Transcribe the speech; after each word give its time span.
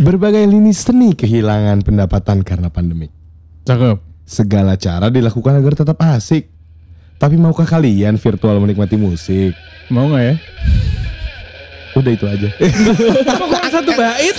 Berbagai 0.00 0.48
lini 0.48 0.72
seni 0.72 1.12
kehilangan 1.12 1.84
pendapatan 1.84 2.40
karena 2.40 2.72
pandemik. 2.72 3.12
Cakep. 3.68 4.00
Segala 4.24 4.72
cara 4.80 5.12
dilakukan 5.12 5.60
agar 5.60 5.76
tetap 5.76 6.00
asik. 6.00 6.48
Tapi 7.20 7.36
maukah 7.36 7.68
kalian 7.68 8.16
virtual 8.16 8.56
menikmati 8.64 8.96
musik? 8.96 9.52
Mau 9.92 10.08
nggak 10.08 10.24
ya? 10.24 10.34
Udah 12.00 12.12
itu 12.16 12.24
aja. 12.24 12.48
Satu 13.76 13.92
bait. 13.92 14.36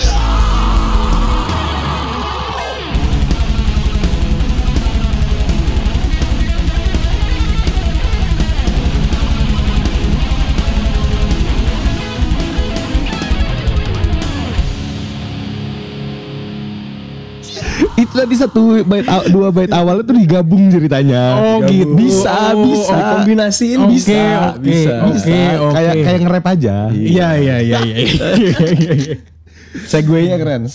Itu 18.12 18.20
tadi 18.20 18.36
satu 18.36 18.60
bait 18.84 19.08
aw- 19.08 19.24
dua 19.26 19.48
bait 19.48 19.72
awal 19.72 20.04
itu 20.04 20.12
digabung 20.12 20.68
ceritanya. 20.68 21.22
Oh, 21.34 21.58
Digabung. 21.58 21.72
gitu. 21.72 21.92
Bisa, 21.96 22.36
Oh, 22.52 22.60
bisa. 22.62 22.92
Dikombinasiin 22.92 23.78
Oke, 23.80 23.88
bisa, 23.90 24.12
oke, 24.12 24.60
bisa. 24.60 24.92
oke. 25.00 25.12
Bisa. 25.16 25.32
Kayak 25.72 25.94
kayak 25.98 26.18
nge-rap 26.20 26.46
aja. 26.46 26.76
Iya 26.92 27.28
iya 27.34 27.56
iya 27.58 27.78
iya. 27.80 27.96
iya. 27.96 29.16
Segway-nya 29.88 30.36
keren. 30.36 30.68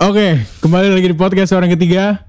Oke, 0.00 0.28
kembali 0.58 0.90
lagi 0.90 1.08
di 1.08 1.16
podcast 1.16 1.54
orang 1.54 1.70
ketiga. 1.70 2.26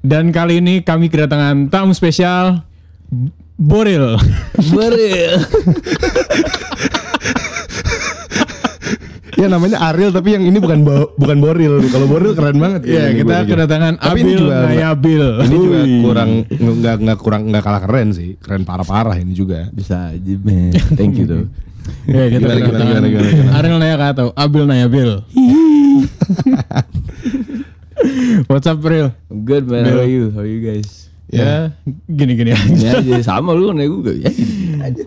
Dan 0.00 0.30
kali 0.30 0.58
ini 0.58 0.82
kami 0.82 1.06
kedatangan 1.06 1.70
tamu 1.70 1.94
spesial 1.94 2.66
B- 3.06 3.30
Boril. 3.54 4.18
Ya 9.40 9.48
namanya 9.48 9.80
Ariel 9.88 10.12
tapi 10.12 10.36
yang 10.36 10.44
ini 10.44 10.60
bukan 10.60 10.84
bo- 10.84 11.16
bukan 11.16 11.40
Boril. 11.40 11.80
Kalau 11.88 12.04
Boril 12.04 12.36
keren 12.36 12.60
banget. 12.60 12.84
Iya, 12.84 13.16
kita 13.16 13.48
kedatangan 13.48 13.96
Tapi 13.96 14.18
ini 14.20 14.36
Abil 14.36 14.40
juga 14.44 14.56
Nayabil. 14.68 15.24
Ini 15.40 15.56
juga 15.56 15.80
kurang 16.04 16.30
nggak 16.44 16.96
nggak 17.00 17.18
kurang 17.24 17.42
nggak 17.48 17.64
kalah 17.64 17.80
keren 17.80 18.12
sih. 18.12 18.36
Keren 18.36 18.68
parah-parah 18.68 19.16
ini 19.16 19.32
juga. 19.32 19.72
Bisa 19.72 20.12
aja, 20.12 20.34
man. 20.44 20.76
Thank 20.92 21.16
you 21.16 21.24
tuh. 21.24 21.44
Ya, 22.06 22.28
kita 22.28 22.44
Gimana, 22.44 22.60
kedatangan 22.60 22.92
gimana, 22.92 23.08
gimana, 23.08 23.30
gimana? 23.32 23.56
Ariel 23.56 24.30
Abil 24.36 24.64
Nayabil. 24.68 25.10
What's 28.48 28.68
up, 28.68 28.78
Bril? 28.84 29.16
I'm 29.32 29.48
good, 29.48 29.64
man. 29.66 29.88
How 29.88 30.04
are 30.04 30.08
you? 30.08 30.28
How 30.30 30.44
are 30.44 30.48
you 30.48 30.60
guys? 30.60 31.08
Ya, 31.30 31.72
gini-gini 32.10 32.52
aja. 32.52 32.74
Ya 32.74 32.92
aja 33.00 33.16
sama 33.22 33.54
lu 33.54 33.70
nih 33.70 33.86
gue 33.86 34.14
ya 34.18 34.30
gini 34.34 34.82
aja. 34.82 35.04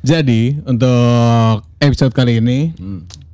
Jadi 0.00 0.56
untuk 0.64 1.60
episode 1.80 2.16
kali 2.16 2.40
ini 2.40 2.72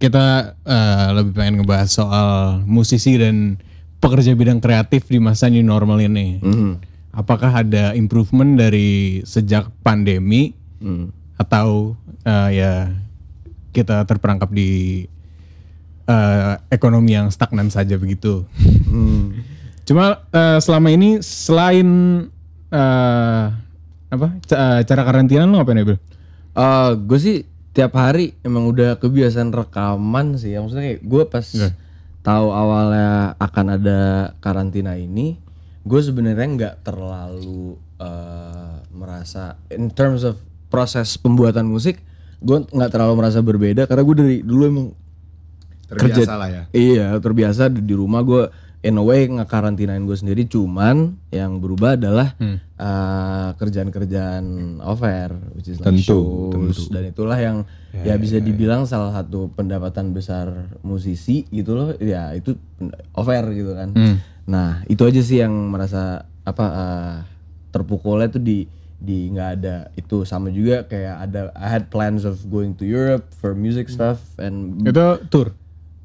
kita 0.01 0.56
eh, 0.59 1.09
lebih 1.12 1.37
pengen 1.37 1.61
ngebahas 1.61 1.93
soal 1.93 2.29
musisi 2.65 3.20
dan 3.20 3.61
pekerja 4.01 4.33
bidang 4.33 4.59
kreatif 4.59 5.05
di 5.06 5.20
masa 5.20 5.47
new 5.47 5.61
normal 5.61 6.01
ini. 6.01 6.41
Hmm. 6.41 6.81
Apakah 7.12 7.61
ada 7.61 7.93
improvement 7.93 8.56
dari 8.56 9.21
sejak 9.23 9.69
pandemi 9.81 10.56
Hmm. 10.81 11.12
atau 11.37 11.93
eh, 12.25 12.48
ya 12.56 12.73
kita 13.71 14.09
terperangkap 14.09 14.48
di 14.48 15.05
eh, 16.06 16.55
ekonomi 16.73 17.12
yang 17.12 17.28
stagnan 17.28 17.69
saja 17.69 18.01
begitu? 18.01 18.48
Hmm. 18.89 19.37
Cuma 19.84 20.25
eh, 20.33 20.59
selama 20.59 20.89
ini 20.89 21.21
selain 21.21 21.89
eh, 22.73 23.45
apa 24.11 24.27
ca- 24.43 24.81
cara 24.81 25.03
karantina 25.05 25.45
lu 25.45 25.61
ngapain 25.61 25.77
ya 25.77 25.84
Bil? 25.84 25.98
Eh, 26.51 26.91
gue 26.97 27.19
sih 27.21 27.37
tiap 27.70 27.94
hari 27.94 28.34
emang 28.42 28.66
udah 28.66 28.98
kebiasaan 28.98 29.50
rekaman 29.50 30.34
sih. 30.36 30.54
Ya, 30.54 30.60
Maksudnya 30.60 30.94
kayak 30.94 31.00
gue 31.02 31.22
pas 31.26 31.46
Iya. 31.46 31.70
tahu 32.20 32.48
awalnya 32.50 33.34
akan 33.38 33.66
ada 33.78 34.00
karantina 34.38 34.94
ini, 34.94 35.38
gue 35.82 36.00
sebenarnya 36.02 36.48
nggak 36.56 36.74
terlalu 36.82 37.78
eh, 38.00 38.74
merasa 38.91 39.60
in 39.69 39.88
terms 39.88 40.25
of 40.25 40.41
proses 40.69 41.14
pembuatan 41.16 41.69
musik, 41.69 42.00
gue 42.41 42.64
nggak 42.64 42.91
terlalu 42.91 43.14
merasa 43.16 43.41
berbeda 43.41 43.84
karena 43.84 44.03
gue 44.03 44.16
dari 44.16 44.36
dulu 44.41 44.62
emang 44.64 44.88
Terbiasa 45.91 46.38
lah 46.38 46.47
ya. 46.47 46.62
Iya 46.70 47.19
terbiasa 47.19 47.66
di 47.66 47.82
di 47.82 47.98
rumah 47.98 48.22
gue 48.22 48.47
in 48.80 48.96
a 48.96 49.04
way 49.04 49.28
ngekarantinain 49.28 50.00
gue 50.08 50.16
sendiri 50.16 50.48
cuman 50.48 51.20
yang 51.28 51.60
berubah 51.60 52.00
adalah 52.00 52.32
uh, 52.80 53.52
kerjaan-kerjaan 53.60 54.44
off 54.80 55.04
air 55.04 55.36
which 55.52 55.68
is 55.68 55.76
like 55.84 55.92
Tentu, 55.92 56.48
shows 56.48 56.88
dan 56.88 57.12
itulah 57.12 57.36
yang 57.36 57.68
ya, 57.92 58.16
bisa 58.16 58.41
dibilang 58.41 58.88
salah 58.88 59.12
satu 59.12 59.52
pendapatan 59.52 60.16
besar 60.16 60.72
musisi 60.80 61.44
gitu 61.52 61.76
loh. 61.76 61.92
Ya 62.00 62.32
itu 62.32 62.56
off 63.12 63.28
air 63.28 63.44
gitu 63.52 63.76
kan. 63.76 63.92
Nah 64.48 64.80
itu 64.88 65.04
aja 65.04 65.20
sih 65.20 65.44
yang 65.44 65.52
merasa 65.52 66.24
apa 66.48 66.64
uh, 66.64 67.14
terpukulnya 67.76 68.32
tuh 68.32 68.41
di 68.41 68.64
di 68.97 69.28
nggak 69.28 69.50
ada 69.60 69.92
itu. 69.92 70.24
Sama 70.24 70.48
juga 70.48 70.88
kayak 70.88 71.16
ada 71.28 71.41
I 71.52 71.68
had 71.68 71.92
plans 71.92 72.24
of 72.24 72.41
going 72.48 72.72
to 72.80 72.88
Europe 72.88 73.28
for 73.36 73.52
music 73.52 73.92
stuff 73.92 74.24
and 74.41 74.80
Itu 74.88 75.20
tour. 75.28 75.52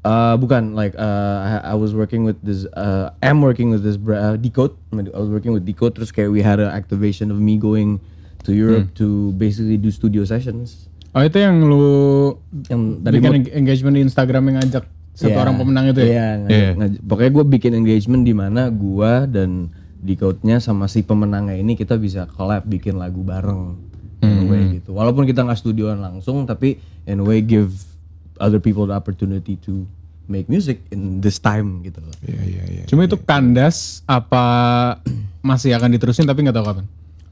Uh, 0.06 0.38
bukan 0.38 0.72
like 0.72 0.94
uh, 0.94 1.02
I, 1.58 1.74
I 1.74 1.76
was 1.76 1.90
working 1.90 2.22
with 2.22 2.38
this 2.40 2.62
uh, 2.72 3.10
am 3.20 3.42
working 3.42 3.74
with 3.74 3.82
this 3.82 3.98
uh, 3.98 4.38
Decode. 4.38 4.70
I 4.94 5.10
was 5.12 5.26
working 5.26 5.50
with 5.50 5.66
Decode. 5.66 5.98
Terus 5.98 6.14
kayak 6.14 6.30
we 6.30 6.38
had 6.38 6.62
an 6.62 6.70
activation 6.70 7.34
of 7.34 7.36
me 7.36 7.58
going 7.58 7.98
to 8.46 8.54
Europe 8.54 8.94
to 8.94 9.34
basically 9.34 9.74
do 9.74 9.90
studio 9.90 10.22
sessions. 10.22 10.86
Oh 11.10 11.26
itu 11.26 11.42
yang 11.42 11.58
lu 11.58 12.38
Yang 12.70 13.02
tadi 13.02 13.14
bikin 13.18 13.34
eng- 13.34 13.52
engagement 13.56 13.94
di 13.96 14.02
Instagram 14.04 14.42
yang 14.46 14.56
ngajak 14.62 14.84
satu 15.10 15.32
Iya. 15.32 15.42
orang 15.42 15.56
pemenang 15.56 15.84
itu 15.90 16.00
ya? 16.00 16.06
Iya, 16.06 16.26
ngajak- 16.38 16.74
ngajak- 16.76 17.02
pokoknya 17.02 17.30
gue 17.32 17.44
bikin 17.50 17.72
engagement 17.74 18.22
di 18.22 18.34
mana 18.36 18.62
gua 18.68 19.26
dan 19.26 19.72
Decode-nya 19.96 20.62
sama 20.62 20.86
si 20.86 21.02
pemenangnya 21.02 21.58
ini 21.58 21.74
kita 21.74 21.98
bisa 21.98 22.30
collab 22.30 22.62
bikin 22.62 22.94
lagu 22.94 23.26
bareng. 23.26 23.74
In 24.22 24.38
a 24.38 24.46
way 24.46 24.78
gitu. 24.78 24.94
Walaupun 24.94 25.26
kita 25.26 25.42
nggak 25.42 25.58
studioan 25.58 25.98
langsung, 25.98 26.46
tapi 26.46 26.78
in 27.04 27.18
a 27.18 27.26
way 27.26 27.42
give 27.42 27.74
other 28.36 28.60
people 28.60 28.84
the 28.84 28.94
opportunity 28.94 29.56
to 29.58 29.82
make 30.26 30.46
music 30.46 30.82
in 30.90 31.18
this 31.18 31.38
time 31.38 31.80
gitu 31.80 31.98
loh. 31.98 32.14
Iya 32.22 32.42
iya 32.42 32.62
iya. 32.66 32.84
Cuma 32.84 33.02
itu 33.02 33.16
kandas 33.16 34.02
apa 34.04 34.44
masih 35.48 35.72
akan 35.72 35.90
diterusin 35.90 36.24
tapi 36.24 36.42
nggak 36.42 36.54
tahu 36.54 36.66
kapan? 36.66 36.86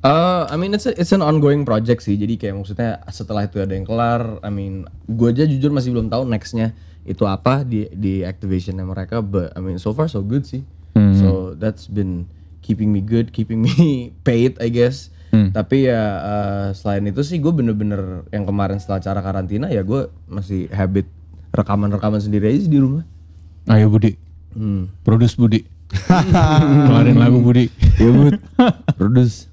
Uh, 0.04 0.44
I 0.46 0.60
mean 0.60 0.70
it's 0.70 0.84
a- 0.84 0.92
it's 0.94 1.10
an 1.10 1.20
ongoing 1.20 1.64
project 1.64 2.04
sih. 2.04 2.14
Jadi 2.14 2.36
kayak 2.36 2.54
maksudnya 2.54 3.00
setelah 3.08 3.48
itu 3.48 3.56
ada 3.56 3.72
yang 3.72 3.82
kelar, 3.82 4.36
I 4.40 4.52
mean 4.52 4.84
gue 5.06 5.28
aja 5.28 5.44
jujur 5.44 5.72
masih 5.72 5.90
belum 5.90 6.08
tahu 6.08 6.28
nextnya 6.28 6.76
itu 7.04 7.24
apa 7.24 7.64
di 7.64 7.88
di 7.90 8.20
activationnya 8.20 8.84
mereka. 8.84 9.18
But 9.18 9.52
I 9.52 9.60
mean 9.60 9.76
so 9.76 9.90
far 9.90 10.06
so 10.06 10.20
good 10.20 10.44
sih. 10.44 10.60
So 10.94 11.28
that's 11.54 11.88
been 11.88 12.28
keeping 12.60 12.88
me 12.88 13.00
good, 13.00 13.32
keeping 13.32 13.58
me 13.58 13.74
paid 14.28 14.60
I 14.60 14.68
guess. 14.68 15.08
Tapi 15.50 15.90
ya 15.90 15.98
uh, 16.20 16.66
selain 16.70 17.02
itu 17.04 17.18
sih 17.20 17.42
gue 17.42 17.50
bener-bener 17.50 18.22
yang 18.30 18.44
kemarin 18.44 18.78
setelah 18.78 19.00
cara 19.00 19.18
karantina 19.18 19.66
ya 19.66 19.82
gue 19.82 20.06
masih 20.26 20.70
habit 20.70 21.10
rekaman-rekaman 21.54 22.18
sendiri 22.18 22.50
aja 22.50 22.66
di 22.66 22.76
rumah. 22.76 23.06
Ayo 23.64 23.88
Budi, 23.88 24.18
Hmm. 24.52 24.90
produce 25.02 25.34
Budi. 25.34 25.62
Keluarin 26.86 27.16
lagu 27.16 27.38
Budi. 27.38 27.70
Ya 27.96 28.10
bud, 28.10 28.34
produce. 28.98 29.46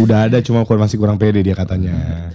Udah 0.00 0.24
ada 0.26 0.40
cuma 0.40 0.64
masih 0.64 0.96
kurang 0.96 1.20
pede 1.20 1.44
dia 1.44 1.52
katanya. 1.52 1.92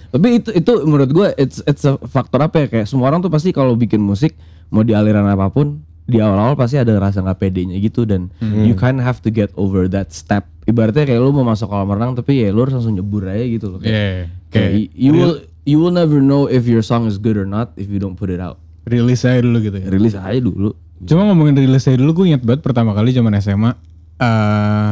Tapi 0.08 0.38
itu 0.38 0.54
itu 0.54 0.72
menurut 0.86 1.10
gue 1.10 1.28
it's 1.34 1.58
it's 1.66 1.82
a 1.82 1.98
faktor 2.06 2.38
apa 2.38 2.62
ya 2.62 2.66
kayak 2.70 2.86
semua 2.86 3.10
orang 3.10 3.18
tuh 3.18 3.28
pasti 3.28 3.50
kalau 3.50 3.74
bikin 3.74 3.98
musik 3.98 4.38
mau 4.70 4.86
di 4.86 4.94
aliran 4.94 5.26
apa 5.26 5.50
pun 5.50 5.82
di 6.06 6.22
awal-awal 6.22 6.54
pasti 6.54 6.78
ada 6.78 6.94
rasa 6.94 7.22
nggak 7.22 7.38
pedenya 7.38 7.74
gitu 7.78 8.06
dan 8.06 8.30
you 8.62 8.74
kind 8.74 8.98
of 8.98 9.04
have 9.04 9.18
to 9.18 9.34
get 9.34 9.50
over 9.58 9.90
that 9.90 10.14
step. 10.14 10.46
Ibaratnya 10.62 11.02
kayak 11.02 11.18
lu 11.18 11.34
mau 11.34 11.42
masuk 11.42 11.66
kolam 11.66 11.90
renang 11.90 12.14
tapi 12.14 12.38
ya 12.38 12.54
lu 12.54 12.62
harus 12.62 12.78
langsung 12.78 12.94
nyebur 12.94 13.26
aja 13.26 13.42
gitu 13.42 13.66
loh. 13.66 13.78
Kayak, 13.82 13.90
Iya. 13.90 14.06
kayak 14.54 14.70
Kayak 14.70 14.90
you 14.94 15.10
will 15.10 15.34
you 15.66 15.78
will 15.82 15.90
never 15.90 16.22
know 16.22 16.46
if 16.46 16.70
your 16.70 16.86
song 16.86 17.10
is 17.10 17.18
good 17.18 17.34
or 17.34 17.46
not 17.46 17.74
if 17.74 17.90
you 17.90 17.98
don't 17.98 18.14
put 18.14 18.30
it 18.30 18.38
out. 18.38 18.62
Rilis 18.86 19.24
aja 19.24 19.40
dulu 19.40 19.58
gitu 19.60 19.76
ya. 19.76 19.88
Rilis 19.88 20.14
aja 20.16 20.40
dulu. 20.40 20.72
Cuma 21.00 21.24
ngomongin 21.28 21.56
rilis 21.56 21.88
aja 21.88 21.96
dulu 21.96 22.22
gue 22.22 22.26
inget 22.32 22.44
banget 22.44 22.60
pertama 22.60 22.92
kali 22.92 23.12
zaman 23.12 23.32
SMA. 23.40 23.72
eh 24.20 24.90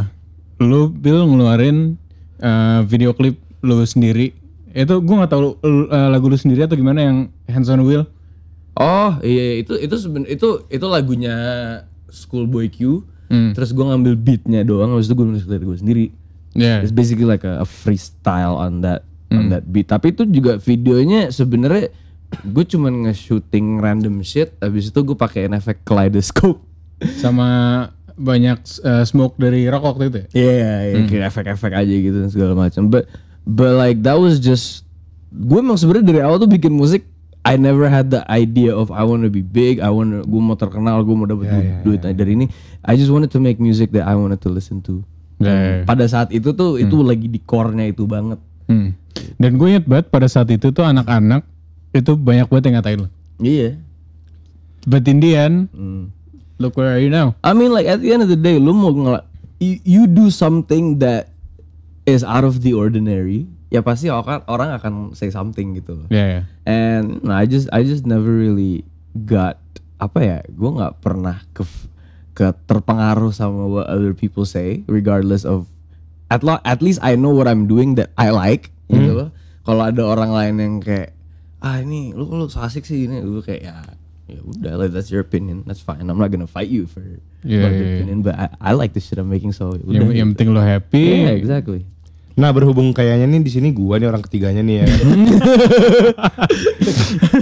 lu 0.59 0.89
Bill 0.89 1.23
ngeluarin 1.29 1.95
eh, 2.41 2.81
video 2.89 3.13
klip 3.13 3.37
lu 3.61 3.79
sendiri. 3.85 4.33
Itu 4.73 5.01
gue 5.05 5.15
nggak 5.15 5.31
tahu 5.31 5.61
eh, 5.63 6.09
lagu 6.09 6.27
lu 6.27 6.37
sendiri 6.37 6.65
atau 6.65 6.75
gimana 6.75 7.05
yang 7.05 7.17
Hands 7.47 7.69
on 7.69 7.85
Wheel. 7.85 8.09
Oh 8.79 9.19
iya 9.21 9.59
itu 9.61 9.75
itu 9.75 9.95
seben 9.99 10.25
itu 10.25 10.65
itu 10.71 10.87
lagunya 10.89 11.35
Schoolboy 12.09 12.73
Q. 12.73 13.05
Hmm. 13.29 13.53
Terus 13.53 13.77
gue 13.77 13.85
ngambil 13.85 14.17
beatnya 14.17 14.65
doang, 14.65 14.97
habis 14.97 15.05
itu 15.05 15.13
gue 15.13 15.27
nulis 15.29 15.45
lirik 15.45 15.67
gue 15.69 15.79
sendiri. 15.79 16.05
Ya. 16.57 16.81
It's 16.81 16.95
basically 16.97 17.29
like 17.29 17.45
a, 17.45 17.61
a 17.61 17.67
freestyle 17.69 18.57
on 18.57 18.81
that 18.81 19.05
Hmm. 19.29 19.45
on 19.45 19.45
that 19.53 19.69
beat. 19.69 19.93
Tapi 19.93 20.17
itu 20.17 20.25
juga 20.25 20.57
videonya 20.57 21.29
sebenarnya 21.29 21.93
gue 22.29 22.65
cuman 22.65 23.09
nge-shooting 23.09 23.81
random 23.81 24.21
shit. 24.21 24.55
Habis 24.61 24.93
itu 24.93 24.99
gue 25.01 25.17
pakein 25.17 25.53
efek 25.57 25.83
kaleidoscope. 25.83 26.61
Sama 27.23 27.49
banyak 28.19 28.59
eh, 28.83 29.05
smoke 29.07 29.39
dari 29.39 29.71
rokok 29.71 29.97
waktu 29.97 30.05
itu 30.11 30.19
ya. 30.19 30.27
Iya, 30.35 30.69
yeah, 30.93 31.05
kayak 31.07 31.25
efek-efek 31.31 31.73
aja 31.73 31.95
gitu 31.95 32.17
dan 32.19 32.31
segala 32.31 32.53
macam. 32.59 32.91
But 32.91 33.07
but 33.47 33.79
like 33.79 34.03
that 34.05 34.19
was 34.19 34.43
just 34.43 34.85
gue 35.31 35.59
emang 35.61 35.79
sebenarnya 35.79 36.07
dari 36.07 36.21
awal 36.25 36.43
tuh 36.43 36.51
bikin 36.51 36.75
musik 36.75 37.07
I 37.47 37.57
never 37.57 37.89
had 37.89 38.13
the 38.13 38.27
idea 38.29 38.75
of 38.75 38.93
I 38.93 39.07
want 39.07 39.25
to 39.25 39.33
be 39.33 39.41
big, 39.41 39.81
I 39.81 39.89
want 39.89 40.13
gue 40.27 40.43
mau 40.43 40.59
terkenal, 40.59 41.01
gue 41.01 41.17
mau 41.17 41.25
dapat 41.25 41.49
Ya, 41.49 41.55
du- 41.55 41.65
ya, 41.65 41.77
duit 41.81 42.01
dari 42.05 42.33
ini. 42.37 42.47
I 42.85 42.99
just 42.99 43.09
wanted 43.09 43.33
to 43.33 43.41
make 43.41 43.57
music 43.57 43.95
that 43.97 44.05
I 44.05 44.19
wanted 44.19 44.43
to 44.45 44.53
listen 44.53 44.85
to. 44.85 45.01
Ya, 45.39 45.55
ya. 45.55 45.75
Pada 45.87 46.05
saat 46.11 46.35
itu 46.35 46.51
tuh 46.53 46.77
itu 46.77 46.99
lagi 47.01 47.31
di 47.31 47.39
core-nya 47.39 47.89
itu 47.89 48.05
banget. 48.05 48.43
Hmm. 48.69 48.93
Dan 49.39 49.57
gue 49.57 49.71
inget 49.71 49.87
banget 49.89 50.13
pada 50.13 50.29
saat 50.29 50.51
itu 50.51 50.69
tuh 50.75 50.85
anak-anak 50.85 51.47
itu 51.99 52.13
banyak 52.15 52.47
banget 52.47 52.65
yang 52.67 52.77
ngatain 52.79 52.99
lo. 53.05 53.09
Iya. 53.39 53.71
But 54.85 55.05
in 55.05 55.19
the 55.19 55.33
end, 55.35 55.57
Hmm. 55.71 56.15
look 56.57 56.75
where 56.75 56.91
are 56.91 57.03
you 57.03 57.11
now? 57.11 57.35
I 57.43 57.53
mean 57.53 57.71
like 57.71 57.87
at 57.87 58.01
the 58.01 58.11
end 58.11 58.23
of 58.23 58.31
the 58.31 58.39
day 58.39 58.57
lu 58.57 58.73
mau 58.73 58.91
ngel- 58.91 59.27
you, 59.59 59.79
you 59.83 60.03
do 60.07 60.31
something 60.31 60.99
that 60.99 61.31
is 62.07 62.23
out 62.23 62.43
of 62.43 62.63
the 62.63 62.73
ordinary 62.73 63.45
ya 63.69 63.85
pasti 63.85 64.09
orang 64.09 64.41
orang 64.49 64.73
akan 64.73 64.93
say 65.13 65.29
something 65.29 65.77
gitu 65.77 65.99
loh. 65.99 66.09
Ya 66.09 66.25
ya. 66.25 66.43
And 66.65 67.21
no, 67.21 67.37
I 67.37 67.45
just 67.45 67.69
I 67.69 67.85
just 67.85 68.09
never 68.09 68.33
really 68.33 68.87
got 69.29 69.61
apa 69.99 70.19
ya 70.23 70.39
gue 70.47 70.71
nggak 70.73 71.03
pernah 71.03 71.43
ke 71.53 71.67
ke 72.33 72.55
terpengaruh 72.65 73.35
sama 73.35 73.67
what 73.67 73.91
other 73.91 74.15
people 74.15 74.47
say 74.47 74.87
regardless 74.87 75.43
of 75.43 75.67
at 76.31 76.41
lo, 76.41 76.63
at 76.63 76.79
least 76.79 77.03
I 77.03 77.19
know 77.19 77.35
what 77.35 77.51
I'm 77.51 77.67
doing 77.67 77.99
that 77.99 78.15
I 78.15 78.31
like 78.31 78.71
gitu 78.89 79.11
loh. 79.11 79.31
Kalau 79.67 79.85
ada 79.85 80.01
orang 80.01 80.31
lain 80.33 80.55
yang 80.57 80.75
kayak 80.81 81.18
ah 81.61 81.83
ini 81.83 82.15
lu 82.15 82.27
lu 82.29 82.47
so 82.47 82.61
asik 82.61 82.85
sih 82.85 83.07
ini. 83.07 83.19
Lu 83.21 83.43
kayak 83.43 83.63
ya 83.63 83.75
ya 84.29 84.41
udah 84.45 84.73
like, 84.77 84.93
that's 84.93 85.09
your 85.09 85.25
opinion. 85.25 85.65
That's 85.65 85.81
fine. 85.81 86.05
I'm 86.05 86.19
not 86.21 86.29
gonna 86.31 86.47
fight 86.47 86.69
you 86.69 86.85
for, 86.85 87.01
Yeah, 87.47 87.71
yeah, 87.71 88.03
opinion 88.03 88.21
but 88.27 88.35
I, 88.35 88.47
I 88.61 88.73
like 88.75 88.93
the 88.93 89.01
shit 89.01 89.15
I'm 89.17 89.31
making 89.31 89.55
so 89.55 89.79
Yang, 89.87 89.87
udah. 89.87 89.95
yang 90.11 90.29
gitu. 90.35 90.43
penting 90.43 90.49
lo 90.53 90.61
happy. 90.61 91.23
yeah 91.23 91.33
exactly 91.39 91.87
Nah 92.39 92.55
berhubung 92.55 92.95
kayaknya 92.95 93.27
nih 93.27 93.43
di 93.43 93.51
sini 93.51 93.75
gua 93.75 93.99
nih 93.99 94.07
orang 94.07 94.23
ketiganya 94.23 94.63
nih 94.63 94.75
ya. 94.79 94.87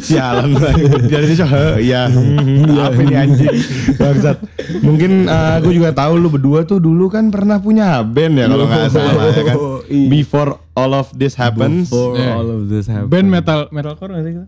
Sialan 0.01 0.57
banget. 0.57 1.01
Jadi 1.13 1.25
dia 1.37 1.47
ya 1.77 2.03
apa 2.89 3.01
ini 3.05 3.15
anjing. 3.15 3.57
Bangsat. 4.01 4.41
Mungkin 4.81 5.29
uh, 5.29 5.61
gue 5.61 5.73
juga 5.77 5.93
tahu 5.93 6.17
lu 6.17 6.33
berdua 6.33 6.65
tuh 6.65 6.81
dulu 6.81 7.13
kan 7.13 7.29
pernah 7.29 7.61
punya 7.61 8.01
band 8.03 8.41
ya 8.41 8.47
kalau 8.49 8.65
nggak 8.67 8.89
salah 8.89 9.25
ya 9.31 9.43
kan. 9.45 9.57
Iya. 9.87 10.09
Before 10.09 10.51
all 10.73 10.93
of 10.97 11.13
this 11.13 11.37
happens. 11.37 11.93
before 11.93 12.17
Yeah. 12.17 12.39
all 12.41 12.49
of 12.49 12.73
this 12.73 12.89
happened 12.89 13.13
Band 13.13 13.29
metal 13.29 13.69
metalcore 13.69 14.17
gak 14.17 14.25
sih 14.25 14.33
kita? 14.33 14.47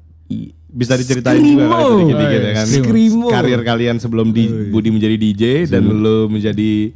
Bisa 0.68 0.92
diceritain 0.96 1.40
juga 1.40 1.64
kali 1.68 1.80
Screamo. 1.80 1.98
dikit-dikit 2.04 2.40
ya 2.40 2.52
kan. 2.52 2.66
Screamo. 2.66 3.26
Karir 3.28 3.60
kalian 3.60 3.96
sebelum 4.00 4.32
di 4.32 4.44
Budi 4.68 4.88
menjadi 4.88 5.16
DJ 5.16 5.42
dan 5.68 5.84
lu 5.84 6.28
menjadi 6.28 6.92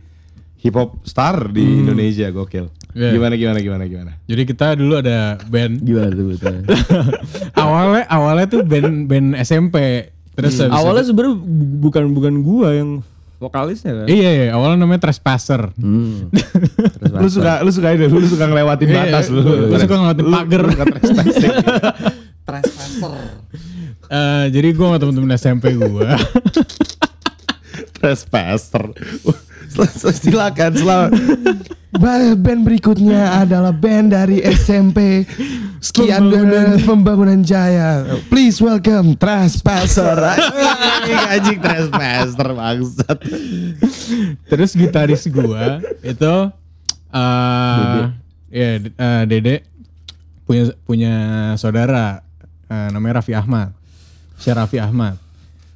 hip 0.62 0.72
hop 0.72 1.02
star 1.02 1.50
di 1.50 1.82
Indonesia 1.82 2.30
gokil. 2.30 2.70
Yeah. 2.92 3.12
Gimana 3.12 3.34
gimana 3.34 3.58
gimana 3.58 3.84
gimana. 3.84 4.12
Jadi 4.24 4.42
kita 4.44 4.72
dulu 4.72 4.96
ada 4.96 5.40
band. 5.42 5.80
gimana 5.80 6.08
tuh 6.08 6.26
betul 6.30 6.54
awalnya 7.58 8.04
awalnya 8.06 8.46
tuh 8.46 8.62
band 8.62 9.06
band 9.06 9.34
SMP. 9.38 10.06
Terus 10.32 10.56
habis 10.56 10.72
awalnya 10.72 11.04
sebenarnya 11.04 11.34
bu- 11.36 11.76
bukan 11.82 12.04
bukan 12.10 12.34
gua 12.40 12.72
yang 12.72 12.90
vokalisnya 13.36 13.92
kan 13.92 14.04
itu- 14.06 14.16
Iya, 14.16 14.30
iya, 14.30 14.46
awalnya 14.52 14.78
namanya 14.80 15.02
Trespasser. 15.02 15.74
hmm. 15.74 16.30
Lu 17.20 17.26
suka 17.26 17.60
lu 17.60 17.68
suka 17.68 17.90
ini 17.90 18.06
lu 18.06 18.22
suka 18.22 18.46
ngelewatin 18.46 18.86
Iya, 18.86 18.96
batas 19.02 19.26
lu. 19.28 19.42
lu 19.42 19.74
suka 19.74 19.94
ngelewatin 19.94 20.26
pagar. 20.26 20.60
lu 20.62 20.70
suka 20.70 20.84
trespassing. 20.92 21.52
Eh, 24.08 24.44
jadi 24.48 24.68
gue 24.70 24.84
sama 24.84 24.96
temen-temen 24.96 25.32
SMP 25.32 25.72
gue 25.72 26.06
Trespasser. 27.94 28.84
Silakan 30.12 30.72
selamat. 30.74 31.10
Ba- 31.92 32.34
Band 32.34 32.64
berikutnya 32.64 33.38
adalah 33.38 33.68
band 33.68 34.12
dari 34.12 34.40
SMP 34.40 35.28
sekian 35.78 36.24
Pembangunan. 36.24 36.80
pembangunan 36.82 37.40
Jaya. 37.42 38.04
Please 38.26 38.56
welcome 38.58 39.12
Trespasser. 39.14 40.16
Anjing, 41.32 41.60
Trespasser 41.60 42.48
bangsat. 42.48 43.18
Terus 44.46 44.70
gitaris 44.72 45.24
gue 45.26 45.64
itu 46.02 46.34
eh 47.12 48.02
ya 48.48 48.68
D- 48.78 48.92
eh, 48.94 49.22
Dede 49.26 49.56
punya 50.42 50.72
punya 50.82 51.14
saudara 51.54 52.24
eh, 52.66 52.88
namanya 52.88 53.20
Raffi 53.20 53.32
Ahmad. 53.32 53.76
Syekh 54.36 54.56
Raffi 54.56 54.78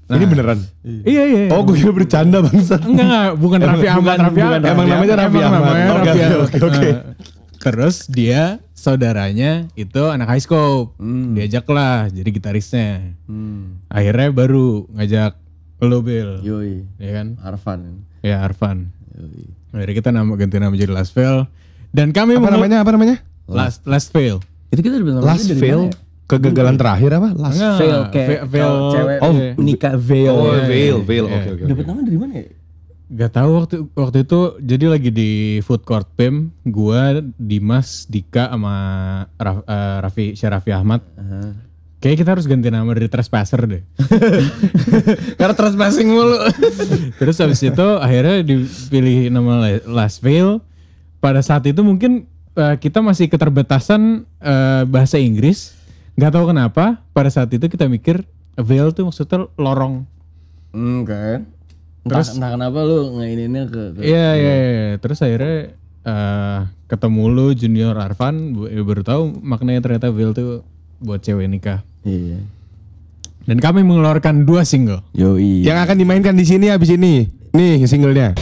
Ahmad. 0.07 0.19
Ini 0.23 0.25
beneran. 0.31 0.59
Iya 1.03 1.23
iya. 1.27 1.43
Oh, 1.51 1.67
gue 1.67 1.75
kira 1.75 1.91
bercanda 1.91 2.39
bangsat. 2.39 2.79
Enggak 2.87 3.07
enggak, 3.07 3.31
bukan 3.43 3.59
Raffi 3.59 3.89
Ahmad, 3.91 4.17
Raffi 4.23 4.41
Ahmad. 4.41 4.61
emang 4.63 4.87
namanya 4.87 5.15
Raffi 5.19 5.41
Ahmad. 5.43 5.63
Oke, 5.67 5.83
oke, 5.91 6.11
Ahmad. 6.23 6.63
oke, 6.63 6.89
Terus 7.67 7.97
dia 8.07 8.63
saudaranya 8.71 9.67
itu 9.75 10.03
anak 10.07 10.31
high 10.31 10.43
school. 10.43 10.95
Diajak 11.35 11.67
lah 11.67 12.07
jadi 12.07 12.31
gitarisnya. 12.31 13.19
hmm. 13.27 13.91
Akhirnya 13.91 14.31
baru 14.31 14.87
ngajak 14.95 15.35
lo 15.83 16.01
yoi 16.41 16.87
Ya 16.97 17.11
kan? 17.21 17.37
Arfan 17.43 18.07
Ya 18.23 18.41
Arfan. 18.47 18.95
yoi 19.13 19.51
Akhirnya 19.75 19.95
kita 19.99 20.11
nama 20.15 20.31
ganti 20.39 20.57
nama 20.57 20.73
jadi 20.73 20.95
Last 20.95 21.11
Fail. 21.13 21.51
Dan 21.91 22.15
kami 22.15 22.39
Apa 22.39 22.55
namanya? 22.55 22.87
Apa 22.87 22.95
namanya? 22.95 23.19
Last 23.51 23.83
Last 23.85 24.15
Fail. 24.15 24.39
itu 24.71 24.81
kita 24.83 25.03
udah 25.03 25.23
Last 25.23 25.51
fail. 25.59 25.91
Kegagalan 26.27 26.75
terakhir 26.75 27.11
apa? 27.13 27.29
Last 27.33 27.55
Enggak, 27.55 27.79
Veil 27.79 28.01
kayak 28.09 28.29
Ve- 28.29 28.45
Veil. 28.49 28.73
cewek 28.91 29.19
Oh, 29.21 29.33
iya. 29.33 29.51
nikah 29.57 29.95
veil 29.97 30.33
Oh, 30.33 30.51
ya. 30.51 30.65
veil, 30.65 30.97
veil. 31.01 31.25
Iya. 31.25 31.37
Oke, 31.37 31.49
oke. 31.53 31.63
dapat 31.67 31.85
nama 31.85 32.01
dari 32.03 32.19
mana 32.19 32.35
ya 32.37 32.47
Gak 33.07 33.33
tahu 33.33 33.51
waktu 33.55 33.77
waktu 33.95 34.19
itu 34.21 34.39
jadi 34.59 34.85
lagi 34.89 35.11
di 35.11 35.31
food 35.61 35.81
court 35.81 36.11
PIM, 36.13 36.35
gua 36.65 37.23
Dimas, 37.37 38.03
Dika 38.05 38.51
sama 38.51 38.75
Raf, 39.33 39.63
eh, 39.63 39.97
Raffi 40.01 40.27
Syekh 40.33 40.51
Raffi 40.51 40.73
Ahmad. 40.73 41.07
Kayaknya 41.97 42.19
kita 42.19 42.31
harus 42.33 42.45
ganti 42.45 42.67
nama 42.67 42.91
dari 42.91 43.07
Trespasser 43.07 43.63
deh. 43.63 43.83
karena 45.39 45.55
trespassing 45.55 46.09
mulu 46.09 46.35
Terus 47.19 47.37
habis 47.37 47.63
itu 47.63 47.87
akhirnya 47.97 48.43
dipilih 48.43 49.31
nama 49.31 49.53
La- 49.61 49.87
Last 49.87 50.19
Veil. 50.19 50.59
Pada 51.17 51.39
saat 51.41 51.63
itu 51.63 51.79
mungkin 51.81 52.27
eh, 52.53 52.75
kita 52.75 52.99
masih 53.01 53.27
keterbatasan 53.27 54.03
eh, 54.37 54.83
bahasa 54.85 55.15
Inggris. 55.17 55.76
Gak 56.17 56.33
tahu 56.33 56.49
kenapa 56.49 56.85
pada 57.11 57.29
saat 57.29 57.49
itu 57.49 57.67
kita 57.67 57.87
mikir 57.87 58.25
veil 58.57 58.89
tuh 58.91 59.05
maksudnya 59.05 59.49
lorong. 59.55 60.09
hmm 60.73 61.01
kan 61.03 61.45
entah, 62.03 62.21
Terus- 62.21 62.33
entah 62.35 62.51
kenapa 62.51 62.79
lu 62.81 63.17
ngaininnya 63.17 63.65
ke, 63.67 63.83
ke 63.93 64.01
Iya 64.03 64.29
iya 64.35 64.55
iya. 64.55 64.77
Terus 64.97 65.19
akhirnya 65.19 65.73
eh, 66.03 66.59
ketemu 66.87 67.23
lu 67.27 67.47
Junior 67.51 67.95
Arvan 67.95 68.35
bu- 68.53 68.67
ya 68.67 68.81
baru 68.81 69.03
tahu 69.03 69.23
maknanya 69.37 69.81
ternyata 69.83 70.09
veil 70.09 70.33
tuh 70.33 70.65
buat 70.99 71.19
cewek 71.19 71.47
nikah. 71.47 71.81
iya 72.03 72.41
Dan 73.43 73.57
kami 73.59 73.81
mengeluarkan 73.81 74.43
dua 74.43 74.63
single. 74.63 75.05
yoi 75.13 75.63
Yang 75.63 75.79
akan 75.81 75.97
dimainkan 75.97 76.33
di 76.33 76.43
sini 76.43 76.67
habis 76.67 76.91
ini. 76.91 77.29
Nih 77.53 77.85
singlenya. 77.85 78.33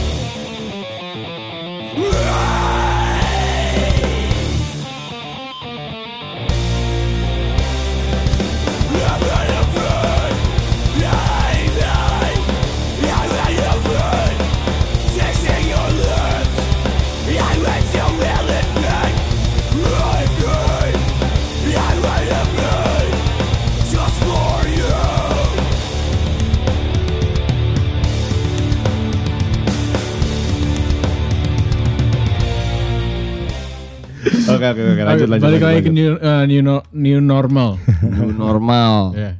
Oke 34.71 34.81
oke 34.81 34.91
oke 34.95 35.03
lanjut 35.05 35.27
lanjut. 35.29 35.45
Balik 35.45 35.61
lagi 35.61 35.79
ke 35.83 35.91
new, 35.91 36.11
eh, 36.17 36.43
new, 36.47 36.61
no- 36.61 36.85
new 36.89 37.19
normal. 37.19 37.77
New 38.01 38.33
normal 38.33 39.13
Iya. 39.13 39.31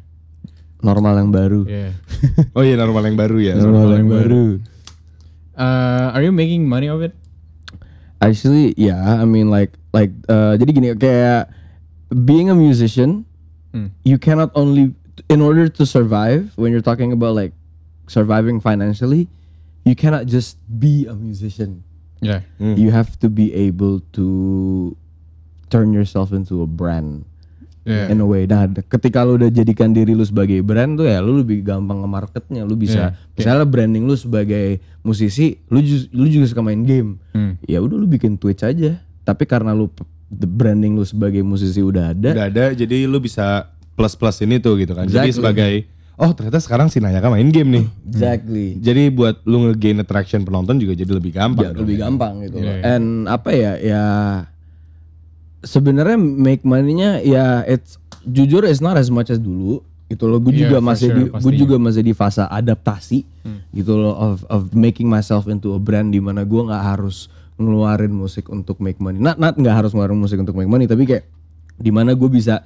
normal 0.86 1.18
yang 1.18 1.32
baru 1.34 1.62
iya. 1.66 1.90
Oh 2.54 2.62
iya 2.62 2.78
normal 2.78 3.02
yang 3.04 3.18
baru 3.18 3.38
ya. 3.42 3.54
normal 3.58 3.90
yang 3.96 4.06
baru 4.06 4.46
Uh, 5.56 6.12
are 6.12 6.20
you 6.20 6.36
making 6.36 6.68
money 6.68 6.92
of 6.92 7.00
it? 7.00 7.16
Actually, 8.20 8.76
yeah. 8.76 9.00
I 9.16 9.24
mean, 9.24 9.48
like, 9.48 9.72
like, 9.96 10.12
uh, 10.28 10.60
jadi 10.60 10.68
gini, 10.68 10.88
kayak 11.00 11.48
being 12.12 12.52
a 12.52 12.56
musician, 12.56 13.24
Hmm. 13.72 13.96
you 14.04 14.20
cannot 14.20 14.52
only, 14.52 14.92
in 15.28 15.40
order 15.40 15.72
to 15.72 15.88
survive, 15.88 16.52
when 16.60 16.76
you're 16.76 16.84
talking 16.84 17.16
about 17.16 17.36
like 17.36 17.56
surviving 18.08 18.60
financially, 18.60 19.32
you 19.84 19.96
cannot 19.96 20.28
just 20.28 20.60
be 20.68 21.08
a 21.08 21.16
musician. 21.16 21.88
Ya. 22.20 22.44
Hmm. 22.60 22.76
You 22.76 22.92
have 22.92 23.16
to 23.24 23.32
be 23.32 23.56
able 23.56 24.04
to 24.16 24.28
turn 25.68 25.92
yourself 25.92 26.30
into 26.30 26.60
a 26.60 26.68
brand 26.68 27.24
Iya. 27.82 28.10
in 28.10 28.18
a 28.18 28.26
way. 28.26 28.44
Nah, 28.44 28.66
ketika 28.66 29.22
lu 29.22 29.38
udah 29.38 29.46
jadikan 29.48 29.94
diri 29.94 30.12
lu 30.12 30.22
sebagai 30.22 30.58
brand 30.60 30.98
tuh 30.98 31.06
ya, 31.06 31.22
lu 31.22 31.38
lebih 31.38 31.62
gampang 31.62 32.02
nge-marketnya. 32.02 32.66
Lu 32.66 32.74
bisa, 32.74 33.14
Iya. 33.14 33.38
misalnya 33.38 33.62
branding 33.64 34.04
lu 34.04 34.16
sebagai 34.16 34.82
musisi, 35.00 35.62
lu 35.68 35.80
ju- 35.80 36.10
lu 36.10 36.26
juga 36.26 36.46
suka 36.48 36.62
main 36.62 36.82
game 36.82 37.22
Hmm. 37.30 37.62
ya 37.62 37.78
udah 37.78 37.94
lu 37.94 38.06
bikin 38.06 38.36
Twitch 38.36 38.62
aja 38.62 38.98
tapi 39.22 39.44
karena 39.44 39.70
lu 39.72 39.86
the 40.28 40.46
branding 40.46 40.94
lu 40.94 41.04
sebagai 41.04 41.42
musisi 41.42 41.78
udah 41.80 42.10
ada 42.10 42.30
Udah 42.32 42.48
ada 42.48 42.64
jadi 42.74 43.06
lu 43.06 43.18
bisa 43.20 43.70
plus-plus 43.94 44.42
ini 44.42 44.58
tuh 44.58 44.76
gitu 44.76 44.92
kan. 44.92 45.06
Jadi 45.06 45.30
Exactly. 45.30 45.38
sebagai 45.38 45.74
oh 46.16 46.32
ternyata 46.32 46.58
sekarang 46.58 46.88
si 46.88 46.98
Nayaka 46.98 47.30
main 47.30 47.48
game 47.48 47.70
nih. 47.72 47.86
Exactly. 48.10 48.68
Jadi 48.78 49.04
buat 49.10 49.46
lu 49.46 49.62
nge-gain 49.64 49.98
attraction 50.00 50.42
penonton 50.42 50.78
juga 50.78 50.94
jadi 50.94 51.12
lebih 51.12 51.32
gampang. 51.32 51.62
Ya, 51.62 51.70
dong. 51.70 51.86
lebih 51.86 51.98
gampang 52.00 52.34
gitu. 52.42 52.58
Iya, 52.58 52.74
iya. 52.74 52.98
And 52.98 53.06
apa 53.28 53.50
ya 53.52 53.72
ya 53.78 54.04
sebenarnya 55.66 56.16
make 56.18 56.62
money-nya 56.62 57.20
ya 57.26 57.66
it's 57.66 57.98
jujur 58.24 58.64
it's 58.64 58.80
not 58.80 58.96
as 58.96 59.10
much 59.10 59.34
as 59.34 59.42
dulu 59.42 59.82
gitu 60.06 60.30
loh. 60.30 60.38
Gue 60.38 60.54
Iya, 60.54 60.70
juga 60.70 60.78
masih 60.86 61.10
sure, 61.10 61.18
di 61.18 61.24
gue 61.34 61.54
juga 61.58 61.76
masih 61.82 62.02
di 62.06 62.14
fase 62.14 62.46
adaptasi 62.46 63.26
gitu 63.74 63.94
loh 63.98 64.14
of 64.14 64.46
of 64.50 64.62
making 64.78 65.10
myself 65.10 65.50
into 65.50 65.74
a 65.74 65.82
brand 65.82 66.14
di 66.14 66.22
mana 66.22 66.46
gue 66.46 66.62
nggak 66.62 66.84
harus 66.96 67.28
ngeluarin 67.58 68.14
musik 68.14 68.48
untuk 68.54 68.78
make 68.78 69.02
money. 69.02 69.18
Not 69.18 69.42
not 69.42 69.58
nggak 69.58 69.74
harus 69.74 69.92
ngeluarin 69.98 70.18
musik 70.22 70.38
untuk 70.38 70.54
make 70.54 70.70
money 70.70 70.86
tapi 70.86 71.10
kayak 71.10 71.26
di 71.82 71.92
mana 71.92 72.14
gue 72.14 72.30
bisa 72.30 72.62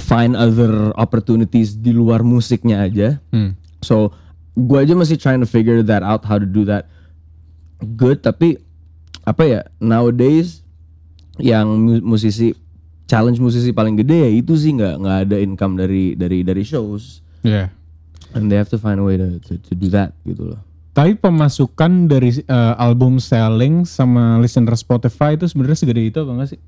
find 0.00 0.36
other 0.36 0.92
opportunities 0.96 1.76
di 1.76 1.92
luar 1.92 2.24
musiknya 2.24 2.84
aja. 2.84 3.20
Hmm. 3.32 3.52
So 3.84 4.16
gue 4.56 4.78
aja 4.80 4.96
masih 4.96 5.20
trying 5.20 5.44
to 5.44 5.48
figure 5.48 5.84
that 5.84 6.00
out 6.00 6.24
how 6.24 6.40
to 6.40 6.48
do 6.48 6.64
that 6.64 6.88
good 8.00 8.24
tapi 8.24 8.56
apa 9.28 9.42
ya 9.44 9.60
nowadays 9.84 10.64
yang 11.38 11.66
mu- 11.68 12.04
musisi 12.06 12.52
challenge 13.04 13.38
musisi 13.38 13.70
paling 13.70 13.94
gede 13.94 14.18
ya 14.18 14.30
itu 14.32 14.52
sih 14.52 14.72
nggak 14.72 14.94
nggak 14.96 15.16
ada 15.24 15.36
income 15.38 15.74
dari 15.74 16.12
dari 16.12 16.40
dari 16.40 16.62
shows 16.62 17.22
Iya. 17.40 17.70
and 18.32 18.46
they 18.46 18.56
have 18.56 18.66
to 18.66 18.76
find 18.76 18.96
a 18.96 19.04
way 19.04 19.14
to 19.14 19.38
to, 19.40 19.54
to 19.60 19.72
do 19.72 19.86
that 19.86 20.10
gitu 20.22 20.48
loh. 20.48 20.60
Tapi 20.90 21.12
pemasukan 21.12 22.08
dari 22.08 22.32
eh, 22.34 22.44
album 22.76 23.16
selling 23.16 23.84
sama 23.84 24.36
listener 24.36 24.72
Spotify 24.74 25.32
itu 25.32 25.44
sebenarnya 25.44 25.76
segede 25.76 26.02
itu 26.02 26.18
apa 26.18 26.30
enggak 26.32 26.48
sih? 26.50 26.60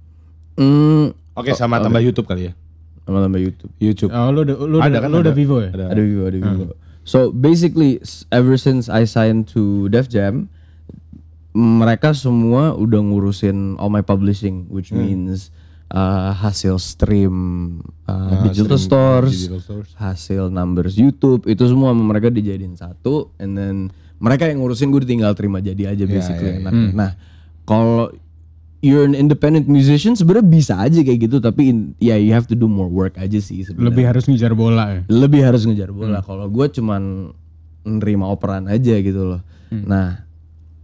Hmm, 0.54 1.10
Oke 1.32 1.54
sama 1.54 1.78
tambah 1.78 1.98
YouTube 1.98 2.26
kali 2.26 2.48
ya. 2.48 2.54
sama 3.02 3.24
tambah 3.24 3.40
YouTube. 3.40 3.72
YouTube. 3.78 4.12
Oh, 4.12 4.28
lu 4.28 4.44
udah 4.44 4.56
lu 4.60 4.76
Ada 4.78 4.86
udah, 4.86 5.00
kan, 5.00 5.08
lu 5.08 5.18
udah 5.18 5.32
ada. 5.32 5.38
Vivo 5.40 5.56
ya? 5.58 5.70
Ada. 5.72 5.84
Ada 5.90 6.00
Vivo, 6.02 6.22
ada 6.24 6.36
Vivo. 6.38 6.64
So 7.08 7.32
basically 7.32 8.04
ever 8.28 8.54
since 8.54 8.86
I 8.86 9.02
signed 9.02 9.48
to 9.56 9.88
Def 9.88 10.06
Jam, 10.06 10.52
mereka 11.50 12.12
semua 12.12 12.72
udah 12.72 13.00
ngurusin 13.00 13.76
all 13.76 13.88
my 13.88 14.00
publishing, 14.00 14.68
which 14.68 14.90
means 14.90 15.48
uh, 15.88 16.30
hasil 16.32 16.76
stream 16.76 17.34
uh, 18.04 18.44
digital 18.44 18.76
stream, 18.76 18.86
stores, 18.86 19.32
digital 19.34 19.60
stores. 19.60 19.88
hasil 19.94 20.48
numbers 20.48 20.94
YouTube, 20.94 21.44
itu 21.44 21.64
semua 21.64 21.90
mereka 21.92 22.28
dijadiin 22.28 22.74
satu, 22.74 23.32
and 23.36 23.54
then 23.54 23.76
mereka 24.18 24.44
yang 24.44 24.60
ngurusin 24.60 24.88
gue 24.88 25.02
tinggal 25.02 25.32
terima 25.32 25.58
jadi 25.58 25.94
aja 25.94 26.04
basically. 26.04 26.60
enaknya. 26.60 26.90
Nah, 26.92 27.10
kalau 27.64 28.12
you're 28.78 29.02
an 29.02 29.14
independent 29.14 29.66
musician 29.66 30.14
sebenarnya 30.14 30.46
bisa 30.46 30.74
aja 30.76 31.00
kayak 31.00 31.18
gitu, 31.24 31.38
tapi 31.38 31.62
in- 31.66 31.96
ya 31.98 32.14
you 32.14 32.30
have 32.30 32.44
to 32.44 32.54
do 32.54 32.66
more 32.66 32.86
work 32.86 33.16
aja 33.16 33.38
sih 33.38 33.64
sebenarnya 33.64 33.88
Lebih 33.90 34.04
harus 34.06 34.24
ngejar 34.26 34.52
bola 34.52 34.84
ya. 34.90 35.00
lebih 35.08 35.40
harus 35.42 35.64
ngejar 35.64 35.90
bola. 35.90 36.20
Kalau 36.20 36.46
gue 36.46 36.66
cuman 36.70 37.32
nerima 37.82 38.28
operan 38.28 38.68
aja 38.68 39.00
gitu 39.00 39.34
loh. 39.34 39.40
Nah, 39.70 40.27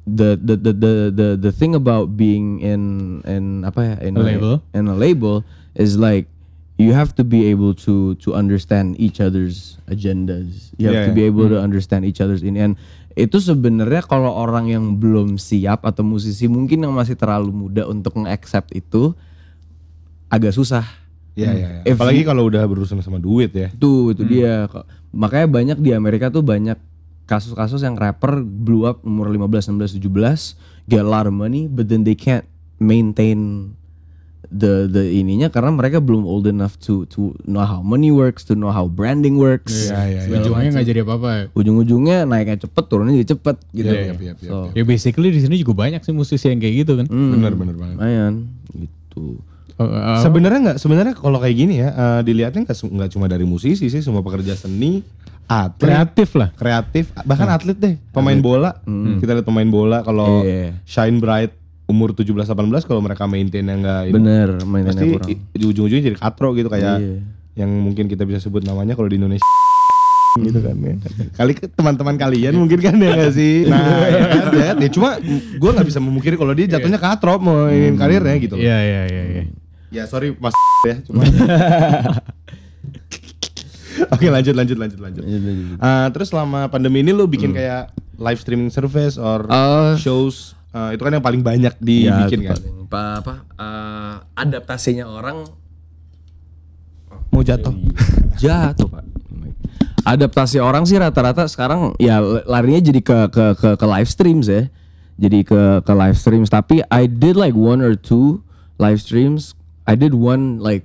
the, 0.04 0.36
the 0.36 0.54
the 0.56 0.72
the 0.72 0.92
the 1.10 1.28
the 1.40 1.52
thing 1.52 1.72
about 1.72 2.12
being 2.14 2.60
in 2.60 2.82
in 3.24 3.64
apa 3.64 3.80
ya 3.80 3.94
in 4.04 4.14
A 4.14 4.22
label. 4.22 4.54
in 4.72 4.84
a 4.86 4.96
label 4.96 5.40
is 5.74 5.96
like 5.96 6.28
you 6.76 6.90
have 6.90 7.14
to 7.14 7.22
be 7.22 7.46
able 7.46 7.72
to 7.72 8.18
to 8.18 8.34
understand 8.34 8.98
each 8.98 9.18
other's 9.18 9.78
agendas. 9.86 10.74
You 10.76 10.90
have 10.90 10.96
Yeah, 10.96 11.08
to 11.08 11.14
be 11.14 11.24
able 11.24 11.48
to 11.48 11.56
understand 11.56 12.04
each 12.04 12.18
other's 12.18 12.42
ini 12.42 12.60
and 12.60 12.74
itu 13.14 13.38
sebenarnya 13.38 14.02
kalau 14.02 14.34
orang 14.34 14.68
yang 14.68 14.98
belum 14.98 15.38
siap 15.38 15.86
atau 15.86 16.02
musisi 16.02 16.50
mungkin 16.50 16.82
yang 16.82 16.90
masih 16.90 17.14
terlalu 17.14 17.54
muda 17.54 17.86
untuk 17.86 18.18
nge-accept 18.18 18.74
itu 18.74 19.14
agak 20.26 20.50
susah. 20.50 20.82
Iya 21.34 21.50
iya. 21.50 21.68
iya. 21.78 21.82
If 21.86 21.94
Apalagi 21.94 22.22
kalau 22.22 22.46
udah 22.46 22.62
berurusan 22.66 22.98
sama 23.00 23.18
duit 23.18 23.54
ya. 23.54 23.70
Itu 23.70 24.10
itu 24.10 24.22
dia. 24.22 24.66
Kok- 24.66 24.86
Makanya 25.14 25.46
banyak 25.46 25.78
di 25.78 25.94
Amerika 25.94 26.26
tuh 26.26 26.42
banyak 26.42 26.74
kasus-kasus 27.24 27.80
yang 27.80 27.96
rapper 27.96 28.40
blew 28.40 28.84
up 28.84 29.00
umur 29.02 29.28
15, 29.28 29.72
16, 29.74 29.96
17, 30.00 30.56
get 30.86 31.00
a 31.00 31.08
lot 31.08 31.24
of 31.24 31.32
money, 31.32 31.64
but 31.66 31.88
then 31.88 32.04
they 32.04 32.14
can't 32.14 32.44
maintain 32.76 33.72
the 34.54 34.86
the 34.86 35.02
ininya 35.10 35.50
karena 35.50 35.72
mereka 35.72 35.98
belum 35.98 36.22
old 36.22 36.46
enough 36.46 36.78
to 36.78 37.08
to 37.10 37.34
know 37.42 37.64
how 37.64 37.80
money 37.80 38.14
works, 38.14 38.46
to 38.46 38.54
know 38.54 38.70
how 38.70 38.86
branding 38.86 39.34
works. 39.34 39.90
Iya 39.90 40.00
iya. 40.04 40.20
iya. 40.30 40.38
Ujungnya 40.38 40.70
nggak 40.70 40.86
jadi 40.86 41.00
apa-apa 41.02 41.28
ya. 41.32 41.44
Ujung-ujungnya 41.56 42.16
naiknya 42.22 42.62
cepet, 42.62 42.84
turunnya 42.86 43.18
jadi 43.18 43.28
cepet 43.34 43.56
gitu. 43.72 43.90
Iya, 43.90 43.98
iya, 43.98 44.14
iya, 44.14 44.32
iya, 44.38 44.46
So, 44.46 44.70
Ya 44.76 44.84
basically 44.86 45.34
di 45.34 45.40
sini 45.42 45.58
juga 45.58 45.74
banyak 45.74 46.04
sih 46.04 46.14
musisi 46.14 46.46
yang 46.46 46.60
kayak 46.62 46.74
gitu 46.86 46.92
kan. 47.00 47.06
hmm, 47.10 47.30
Bener 47.34 47.52
bener 47.56 47.74
banget. 47.74 47.96
lumayan 47.98 48.32
gitu. 48.78 49.42
Oh, 49.74 49.90
eh, 49.90 50.22
Sebenarnya 50.22 50.60
nggak 50.70 50.78
sebenarnya 50.78 51.14
kalau 51.18 51.42
kayak 51.42 51.56
gini 51.58 51.82
ya 51.82 51.88
eh, 51.90 52.20
dilihatnya 52.22 52.62
nggak 52.62 52.78
nggak 52.78 53.10
cuma 53.10 53.26
dari 53.26 53.42
musisi 53.42 53.90
sih 53.90 54.02
semua 54.04 54.22
pekerja 54.22 54.54
seni, 54.54 55.02
atlet, 55.44 55.84
kreatif 55.84 56.28
lah. 56.34 56.48
kreatif, 56.52 57.04
bahkan 57.22 57.48
atlet 57.48 57.74
deh, 57.74 57.94
pemain 58.10 58.36
bola. 58.36 58.80
Kita 59.18 59.30
lihat 59.32 59.44
pemain 59.44 59.66
bola 59.66 60.00
kalau 60.00 60.40
Iya. 60.40 60.80
shine 60.82 61.18
bright 61.18 61.52
umur 61.84 62.10
17 62.10 62.32
18 62.46 62.56
kalau 62.82 62.98
mereka 62.98 63.24
maintainnya 63.24 63.74
nggak 63.74 64.00
ini 64.06 64.14
Bener, 64.14 64.48
mainannya 64.62 64.94
pasti 64.94 65.06
kurang. 65.10 65.28
di 65.52 65.64
ujung-ujungnya 65.64 66.04
jadi 66.06 66.16
katro 66.16 66.48
gitu 66.52 66.66
kayak 66.66 66.96
Iya. 66.96 67.16
yang 67.54 67.70
mungkin 67.70 68.06
kita 68.06 68.22
bisa 68.22 68.40
sebut 68.40 68.60
namanya 68.60 68.92
kalau 68.92 69.04
di 69.04 69.14
Indonesia 69.14 69.44
gitu 70.34 70.58
kan 70.58 70.74
ya. 70.74 70.94
Kali 71.30 71.52
teman-teman 71.54 72.16
kalian 72.16 72.56
mungkin 72.56 72.80
kan 72.80 72.96
ya 72.96 73.14
gak 73.14 73.32
sih? 73.32 73.62
Nah, 73.70 73.78
ya 74.02 74.18
kan, 74.18 74.50
ya 74.50 74.64
kan? 74.66 74.76
Ya 74.80 74.88
cuma 74.88 75.08
gue 75.54 75.70
nggak 75.70 75.86
bisa 75.86 76.00
memungkiri 76.00 76.34
kalau 76.34 76.50
dia 76.52 76.66
jatuhnya 76.66 76.96
katro 76.96 77.36
mau 77.36 77.68
ingin 77.68 77.94
karirnya 77.94 78.34
gitu. 78.38 78.56
Iya 78.56 78.78
iya 78.80 79.02
iya 79.04 79.22
iya. 79.30 79.42
Ya 79.92 80.02
sorry 80.08 80.34
Mas 80.34 80.56
ya 80.82 80.98
cuma. 81.04 81.22
Oke 84.10 84.26
lanjut 84.26 84.52
lanjut 84.52 84.76
lanjut 84.76 84.98
lanjut. 84.98 85.24
Ah, 85.78 86.08
terus 86.08 86.28
selama 86.28 86.66
pandemi 86.66 87.00
ini 87.00 87.10
lu 87.10 87.24
bikin 87.24 87.50
kayak 87.50 87.88
live 88.16 88.36
streaming 88.36 88.68
service 88.68 89.14
or 89.14 89.44
Eh, 89.44 89.94
shows 89.96 90.52
ah, 90.70 90.90
itu 90.90 91.00
kan 91.00 91.12
yang 91.12 91.22
paling 91.22 91.40
banyak 91.40 91.72
Ya, 91.72 91.80
dibikin 91.80 92.38
itu 92.40 92.48
kan. 92.48 92.56
paling- 92.56 92.76
apa, 92.84 93.02
apa 93.18 93.34
eh, 93.54 94.14
adaptasinya 94.36 95.04
orang 95.04 95.46
Mau 97.28 97.42
jatuh. 97.42 97.74
jatuh 98.36 98.86
pak. 98.88 99.02
Adaptasi 100.04 100.60
orang 100.60 100.84
sih 100.84 100.94
rata-rata 100.94 101.48
sekarang 101.48 101.96
ya 101.96 102.20
larinya 102.44 102.78
jadi 102.84 103.00
ke 103.00 103.18
ke 103.28 103.44
ke, 103.56 103.68
ke 103.74 103.86
live 103.88 104.06
streams 104.06 104.46
ya. 104.46 104.68
Jadi 105.16 105.42
ke 105.42 105.60
ke 105.80 105.92
live 105.92 106.14
streams. 106.14 106.46
Tapi 106.46 106.84
I 106.86 107.06
did 107.06 107.34
like 107.34 107.54
one 107.54 107.80
or 107.80 107.94
two 107.94 108.44
live 108.76 108.98
streams. 108.98 109.56
I 109.82 109.94
did 109.94 110.12
one 110.12 110.58
like 110.58 110.84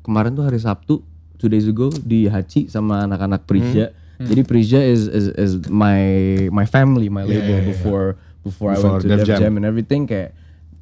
kemarin 0.00 0.32
tuh 0.32 0.44
hari 0.44 0.56
Sabtu 0.56 1.02
two 1.38 1.48
days 1.48 1.70
ago 1.70 1.88
di 1.94 2.26
Haci 2.26 2.66
sama 2.66 3.06
anak-anak 3.06 3.46
Prija. 3.46 3.94
Jadi 4.18 4.42
Prija 4.42 4.82
is, 4.82 5.06
is 5.06 5.30
is 5.38 5.52
my 5.70 6.02
my 6.50 6.66
family, 6.66 7.06
my 7.06 7.22
label 7.22 7.62
before 7.62 8.18
before, 8.42 8.74
I 8.74 8.82
Before 8.82 8.98
went 8.98 9.06
to 9.06 9.08
Def 9.14 9.22
Def 9.22 9.28
Jam. 9.30 9.38
Jam 9.38 9.52
and 9.54 9.62
everything 9.62 10.10
kayak 10.10 10.34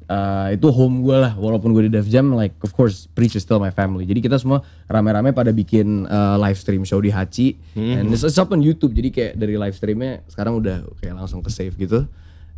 uh, 0.09 0.49
itu 0.49 0.65
home 0.73 1.05
gue 1.05 1.13
lah. 1.13 1.37
Walaupun 1.37 1.69
gue 1.77 1.85
di 1.85 1.93
Def 1.93 2.09
Jam 2.09 2.33
like 2.33 2.57
of 2.65 2.73
course 2.73 3.05
Preach 3.13 3.37
is 3.37 3.45
still 3.45 3.61
my 3.61 3.69
family. 3.69 4.09
Jadi 4.09 4.25
kita 4.25 4.41
semua 4.41 4.65
rame-rame 4.89 5.37
pada 5.37 5.53
bikin 5.53 6.09
uh, 6.09 6.41
live 6.41 6.57
stream 6.57 6.81
show 6.81 6.97
di 6.97 7.13
Haci 7.13 7.53
and 7.77 8.09
it's, 8.09 8.25
it's 8.25 8.41
up 8.41 8.49
on 8.49 8.65
YouTube. 8.65 8.97
Jadi 8.97 9.13
kayak 9.13 9.33
dari 9.37 9.53
live 9.53 9.77
streamnya 9.77 10.25
sekarang 10.25 10.57
udah 10.57 10.89
kayak 10.97 11.13
langsung 11.13 11.45
ke 11.45 11.53
save 11.53 11.77
gitu. 11.77 12.09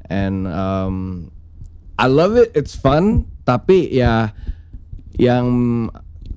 And 0.08 0.48
um, 0.48 1.27
I 2.00 2.08
love 2.08 2.39
it. 2.39 2.56
It's 2.56 2.72
fun. 2.72 3.27
Tapi 3.44 3.91
ya 3.91 4.32
yang 5.20 5.48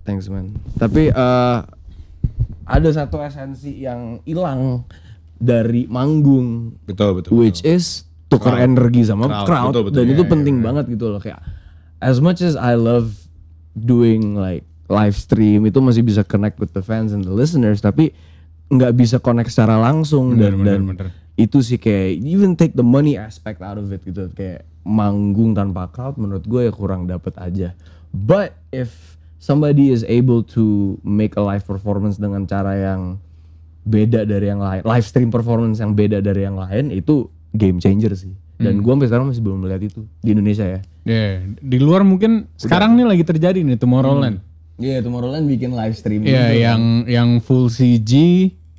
thanks 0.02 0.26
man 0.26 0.52
tapi 0.76 1.10
uh, 1.10 1.62
ada 2.62 2.88
satu 2.90 3.18
esensi 3.18 3.82
yang 3.82 4.22
hilang 4.22 4.86
dari 5.36 5.90
manggung 5.90 6.78
Betul 6.86 7.18
betul. 7.18 7.34
which 7.34 7.62
is 7.66 8.06
tukar 8.30 8.54
Crowd. 8.56 8.64
energi 8.64 9.02
sama 9.02 9.26
Crowd, 9.26 9.46
crowd, 9.46 9.66
betul, 9.74 9.82
betul. 9.90 9.96
dan 9.98 10.04
Iya, 10.06 10.14
itu 10.14 10.24
iya, 10.24 10.30
penting 10.30 10.56
banget 10.62 10.84
gitu 10.88 11.06
loh 11.10 11.20
kayak 11.20 11.42
as 11.98 12.22
much 12.22 12.38
as 12.40 12.54
I 12.54 12.78
love 12.78 13.10
doing 13.74 14.34
like 14.34 14.62
live 14.86 15.16
stream 15.16 15.64
itu 15.64 15.78
masih 15.80 16.04
bisa 16.04 16.22
connect 16.22 16.56
with 16.56 16.70
the 16.72 16.84
fans 16.84 17.10
and 17.10 17.24
the 17.24 17.32
listeners 17.32 17.80
tapi 17.80 18.14
nggak 18.68 18.92
bisa 18.94 19.16
connect 19.18 19.52
secara 19.52 19.76
langsung 19.76 20.38
dan 20.38 20.56
bener, 20.62 20.78
dan 20.78 20.80
bener. 20.88 21.06
itu 21.36 21.60
sih 21.60 21.76
kayak 21.76 22.22
even 22.22 22.54
take 22.54 22.72
the 22.72 22.84
money 22.84 23.16
aspect 23.16 23.60
out 23.60 23.76
of 23.76 23.88
it 23.90 24.00
gitu 24.04 24.28
kayak 24.32 24.64
manggung 24.82 25.52
tanpa 25.52 25.88
crowd 25.88 26.16
menurut 26.16 26.44
gue 26.44 26.68
ya 26.68 26.72
kurang 26.72 27.04
dapet 27.04 27.32
aja 27.36 27.72
but 28.12 28.52
if 28.70 29.11
somebody 29.42 29.90
is 29.90 30.06
able 30.06 30.40
to 30.40 30.94
make 31.02 31.34
a 31.34 31.42
live 31.42 31.66
performance 31.66 32.14
dengan 32.14 32.46
cara 32.46 32.78
yang 32.78 33.18
beda 33.82 34.22
dari 34.22 34.46
yang 34.46 34.62
lain 34.62 34.86
live 34.86 35.02
stream 35.02 35.28
performance 35.28 35.82
yang 35.82 35.92
beda 35.92 36.22
dari 36.22 36.46
yang 36.46 36.54
lain 36.54 36.94
itu 36.94 37.26
game 37.50 37.82
changer 37.82 38.14
sih 38.14 38.30
dan 38.62 38.78
gue 38.78 38.86
sampai 38.86 39.10
sekarang 39.10 39.26
masih 39.26 39.42
belum 39.42 39.58
melihat 39.58 39.82
itu 39.82 40.06
di 40.22 40.30
Indonesia 40.30 40.62
ya 40.62 40.80
Iya, 41.02 41.42
di 41.58 41.82
luar 41.82 42.06
mungkin 42.06 42.46
sekarang 42.54 42.94
nih 42.94 43.02
lagi 43.02 43.26
terjadi 43.26 43.58
nih 43.66 43.74
Tomorrowland. 43.74 44.38
Iya, 44.78 45.02
Tomorrowland 45.02 45.50
bikin 45.50 45.74
live 45.74 45.98
stream 45.98 46.22
Iya, 46.22 46.54
gitu. 46.54 46.62
yang 46.62 46.82
yang 47.10 47.28
full 47.42 47.66
CG, 47.66 48.12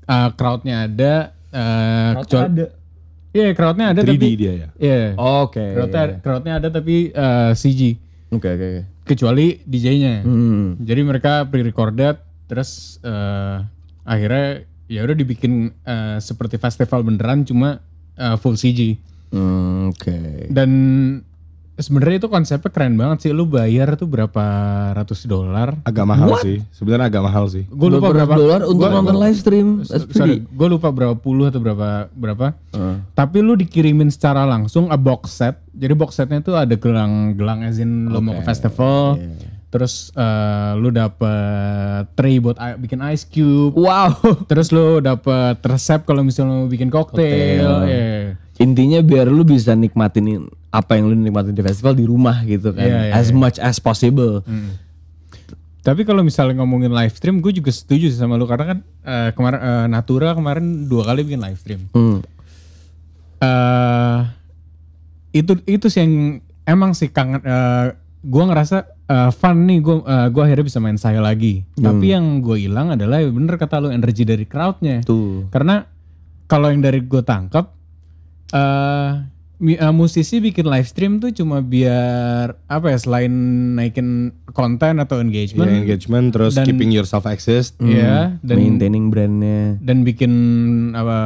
uh, 0.08 0.32
crowdnya 0.32 0.88
ada, 0.88 1.36
uh, 1.52 2.24
kecuali- 2.24 2.48
ada. 2.48 2.66
Iya, 3.36 3.48
crowdnya 3.52 3.86
ada 3.92 4.02
3D 4.06 4.08
tapi 4.08 4.28
dia 4.40 4.54
ya. 4.56 4.68
Iya. 4.80 5.04
Oke. 5.20 5.66
Crowdnya, 5.76 6.04
crowdnya 6.24 6.54
ada 6.64 6.70
tapi 6.72 7.12
uh, 7.12 7.52
CG 7.52 8.00
Oke, 8.32 8.48
oke, 8.50 8.66
oke. 8.72 8.82
Kecuali 9.04 9.60
DJ-nya. 9.64 10.24
Hmm. 10.24 10.80
Jadi 10.80 11.02
mereka 11.04 11.44
pre-recorded 11.48 12.20
terus 12.48 13.00
eh, 13.04 13.58
akhirnya 14.04 14.68
ya 14.92 15.02
udah 15.04 15.16
dibikin 15.16 15.72
eh, 15.84 16.18
seperti 16.20 16.60
festival 16.60 17.04
beneran 17.04 17.48
cuma 17.48 17.80
eh, 18.20 18.36
full 18.40 18.60
CG 18.60 19.00
Hmm, 19.34 19.90
Oke. 19.90 20.46
dan 20.54 20.70
sebenarnya 21.76 22.18
itu 22.20 22.28
konsepnya 22.28 22.70
keren 22.70 22.94
banget 22.94 23.18
sih 23.20 23.32
lu 23.32 23.44
bayar 23.44 23.94
tuh 23.94 24.06
berapa 24.06 24.44
ratus 24.94 25.24
dolar 25.24 25.74
Agak 25.82 26.06
mahal 26.06 26.38
sih. 26.38 26.62
Sebenarnya 26.70 27.08
agak 27.08 27.24
mahal 27.24 27.46
sih. 27.48 27.66
gue 27.66 27.90
lupa 27.90 28.12
berapa 28.12 28.30
dolar 28.32 28.62
untuk 28.64 28.78
gua- 28.84 28.94
nonton 28.96 29.18
live 29.18 29.36
stream. 29.36 29.68
Sorry 29.86 30.44
gue 30.44 30.68
lupa 30.70 30.90
berapa 30.90 31.14
puluh 31.14 31.48
atau 31.48 31.58
berapa 31.58 32.08
berapa 32.10 32.54
Uh. 32.70 32.98
tapi 33.14 33.38
lu 33.38 33.54
dikirimin 33.54 34.10
secara 34.10 34.44
langsung 34.44 34.90
a 34.90 34.98
box 34.98 35.30
set 35.32 35.62
jadi 35.72 35.94
box 35.94 36.16
setnya 36.16 36.42
tuh 36.42 36.54
ada 36.54 36.74
gelang-gelang 36.74 37.62
azin 37.64 38.06
lu 38.06 38.18
mau 38.18 38.34
ke 38.34 38.44
festival 38.44 39.22
terus 39.70 40.10
eh, 40.12 40.72
lu 40.76 40.90
dapet 40.90 41.34
tray 42.14 42.38
buat 42.38 42.54
bikin 42.78 43.02
ice 43.08 43.26
cube 43.26 43.74
Wow. 43.74 44.14
terus 44.50 44.70
lu 44.70 44.98
dapet 45.00 45.58
resep 45.60 46.02
kalau 46.02 46.22
misalnya 46.22 46.62
lu 46.62 46.68
bikin 46.68 46.90
koktail 46.90 47.86
ya. 47.86 48.38
Intinya 48.56 49.02
biar 49.02 49.26
lu 49.28 49.42
bisa 49.44 49.74
nikmatin 49.74 50.46
apa 50.74 50.98
yang 50.98 51.06
lu 51.06 51.14
nikmatin 51.14 51.54
di 51.54 51.62
festival 51.62 51.94
di 51.94 52.02
rumah 52.02 52.42
gitu 52.44 52.74
kan. 52.74 52.82
Iya, 52.82 53.00
iya, 53.10 53.14
as 53.14 53.30
much 53.30 53.62
as 53.62 53.78
possible. 53.78 54.42
tapi 55.84 56.08
kalau 56.08 56.24
misalnya 56.24 56.64
ngomongin 56.64 56.96
live 56.96 57.12
stream 57.12 57.44
gue 57.44 57.52
juga 57.52 57.68
setuju 57.68 58.08
sih 58.08 58.16
sama 58.16 58.40
lu 58.40 58.48
karena 58.48 58.72
kan 58.72 58.80
eh, 59.04 59.30
kemarin 59.36 59.60
eh, 59.60 59.86
Natura 59.92 60.32
kemarin 60.32 60.88
dua 60.88 61.04
kali 61.04 61.28
bikin 61.28 61.44
live 61.44 61.60
stream 61.60 61.92
Hmm. 61.92 62.24
eh 63.44 64.20
itu 65.36 65.60
itu 65.68 65.92
sih 65.92 66.00
yang 66.08 66.14
emang 66.64 66.96
sih 66.96 67.12
kangen 67.12 67.44
eh 67.44 68.00
gua 68.24 68.44
ngerasa 68.48 68.78
eh, 69.12 69.30
fun 69.36 69.68
nih 69.68 69.84
gua 69.84 69.96
eh, 70.08 70.28
gua 70.32 70.48
akhirnya 70.48 70.66
bisa 70.72 70.80
main 70.80 70.96
saya 70.96 71.20
lagi. 71.20 71.68
Tapi 71.76 72.16
yang 72.16 72.40
gue 72.40 72.64
hilang 72.64 72.96
adalah 72.96 73.20
ya 73.20 73.28
bener 73.28 73.60
kata 73.60 73.84
lu 73.84 73.92
energi 73.92 74.24
dari 74.24 74.48
crowdnya. 74.48 75.04
Tuh. 75.04 75.52
Karena 75.52 75.84
kalau 76.48 76.72
yang 76.72 76.80
dari 76.80 77.04
gue 77.04 77.20
tangkap 77.20 77.76
eh 78.56 79.12
mi- 79.64 79.80
eh, 79.80 79.90
musisi 79.90 80.38
bikin 80.38 80.68
live 80.68 80.84
stream 80.84 81.18
tuh 81.18 81.32
cuma 81.32 81.64
biar 81.64 82.60
apa 82.68 82.92
ya 82.92 83.00
selain 83.00 83.32
naikin 83.74 84.10
konten 84.52 85.00
atau 85.00 85.18
engagement 85.18 85.72
engagement 85.72 86.30
terus 86.30 86.54
Dan- 86.54 86.68
keeping 86.68 86.92
yourself 86.92 87.24
exist. 87.26 87.80
ya 87.80 88.36
dan 88.44 88.58
Maintaining 88.60 89.08
brandnya. 89.08 89.80
dan 89.80 90.04
bikin 90.04 90.32
apa 90.92 91.20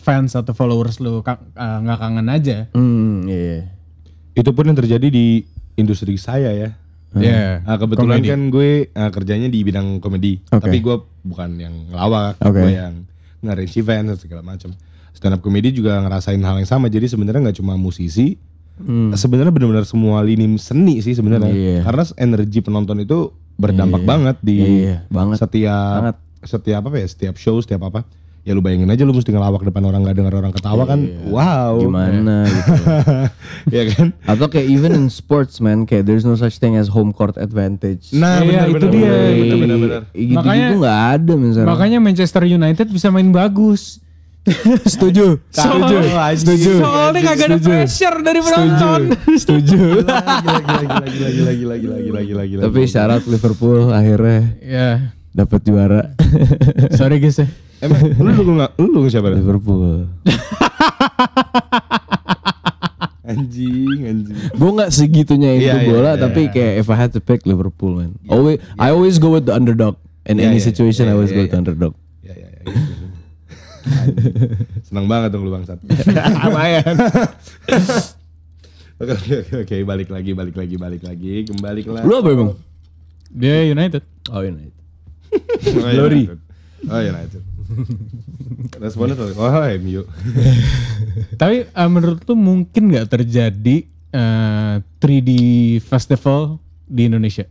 fans 0.00 0.32
atau 0.32 0.56
followers 0.56 0.96
lu 0.98 1.20
eh, 1.20 1.36
nggak 1.54 1.98
kangen 2.00 2.26
aja. 2.26 2.58
Hmm, 2.72 3.28
iya. 3.28 3.68
Itu 4.32 4.56
pun 4.56 4.64
yang 4.64 4.74
terjadi 4.74 5.06
di 5.06 5.44
industri 5.76 6.16
saya 6.16 6.56
ya. 6.56 6.70
Ya. 7.12 7.60
Ah, 7.66 7.74
kebetulan 7.74 8.22
komedi. 8.22 8.30
kan 8.30 8.40
gue 8.48 8.70
ah, 8.94 9.10
kerjanya 9.10 9.50
di 9.50 9.60
bidang 9.60 9.98
komedi, 9.98 10.38
Oke. 10.48 10.62
tapi 10.62 10.78
gue 10.78 10.94
bukan 11.20 11.58
yang 11.58 11.74
ngelawak, 11.90 12.38
Oke. 12.38 12.54
gue 12.56 12.70
yang 12.70 12.94
nge-arrange 13.42 13.74
event 13.76 14.04
dan 14.06 14.16
segala 14.16 14.42
macam. 14.46 14.70
Stand 15.12 15.34
up 15.34 15.40
comedy 15.40 15.70
juga 15.70 15.98
ngerasain 15.98 16.38
hal 16.38 16.56
yang 16.56 16.66
sama, 16.66 16.86
jadi 16.86 17.04
sebenarnya 17.04 17.40
nggak 17.44 17.58
cuma 17.58 17.74
musisi, 17.74 18.38
sebenarnya 19.12 19.50
benar-benar 19.50 19.84
semua 19.84 20.20
lini 20.20 20.56
seni 20.56 20.98
sih 20.98 21.12
sebenarnya, 21.12 21.46
Hmm. 21.46 21.60
Iya. 21.60 21.78
karena 21.82 22.02
energi 22.16 22.58
penonton 22.58 22.96
itu 22.98 23.28
berdampak 23.54 24.00
banget 24.02 24.36
di 24.40 24.56
Iya, 24.86 25.04
banget. 25.06 25.36
setiap 25.38 26.00
Banget. 26.00 26.16
setiap 26.42 26.82
apa 26.82 26.96
ya, 26.96 27.06
setiap 27.06 27.34
show, 27.36 27.58
setiap 27.58 27.84
apa. 27.84 28.08
Ya 28.40 28.56
lu 28.56 28.64
bayangin 28.64 28.88
aja 28.88 29.04
lu 29.04 29.12
mesti 29.12 29.28
ngelawak 29.28 29.60
depan 29.60 29.84
orang 29.84 30.00
nggak 30.00 30.16
dengar 30.16 30.32
orang 30.34 30.48
ketawa 30.50 30.88
kan, 30.88 30.96
wow, 31.28 31.76
Iya. 31.76 31.84
Gimana 31.84 32.36
gitu. 32.48 32.72
ya 33.68 33.82
kan? 33.86 34.06
Atau 34.24 34.46
kayak 34.48 34.64
even 34.66 34.92
in 34.94 35.06
sports 35.06 35.60
man, 35.60 35.84
kayak 35.84 36.08
there's 36.08 36.24
no 36.24 36.32
such 36.34 36.56
thing 36.56 36.72
as 36.72 36.88
home 36.88 37.12
court 37.12 37.36
advantage. 37.36 38.08
Nah, 38.10 38.40
Iya, 38.40 38.64
benar, 38.64 38.66
itu 38.66 38.76
benar, 38.80 38.92
dia. 38.96 39.12
benar, 39.36 39.56
benar, 39.58 39.78
benar. 39.78 40.02
Gitu-gitu 40.10 40.36
Makanya- 40.40 40.70
nggak 40.72 41.00
ada 41.12 41.32
misalnya. 41.36 41.68
Makanya 41.68 41.98
Manchester 42.00 42.42
United 42.42 42.86
bisa 42.88 43.12
main 43.12 43.28
bagus. 43.28 44.00
Setuju. 44.88 45.36
Setuju. 45.52 45.96
Setuju. 46.32 46.72
Soalnya 46.80 47.20
kagak 47.20 47.46
ada 47.52 47.58
pressure 47.60 48.18
dari 48.24 48.40
penonton. 48.40 49.00
Setuju. 49.36 49.80
Lagi 50.00 51.18
lagi 51.20 51.40
lagi 51.44 51.64
lagi 51.64 52.08
lagi 52.10 52.32
lagi 52.32 52.52
Tapi 52.56 52.80
syarat 52.88 53.22
Liverpool 53.28 53.92
akhirnya 53.92 54.40
ya 54.64 54.88
dapat 55.36 55.60
juara. 55.62 56.02
Sorry 56.98 57.20
guys 57.20 57.36
ya. 57.36 57.46
Emang 57.80 58.00
lu 58.16 58.30
dukung 58.32 58.56
lu 58.60 58.88
dukung 58.92 59.10
siapa? 59.12 59.28
Liverpool. 59.32 60.08
anjing 63.30 64.10
anjing 64.10 64.34
gue 64.34 64.70
nggak 64.74 64.90
segitunya 64.90 65.54
itu 65.54 65.70
iya, 65.70 65.74
iya, 65.78 65.86
bola 65.86 66.18
iya, 66.18 66.18
tapi 66.18 66.50
kayak 66.50 66.82
if 66.82 66.90
I 66.90 66.96
had 66.98 67.14
to 67.14 67.22
pick 67.22 67.46
Liverpool 67.46 68.02
man 68.02 68.18
always. 68.26 68.58
I 68.74 68.90
always 68.90 69.22
go 69.22 69.30
with 69.30 69.46
the 69.46 69.54
underdog 69.54 70.02
in 70.26 70.42
any 70.42 70.58
situation 70.58 71.06
I 71.06 71.14
always 71.14 71.30
go 71.30 71.46
with 71.46 71.54
the 71.54 71.60
underdog 71.62 71.94
yeah, 72.26 72.34
yeah, 72.34 72.50
yeah. 72.66 72.74
Senang 74.86 75.06
banget 75.06 75.34
dong 75.34 75.44
lu 75.46 75.52
bangsat. 75.52 75.78
Lumayan. 76.46 76.96
Oke, 79.00 79.16
oke, 79.16 79.32
oke, 79.32 79.54
oke, 79.64 79.76
balik 79.88 80.12
lagi, 80.12 80.36
balik 80.36 80.56
lagi, 80.60 80.76
balik 80.76 81.00
lagi, 81.00 81.48
kembali 81.48 81.80
ke 81.80 82.04
Lu 82.04 82.20
apa 82.20 82.28
emang? 82.36 82.52
Dia 83.32 83.64
United. 83.64 84.04
Oh 84.28 84.44
United. 84.44 84.76
Glory. 85.72 86.28
Oh, 86.84 87.00
United. 87.00 87.40
Responnya 88.76 89.16
tuh, 89.16 89.32
oh 89.40 89.64
MU. 89.80 90.04
Tapi 91.40 91.64
eh, 91.64 91.88
menurut 91.88 92.20
lu 92.28 92.36
mungkin 92.36 92.92
nggak 92.92 93.08
terjadi 93.08 93.88
eh, 94.12 94.74
3D 95.00 95.30
festival 95.80 96.60
di 96.84 97.08
Indonesia? 97.08 97.48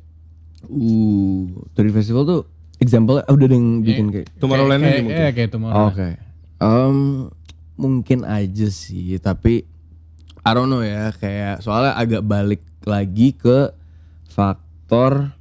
Uh, 0.69 1.49
dari 1.73 1.89
festival 1.89 2.29
tuh 2.29 2.41
example 2.77 3.25
udah 3.25 3.47
ada 3.47 3.55
yang 3.55 3.81
bikin 3.81 4.11
kayak 4.11 4.27
Tomorrowland 4.37 4.81
kayak, 4.83 4.93
ini 4.93 5.01
mungkin. 5.01 5.17
Iya, 5.17 5.29
kayak 5.33 5.49
Tomorrowland. 5.49 5.93
Oke. 5.95 6.09
Em, 6.59 7.31
mungkin 7.79 8.27
aja 8.27 8.67
sih, 8.67 9.15
tapi 9.23 9.63
I 10.43 10.51
don't 10.51 10.67
know 10.67 10.83
ya, 10.83 11.15
kayak 11.15 11.63
soalnya 11.63 11.95
agak 11.95 12.23
balik 12.27 12.63
lagi 12.83 13.35
ke 13.35 13.71
faktor 14.27 15.39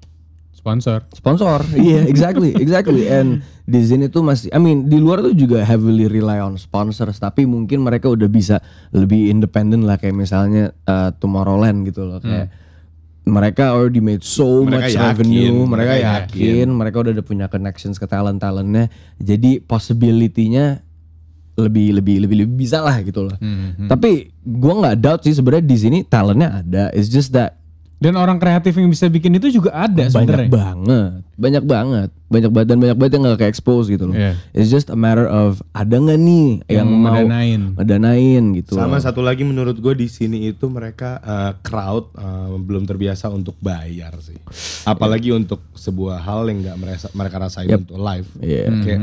Sponsor. 0.59 1.01
sponsor. 1.15 1.65
Iya, 1.79 2.05
exactly, 2.05 2.53
exactly. 2.53 3.07
And 3.09 3.41
di 3.65 3.81
sini 3.81 4.11
tuh 4.13 4.21
masih, 4.21 4.53
I 4.53 4.61
mean, 4.61 4.91
di 4.91 5.01
luar 5.01 5.25
tuh 5.25 5.33
juga 5.33 5.65
heavily 5.65 6.11
rely 6.11 6.43
on 6.45 6.59
sponsors, 6.61 7.17
tapi 7.17 7.49
mungkin 7.49 7.81
mereka 7.81 8.11
udah 8.11 8.29
bisa 8.29 8.61
lebih 8.93 9.33
independen 9.33 9.89
lah, 9.89 9.97
kayak 9.97 10.19
misalnya 10.19 10.75
uh, 10.85 11.15
Tomorrowland 11.17 11.89
gitu 11.89 12.05
loh, 12.05 12.19
kayak 12.21 12.53
mereka 13.29 13.77
already 13.77 14.03
made 14.03 14.25
so 14.25 14.65
Mereka 14.65 14.73
much 14.73 14.93
yakin, 14.93 15.05
revenue, 15.09 15.57
mereka, 15.65 15.95
mereka 15.95 15.95
yakin, 16.05 16.67
mereka 16.75 16.97
udah 17.07 17.13
ada 17.17 17.25
punya 17.25 17.47
connections 17.49 17.97
ke 17.97 18.05
talent 18.05 18.43
talentnya, 18.43 18.93
jadi 19.17 19.63
possibility-nya 19.65 20.85
lebih 21.59 21.91
lebih 21.93 22.17
lebih 22.23 22.37
lebih 22.47 22.55
bisa 22.57 22.79
lah 22.79 23.03
gitu 23.03 23.27
loh. 23.27 23.35
Hmm, 23.37 23.91
Tapi 23.91 24.31
gua 24.41 24.79
nggak 24.79 24.97
doubt 24.97 25.23
sih 25.23 25.35
sebenarnya 25.35 25.67
di 25.67 25.77
sini 25.77 25.99
talentnya 26.03 26.63
ada, 26.63 26.85
it's 26.95 27.11
just 27.11 27.35
that 27.35 27.59
Dan 27.99 28.15
orang 28.15 28.39
kreatif 28.39 28.79
yang 28.79 28.87
bisa 28.87 29.11
bikin 29.11 29.35
itu 29.35 29.51
juga 29.51 29.75
ada 29.75 30.07
banyak 30.07 30.15
sebenarnya. 30.15 30.47
banget, 30.47 31.13
banyak 31.35 31.65
banget, 31.67 32.09
banyak 32.31 32.51
banget 32.55 32.67
dan 32.71 32.79
banyak 32.79 32.95
banget 32.95 33.13
yang 33.19 33.23
nggak 33.27 33.39
ke 33.43 33.47
expose 33.51 33.91
gitu 33.91 34.07
loh. 34.07 34.15
Iya. 34.15 34.39
It's 34.55 34.71
just 34.71 34.87
a 34.87 34.95
matter 34.95 35.27
of 35.27 35.59
ada 35.75 35.99
nggak 35.99 36.15
nih 36.15 36.63
yang, 36.71 36.87
Yang 36.87 36.89
mau 36.95 37.19
ngedanain. 37.19 37.63
ngedanain 37.75 38.45
gitu. 38.55 38.79
Sama 38.79 38.95
loh. 38.95 39.03
satu 39.03 39.19
lagi 39.19 39.43
menurut 39.43 39.75
gue 39.75 39.99
di 39.99 40.07
sini 40.07 40.47
itu 40.47 40.71
mereka 40.71 41.19
eh, 41.19 41.53
crowd 41.59 42.15
eh, 42.15 42.55
belum 42.55 42.87
terbiasa 42.87 43.35
untuk 43.35 43.59
bayar 43.59 44.15
sih. 44.23 44.39
Apalagi 44.87 45.35
untuk 45.35 45.59
sebuah 45.75 46.23
hal 46.23 46.47
yang 46.55 46.63
nggak 46.63 46.77
mereka 47.19 47.37
rasain 47.43 47.67
untuk 47.67 47.99
live. 47.99 48.31
Iya. 48.39 48.67
Kayak 48.79 49.01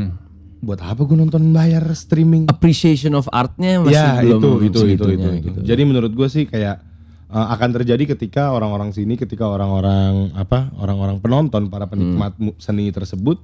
buat 0.66 0.82
apa 0.82 0.98
gue 1.06 1.14
nonton 1.14 1.54
bayar 1.54 1.86
streaming? 1.94 2.50
Appreciation 2.50 3.14
of 3.14 3.30
artnya 3.30 3.78
masih 3.78 3.94
ya 3.94 4.18
belum 4.20 4.42
itu 4.42 4.50
itu 4.66 4.80
itu 4.82 4.82
itu, 4.90 5.06
itu. 5.14 5.28
gitu. 5.46 5.58
Jadi 5.62 5.82
menurut 5.86 6.10
gue 6.10 6.26
sih 6.26 6.44
kayak 6.50 6.82
eh, 7.30 7.46
akan 7.54 7.68
terjadi 7.78 8.18
ketika 8.18 8.50
orang-orang 8.50 8.90
sini, 8.90 9.14
ketika 9.14 9.46
orang-orang 9.46 10.34
apa 10.34 10.74
orang-orang 10.82 11.22
penonton 11.22 11.70
para 11.70 11.86
penikmat 11.86 12.34
mu- 12.42 12.58
seni 12.58 12.90
tersebut 12.90 13.38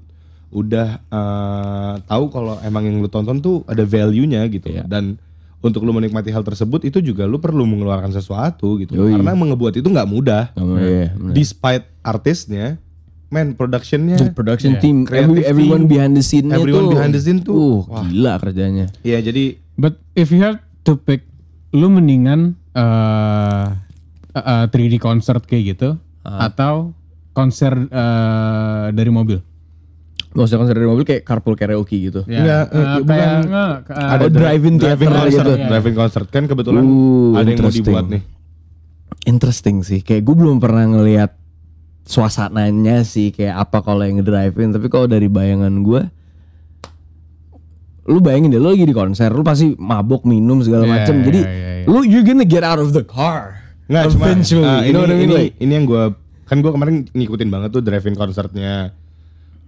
udah 0.52 1.00
eh, 1.08 1.94
tahu 2.04 2.28
kalau 2.28 2.58
emang 2.66 2.84
yang 2.84 2.98
lu 3.00 3.08
tonton 3.08 3.38
tuh 3.40 3.62
ada 3.70 3.86
value-nya 3.86 4.44
gitu 4.52 4.68
dan 4.84 5.16
untuk 5.62 5.86
lu 5.86 5.94
menikmati 5.94 6.34
hal 6.34 6.42
tersebut 6.42 6.82
itu 6.84 6.98
juga 6.98 7.24
lu 7.24 7.38
perlu 7.38 7.62
mengeluarkan 7.62 8.10
sesuatu 8.10 8.76
gitu 8.82 8.98
Yoi. 8.98 9.14
karena 9.16 9.32
mengebuat 9.32 9.78
itu 9.78 9.86
nggak 9.86 10.10
mudah 10.10 10.50
Sama, 10.52 10.76
iya, 10.82 11.14
despite 11.30 11.86
artisnya 12.02 12.82
man 13.32 13.54
productionnya 13.54 14.20
production 14.30 14.76
team, 14.76 15.02
Creative 15.02 15.24
every- 15.32 15.46
everyone 15.46 15.82
team, 15.82 15.90
behind 15.90 16.12
the 16.12 16.20
scene-nya 16.20 16.54
everyone 16.54 16.84
tuh, 16.84 16.92
behind 16.92 17.10
the 17.10 17.18
scene 17.18 17.40
tuh, 17.40 17.82
uh, 17.82 18.04
gila 18.04 18.36
kerjanya. 18.38 18.92
ya 19.02 19.18
jadi 19.18 19.56
But 19.74 19.96
if 20.14 20.28
you 20.28 20.38
have 20.38 20.60
to 20.84 20.94
pick, 20.94 21.24
lu 21.72 21.88
mendingan 21.88 22.60
eh 22.70 23.66
eh, 24.34 24.64
3D 24.66 24.96
concert 24.98 25.42
kayak 25.42 25.64
gitu 25.72 25.96
atau 26.22 26.92
konser 27.32 27.72
eh, 27.82 28.86
dari 28.90 29.08
mobil? 29.08 29.40
Maksudnya 30.30 30.60
konser 30.60 30.74
dari 30.74 30.84
mobil 30.86 31.02
kayak 31.02 31.22
carpool 31.22 31.52
karaoke 31.54 31.98
gitu. 32.02 32.24
Ya, 32.26 32.36
Enggak, 32.38 32.64
eh, 32.64 32.76
eh, 32.76 32.84
kayak 32.84 33.00
bukan. 33.02 33.40
enggak, 33.42 33.74
ke- 33.82 33.94
Ada 33.94 34.12
ada 34.14 34.26
drive-in 34.30 34.74
driving 34.76 35.08
theater 35.08 35.20
concert, 35.22 35.44
gitu. 35.50 35.66
driving 35.66 35.94
concert 35.94 36.26
kan 36.28 36.42
kebetulan 36.46 36.82
Uh, 36.82 37.32
ada 37.34 37.48
yang 37.50 37.58
mau 37.58 37.68
dibuat 37.70 38.04
nih. 38.06 38.22
Interesting 39.24 39.76
sih. 39.80 40.00
Kayak 40.00 40.22
gue 40.22 40.34
belum 40.34 40.56
pernah 40.58 40.84
ngelihat 40.86 41.30
suasananya 42.02 43.06
sih 43.06 43.30
kayak 43.30 43.62
apa 43.62 43.78
kalau 43.80 44.02
yang 44.02 44.18
ngedrive-in 44.18 44.74
tapi 44.74 44.86
kalau 44.90 45.06
dari 45.06 45.30
bayangan 45.30 45.70
gue 45.82 46.02
lu 48.02 48.18
bayangin 48.18 48.50
deh 48.50 48.58
lu 48.58 48.74
lagi 48.74 48.82
di 48.82 48.94
konser 48.94 49.30
lu 49.30 49.46
pasti 49.46 49.78
mabok 49.78 50.26
minum 50.26 50.58
segala 50.58 50.82
Yeah, 50.82 50.92
macam 50.98 51.14
jadi 51.22 51.40
yeah, 51.40 51.54
yeah, 51.54 51.74
yeah. 51.86 51.90
lu 51.90 52.02
you're 52.02 52.26
gonna 52.26 52.42
get 52.42 52.66
out 52.66 52.82
of 52.82 52.90
the 52.90 53.06
car 53.06 53.62
Nggak 53.86 54.14
cuma 54.14 54.24
eventually 54.30 54.66
ah, 54.66 54.82
you 54.82 54.90
ini, 54.90 54.94
know 54.94 55.02
what 55.06 55.10
I 55.10 55.16
mean? 55.18 55.28
ini, 55.30 55.34
Like, 55.36 55.54
ini 55.58 55.72
yang 55.72 55.86
gue 55.86 56.02
kan 56.42 56.56
gue 56.58 56.72
kemarin 56.74 56.94
ngikutin 57.14 57.48
banget 57.50 57.68
tuh 57.70 57.82
drive-in 57.82 58.14
konsernya 58.14 58.94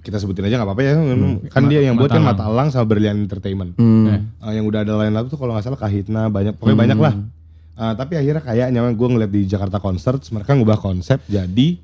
kita 0.04 0.20
sebutin 0.20 0.44
aja 0.44 0.60
nggak 0.60 0.68
apa-apa 0.68 0.82
ya. 0.84 0.92
Kan 1.48 1.64
dia 1.72 1.80
yang 1.80 1.96
buat 1.96 2.12
kan 2.12 2.20
Matalang. 2.20 2.68
Sama 2.68 2.84
Berlian 2.84 3.24
Entertainment. 3.24 3.72
Hmm, 3.80 4.36
Ah, 4.36 4.52
yang 4.52 4.68
udah 4.68 4.84
ada 4.84 5.00
lain 5.00 5.16
lain 5.16 5.32
tuh 5.32 5.40
kalau 5.40 5.56
nggak 5.56 5.64
salah 5.64 5.80
Kahitna 5.80 6.28
banyak 6.28 6.60
pokoknya 6.60 6.76
banyak 6.76 6.98
lah. 7.00 7.14
Ah, 7.72 7.96
tapi 7.96 8.20
akhirnya 8.20 8.44
kayaknya 8.44 8.84
gue 8.84 9.08
ngeliat 9.08 9.32
di 9.32 9.48
Jakarta 9.48 9.80
Concert 9.80 10.20
mereka 10.28 10.52
ngubah 10.52 10.76
konsep 10.76 11.24
jadi 11.24 11.80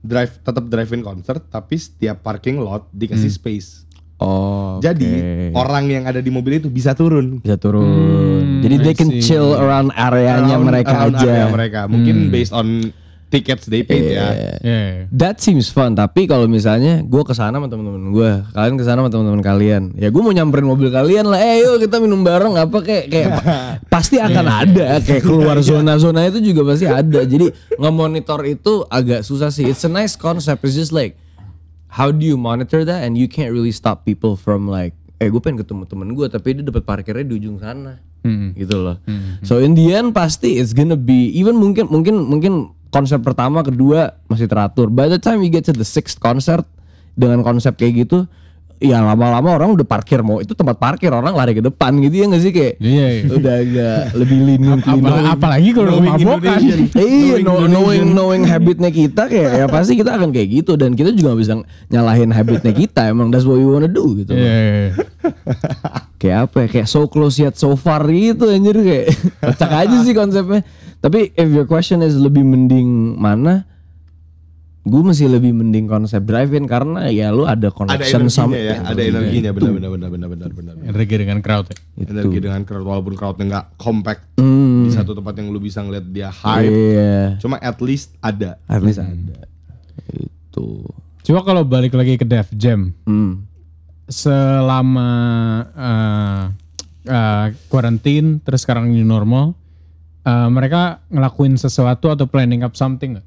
drive 0.00 0.40
tetap 0.40 0.64
drive-in 0.64 1.00
concert 1.00 1.44
tapi 1.46 1.76
setiap 1.76 2.20
parking 2.20 2.56
lot 2.56 2.88
dikasih 2.90 3.28
space. 3.28 3.84
Oh 4.16 4.76
jadi 4.78 5.12
orang 5.52 5.88
yang 5.88 6.04
ada 6.04 6.20
di 6.20 6.28
mobil 6.28 6.56
itu 6.56 6.68
bisa 6.68 6.92
turun. 6.92 7.40
Bisa 7.40 7.56
turun. 7.56 7.80
Hmm, 7.80 8.60
jadi 8.60 8.74
they 8.78 8.92
can 8.92 9.08
chill 9.18 9.52
around 9.52 9.88
areanya 9.92 10.54
Around- 10.54 10.66
mereka 10.66 10.92
around 10.94 11.16
aja. 11.16 11.24
area 11.26 11.46
mereka. 11.48 11.80
Mungkin 11.86 12.28
based 12.28 12.52
on 12.52 12.92
tickets 13.30 13.64
they 13.66 13.80
paid 13.80 14.10
ya 14.10 14.26
Yeah. 14.30 14.56
Yeah. 14.60 14.90
That 15.08 15.38
seems 15.38 15.70
fun, 15.70 15.94
tapi 15.94 16.26
kalau 16.26 16.44
misalnya 16.44 17.00
gue 17.00 17.22
ke 17.22 17.30
sana 17.30 17.56
sama 17.56 17.66
teman-teman 17.66 18.10
gue, 18.10 18.30
kalian 18.50 18.74
ke 18.74 18.82
sana 18.82 18.98
sama 18.98 19.08
teman-teman 19.08 19.40
kalian, 19.40 19.82
ya 19.94 20.10
gue 20.10 20.18
mau 20.18 20.30
nyamperin 20.30 20.66
mobil 20.66 20.90
kalian 20.90 21.24
lah, 21.24 21.38
eh 21.38 21.62
yuk 21.62 21.80
kita 21.80 21.96
minum 21.96 22.20
bareng 22.20 22.58
apa 22.58 22.78
kayak 22.80 23.04
kayak 23.06 23.28
pa- 23.32 23.46
pasti 23.94 24.18
akan 24.18 24.44
ada 24.44 24.98
kayak 24.98 25.22
keluar 25.22 25.56
zona-zona 25.60 26.26
itu 26.26 26.42
juga 26.44 26.68
pasti 26.68 26.84
ada. 26.84 27.22
Jadi 27.22 27.48
nge-monitor 27.76 28.42
itu 28.44 28.82
agak 28.84 29.22
susah 29.22 29.48
sih. 29.48 29.64
It's 29.64 29.82
a 29.82 29.90
nice 29.90 30.14
concept. 30.14 30.60
It's 30.62 30.74
just 30.74 30.90
like 30.90 31.14
how 31.88 32.10
do 32.10 32.22
you 32.22 32.34
monitor 32.34 32.82
that 32.82 33.02
and 33.02 33.14
you 33.14 33.26
can't 33.26 33.50
really 33.50 33.72
stop 33.72 34.02
people 34.02 34.34
from 34.34 34.66
like, 34.66 34.92
eh 35.16 35.26
gue 35.26 35.38
pengen 35.38 35.60
ketemu 35.60 35.86
temen 35.86 36.08
gue 36.12 36.26
tapi 36.26 36.54
dia 36.54 36.64
dapat 36.64 36.82
parkirnya 36.82 37.22
di 37.22 37.38
ujung 37.38 37.56
sana, 37.56 38.02
gitu 38.54 38.76
loh. 38.76 38.96
So 39.40 39.58
in 39.58 39.72
the 39.72 39.92
end 39.92 40.10
pasti 40.10 40.56
it's 40.56 40.72
gonna 40.72 40.94
be 40.94 41.30
even 41.30 41.54
mungkin 41.54 41.86
mungkin 41.86 42.20
mungkin 42.20 42.52
konsep 42.90 43.18
pertama 43.18 43.62
kedua 43.62 44.18
masih 44.26 44.44
teratur. 44.44 44.86
By 44.86 45.06
the 45.06 45.16
time 45.16 45.40
you 45.40 45.48
get 45.48 45.64
to 45.64 45.72
the 45.72 45.82
sixth 45.82 46.18
concert 46.18 46.66
dengan 47.12 47.40
konsep 47.40 47.74
kayak 47.74 48.04
gitu, 48.04 48.26
ya 48.76 48.96
lama-lama 48.98 49.52
orang 49.52 49.70
udah 49.70 49.84
parkir 49.84 50.18
mau 50.20 50.40
itu 50.40 50.50
tempat 50.50 50.74
parkir 50.74 51.08
orang 51.08 51.30
lari 51.30 51.52
ke 51.52 51.60
depan 51.60 52.00
gitu 52.00 52.16
ya 52.16 52.24
nggak 52.26 52.40
sih 52.40 52.48
kayak 52.48 52.74
Iya, 52.80 53.06
iya. 53.12 53.22
udah 53.28 53.54
agak 53.60 53.96
lebih 54.16 54.38
lenient 54.40 54.80
Apa- 54.82 55.36
apalagi 55.36 55.68
kalau 55.70 56.00
mabokan. 56.00 56.60
Iya, 56.96 57.44
know- 57.44 57.68
knowing 57.68 58.08
knowing 58.10 58.42
habitnya 58.42 58.88
kita 58.88 59.28
kayak 59.28 59.50
ya 59.54 59.66
pasti 59.68 59.94
kita 59.94 60.16
akan 60.16 60.32
kayak 60.32 60.48
gitu 60.56 60.74
dan 60.74 60.96
kita 60.96 61.12
juga 61.12 61.36
bisa 61.36 61.60
nyalahin 61.86 62.32
habitnya 62.32 62.72
kita 62.72 63.06
emang 63.06 63.28
that's 63.28 63.44
what 63.44 63.60
we 63.60 63.68
wanna 63.68 63.84
do 63.84 64.16
gitu. 64.16 64.32
Iya, 64.32 64.40
loh. 64.40 64.48
iya, 64.48 64.64
iya. 64.64 64.90
Kayak 66.16 66.38
apa 66.42 66.56
ya? 66.58 66.68
Kayak 66.70 66.88
so 66.88 67.04
close 67.04 67.36
yet 67.36 67.54
so 67.54 67.72
far 67.74 68.00
gitu 68.04 68.48
anjir 68.48 68.76
kayak 68.76 69.12
kocak 69.44 69.70
aja 69.76 69.96
sih 70.00 70.12
konsepnya. 70.12 70.64
Tapi 71.00 71.32
if 71.32 71.48
your 71.48 71.64
question 71.64 72.00
is 72.00 72.14
lebih 72.14 72.44
mending 72.44 73.16
mana? 73.16 73.64
Gue 74.80 75.04
masih 75.04 75.28
lebih 75.28 75.52
mending 75.52 75.84
konsep 75.84 76.24
drive-in 76.24 76.64
karena 76.64 77.12
ya 77.12 77.28
lu 77.28 77.44
ada 77.44 77.52
ada 77.52 77.68
connection 77.68 78.24
energinya 78.24 78.32
sama 78.32 78.56
ya 78.56 78.80
ada 78.80 79.02
energinya 79.04 79.50
benar 79.52 79.72
benar 79.76 79.90
benar 79.92 80.08
benar 80.08 80.28
benar 80.32 80.50
benar 80.56 80.74
Energi 80.80 81.14
dengan 81.20 81.38
crowd 81.44 81.66
ya. 81.68 81.76
energi 82.00 82.38
dengan 82.40 82.60
crowd 82.64 82.84
walaupun 82.88 83.12
crowdnya 83.12 83.44
nggak 83.46 83.66
compact 83.76 84.24
Hmm, 84.40 84.88
di 84.88 84.90
satu 84.90 85.12
tempat 85.12 85.36
yang 85.36 85.52
lu 85.52 85.60
bisa 85.60 85.84
ngeliat 85.84 86.08
dia 86.08 86.32
hype 86.32 86.72
Iya, 86.72 87.36
cuma 87.44 87.60
at 87.60 87.76
least 87.84 88.16
ada 88.24 88.56
at 88.64 88.80
least 88.80 89.04
ada. 89.04 89.44
Itu. 90.08 90.80
Coba 91.28 91.44
kalau 91.44 91.60
balik 91.60 91.92
lagi 91.92 92.16
ke 92.16 92.24
Def 92.24 92.48
Jam, 92.56 92.96
Hmm. 93.04 93.44
selama 94.08 95.10
eh 95.76 96.42
eh, 97.04 97.46
quarantine 97.68 98.40
terus 98.40 98.64
sekarang 98.64 98.88
new 98.88 99.04
normal, 99.04 99.52
eh, 100.26 100.48
mereka 100.52 101.00
ngelakuin 101.08 101.56
sesuatu 101.56 102.12
atau 102.12 102.26
planning 102.28 102.64
up 102.66 102.76
something 102.76 103.18
nggak? 103.18 103.26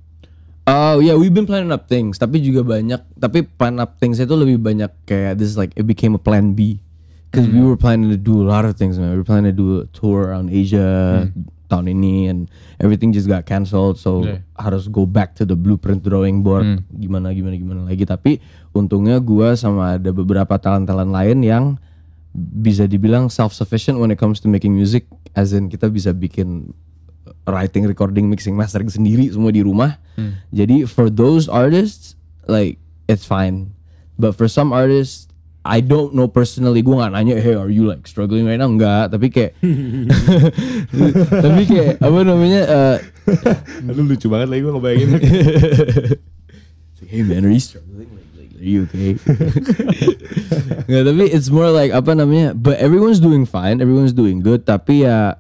Oh 0.64 1.04
yeah, 1.04 1.20
we've 1.20 1.36
been 1.36 1.44
planning 1.44 1.76
up 1.76 1.92
things, 1.92 2.16
tapi 2.16 2.40
juga 2.40 2.64
banyak, 2.64 3.20
tapi 3.20 3.44
plan 3.44 3.84
up 3.84 4.00
things 4.00 4.16
itu 4.16 4.32
lebih 4.32 4.64
banyak 4.64 4.88
kayak 5.04 5.36
this 5.36 5.52
is 5.52 5.60
like 5.60 5.76
it 5.76 5.84
became 5.84 6.16
a 6.16 6.22
plan 6.22 6.56
B, 6.56 6.80
because 7.28 7.52
we 7.52 7.60
were 7.60 7.76
planning 7.76 8.08
to 8.08 8.16
do 8.16 8.40
a 8.40 8.48
lot 8.48 8.64
of 8.64 8.80
things, 8.80 8.96
man. 8.96 9.12
We 9.12 9.20
were 9.20 9.28
planning 9.28 9.52
to 9.52 9.58
do 9.60 9.84
a 9.84 9.92
tour 9.92 10.32
around 10.32 10.56
Asia 10.56 11.28
tahun 11.68 11.92
ini, 11.92 12.32
and 12.32 12.40
everything 12.80 13.12
just 13.12 13.28
got 13.28 13.44
cancelled, 13.44 14.00
so 14.00 14.24
Yeah. 14.24 14.40
harus 14.56 14.88
go 14.88 15.04
back 15.04 15.36
to 15.36 15.44
the 15.44 15.60
blueprint 15.60 16.00
drawing 16.08 16.48
board, 16.48 16.80
gimana 16.96 17.36
gimana 17.36 17.60
gimana 17.60 17.82
lagi. 17.84 18.08
Tapi 18.08 18.40
untungnya 18.72 19.20
gua 19.20 19.60
sama 19.60 20.00
ada 20.00 20.16
beberapa 20.16 20.56
talent-talent 20.56 21.12
lain 21.12 21.44
yang 21.44 21.66
bisa 22.34 22.90
dibilang 22.90 23.30
self 23.30 23.54
sufficient 23.54 24.02
when 24.02 24.10
it 24.10 24.18
comes 24.18 24.42
to 24.42 24.50
making 24.50 24.74
music, 24.74 25.06
as 25.38 25.54
in 25.54 25.70
kita 25.70 25.90
bisa 25.90 26.14
bikin 26.14 26.74
writing, 27.46 27.86
recording, 27.86 28.30
mixing, 28.30 28.58
mastering 28.58 28.90
sendiri 28.90 29.30
semua 29.30 29.54
di 29.54 29.62
rumah. 29.62 30.02
Jadi 30.50 30.90
for 30.90 31.10
those 31.14 31.46
artists, 31.46 32.18
like 32.50 32.82
it's 33.06 33.26
fine. 33.28 33.74
But 34.18 34.38
for 34.38 34.48
some 34.50 34.74
artists, 34.74 35.28
I 35.64 35.80
don't 35.80 36.12
know 36.12 36.28
personally. 36.28 36.84
Gue 36.84 37.00
nggak 37.00 37.14
nanya, 37.16 37.40
hey, 37.40 37.56
are 37.56 37.72
you 37.72 37.88
like 37.88 38.04
struggling 38.06 38.44
right 38.44 38.60
now? 38.60 38.68
Enggak. 38.68 39.16
Tapi 39.16 39.28
kayak, 39.32 39.56
tapi 41.46 41.62
kayak 41.70 42.04
apa 42.04 42.20
namanya? 42.22 42.62
Uh, 42.68 42.98
lu 43.96 44.04
lucu 44.04 44.28
banget 44.28 44.52
lagi 44.52 44.62
gue 44.68 44.74
ngebayangin 44.76 45.10
hey 47.14 47.22
man, 47.24 47.48
are 47.48 47.54
you 47.56 47.64
struggling? 47.64 48.10
Okay? 48.64 49.20
Nggak, 50.88 51.04
tapi 51.04 51.24
it's 51.28 51.52
more 51.52 51.70
like 51.70 51.92
apa 51.92 52.16
namanya? 52.16 52.56
But 52.56 52.80
everyone's 52.80 53.20
doing 53.20 53.44
fine, 53.44 53.84
everyone's 53.84 54.16
doing 54.16 54.40
good. 54.40 54.64
Tapi 54.64 55.04
ya 55.04 55.38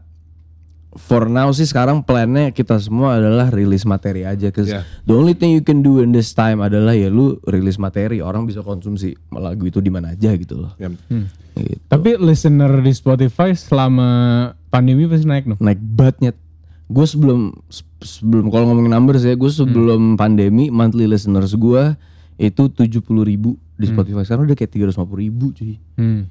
for 0.94 1.26
now 1.26 1.50
sih 1.50 1.66
sekarang 1.66 2.06
plannya 2.06 2.54
kita 2.54 2.78
semua 2.78 3.18
adalah 3.18 3.50
rilis 3.50 3.82
materi 3.84 4.28
aja. 4.28 4.54
Cause 4.54 4.70
Yeah. 4.70 4.86
the 5.06 5.16
only 5.18 5.34
thing 5.34 5.54
you 5.54 5.66
can 5.66 5.82
do 5.82 6.02
in 6.02 6.14
this 6.14 6.32
time 6.32 6.62
adalah 6.62 6.94
ya 6.94 7.10
lu 7.10 7.42
rilis 7.50 7.82
materi, 7.82 8.22
orang 8.22 8.46
bisa 8.46 8.62
konsumsi 8.62 9.18
lagu 9.34 9.66
itu 9.66 9.82
di 9.82 9.90
mana 9.90 10.14
aja 10.14 10.34
gitu 10.38 10.58
loh. 10.60 10.74
Ya, 10.78 10.90
Gitu. 11.54 11.78
Tapi 11.86 12.18
listener 12.18 12.82
di 12.82 12.94
Spotify 12.94 13.54
selama 13.54 14.10
pandemi 14.74 15.06
pasti 15.06 15.30
naik 15.30 15.46
no? 15.46 15.56
Naik 15.62 15.78
banget. 15.78 16.34
Gue 16.90 17.06
sebelum 17.06 17.54
sebelum 18.02 18.50
kalau 18.50 18.70
ngomongin 18.70 18.94
numbers 18.94 19.22
ya, 19.22 19.34
gue 19.34 19.50
sebelum 19.50 20.18
pandemi 20.18 20.74
monthly 20.74 21.06
listeners 21.06 21.54
gue 21.54 21.94
itu 22.38 22.70
70 22.70 23.04
ribu 23.24 23.56
di 23.78 23.86
Spotify. 23.90 24.24
Sekarang 24.26 24.46
udah 24.48 24.58
kayak 24.58 24.72
350 24.72 25.24
ribu 25.24 25.46
cuy. 25.54 25.76
Hmm. 25.98 26.30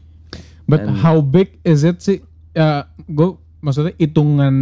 But 0.66 0.86
how 1.02 1.20
big 1.20 1.58
is 1.66 1.82
it 1.82 2.00
sih? 2.00 2.22
Ya, 2.52 2.86
gue 3.08 3.36
maksudnya 3.62 3.92
hitungan 3.96 4.54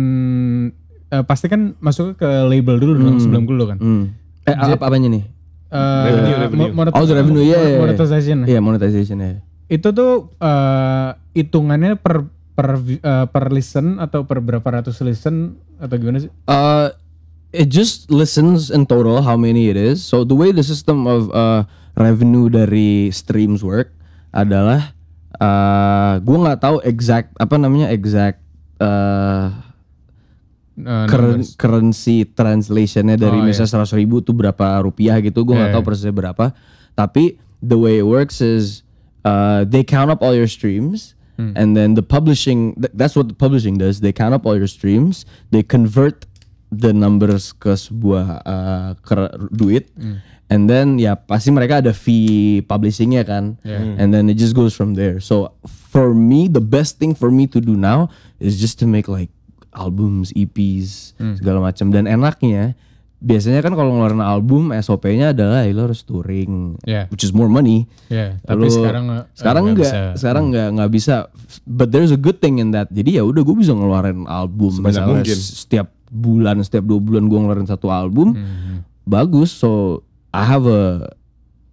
eh, 1.11 1.24
pasti 1.26 1.46
kan 1.50 1.74
masuk 1.83 2.20
ke 2.20 2.29
label 2.46 2.79
dulu 2.79 2.92
dong 2.98 3.18
sebelum 3.18 3.44
dulu 3.44 3.64
kan. 3.74 3.79
Hmm. 3.79 4.05
Eh 4.46 4.55
apa 4.57 4.81
apanya 4.81 5.09
nih? 5.11 5.24
Eh, 5.70 6.05
Revenue, 6.11 6.37
revenue. 6.42 6.70
Oh, 6.90 7.07
the 7.07 7.14
revenue, 7.14 7.44
iya, 7.46 7.59
iya, 7.62 7.68
iya. 7.74 7.79
monetization. 7.79 8.38
Iya 8.42 8.59
monetization 8.59 9.16
ya. 9.22 9.38
Itu 9.70 9.94
tuh 9.94 10.35
eh, 10.42 11.11
hitungannya 11.38 11.94
per 11.94 12.26
per 12.59 12.76
eh, 12.83 13.26
per 13.31 13.44
listen 13.55 14.03
atau 14.03 14.26
per 14.26 14.42
berapa 14.42 14.66
ratus 14.66 14.98
listen 15.07 15.57
atau 15.79 15.94
gimana 15.96 16.20
sih? 16.20 16.31
Uh, 16.44 16.90
it 17.52 17.68
just 17.68 18.10
listens 18.10 18.70
in 18.70 18.86
total 18.86 19.22
how 19.22 19.36
many 19.36 19.68
it 19.68 19.76
is. 19.76 20.00
So 20.00 20.22
the 20.22 20.34
way 20.34 20.50
the 20.50 20.62
system 20.62 21.06
of 21.06 21.30
uh, 21.30 21.64
revenue 21.94 22.48
dari 22.48 23.10
streams 23.10 23.60
work 23.60 23.90
adalah 24.30 24.94
uh, 25.36 26.18
gue 26.18 26.36
nggak 26.38 26.60
tahu 26.60 26.78
exact 26.82 27.34
apa 27.36 27.56
namanya 27.56 27.90
exact 27.90 28.38
uh, 28.78 29.50
Eh, 30.80 31.06
curren- 31.12 31.44
currency 31.60 32.24
translationnya 32.24 33.20
dari 33.20 33.36
Oh, 33.36 33.44
misalnya 33.44 33.68
seratus 33.68 33.92
ribu 33.92 34.24
tuh 34.24 34.32
berapa 34.32 34.80
rupiah 34.80 35.20
gitu 35.20 35.44
gue 35.44 35.52
nggak 35.52 35.70
Iya, 35.70 35.76
tahu 35.76 35.84
persisnya 35.84 36.14
berapa. 36.16 36.56
Tapi 36.96 37.36
the 37.60 37.76
way 37.76 38.00
it 38.00 38.08
works 38.08 38.40
is 38.40 38.80
uh, 39.28 39.68
they 39.68 39.84
count 39.84 40.08
up 40.08 40.24
all 40.24 40.32
your 40.32 40.48
streams 40.48 41.12
Hmm. 41.36 41.52
and 41.56 41.72
then 41.76 41.96
the 41.96 42.04
publishing 42.04 42.76
th- 42.80 42.92
that's 42.96 43.12
what 43.12 43.28
the 43.28 43.36
publishing 43.36 43.76
does. 43.76 44.00
They 44.00 44.12
count 44.12 44.32
up 44.32 44.48
all 44.48 44.56
your 44.56 44.68
streams. 44.68 45.24
They 45.52 45.60
convert 45.60 46.24
the 46.70 46.90
numbers 46.90 47.52
ke 47.52 47.70
sebuah 47.70 48.26
uh, 48.40 48.90
ker- 49.00 49.35
duit 49.50 49.90
Hmm. 49.92 50.22
and 50.46 50.66
then 50.66 50.96
ya 50.96 51.14
pasti 51.14 51.50
mereka 51.50 51.78
ada 51.78 51.90
fee 51.90 52.62
publishingnya 52.62 53.22
kan 53.22 53.59
Yeah. 53.61 53.98
and 53.98 54.11
then 54.11 54.26
it 54.26 54.35
just 54.35 54.52
goes 54.52 54.72
from 54.72 54.94
there 54.94 55.18
so 55.18 55.54
for 55.64 56.11
me 56.11 56.46
the 56.46 56.62
best 56.62 56.96
thing 56.96 57.12
for 57.12 57.28
me 57.28 57.46
to 57.46 57.59
do 57.59 57.74
now 57.74 58.06
is 58.38 58.56
just 58.56 58.78
to 58.78 58.87
make 58.87 59.06
like 59.06 59.30
albums, 59.70 60.30
EPs, 60.33 61.14
segala 61.37 61.62
macam 61.62 61.88
dan 61.88 62.02
enaknya 62.04 62.74
biasanya 63.16 63.61
kan 63.61 63.70
kalau 63.70 63.92
ngeluarin 63.92 64.18
album 64.18 64.72
SOP-nya 64.72 65.30
adalah 65.30 65.62
ya 65.62 65.70
lo 65.70 65.87
harus 65.87 66.02
touring, 66.02 66.74
Yeah. 66.83 67.06
which 67.06 67.20
is 67.20 67.30
more 67.30 67.46
money. 67.46 67.85
Tapi 68.09 68.48
Lalu- 68.48 68.72
sekarang 68.72 69.04
eh, 69.06 69.22
sekarang 69.30 69.62
nggak 69.62 69.74
enggak, 69.76 69.92
bisa. 69.92 70.18
sekarang 70.18 70.44
enggak 70.48 70.68
nggak 70.72 70.90
bisa. 70.90 71.14
But 71.62 71.92
there's 71.92 72.11
a 72.11 72.18
good 72.18 72.40
thing 72.40 72.59
in 72.59 72.72
that. 72.72 72.88
Jadi 72.88 73.14
ya 73.14 73.22
udah 73.22 73.44
gue 73.44 73.52
bisa 73.54 73.70
ngeluarin 73.70 74.24
album 74.24 74.72
Sebanyak 74.72 74.88
misalnya 74.90 75.14
mungkin. 75.22 75.37
setiap 75.38 75.87
bulan, 76.11 76.61
setiap 76.61 76.85
dua 76.85 76.99
bulan 76.99 77.31
gue 77.31 77.38
ngeluarin 77.38 77.70
satu 77.70 77.88
album, 77.88 78.35
Hmm. 78.35 78.83
bagus. 79.07 79.55
So 79.55 80.03
I 80.31 80.44
have 80.44 80.66
a 80.66 81.14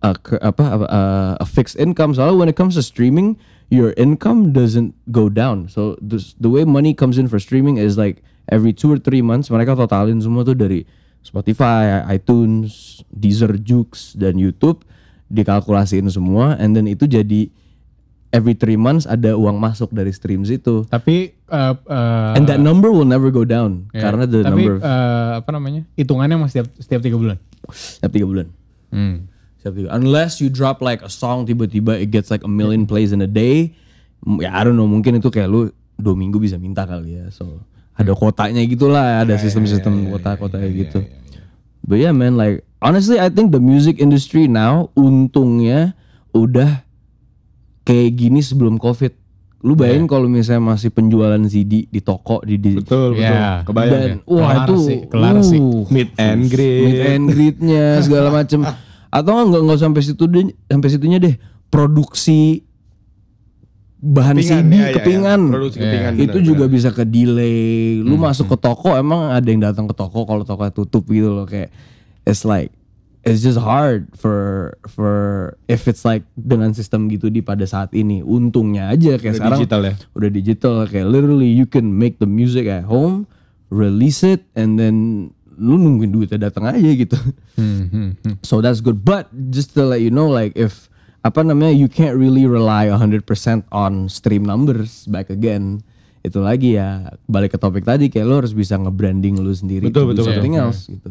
a 0.05 0.13
apa 0.45 0.63
uh, 0.85 1.33
a 1.41 1.45
fixed 1.45 1.75
income. 1.75 2.13
Soalnya 2.13 2.37
when 2.37 2.49
it 2.49 2.55
comes 2.55 2.77
to 2.77 2.85
streaming, 2.85 3.35
your 3.67 3.97
income 3.97 4.53
doesn't 4.53 4.93
go 5.09 5.27
down. 5.27 5.67
So 5.67 5.97
the 5.97 6.21
the 6.37 6.47
way 6.47 6.63
money 6.63 6.93
comes 6.93 7.17
in 7.17 7.25
for 7.27 7.41
streaming 7.41 7.81
is 7.81 7.97
like 7.97 8.21
every 8.47 8.71
two 8.71 8.93
or 8.93 9.01
three 9.01 9.25
months 9.25 9.49
mereka 9.49 9.75
totalin 9.75 10.21
semua 10.21 10.45
tuh 10.45 10.55
dari 10.55 10.85
Spotify, 11.19 12.05
iTunes, 12.07 13.01
Deezer, 13.11 13.57
Joox, 13.59 14.15
dan 14.15 14.39
YouTube 14.39 14.85
dikalkulasiin 15.27 16.07
semua, 16.07 16.55
and 16.55 16.71
then 16.71 16.87
itu 16.87 17.03
jadi 17.03 17.51
every 18.37 18.53
three 18.53 18.77
months 18.77 19.09
ada 19.09 19.33
uang 19.33 19.57
masuk 19.57 19.89
dari 19.89 20.13
streams 20.13 20.53
itu. 20.53 20.85
Tapi 20.85 21.33
uh, 21.49 21.73
uh, 21.89 22.37
And 22.37 22.45
that 22.45 22.61
number 22.61 22.93
will 22.93 23.09
never 23.09 23.33
go 23.33 23.41
down 23.41 23.89
ya, 23.89 24.05
karena 24.05 24.29
the 24.29 24.45
tapi 24.45 24.69
number 24.69 24.73
of 24.77 24.85
uh, 24.85 25.31
apa 25.41 25.49
namanya? 25.49 25.81
Hitungannya 25.97 26.37
masih 26.37 26.61
setiap 26.61 26.67
setiap 26.77 27.01
tiga 27.01 27.17
bulan. 27.17 27.37
setiap 27.73 28.11
tiga 28.13 28.27
bulan. 28.29 28.47
Hmm. 28.93 29.25
Setiap 29.59 29.73
tiga. 29.73 29.87
Unless 29.97 30.37
you 30.39 30.53
drop 30.53 30.85
like 30.85 31.01
a 31.01 31.09
song 31.09 31.49
tiba-tiba 31.49 31.97
it 31.97 32.13
gets 32.13 32.29
like 32.29 32.45
a 32.45 32.51
million 32.51 32.85
plays 32.85 33.09
in 33.09 33.25
a 33.25 33.29
day. 33.29 33.73
Ya 34.37 34.53
I 34.53 34.61
don't 34.61 34.77
know 34.77 34.87
mungkin 34.89 35.17
itu 35.17 35.33
kayak 35.33 35.49
lu 35.49 35.73
dua 35.97 36.13
minggu 36.13 36.37
bisa 36.37 36.61
minta 36.61 36.85
kali 36.85 37.17
ya. 37.17 37.25
So 37.33 37.65
ada 37.97 38.13
kotanya 38.13 38.61
gitulah, 38.69 39.25
ada 39.25 39.33
sistem-sistem 39.41 40.13
kota-kota 40.13 40.61
kayak 40.61 40.73
gitu. 40.87 40.99
But 41.81 41.97
yeah 41.97 42.13
man 42.13 42.37
like 42.37 42.61
honestly 42.77 43.17
I 43.17 43.33
think 43.33 43.49
the 43.49 43.61
music 43.61 43.97
industry 43.97 44.45
now 44.45 44.93
untungnya 44.93 45.97
udah 46.35 46.86
kayak 47.87 48.11
gini 48.13 48.43
sebelum 48.43 48.75
covid. 48.75 49.15
Lu 49.63 49.73
bayangin 49.73 50.05
kalau 50.05 50.27
misalnya 50.27 50.75
masih 50.75 50.93
penjualan 50.93 51.39
CD 51.47 51.87
di 51.87 51.97
toko 51.97 52.43
di, 52.45 52.61
di 52.61 52.77
Betul, 52.77 53.15
betul. 53.15 53.25
Ya. 53.25 53.65
Kebayang. 53.65 53.89
dan 53.89 54.01
ya. 54.05 54.15
wah 54.29 54.37
Kelar 54.53 54.59
itu 54.61 54.75
sih, 54.77 54.97
kelar 55.09 55.35
sih. 55.41 55.59
uh, 55.59 55.81
Meet 55.89 56.09
and 56.13 56.41
greet. 56.45 56.81
meet 56.85 56.99
and 57.01 57.23
greetnya 57.25 57.85
segala 58.05 58.29
macem 58.29 58.61
atau 59.07 59.31
nggak 59.33 59.61
nggak 59.65 59.79
sampai 59.81 60.01
situ 60.03 60.23
deh 60.29 60.45
sampai 60.67 60.89
situnya 60.93 61.17
deh 61.17 61.35
produksi 61.73 62.61
bahan 63.97 64.37
Kepingan, 64.37 64.61
CD 64.61 64.71
ya, 64.71 64.77
ya, 64.77 64.85
ya. 64.85 64.93
kepingan 64.93 65.41
Produksi 65.49 65.77
kepingan, 65.81 66.11
itu 66.21 66.37
benar, 66.37 66.45
juga 66.53 66.65
bisa 66.69 66.89
ke 66.93 67.01
delay 67.01 67.57
lu 67.97 68.13
masuk 68.13 68.45
ke 68.53 68.57
toko 68.61 68.93
emang 68.93 69.33
ada 69.33 69.47
yang 69.49 69.65
datang 69.65 69.89
ke 69.89 69.95
toko 69.97 70.21
kalau 70.21 70.45
tokonya 70.45 70.69
tutup 70.69 71.01
gitu 71.09 71.33
loh 71.33 71.49
kayak 71.49 71.73
it's 72.29 72.45
like 72.45 72.69
it's 73.27 73.43
just 73.43 73.59
hard 73.59 74.07
for 74.15 74.71
for 74.87 75.15
if 75.67 75.85
it's 75.91 76.07
like 76.07 76.23
dengan 76.39 76.71
sistem 76.71 77.11
gitu 77.11 77.27
di 77.27 77.43
pada 77.43 77.67
saat 77.67 77.91
ini. 77.91 78.23
Untungnya 78.23 78.87
aja 78.87 79.19
kayak 79.19 79.35
Udah 79.35 79.39
sekarang 79.43 79.59
digital 79.59 79.81
ya? 79.83 79.93
udah 80.15 80.29
digital. 80.31 80.75
Kayak 80.87 81.07
literally 81.11 81.51
you 81.51 81.67
can 81.67 81.91
make 81.91 82.23
the 82.23 82.29
music 82.29 82.71
at 82.71 82.87
home 82.87 83.27
release 83.67 84.23
it 84.23 84.47
and 84.55 84.79
then 84.79 85.27
lu 85.59 85.75
nungguin 85.75 86.15
duitnya 86.15 86.47
datang 86.47 86.71
aja 86.71 86.87
gitu. 86.87 87.19
Hmm, 87.59 87.91
hmm, 87.91 88.11
hmm. 88.23 88.35
so 88.47 88.63
that's 88.63 88.79
good. 88.79 89.03
But 89.03 89.27
just 89.51 89.75
to 89.75 89.83
let 89.83 89.99
you 89.99 90.13
know 90.13 90.31
like 90.31 90.55
if 90.55 90.87
apa 91.27 91.43
namanya 91.43 91.75
you 91.75 91.91
can't 91.91 92.15
really 92.15 92.47
rely 92.47 92.87
100% 92.87 93.27
on 93.75 94.07
stream 94.07 94.47
numbers 94.47 95.03
back 95.11 95.27
again. 95.27 95.83
Itu 96.23 96.43
lagi 96.43 96.75
ya 96.75 97.15
balik 97.27 97.55
ke 97.55 97.57
topik 97.59 97.87
tadi 97.87 98.11
kayak 98.11 98.25
lo 98.27 98.43
harus 98.43 98.51
bisa 98.51 98.75
nge-branding 98.75 99.39
lu 99.39 99.53
sendiri 99.53 99.87
Betul, 99.87 100.11
betul, 100.11 100.27
something 100.27 100.59
betul. 100.59 100.65
else 100.67 100.79
gitu 100.91 101.09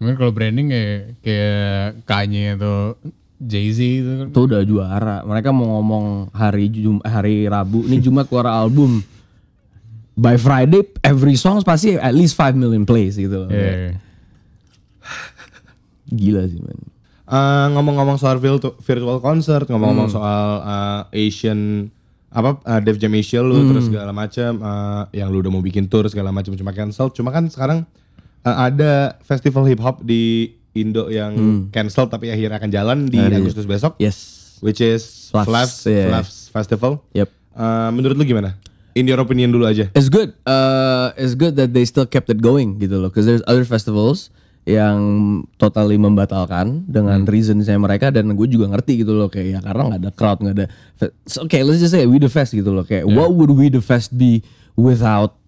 Mungkin 0.00 0.16
kalau 0.16 0.32
branding 0.32 0.68
kayak 0.68 1.00
kayak 1.20 1.68
Kanye 2.02 2.56
atau 2.56 2.96
Jay-Z 3.36 3.78
itu 3.80 4.10
kan. 4.16 4.26
itu 4.28 4.40
udah 4.42 4.60
juara 4.62 5.16
mereka 5.22 5.48
mau 5.48 5.76
ngomong 5.76 6.28
hari 6.30 6.68
Jum 6.68 7.00
hari 7.00 7.44
Rabu 7.44 7.84
ini 7.84 7.96
Jumat 7.98 8.24
keluar 8.24 8.44
album 8.46 9.00
by 10.14 10.36
Friday 10.36 10.84
every 11.00 11.36
song 11.36 11.60
pasti 11.60 11.94
at 11.94 12.12
least 12.12 12.32
5 12.34 12.52
million 12.54 12.84
plays 12.84 13.16
gitu 13.16 13.44
loh. 13.44 13.48
Iya. 13.48 13.96
gila 16.10 16.44
sih 16.44 16.60
man 16.60 16.78
Eh, 17.30 17.66
ngomong-ngomong 17.70 18.18
soal 18.18 18.42
virtual, 18.42 18.74
virtual 18.76 19.22
concert, 19.22 19.62
ngomong-ngomong 19.64 20.10
Hmm. 20.10 20.16
soal 20.18 20.46
eh, 21.14 21.30
Asian 21.30 21.86
apa 22.28 22.58
eh, 22.60 22.80
Def 22.82 22.98
Jam 22.98 23.14
Asia 23.14 23.38
lu 23.38 23.54
Hmm. 23.54 23.70
terus 23.70 23.86
segala 23.86 24.10
macam 24.10 24.50
eh, 24.58 25.02
yang 25.14 25.30
lu 25.30 25.38
udah 25.38 25.48
mau 25.48 25.62
bikin 25.62 25.86
tour 25.86 26.10
segala 26.10 26.28
macam 26.28 26.50
cuma 26.52 26.74
cancel. 26.74 27.06
Cuma 27.10 27.30
kan 27.30 27.46
sekarang 27.46 27.86
eh, 28.42 28.56
ada 28.62 29.20
festival 29.20 29.64
hip 29.64 29.78
hop 29.78 30.00
di 30.00 30.52
Indo 30.70 31.06
yang 31.06 31.34
Hmm. 31.34 31.60
cancel 31.68 32.06
tapi 32.06 32.30
akhirnya 32.30 32.56
akan 32.56 32.70
jalan 32.70 32.98
di 33.04 33.18
Agustus 33.18 33.64
besok 33.64 33.98
yes 33.98 34.56
which 34.60 34.78
is 34.78 35.28
Flaps, 35.28 35.46
Flaps 35.46 35.74
yeah. 35.84 36.22
Festival. 36.50 37.02
yep 37.10 37.30
Eh, 37.50 37.90
menurut 37.90 38.14
lu 38.14 38.24
gimana? 38.24 38.54
In 38.94 39.04
your 39.04 39.18
opinion 39.18 39.50
dulu 39.50 39.66
aja. 39.66 39.90
It's 39.92 40.06
good. 40.06 40.32
Uh, 40.42 41.10
it's 41.14 41.34
good 41.34 41.54
that 41.54 41.70
they 41.70 41.82
still 41.82 42.06
kept 42.06 42.26
it 42.26 42.38
going 42.38 42.78
gitu 42.78 42.96
loh. 42.96 43.10
Cause 43.10 43.26
there's 43.26 43.42
other 43.44 43.62
festivals 43.62 44.30
yang 44.64 44.98
totally 45.56 45.98
membatalkan 45.98 46.86
dengan 46.86 47.22
reasonsnya 47.22 47.74
mereka 47.76 48.08
dan 48.08 48.30
gue 48.30 48.46
juga 48.46 48.70
ngerti 48.70 49.02
gitu 49.02 49.12
loh 49.12 49.26
kayak 49.26 49.46
ya 49.50 49.60
karena 49.60 49.82
nggak 49.88 50.00
ada 50.00 50.10
crowd 50.12 50.38
nggak 50.40 50.54
ada. 50.54 50.66
so, 51.24 51.42
okay, 51.42 51.60
let's 51.62 51.80
just 51.80 51.90
say 51.90 52.06
We 52.06 52.16
The 52.16 52.28
Fest 52.28 52.52
gitu 52.52 52.70
loh 52.70 52.82
kayak 52.82 53.08
what 53.08 53.32
would 53.32 53.50
We 53.50 53.66
The 53.66 53.82
Fest 53.82 54.14
be 54.14 54.46
without 54.74 55.39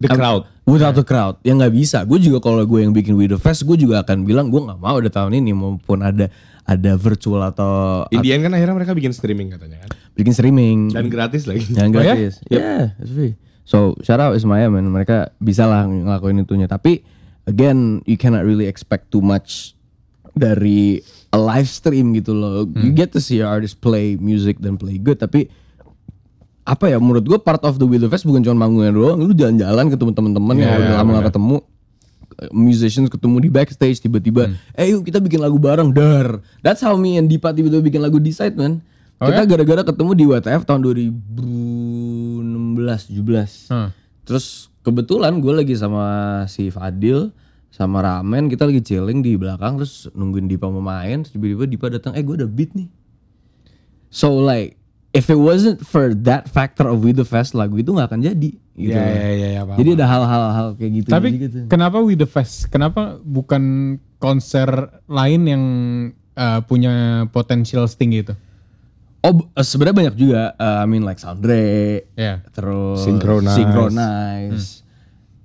The 0.00 0.08
crowd. 0.16 0.48
Without 0.64 0.94
the 0.94 1.04
crowd, 1.04 1.36
ya 1.42 1.52
nggak 1.52 1.74
bisa. 1.74 2.06
Gue 2.06 2.22
juga 2.22 2.38
kalau 2.40 2.62
gue 2.62 2.80
yang 2.80 2.94
bikin 2.94 3.18
The 3.18 3.36
Fest, 3.36 3.66
gue 3.66 3.74
juga 3.74 4.00
akan 4.00 4.22
bilang 4.22 4.48
gue 4.48 4.60
nggak 4.62 4.78
mau 4.78 4.96
ada 4.96 5.10
tahun 5.10 5.36
ini 5.36 5.50
maupun 5.52 6.00
ada 6.00 6.30
ada 6.64 6.92
virtual 6.94 7.42
atau 7.42 8.06
Indian 8.08 8.46
kan 8.46 8.54
akhirnya 8.54 8.76
mereka 8.78 8.94
bikin 8.94 9.10
streaming 9.10 9.50
katanya 9.50 9.82
kan. 9.82 9.90
bikin 10.14 10.30
streaming 10.30 10.78
Dan 10.94 11.10
gratis 11.10 11.44
lagi. 11.50 11.66
yang 11.74 11.90
Oh 11.90 11.98
ya? 11.98 12.14
gratis. 12.14 12.38
Yeah, 12.46 12.94
it's 13.02 13.10
free. 13.10 13.34
So 13.66 13.98
shout 14.00 14.22
out 14.22 14.38
Ismaya 14.38 14.70
man, 14.70 14.86
mereka 14.88 15.34
bisa 15.42 15.66
lah 15.66 15.84
ngelakuin 15.84 16.46
itunya. 16.46 16.70
Tapi 16.70 17.02
again, 17.44 18.00
you 18.06 18.14
cannot 18.14 18.46
really 18.46 18.70
expect 18.70 19.10
too 19.10 19.20
much 19.20 19.74
dari 20.32 21.02
a 21.30 21.38
live 21.38 21.66
stream 21.66 22.14
gitu 22.14 22.30
loh. 22.30 22.62
You 22.78 22.94
get 22.94 23.10
to 23.12 23.20
see 23.20 23.42
artists 23.42 23.74
play 23.74 24.14
music 24.14 24.62
dan 24.62 24.78
play 24.78 25.02
good. 25.02 25.18
Tapi 25.18 25.50
apa 26.70 26.86
ya 26.86 27.02
menurut 27.02 27.26
gue 27.26 27.36
part 27.36 27.60
of 27.66 27.76
the 27.76 27.84
Will 27.84 28.06
Fest 28.06 28.22
bukan 28.22 28.40
cuma 28.40 28.62
manggungnya 28.62 28.94
doang. 28.94 29.18
Lu 29.18 29.34
jalan-jalan 29.34 29.90
ketemu 29.90 30.10
teman-teman 30.14 30.54
yang 30.54 30.70
udah 30.78 30.96
lama 30.96 31.10
gak 31.18 31.34
ketemu. 31.34 31.56
Musicians 32.54 33.10
ketemu 33.10 33.36
di 33.36 33.48
backstage 33.50 34.00
tiba-tiba, 34.00 34.48
eh 34.72 34.88
yuk 34.88 35.04
kita 35.04 35.20
bikin 35.20 35.44
lagu 35.44 35.60
bareng, 35.60 35.92
dar. 35.92 36.40
That's 36.64 36.80
how 36.80 36.96
me 36.96 37.20
and 37.20 37.28
Dipa 37.28 37.52
tiba-tiba 37.52 37.84
bikin 37.84 38.00
lagu 38.00 38.16
Decide 38.16 38.56
man. 38.56 38.80
kita 39.20 39.44
gara-gara 39.44 39.84
ketemu 39.84 40.10
di 40.16 40.24
WTF 40.24 40.64
tahun 40.64 40.80
2016 40.80 43.12
17 43.12 43.68
Hmm. 43.68 43.92
terus 44.24 44.72
kebetulan 44.80 45.36
gue 45.38 45.52
lagi 45.52 45.76
sama 45.76 46.04
si 46.48 46.72
Fadil 46.72 47.28
sama 47.68 48.00
Ramen 48.00 48.48
kita 48.48 48.64
lagi 48.64 48.80
chilling 48.80 49.20
di 49.20 49.36
belakang 49.36 49.76
terus 49.76 50.08
nungguin 50.16 50.48
Dipa 50.48 50.66
mau 50.66 50.80
main 50.80 51.20
tiba-tiba 51.20 51.68
Dipa 51.68 51.86
datang 51.92 52.16
eh 52.16 52.24
gue 52.24 52.32
ada 52.32 52.48
beat 52.48 52.72
nih 52.72 52.88
so 54.08 54.40
like 54.40 54.79
if 55.10 55.26
it 55.26 55.36
wasn't 55.36 55.82
for 55.82 56.14
that 56.14 56.46
factor 56.46 56.86
of 56.86 57.02
We 57.02 57.10
The 57.10 57.24
Fest 57.24 57.52
lagu 57.52 57.74
itu 57.76 57.90
nggak 57.90 58.08
akan 58.08 58.20
jadi 58.22 58.50
gitu 58.72 58.94
Iya 58.94 59.02
iya 59.02 59.28
iya 59.30 59.48
ya, 59.52 59.62
paham. 59.64 59.76
jadi 59.76 59.88
ada 59.94 60.06
hal-hal 60.06 60.66
kayak 60.74 60.92
gitu 60.96 61.08
Tapi 61.08 61.28
gitu 61.36 61.58
kenapa 61.66 61.98
We 61.98 62.14
The 62.14 62.24
Fest? 62.24 62.70
Kenapa 62.70 63.18
bukan 63.18 63.62
konser 64.16 64.68
lain 65.04 65.40
yang 65.44 65.64
uh, 66.32 66.60
punya 66.62 66.92
potensial 67.28 67.84
setinggi 67.84 68.18
itu? 68.22 68.34
oh 69.20 69.36
b- 69.36 69.44
sebenarnya 69.54 69.96
banyak 70.00 70.16
juga 70.16 70.42
uh, 70.54 70.80
I 70.80 70.86
mean 70.86 71.04
like 71.04 71.18
Soundre 71.18 72.08
Ya. 72.16 72.40
terus 72.52 73.04
Synchronize. 73.04 73.52
Synchronize. 73.52 74.66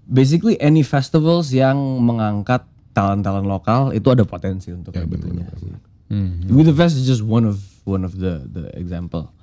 Basically 0.05 0.55
any 0.61 0.79
festivals 0.79 1.49
yang 1.49 1.75
mengangkat 1.99 2.63
talent-talent 2.93 3.43
lokal 3.43 3.89
itu 3.91 4.07
ada 4.07 4.23
potensi 4.23 4.69
untuk 4.69 4.93
kayak 4.93 5.09
gitunya 5.09 5.43
sih. 5.57 5.73
Hmm. 6.07 6.45
With 6.47 6.69
the 6.69 6.77
Fest 6.77 6.95
is 6.95 7.03
just 7.03 7.19
one 7.19 7.43
of 7.43 7.57
one 7.83 8.05
of 8.05 8.15
the 8.15 8.45
the 8.45 8.69
example. 8.77 9.33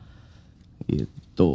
Gitu. 0.86 1.52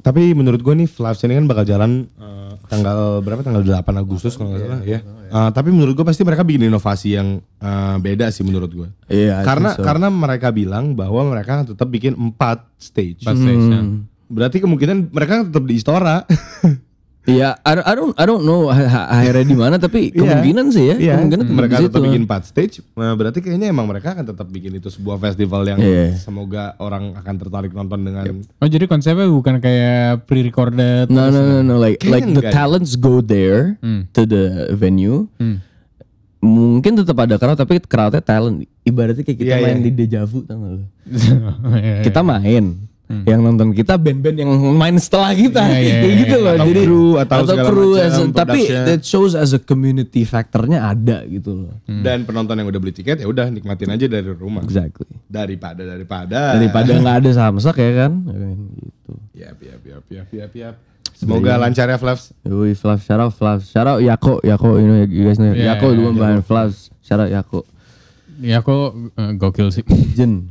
Tapi 0.00 0.32
menurut 0.32 0.62
gue 0.62 0.74
nih 0.76 0.88
Flaps 0.88 1.24
ini 1.26 1.34
kan 1.34 1.46
bakal 1.50 1.64
jalan 1.66 2.06
eh, 2.16 2.52
tanggal 2.70 3.20
berapa? 3.20 3.42
Tanggal 3.42 3.62
8 3.66 3.82
Agustus 3.98 4.38
kalau 4.38 4.54
nggak 4.54 4.62
salah 4.62 4.80
ya. 4.86 5.00
Eh, 5.04 5.50
tapi 5.50 5.74
menurut 5.74 5.98
gue 5.98 6.06
pasti 6.06 6.22
mereka 6.22 6.46
bikin 6.46 6.70
inovasi 6.70 7.18
yang 7.18 7.42
eh, 7.42 7.96
beda 7.98 8.30
sih 8.30 8.46
menurut 8.46 8.70
gue. 8.70 8.88
Iya. 9.10 9.42
I 9.42 9.46
karena 9.46 9.70
so. 9.74 9.82
karena 9.82 10.08
mereka 10.08 10.48
bilang 10.54 10.94
bahwa 10.94 11.26
mereka 11.26 11.66
tetap 11.66 11.88
bikin 11.90 12.14
empat 12.14 12.62
stage. 12.78 13.26
Pas 13.26 13.34
stage, 13.34 13.66
ya. 13.66 13.82
Berarti 14.26 14.58
kemungkinan 14.58 15.10
mereka 15.10 15.46
tetap 15.46 15.64
di 15.66 15.74
Istora. 15.74 16.22
Iya, 17.26 17.58
I, 17.60 17.72
don't- 17.72 17.82
I 17.82 17.92
don't 17.92 18.14
I 18.14 18.24
don't 18.24 18.42
know 18.42 18.70
akhirnya 18.70 19.42
di 19.42 19.54
mana 19.54 19.76
tapi 19.76 20.08
kemungkinan 20.14 20.66
sih 20.70 20.84
ya. 20.86 20.96
Iya, 20.96 21.12
Kemungkinan 21.18 21.44
tetap 21.44 21.56
mereka 21.56 21.74
situ. 21.76 21.86
tetap 21.88 22.02
bikin 22.02 22.22
empat 22.22 22.42
stage. 22.44 22.74
Nah, 22.92 23.12
berarti 23.12 23.38
kayaknya 23.40 23.68
emang 23.68 23.84
mereka 23.84 24.14
akan 24.14 24.24
tetap 24.24 24.46
bikin 24.46 24.72
itu 24.72 24.88
sebuah 24.88 25.18
festival 25.20 25.62
yang 25.64 25.78
Iya. 25.78 26.14
semoga 26.16 26.78
orang 26.78 27.12
akan 27.14 27.34
tertarik 27.36 27.70
nonton 27.70 28.00
dengan 28.00 28.24
Oh 28.56 28.66
jadi 28.66 28.86
konsepnya 28.86 29.26
bukan 29.26 29.58
kayak 29.58 30.24
pre-recorded. 30.24 31.08
No, 31.08 31.28
no, 31.28 31.40
no, 31.40 31.60
no. 31.60 31.74
Like, 31.76 31.98
like 32.02 32.24
the 32.24 32.40
deh. 32.40 32.50
talents 32.50 32.94
go 32.94 33.18
there 33.18 33.74
to 34.12 34.22
the 34.22 34.44
venue. 34.72 35.26
Hmm. 35.36 35.58
Mungkin 36.38 36.94
tetap 36.94 37.16
ada 37.18 37.34
crowd, 37.34 37.56
tapi 37.56 37.80
crowdnya 37.80 38.20
talent. 38.20 38.62
Ibaratnya 38.80 39.20
kayak 39.20 39.38
kita 39.40 39.50
Iya, 39.52 39.64
main 39.66 39.78
iya. 39.78 39.84
di 39.84 39.90
deja 39.90 40.20
vu, 40.22 40.40
tau 40.40 40.54
gak 40.54 40.70
lu? 40.70 40.84
Iya, 41.74 42.06
Kita 42.06 42.20
main, 42.22 42.64
Yang 43.06 43.40
nonton 43.40 43.68
kita 43.70 43.94
band-band 43.94 44.34
yang 44.36 44.50
main 44.74 44.98
setelah 44.98 45.30
kita. 45.30 45.62
Iya, 45.62 45.78
iya, 45.78 45.94
Kayak 46.02 46.02
iya, 46.02 46.20
gitu 46.20 46.36
loh. 46.36 46.52
Atau 46.52 46.66
Jadi 46.66 46.82
kru, 46.82 47.04
atau 47.14 47.38
segala 47.44 47.68
kru 47.70 47.86
macam, 47.86 48.02
as 48.02 48.16
a- 48.18 48.34
tapi 48.34 48.60
that 48.66 49.02
shows 49.02 49.32
as 49.32 49.50
a 49.50 49.60
community 49.60 50.22
factornya 50.22 50.78
ada 50.84 51.22
gitu 51.24 51.50
loh. 51.54 51.74
Dan 51.86 52.26
penonton 52.26 52.54
yang 52.54 52.66
udah 52.66 52.78
beli 52.78 52.90
tiket 52.90 53.22
ya 53.22 53.26
udah 53.26 53.46
nikmatin 53.46 53.88
aja 53.88 54.06
dari 54.06 54.26
rumah. 54.28 54.60
Exactly. 54.60 55.06
Daripada 55.24 55.86
daripada 55.86 56.58
Daripada 56.58 56.90
nggak 56.98 57.16
ada 57.20 57.30
samsak 57.32 57.76
ya 57.76 57.92
kan. 57.96 58.12
Ya 58.22 58.36
kan, 58.36 58.58
Gitu. 58.74 59.12
Yap, 59.36 59.58
yap, 59.60 59.82
yap, 59.84 60.04
yap, 60.08 60.28
yap, 60.32 60.52
yap. 60.52 60.74
Semoga 61.14 61.56
lancar 61.56 61.86
ya 61.86 61.96
Flavs. 61.96 62.34
Yoi, 62.42 62.74
Flav, 62.74 62.98
shout 63.00 63.16
out 63.16 63.32
Flav, 63.32 63.62
shout 63.62 63.86
out 63.86 64.02
Yako, 64.02 64.42
Yako, 64.42 64.76
you 64.76 64.84
know, 64.84 64.98
you 65.00 65.22
guys 65.24 65.38
know, 65.38 65.48
Yeah, 65.48 65.72
Yako 65.72 65.86
yeah, 65.86 65.96
the 65.96 66.02
one 66.02 66.16
behind 66.16 66.42
Flav, 66.42 66.74
shout 67.00 67.16
out 67.16 67.30
Yako. 67.30 67.62
Ya 68.36 68.60
kok 68.60 68.92
eh, 69.14 69.32
gokil 69.32 69.70
sih. 69.70 69.86
Jen, 70.12 70.50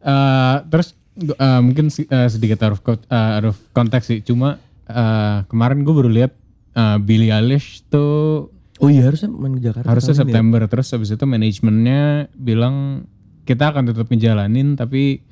Eh, 0.00 0.56
terus 0.66 0.96
eh, 1.18 1.60
mungkin 1.60 1.90
eh, 1.90 2.28
sedikit 2.30 2.62
out 2.62 2.78
of, 2.78 2.80
eh, 2.86 3.30
out 3.40 3.46
of 3.50 3.56
konteks 3.74 4.06
sih. 4.06 4.18
Cuma 4.22 4.60
eh, 4.86 5.38
kemarin 5.50 5.82
gue 5.82 5.94
baru 5.94 6.10
lihat 6.10 6.32
eh, 6.76 6.96
Billie 7.02 7.32
Eilish 7.34 7.86
tuh 7.90 8.50
oh 8.80 8.88
iya 8.88 9.04
harusnya 9.04 9.28
main 9.28 9.58
ke 9.58 9.62
Jakarta. 9.64 9.86
harusnya 9.90 10.14
ya. 10.16 10.20
September. 10.24 10.60
Terus 10.70 10.88
habis 10.94 11.10
itu 11.12 11.24
manajemennya 11.26 12.32
bilang 12.36 13.06
kita 13.44 13.74
akan 13.74 13.90
tetap 13.90 14.06
menjalanin 14.08 14.78
tapi 14.78 15.26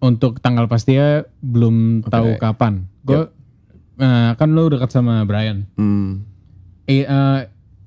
untuk 0.00 0.40
tanggal 0.40 0.64
pastinya 0.64 1.22
belum 1.44 2.08
tahu 2.08 2.40
kapan. 2.40 2.88
Gue 3.04 3.28
eh, 4.00 4.30
kan 4.34 4.48
lo 4.56 4.72
dekat 4.72 4.90
sama 4.90 5.22
Brian. 5.28 5.68
Hmm. 5.76 6.24
Eh, 6.88 7.04
eh, 7.04 7.40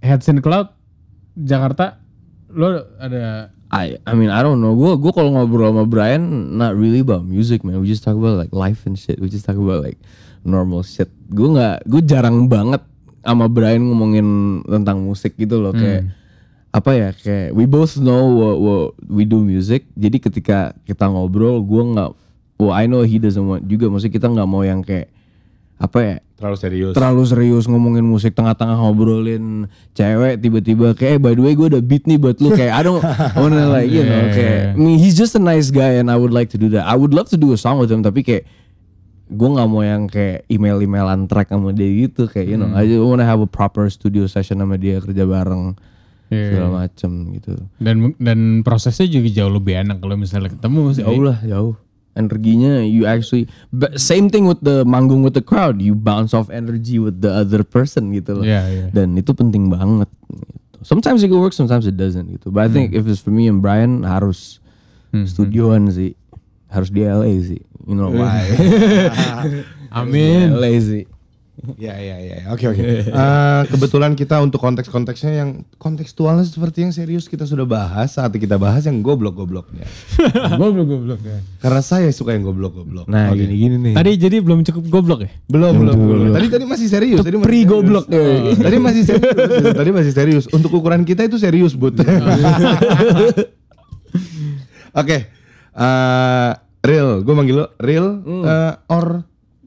Heads 0.04 0.30
in 0.30 0.40
Cloud 0.44 0.72
Jakarta 1.34 1.98
lo 2.54 2.86
ada 3.02 3.50
I, 3.74 3.98
I 4.06 4.14
mean, 4.14 4.30
I 4.30 4.46
don't 4.46 4.62
know. 4.62 4.78
Gue, 4.78 5.02
gue 5.02 5.10
kalau 5.10 5.34
ngobrol 5.34 5.74
sama 5.74 5.90
Brian, 5.90 6.22
not 6.54 6.78
really 6.78 7.02
about 7.02 7.26
music, 7.26 7.66
man. 7.66 7.82
We 7.82 7.90
just 7.90 8.06
talk 8.06 8.14
about 8.14 8.38
like 8.38 8.54
life 8.54 8.86
and 8.86 8.94
shit. 8.94 9.18
We 9.18 9.34
just 9.34 9.50
talk 9.50 9.58
about 9.58 9.82
like 9.82 9.98
normal 10.46 10.86
shit. 10.86 11.10
Gue 11.34 11.58
nggak, 11.58 11.90
gue 11.90 12.02
jarang 12.06 12.46
banget 12.46 12.86
sama 13.26 13.50
Brian 13.50 13.82
ngomongin 13.90 14.62
tentang 14.70 15.02
musik 15.02 15.34
gitu 15.42 15.58
loh. 15.58 15.74
Kayak 15.74 16.14
apa 16.70 16.92
ya? 16.94 17.10
Kayak 17.18 17.58
we 17.58 17.66
both 17.66 17.98
know 17.98 18.30
what, 18.30 18.58
what 18.62 18.86
we 19.10 19.26
do 19.26 19.42
music. 19.42 19.90
Jadi 19.98 20.22
ketika 20.22 20.78
kita 20.86 21.10
ngobrol, 21.10 21.66
gue 21.66 21.84
nggak, 21.98 22.10
well 22.62 22.74
I 22.78 22.86
know 22.86 23.02
he 23.02 23.18
doesn't 23.18 23.42
want 23.42 23.66
juga. 23.66 23.90
Maksudnya 23.90 24.14
kita 24.14 24.28
nggak 24.30 24.50
mau 24.50 24.62
yang 24.62 24.86
kayak 24.86 25.13
apa 25.84 26.00
ya? 26.00 26.18
Terlalu 26.40 26.58
serius. 26.60 26.92
terlalu 26.92 27.24
serius 27.24 27.64
ngomongin 27.68 28.04
musik 28.04 28.32
tengah-tengah 28.32 28.76
ngobrolin 28.76 29.68
cewek 29.92 30.40
tiba-tiba 30.40 30.92
kayak 30.92 31.16
"Eh, 31.16 31.20
by 31.20 31.32
the 31.32 31.40
way 31.40 31.56
gue 31.56 31.72
udah 31.72 31.80
beat 31.80 32.04
nih 32.04 32.16
buat 32.16 32.40
lu 32.40 32.52
kayak 32.52 32.72
I 32.74 32.82
don't 32.82 33.00
wanna 33.34 33.68
like 33.70 33.88
you 33.88 34.04
know 34.04 34.28
kayak 34.28 34.76
I 34.76 34.78
mean 34.78 34.96
he's 34.96 35.16
just 35.16 35.36
a 35.36 35.44
nice 35.44 35.72
guy 35.72 35.96
and 35.96 36.08
I 36.08 36.20
would 36.20 36.32
like 36.32 36.52
to 36.52 36.60
do 36.60 36.68
that 36.72 36.84
I 36.84 36.96
would 36.96 37.12
love 37.12 37.32
to 37.32 37.40
do 37.40 37.52
a 37.52 37.60
song 37.60 37.80
with 37.80 37.88
him 37.88 38.04
tapi 38.04 38.24
kayak 38.24 38.44
gue 39.26 39.50
nggak 39.50 39.68
mau 39.68 39.82
yang 39.82 40.12
kayak 40.12 40.44
email-emailan 40.52 41.32
track 41.32 41.48
sama 41.48 41.72
dia 41.72 41.88
gitu 41.88 42.28
kayak 42.28 42.46
you 42.46 42.60
know 42.60 42.76
I 42.76 42.84
just 42.86 43.00
wanna 43.00 43.24
have 43.24 43.40
a 43.40 43.48
proper 43.48 43.88
studio 43.88 44.28
session 44.28 44.60
sama 44.60 44.76
dia 44.76 45.00
kerja 45.00 45.24
bareng 45.24 45.80
Iya. 46.28 46.50
segala 46.50 46.70
macem 46.82 47.12
gitu 47.36 47.54
dan 47.78 48.18
dan 48.18 48.40
prosesnya 48.66 49.06
juga 49.06 49.30
jauh 49.30 49.54
lebih 49.54 49.80
enak 49.80 50.02
kalau 50.02 50.18
misalnya 50.18 50.50
ketemu 50.50 50.82
sih. 50.92 51.06
jauh 51.06 51.22
lah 51.22 51.38
jauh 51.46 51.78
energinya 52.14 52.86
you 52.86 53.10
actually 53.10 53.50
but 53.74 53.98
same 53.98 54.30
thing 54.30 54.46
with 54.46 54.62
the 54.62 54.86
manggung 54.86 55.26
with 55.26 55.34
the 55.34 55.42
crowd. 55.42 55.82
You 55.82 55.98
bounce 55.98 56.34
off 56.34 56.50
energy 56.54 57.02
with 57.02 57.22
the 57.22 57.32
other 57.34 57.66
person 57.66 58.14
gitu 58.14 58.42
loh. 58.42 58.46
Iya, 58.46 58.62
iya. 58.70 58.86
dan 58.94 59.18
itu 59.18 59.34
penting 59.34 59.70
banget 59.70 60.10
gitu. 60.30 60.60
sometimes 60.84 61.24
it 61.24 61.32
can 61.32 61.40
work 61.40 61.56
sometimes 61.56 61.88
it 61.88 61.96
doesn't 61.96 62.28
gitu. 62.28 62.52
But 62.52 62.68
I 62.68 62.70
think 62.70 62.92
if 62.94 63.08
it's 63.08 63.24
for 63.24 63.32
me 63.32 63.48
and 63.48 63.64
Brian 63.64 64.04
harus 64.04 64.62
studioan 65.26 65.90
sih. 65.94 66.18
Harus 66.74 66.90
di 66.90 67.06
LA 67.06 67.38
sih. 67.46 67.62
You 67.86 67.94
know 67.94 68.10
why? 68.18 68.50
Amin. 70.00 70.58
LA 70.58 70.82
sih 70.82 71.06
Ya, 71.80 71.96
ya, 71.96 72.20
ya. 72.20 72.38
Oke, 72.52 72.68
oke. 72.68 72.84
Eh, 73.24 73.62
kebetulan 73.72 74.20
kita 74.20 74.44
untuk 74.44 74.60
konteks-konteksnya 74.60 75.32
yang 75.32 75.50
kontekstualnya 75.80 76.44
seperti 76.44 76.84
yang 76.84 76.92
serius 76.92 77.32
kita 77.32 77.48
sudah 77.48 77.64
bahas 77.64 78.20
saat 78.20 78.36
kita 78.36 78.60
bahas 78.60 78.84
yang 78.84 79.00
goblok-gobloknya. 79.00 79.88
goblok 80.60 80.88
goblok 80.92 81.22
ya. 81.24 81.40
Karena 81.64 81.80
saya 81.80 82.12
suka 82.12 82.36
yang 82.36 82.44
goblok-goblok. 82.44 83.08
nah 83.08 83.32
Oke. 83.32 83.48
gini-gini 83.48 83.80
nih 83.80 83.94
Tadi 83.96 84.12
jadi 84.20 84.38
belum 84.44 84.68
cukup 84.68 84.84
goblok 84.92 85.20
ya? 85.24 85.32
Belum, 85.48 85.72
belum, 85.80 85.96
belum. 85.96 86.34
Tadi 86.36 86.48
tadi 86.52 86.66
masih 86.68 86.88
serius. 86.92 87.20
Tadi 87.28 87.38
masih 87.40 87.48
serius. 87.48 87.70
goblok 87.72 88.06
Oh, 88.12 88.40
tadi 88.60 88.78
masih 88.84 89.04
serius. 89.08 89.74
tadi 89.80 89.90
masih 89.96 90.12
serius. 90.12 90.46
Untuk 90.52 90.72
ukuran 90.76 91.08
kita 91.08 91.24
itu 91.24 91.40
serius, 91.40 91.80
Bud. 91.80 91.96
Oke. 95.00 95.18
Eh, 95.74 96.52
real, 96.84 97.24
gue 97.24 97.34
manggil 97.34 97.56
lo 97.64 97.66
real 97.80 98.20
eh, 98.44 98.74
or 98.92 99.24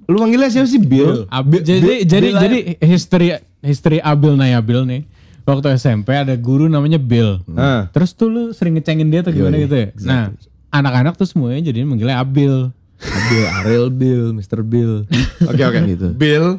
lu 0.06 0.16
manggilnya 0.22 0.50
siapa 0.50 0.68
sih 0.70 0.78
Bill? 0.78 1.26
Abil, 1.30 1.60
jadi 1.62 2.06
jadi 2.06 2.28
jadi 2.34 2.58
history 2.82 3.28
history 3.62 3.98
Abil 4.02 4.38
Nayabil 4.38 4.80
nih. 4.86 5.02
Waktu 5.46 5.78
SMP 5.78 6.10
ada 6.10 6.34
guru 6.34 6.66
namanya 6.66 6.98
Bill. 6.98 7.38
Ah. 7.54 7.86
Terus 7.94 8.10
tuh 8.18 8.26
lu 8.26 8.42
sering 8.50 8.78
ngecengin 8.78 9.06
dia 9.06 9.22
atau 9.22 9.30
gimana 9.30 9.54
gitu 9.62 9.78
ya? 9.78 9.88
Nah, 10.02 10.34
anak-anak 10.74 11.14
tuh 11.14 11.26
semuanya 11.26 11.70
jadi 11.70 11.86
manggilnya 11.86 12.18
Abil. 12.18 12.74
Bill 12.96 13.46
Ariel 13.60 13.86
Bill 13.92 14.32
Mr. 14.32 14.64
Bill 14.64 15.04
Oke 15.44 15.62
oke. 15.68 15.78
Gitu. 15.84 16.08
Bill. 16.16 16.56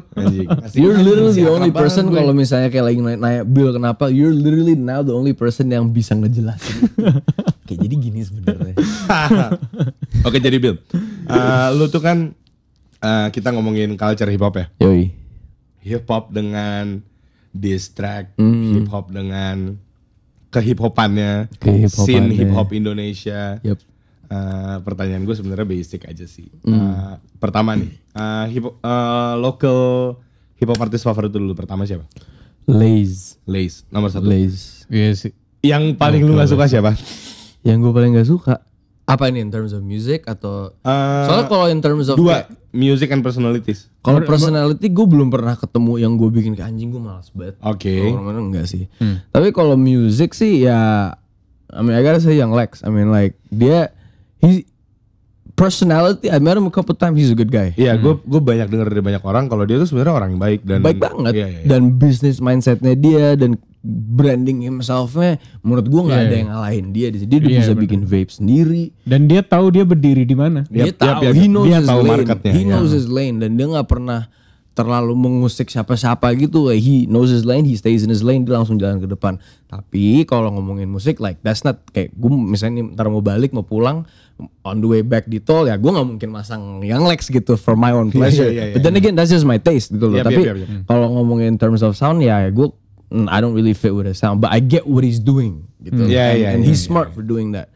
You're 0.70 0.94
literally 1.02 1.34
the 1.34 1.50
only 1.50 1.74
person 1.74 2.14
kalau 2.14 2.30
misalnya 2.30 2.70
kayak 2.70 2.94
lagi 2.94 2.98
nanya, 3.02 3.18
nanya 3.18 3.42
Bill 3.42 3.74
kenapa, 3.74 4.06
you're 4.06 4.30
literally 4.30 4.78
now 4.78 5.02
the 5.02 5.10
only 5.10 5.34
person 5.34 5.66
yang 5.66 5.90
bisa 5.90 6.14
ngejelasin. 6.14 6.94
kayak 7.66 7.78
jadi 7.82 7.94
gini 7.98 8.22
sebenarnya. 8.22 8.78
Oke 10.26 10.38
jadi 10.38 10.62
Bill. 10.62 10.78
Eh, 11.26 11.68
lu 11.74 11.90
tuh 11.90 12.00
kan 12.00 12.32
eh, 12.98 13.28
kita 13.30 13.50
ngomongin 13.50 13.94
culture 13.94 14.28
hip 14.28 14.42
hop 14.42 14.54
ya. 14.56 14.66
Yoi. 14.80 15.10
Hip 15.82 16.04
hop 16.06 16.30
dengan 16.30 17.00
diss 17.48 17.90
track, 17.90 18.36
hip 18.38 18.88
hop 18.88 19.08
dengan 19.08 19.78
kehip 20.48 20.80
hopannya, 20.80 21.48
Kehip-hopannya. 21.60 21.88
scene 22.04 22.28
hip 22.32 22.52
hop 22.52 22.72
Indonesia. 22.72 23.60
Yep. 23.60 23.78
Eh, 24.28 24.76
pertanyaan 24.84 25.24
gue 25.24 25.32
sebenarnya 25.32 25.64
basic 25.64 26.04
aja 26.04 26.28
sih. 26.28 26.48
Eh, 26.62 27.12
pertama 27.36 27.72
nih, 27.72 27.88
eh, 28.12 28.46
hip 28.52 28.64
hop, 28.64 28.76
eh, 28.78 29.34
local 29.40 29.80
hip 30.56 30.68
hop 30.68 30.80
artis 30.80 31.00
favorit 31.00 31.32
dulu 31.32 31.56
pertama 31.56 31.88
siapa? 31.88 32.04
Laze. 32.68 33.40
Lace 33.48 33.88
nomor 33.88 34.12
satu. 34.12 34.28
Laze. 34.28 34.84
Iya 34.92 35.10
sih. 35.16 35.32
Yang 35.64 35.96
paling 35.96 36.20
lu 36.22 36.36
gak 36.36 36.52
suka 36.52 36.68
siapa? 36.68 36.92
Yang 37.64 37.76
gue 37.80 37.92
paling 37.92 38.12
gak 38.12 38.28
suka. 38.28 38.54
Apa 39.08 39.24
ini 39.26 39.40
in 39.40 39.48
terms 39.48 39.72
of 39.72 39.80
music 39.80 40.24
atau 40.24 40.76
Eh, 40.78 41.24
Soalnya 41.24 41.46
kalau 41.46 41.66
in 41.66 41.80
terms 41.80 42.06
of 42.06 42.14
dua 42.14 42.44
kayak- 42.44 42.48
music 42.70 43.08
and 43.08 43.20
personalities. 43.20 43.88
kalau 43.98 44.20
personality 44.20 44.86
gue 44.86 45.06
belum 45.06 45.28
pernah 45.28 45.54
ketemu 45.54 45.92
yang 45.96 46.12
gue 46.14 46.28
bikin 46.30 46.52
kayak 46.52 46.68
anjing 46.68 46.88
gue 46.88 47.00
malas 47.00 47.32
banget. 47.32 47.56
Oke. 47.62 47.88
Kalau 47.94 48.20
orang-orang 48.20 48.44
enggak 48.46 48.66
sih. 48.66 48.84
Tapi 49.26 49.48
kalau 49.50 49.74
music 49.74 50.32
sih 50.32 50.62
ya 50.62 51.10
I 51.68 51.80
mean 51.80 51.92
I 51.92 52.00
gotta 52.00 52.18
say 52.18 52.32
yang 52.34 52.48
Lex. 52.50 52.80
I 52.80 52.88
mean 52.88 53.08
like 53.08 53.36
dia 53.46 53.92
he 54.38 54.68
personality 55.52 56.28
I 56.28 56.38
met 56.38 56.54
him 56.54 56.64
a 56.64 56.70
couple 56.70 56.94
times 56.94 57.16
he's 57.16 57.28
a 57.28 57.34
good 57.34 57.50
guy. 57.50 57.74
Iya, 57.74 57.96
gue 57.96 58.14
gue 58.16 58.40
banyak 58.40 58.68
denger 58.68 58.88
dari 58.88 59.02
banyak 59.02 59.22
orang 59.22 59.48
kalau 59.48 59.64
dia 59.64 59.76
tuh 59.76 59.84
sebenarnya 59.86 60.14
orang 60.14 60.28
yang 60.30 60.42
baik 60.42 60.60
dan 60.62 60.78
Baik 60.80 61.00
banget 61.02 61.32
Iya, 61.34 61.46
iya, 61.46 61.58
iya. 61.58 61.66
dan 61.66 61.82
business 61.94 62.38
mindsetnya 62.38 62.94
dia 62.94 63.34
dan 63.34 63.58
branding 63.80 64.60
himselfnya 64.60 65.36
menurut 65.60 65.86
gue 65.86 66.02
nggak 66.02 66.20
ada 66.20 66.34
yang 66.34 66.50
ngalahin 66.50 66.86
dia 66.90 67.08
di 67.08 67.18
sini. 67.18 67.28
Dia 67.28 67.38
udah 67.38 67.50
Iya, 67.50 67.58
bisa 67.58 67.72
bener. 67.72 67.82
bikin 67.86 68.00
vape 68.02 68.30
sendiri. 68.30 68.82
Dan 69.02 69.20
dia 69.24 69.40
tahu 69.40 69.66
dia 69.68 69.82
berdiri 69.82 70.22
di 70.22 70.34
mana. 70.34 70.66
Dia 70.66 70.90
Yap, 70.90 70.96
tahu, 70.96 71.20
yap, 71.22 71.32
he 71.32 71.46
knows 71.46 71.66
Dia 71.66 71.78
his 71.78 71.86
tahu 71.86 72.00
lane. 72.00 72.10
marketnya, 72.12 72.52
He 72.52 72.62
ya. 72.62 72.70
knows 72.70 72.90
his 72.90 73.06
lane 73.06 73.36
dan 73.38 73.54
dia 73.54 73.66
nggak 73.66 73.86
pernah 73.86 74.26
terlalu 74.72 75.10
mengusik 75.12 75.66
siapa-siapa 75.66 76.30
gitu. 76.36 76.70
He 76.70 77.02
knows 77.04 77.28
his 77.28 77.42
lane, 77.42 77.62
he 77.62 77.74
stays 77.74 78.00
in 78.00 78.08
his 78.08 78.22
lane, 78.22 78.42
dia 78.42 78.54
langsung 78.54 78.78
jalan 78.78 78.98
ke 78.98 79.06
depan. 79.06 79.34
Tapi 79.66 80.22
kalau 80.22 80.50
ngomongin 80.50 80.86
musik, 80.86 81.18
like 81.18 81.38
that's 81.40 81.62
not 81.62 81.82
kayak 81.88 82.14
gue 82.14 82.30
misalnya 82.30 82.82
nih, 82.82 82.94
ntar 82.94 83.06
mau 83.06 83.18
balik 83.18 83.50
mau 83.50 83.62
pulang 83.62 84.06
on 84.62 84.78
the 84.78 84.86
way 84.86 85.02
back 85.02 85.26
di 85.26 85.38
tol 85.38 85.66
ya 85.66 85.74
gue 85.74 85.90
nggak 85.90 86.06
mungkin 86.08 86.30
masang 86.30 86.62
yang 86.80 87.02
Lex 87.02 87.26
gitu 87.26 87.54
for 87.54 87.74
my 87.74 87.90
own 87.90 88.06
pleasure. 88.08 88.46
iya, 88.46 88.70
iya, 88.70 88.74
But 88.74 88.86
then 88.86 88.94
again 88.94 89.14
that's 89.14 89.30
just 89.30 89.42
my 89.42 89.58
taste 89.58 89.90
gitu 89.90 90.06
loh. 90.06 90.14
Yap, 90.14 90.30
Tapi 90.30 90.42
yap, 90.42 90.54
yap, 90.54 90.58
yap. 90.62 90.86
kalau 90.86 91.10
ngomongin 91.10 91.54
in 91.54 91.58
terms 91.58 91.82
of 91.82 91.94
sound 91.94 92.22
ya 92.22 92.46
gue 92.46 92.70
mm, 93.10 93.26
I 93.28 93.40
don't 93.40 93.54
really 93.54 93.74
fit 93.74 93.92
with 93.94 94.06
the 94.06 94.14
sound, 94.14 94.40
but 94.40 94.52
I 94.52 94.60
get 94.60 94.86
what 94.86 95.04
he's 95.04 95.20
doing 95.20 95.68
gitu. 95.82 96.08
Iya, 96.08 96.24
and, 96.34 96.38
iya, 96.38 96.48
and 96.54 96.60
iya, 96.64 96.68
he's 96.68 96.80
smart 96.82 97.12
for 97.12 97.24
doing 97.24 97.52
that. 97.52 97.72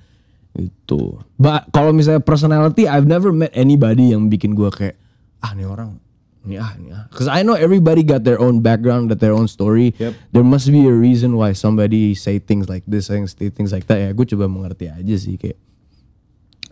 Itu. 0.53 1.21
But 1.41 1.73
kalau 1.73 1.97
misalnya 1.97 2.21
personality, 2.21 2.85
I've 2.85 3.09
never 3.09 3.33
met 3.33 3.53
anybody 3.57 4.13
yang 4.13 4.29
bikin 4.29 4.53
gua 4.53 4.69
kayak 4.69 5.01
ah 5.43 5.57
nih 5.57 5.67
orang 5.67 5.99
ini 6.43 6.59
ah 6.59 6.75
ini 6.75 6.91
ah. 6.91 7.07
Cause 7.15 7.31
I 7.31 7.47
know 7.47 7.55
everybody 7.55 8.03
got 8.03 8.27
their 8.27 8.39
own 8.43 8.61
background, 8.61 9.09
got 9.09 9.23
their 9.23 9.33
own 9.33 9.47
story. 9.47 9.95
Yep. 9.97 10.13
There 10.35 10.47
must 10.47 10.69
be 10.69 10.85
a 10.85 10.95
reason 10.95 11.39
why 11.39 11.55
somebody 11.55 12.19
say 12.19 12.43
things 12.43 12.67
like 12.69 12.83
this, 12.85 13.09
say 13.09 13.49
things 13.51 13.71
like 13.71 13.87
that. 13.87 13.99
Ya 14.03 14.11
gue 14.11 14.27
coba 14.27 14.51
mengerti 14.51 14.91
aja 14.91 15.15
sih 15.17 15.39
kayak 15.39 15.57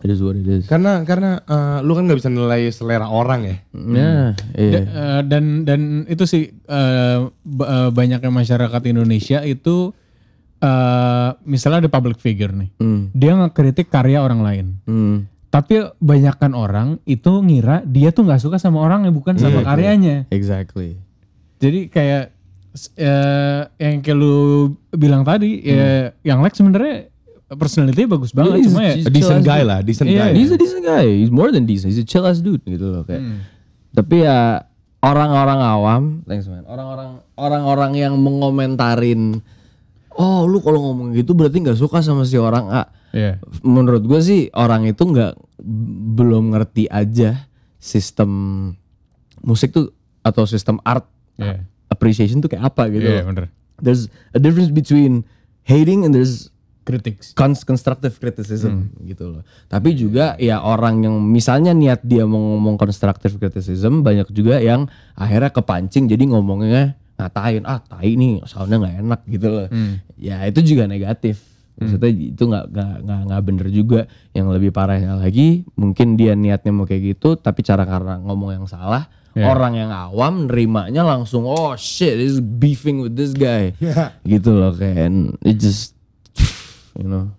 it 0.01 0.09
is 0.09 0.21
what 0.21 0.37
it 0.37 0.45
is. 0.45 0.65
Karena 0.65 1.01
karena 1.05 1.41
eh, 1.45 1.79
lu 1.85 1.93
kan 1.93 2.05
nggak 2.05 2.19
bisa 2.19 2.29
nilai 2.29 2.69
selera 2.73 3.07
orang 3.09 3.41
ya. 3.45 3.57
Ya, 3.73 4.13
iya. 4.57 4.71
Da- 4.71 4.87
eh, 4.89 5.21
dan 5.29 5.43
dan 5.65 5.81
itu 6.09 6.23
sih 6.25 6.49
eh, 6.53 7.17
banyaknya 7.93 8.31
masyarakat 8.31 8.81
Indonesia 8.89 9.41
itu 9.45 9.93
eh 10.61 11.29
misalnya 11.45 11.85
ada 11.85 11.91
public 11.91 12.21
figure 12.21 12.53
nih. 12.53 12.69
Hmm. 12.77 13.09
Dia 13.17 13.33
ngekritik 13.33 13.89
karya 13.89 14.21
orang 14.21 14.41
lain. 14.45 14.67
Hmm. 14.85 15.17
Tapi 15.51 15.83
banyakkan 15.99 16.55
orang 16.55 17.03
itu 17.03 17.43
ngira 17.43 17.83
dia 17.83 18.15
tuh 18.15 18.23
nggak 18.23 18.39
suka 18.39 18.55
sama 18.55 18.79
orang 18.79 19.03
yang 19.03 19.15
bukan 19.17 19.35
sama 19.35 19.65
karyanya. 19.67 20.29
Exactly. 20.31 20.95
Jadi 21.59 21.91
kayak 21.91 22.31
eh, 22.95 23.61
yang 23.83 23.99
kayak 23.99 24.15
lu 24.15 24.71
bilang 24.95 25.27
tadi 25.27 25.59
ya 25.59 26.15
yang 26.23 26.39
Lex 26.39 26.55
sebenarnya 26.55 27.10
personality 27.53 28.03
bagus 28.05 28.31
banget 28.31 28.59
He's- 28.59 28.67
cuma 28.69 28.81
ya 28.83 28.93
decent 29.05 29.41
guy 29.41 29.61
lah, 29.61 29.79
decent 29.81 30.07
Iya, 30.07 30.29
guy. 30.29 30.31
He's 30.35 30.51
a 30.51 30.57
decent 30.57 30.81
guy. 30.81 31.05
He's 31.05 31.29
more 31.29 31.49
than 31.49 31.63
decent. 31.63 31.91
He's 31.91 31.99
a 31.99 32.05
chill 32.05 32.23
ass 32.23 32.39
dude 32.39 32.61
gitu 32.61 32.85
loh 32.85 33.03
kayak. 33.03 33.19
Tapi 33.91 34.23
ya 34.23 34.63
orang-orang 34.99 35.59
awam, 35.59 36.03
thanks 36.23 36.45
man. 36.45 36.63
Orang-orang 36.63 37.19
orang-orang 37.35 37.91
yang 37.93 38.13
mengomentarin, 38.15 39.41
oh 40.13 40.45
lu 40.45 40.59
kalau 40.59 40.79
ngomong 40.85 41.11
gitu 41.11 41.33
berarti 41.33 41.59
nggak 41.59 41.75
suka 41.75 41.99
sama 41.99 42.23
si 42.23 42.35
orang 42.35 42.69
A. 42.69 42.83
Iya. 43.11 43.43
Menurut 43.59 44.07
gue 44.07 44.19
sih 44.21 44.41
orang 44.51 44.87
itu 44.87 45.03
nggak 45.03 45.35
belum 46.15 46.55
ngerti 46.55 46.87
aja 46.87 47.47
sistem 47.77 48.29
musik 49.41 49.73
tuh 49.73 49.91
atau 50.21 50.45
sistem 50.45 50.79
art 50.81 51.03
Iya. 51.35 51.65
appreciation 51.87 52.39
tuh 52.39 52.47
kayak 52.47 52.71
apa 52.71 52.87
gitu. 52.87 53.03
Iya 53.03 53.25
loh. 53.25 53.33
bener. 53.33 53.45
There's 53.75 54.07
a 54.31 54.39
difference 54.39 54.69
between 54.69 55.25
hating 55.65 56.05
and 56.05 56.13
there's 56.13 56.53
Critics. 56.91 57.31
cons- 57.31 57.63
constructive 57.63 58.13
criticism 58.13 58.91
gitu 59.01 59.31
loh. 59.31 59.43
Tapi 59.65 59.95
juga 59.95 60.35
ya 60.35 60.59
orang 60.59 61.01
yang 61.01 61.15
misalnya 61.17 61.71
niat 61.71 62.03
dia 62.03 62.23
mau 62.23 62.37
ngomong 62.37 62.75
constructive 62.75 63.35
criticism 63.35 64.03
banyak 64.03 64.27
juga 64.29 64.59
yang 64.59 64.85
akhirnya 65.13 65.49
kepancing 65.49 66.05
jadi 66.05 66.27
ngomongnya 66.27 66.99
ngatain 67.15 67.63
ah 67.63 67.79
tai 67.79 68.13
nih 68.13 68.41
soundnya 68.43 68.77
nggak 68.77 68.95
enak 68.99 69.21
gitu 69.25 69.47
loh. 69.47 69.67
Ya 70.15 70.43
itu 70.43 70.59
juga 70.61 70.85
negatif. 70.85 71.39
Maksudnya 71.73 72.09
itu 72.11 72.43
nggak 72.43 72.65
nggak 73.01 73.19
nggak 73.25 73.41
bener 73.41 73.67
juga. 73.69 74.01
Yang 74.31 74.47
lebih 74.53 74.69
parahnya 74.69 75.15
lagi 75.15 75.63
mungkin 75.73 76.13
dia 76.13 76.33
niatnya 76.33 76.69
mau 76.69 76.83
kayak 76.83 77.15
gitu 77.15 77.33
tapi 77.35 77.61
cara 77.61 77.83
karena 77.83 78.19
ngomong 78.19 78.51
yang 78.53 78.67
salah 78.67 79.07
Yeah. 79.31 79.47
orang 79.47 79.79
yang 79.79 79.95
awam 79.95 80.51
nerimanya 80.51 81.07
langsung 81.07 81.47
oh 81.47 81.71
shit 81.79 82.19
this 82.19 82.35
is 82.35 82.43
beefing 82.43 82.99
with 82.99 83.15
this 83.15 83.31
guy 83.31 83.71
gitu 84.27 84.51
loh 84.51 84.75
kayak 84.75 85.07
and 85.07 85.39
it 85.39 85.55
just 85.55 85.95
you 86.95 87.07
know 87.07 87.29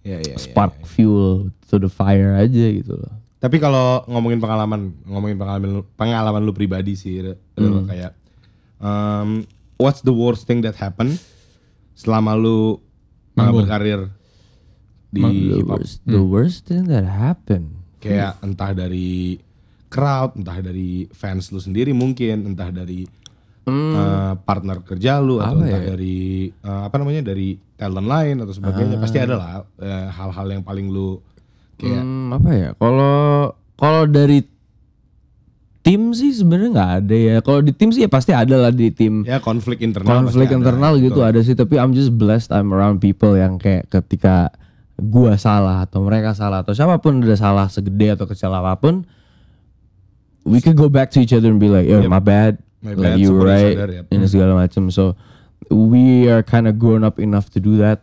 Iya, 0.00 0.16
iya, 0.24 0.32
iya. 0.32 0.40
spark 0.40 0.88
fuel 0.88 1.52
to 1.68 1.76
the 1.76 1.92
fire 1.92 2.32
aja 2.32 2.66
gitu 2.72 2.96
loh. 2.96 3.12
Tapi 3.36 3.60
kalau 3.60 4.00
ngomongin 4.08 4.40
pengalaman, 4.40 4.96
ngomongin 5.04 5.36
pengalaman 5.36 5.68
lu, 5.76 5.82
pengalaman 5.92 6.40
lu 6.40 6.56
pribadi 6.56 6.96
sih, 6.96 7.20
lu 7.56 7.84
kayak 7.84 8.16
um, 8.80 9.44
what's 9.76 10.00
the 10.00 10.12
worst 10.12 10.48
thing 10.48 10.64
that 10.64 10.72
happened 10.72 11.20
selama 11.92 12.32
lu 12.32 12.80
uh, 13.36 13.52
berkarir 13.52 14.08
di 15.12 15.20
The 15.20 15.60
hip 15.60 15.68
hop? 15.68 15.78
worst, 15.84 15.96
the 16.08 16.22
worst 16.24 16.58
thing 16.64 16.88
that 16.88 17.04
happened. 17.04 17.76
Kayak 18.00 18.40
entah 18.40 18.72
dari 18.72 19.36
crowd, 19.92 20.32
entah 20.32 20.64
dari 20.64 21.04
fans 21.12 21.52
lu 21.52 21.60
sendiri 21.60 21.92
mungkin, 21.92 22.48
entah 22.48 22.72
dari 22.72 23.04
uh, 23.68 24.32
partner 24.40 24.80
kerja 24.80 25.20
lu 25.20 25.42
atau 25.42 25.60
entah 25.60 25.82
dari 25.96 26.48
uh, 26.64 26.88
apa 26.88 26.96
namanya 26.96 27.32
dari 27.32 27.58
talent 27.76 28.08
lain 28.08 28.36
atau 28.44 28.54
sebagainya. 28.54 28.96
Pasti 29.00 29.18
ada 29.20 29.34
lah 29.36 29.50
uh, 29.60 30.06
hal-hal 30.12 30.46
yang 30.48 30.62
paling 30.64 30.88
lu 30.88 31.20
kayak 31.76 32.02
Hmm, 32.04 32.32
apa 32.36 32.50
ya? 32.52 32.70
Kalau 32.76 33.52
kalau 33.76 34.02
dari 34.04 34.44
tim 35.80 36.12
sih 36.12 36.36
sebenarnya 36.36 36.70
nggak 36.76 36.92
ada 37.04 37.16
ya. 37.16 37.36
Kalau 37.40 37.60
di 37.64 37.72
tim 37.72 37.88
sih 37.92 38.04
ya 38.04 38.10
pasti 38.12 38.32
ada 38.36 38.56
lah 38.68 38.72
di 38.72 38.92
tim. 38.92 39.24
ya 39.24 39.40
konflik 39.40 39.80
internal. 39.80 40.24
Konflik 40.24 40.46
pasti 40.48 40.54
ada, 40.54 40.60
internal 40.60 40.92
gitu 41.00 41.20
betul. 41.20 41.30
ada 41.32 41.40
sih. 41.40 41.56
Tapi 41.56 41.74
I'm 41.80 41.92
just 41.96 42.12
blessed 42.14 42.52
I'm 42.52 42.70
around 42.72 43.00
people 43.00 43.34
yang 43.36 43.56
kayak 43.56 43.88
ketika 43.88 44.52
gua 45.00 45.40
salah 45.40 45.88
atau 45.88 46.04
mereka 46.04 46.36
salah 46.36 46.60
atau 46.60 46.76
siapa 46.76 47.00
pun 47.00 47.24
udah 47.24 47.38
salah 47.40 47.66
segede 47.72 48.12
atau 48.12 48.28
kecil 48.28 48.52
apa 48.52 48.76
pun, 48.76 49.08
we 50.44 50.60
could 50.60 50.76
go 50.76 50.92
back 50.92 51.08
to 51.08 51.24
each 51.24 51.32
other 51.32 51.48
and 51.48 51.56
be 51.56 51.72
like, 51.72 51.88
yo, 51.88 52.04
my 52.04 52.20
bad, 52.20 52.60
My 52.80 52.96
like 52.96 53.14
bad, 53.14 53.20
you 53.20 53.36
right, 53.36 53.76
yep. 53.76 54.08
ini 54.08 54.24
segala 54.24 54.56
macam. 54.56 54.88
So 54.88 55.12
we 55.68 56.26
are 56.26 56.40
kind 56.40 56.64
of 56.64 56.80
grown 56.80 57.04
up 57.04 57.20
enough 57.20 57.52
to 57.52 57.60
do 57.60 57.76
that. 57.76 58.00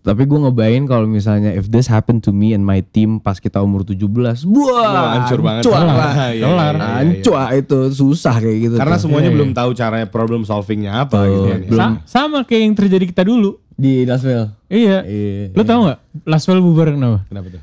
Tapi 0.00 0.24
gue 0.24 0.38
ngebayangin 0.40 0.88
kalau 0.88 1.04
misalnya 1.04 1.52
if 1.52 1.68
this 1.68 1.84
happened 1.84 2.24
to 2.24 2.32
me 2.32 2.56
and 2.56 2.64
my 2.64 2.80
team 2.80 3.20
pas 3.20 3.36
kita 3.36 3.60
umur 3.60 3.84
17, 3.84 4.00
wah, 4.00 4.32
Wah, 4.48 5.08
hancur 5.20 5.44
banget. 5.44 5.68
hancur 5.68 5.76
Kelar. 5.76 5.92
lah. 5.92 6.12
Iya, 6.16 6.28
iya, 6.32 6.44
Kelar. 6.48 6.72
iya, 6.72 6.80
iya. 6.80 6.96
Hancur 6.96 7.36
itu 7.52 7.78
susah 7.92 8.34
kayak 8.40 8.58
gitu. 8.64 8.74
Karena 8.80 8.96
tuh. 8.96 9.02
semuanya 9.04 9.28
belum 9.28 9.52
tahu 9.52 9.70
caranya 9.76 10.08
problem 10.08 10.40
solvingnya 10.48 11.04
apa 11.04 11.28
gitu 11.28 11.44
kan. 11.44 11.60
ya. 11.60 11.76
Sa- 11.76 11.96
sama 12.08 12.48
kayak 12.48 12.62
yang 12.64 12.74
terjadi 12.76 13.04
kita 13.12 13.22
dulu. 13.24 13.60
di 13.76 14.04
Nashville. 14.04 14.52
Iya. 14.68 15.04
Iya. 15.08 15.56
Lu 15.56 15.64
tahu 15.64 15.88
nggak? 15.88 15.98
Laswell 16.28 16.60
bubar 16.60 16.92
kenapa? 16.92 17.24
Kenapa 17.28 17.48
tuh? 17.48 17.62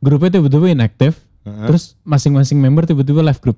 Grupnya 0.00 0.30
tiba-tiba 0.36 0.66
inactive. 0.72 1.16
Terus 1.44 1.96
masing-masing 2.04 2.56
member 2.56 2.84
tiba-tiba 2.84 3.20
live 3.20 3.40
group. 3.40 3.56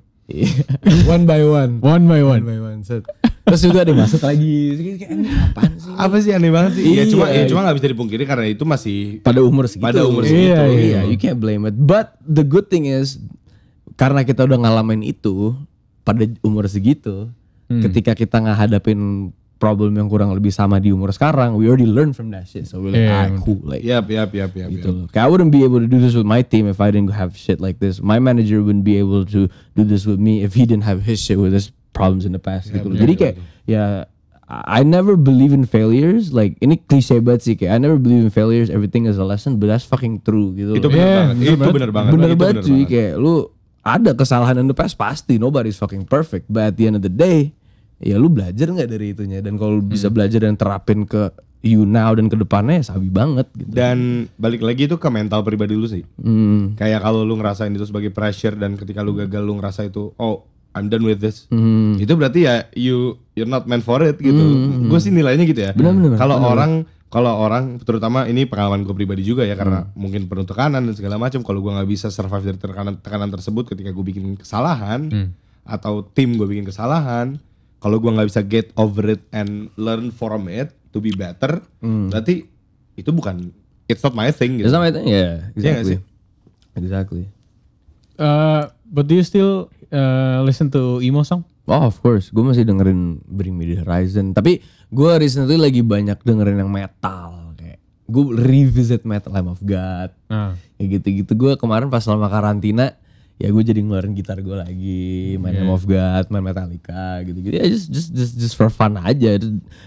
One 1.06 1.24
by 1.28 1.42
one. 1.44 1.78
One 1.80 2.04
by 2.08 2.20
one. 2.24 2.42
by 2.46 2.58
one 2.58 2.80
set. 2.86 3.04
Terus 3.44 3.60
juga 3.66 3.82
ada 3.82 3.92
masuk 3.96 4.22
lagi. 4.22 4.56
Kayak 4.98 5.10
ini 5.10 5.28
apaan 5.32 5.72
sih? 5.74 5.92
Apa 5.98 6.16
sih 6.22 6.30
aneh 6.30 6.50
banget 6.54 6.72
sih? 6.78 6.84
Ya 6.86 7.02
Iya. 7.02 7.04
cuma 7.10 7.26
ya 7.28 7.42
cuma 7.50 7.60
nggak 7.66 7.76
bisa 7.82 7.88
dipungkiri 7.90 8.22
karena 8.28 8.46
itu 8.46 8.62
masih 8.62 8.98
Pada 9.26 9.42
umur 9.42 9.66
segitu. 9.66 9.86
Pada 9.90 10.06
umur 10.06 10.22
segitu. 10.22 10.54
Iya, 10.54 10.62
iya. 10.70 11.00
you 11.08 11.18
can't 11.18 11.42
blame 11.42 11.66
it. 11.66 11.74
But 11.74 12.14
the 12.22 12.46
good 12.46 12.70
thing 12.70 12.86
is 12.86 13.18
karena 13.98 14.22
kita 14.22 14.46
udah 14.46 14.58
ngalamin 14.60 15.02
itu 15.02 15.52
pada 16.06 16.24
umur 16.40 16.64
segitu, 16.70 17.28
ketika 17.68 18.16
kita 18.16 18.40
ngehadapin 18.40 19.30
problem 19.61 19.92
yang 19.92 20.08
kurang 20.08 20.32
lebih 20.32 20.48
sama 20.48 20.80
di 20.80 20.88
umur 20.88 21.12
sekarang, 21.12 21.52
we 21.54 21.68
already 21.68 21.84
learn 21.84 22.16
from 22.16 22.32
that 22.32 22.48
shit. 22.48 22.64
So 22.64 22.80
we're 22.80 22.96
like, 22.96 23.04
Iya, 23.04 23.12
ah, 23.12 23.28
cool. 23.44 23.61
Like, 23.61 23.84
Yap, 23.84 24.08
yap, 24.08 24.32
yap, 24.32 24.56
yap. 24.56 24.68
gitu 24.72 24.88
loh. 24.88 25.04
Kayak 25.12 25.24
I 25.24 25.28
wouldn't 25.28 25.52
be 25.52 25.61
able 25.61 25.78
to 25.78 25.86
do 25.86 26.00
this 26.00 26.16
with 26.16 26.24
my 26.24 26.40
team 26.40 26.64
if 26.64 26.80
I 26.80 26.88
didn't 26.88 27.12
have 27.12 27.36
shit 27.36 27.61
like 27.61 27.76
this. 27.78 28.00
My 28.00 28.16
manager 28.16 28.64
wouldn't 28.64 28.82
be 28.82 28.96
able 28.96 29.28
to 29.28 29.46
do 29.76 29.82
this 29.84 30.08
with 30.08 30.16
me 30.16 30.40
if 30.40 30.56
he 30.56 30.64
didn't 30.64 30.88
have 30.88 31.04
his 31.04 31.20
shit 31.20 31.36
with 31.36 31.52
his 31.52 31.68
problems 31.92 32.24
in 32.24 32.32
the 32.32 32.40
past 32.40 32.72
gitu 32.72 32.88
loh. 32.88 32.96
Jadi 32.96 33.12
kayak 33.14 33.34
ya 33.68 34.08
I 34.48 34.80
I 34.80 34.82
never 34.82 35.14
believe 35.14 35.54
in 35.54 35.62
failures. 35.62 36.34
Like 36.34 36.58
ini 36.58 36.80
cliche 36.80 37.22
banget 37.22 37.40
sih 37.46 37.54
kayak 37.54 37.76
I 37.76 37.78
never 37.78 38.00
believe 38.00 38.26
in 38.26 38.32
failures. 38.34 38.66
Everything 38.66 39.06
is 39.06 39.14
a 39.14 39.22
lesson, 39.22 39.62
but 39.62 39.70
that's 39.70 39.86
fucking 39.86 40.26
true 40.26 40.50
gitu. 40.58 40.74
Itu 40.74 40.90
benar 40.90 41.06
Iya, 41.06 41.14
banget. 41.22 41.34
Itu 41.38 41.70
benar 41.70 41.90
banget. 41.94 42.11
bener 42.16 42.30
Itu 42.32 42.38
banget 42.40 42.54
cuy 42.66 42.82
kayak 42.88 43.14
lu 43.20 43.34
ada 43.80 44.11
kesalahan 44.12 44.58
in 44.58 44.66
the 44.66 44.74
past 44.74 44.98
pasti 44.98 45.38
nobody's 45.40 45.78
fucking 45.78 46.04
perfect 46.04 46.44
but 46.52 46.68
at 46.68 46.74
the 46.76 46.84
end 46.84 46.98
of 46.98 47.02
the 47.02 47.12
day 47.12 47.54
ya 48.01 48.16
lu 48.16 48.28
belajar 48.28 48.66
nggak 48.66 48.88
dari 48.88 49.12
itunya 49.12 49.38
dan 49.38 49.55
kalau 49.55 49.76
lu 49.76 49.84
bisa 49.84 50.09
belajar 50.09 50.40
dan 50.40 50.57
terapin 50.57 51.05
ke 51.05 51.28
you 51.61 51.84
now 51.84 52.11
dan 52.11 52.26
ke 52.26 52.34
depannya 52.34 52.80
ya 52.80 52.84
sabi 52.88 53.07
banget 53.07 53.44
gitu 53.53 53.68
Dan 53.70 53.98
balik 54.34 54.61
lagi 54.61 54.88
itu 54.88 54.96
ke 54.96 55.09
mental 55.09 55.44
pribadi 55.44 55.76
lu 55.76 55.84
sih. 55.84 56.01
hmm. 56.16 56.74
Kayak 56.74 57.01
kalau 57.01 57.20
lu 57.20 57.36
ngerasain 57.36 57.68
itu 57.68 57.84
sebagai 57.84 58.09
pressure 58.09 58.57
dan 58.57 58.74
ketika 58.74 59.01
lu 59.01 59.12
gagal 59.14 59.40
lu 59.40 59.55
ngerasa 59.55 59.84
itu 59.84 60.16
oh 60.16 60.48
I'm 60.70 60.86
done 60.86 61.03
with 61.03 61.18
this. 61.18 61.44
Hmm. 61.48 61.98
Itu 61.98 62.14
berarti 62.14 62.40
ya 62.42 62.55
you 62.72 63.18
you're 63.34 63.44
not 63.44 63.66
meant 63.66 63.82
for 63.82 64.01
it 64.01 64.16
gitu. 64.16 64.40
Gue 64.86 64.96
sih 64.98 65.11
nilainya 65.11 65.44
gitu 65.44 65.61
ya. 65.61 65.76
Kalau 66.16 66.40
orang 66.40 66.86
kalau 67.11 67.36
orang 67.36 67.76
terutama 67.76 68.24
ini 68.24 68.46
pengalaman 68.46 68.80
gue 68.80 68.94
pribadi 68.94 69.20
juga 69.20 69.42
ya 69.42 69.53
karena 69.53 69.84
Hmm. 69.84 69.98
mungkin 69.98 70.24
penuh 70.24 70.46
tekanan 70.46 70.80
dan 70.80 70.94
segala 70.94 71.18
macam. 71.18 71.42
Kalau 71.42 71.61
gue 71.61 71.72
nggak 71.74 71.90
bisa 71.90 72.09
survive 72.09 72.46
dari 72.46 72.57
tekanan 72.57 72.96
tekanan 72.96 73.28
tersebut 73.28 73.68
ketika 73.68 73.90
gue 73.90 74.05
bikin 74.07 74.38
kesalahan 74.38 75.11
Hmm. 75.11 75.28
atau 75.61 76.07
tim 76.07 76.38
gue 76.38 76.46
bikin 76.46 76.64
kesalahan, 76.64 77.36
kalau 77.80 77.96
gue 77.96 78.12
nggak 78.12 78.28
bisa 78.28 78.40
get 78.44 78.70
over 78.76 79.16
it 79.16 79.24
and 79.32 79.72
learn 79.74 80.12
from 80.12 80.46
it 80.46 80.70
to 80.92 81.00
be 81.00 81.10
better, 81.10 81.64
berarti 81.80 82.44
itu 82.94 83.10
bukan 83.10 83.50
it's 83.88 84.04
not 84.04 84.12
my 84.12 84.28
thing 84.28 84.60
gitu. 84.60 84.68
It's 84.68 84.74
not 84.74 84.84
my 84.84 84.92
thing. 84.92 85.08
Yeah, 85.08 85.50
Iya 85.56 85.80
exactly. 85.80 85.88
sih? 85.88 85.98
Exactly. 86.76 87.24
Uh, 88.20 88.68
but 88.84 89.08
do 89.08 89.16
you 89.16 89.24
still 89.24 89.72
uh, 89.88 90.44
listen 90.44 90.68
to 90.70 91.00
emo 91.00 91.24
song? 91.24 91.42
Oh 91.64 91.86
of 91.86 91.98
course, 92.02 92.28
gue 92.28 92.42
masih 92.42 92.66
dengerin 92.66 93.22
Bring 93.24 93.56
Me 93.56 93.64
The 93.64 93.80
Horizon. 93.82 94.36
Tapi 94.36 94.60
gue 94.90 95.10
recently 95.16 95.56
lagi 95.56 95.80
banyak 95.80 96.18
dengerin 96.20 96.58
yang 96.58 96.70
metal 96.70 97.54
kayak 97.54 97.78
gue 98.10 98.24
revisit 98.34 99.06
Metal 99.06 99.30
Lamb 99.30 99.48
of 99.48 99.62
God. 99.62 100.10
Nah. 100.26 100.58
Kayak 100.76 101.00
gitu-gitu 101.00 101.32
gue 101.32 101.52
kemarin 101.56 101.86
pas 101.86 102.02
selama 102.02 102.26
karantina 102.26 102.98
ya 103.41 103.49
gue 103.49 103.64
jadi 103.64 103.80
ngeluarin 103.80 104.12
gitar 104.12 104.36
gue 104.45 104.53
lagi 104.53 105.41
main 105.41 105.57
Lamb 105.57 105.72
of 105.72 105.88
God, 105.88 106.28
main 106.28 106.45
Metallica 106.45 107.24
gitu-gitu. 107.24 107.57
Ya 107.57 107.64
just 107.64 107.88
just 107.88 108.12
just 108.12 108.36
just 108.36 108.55
for 108.55 108.68
fun 108.68 109.01
aja. 109.01 109.41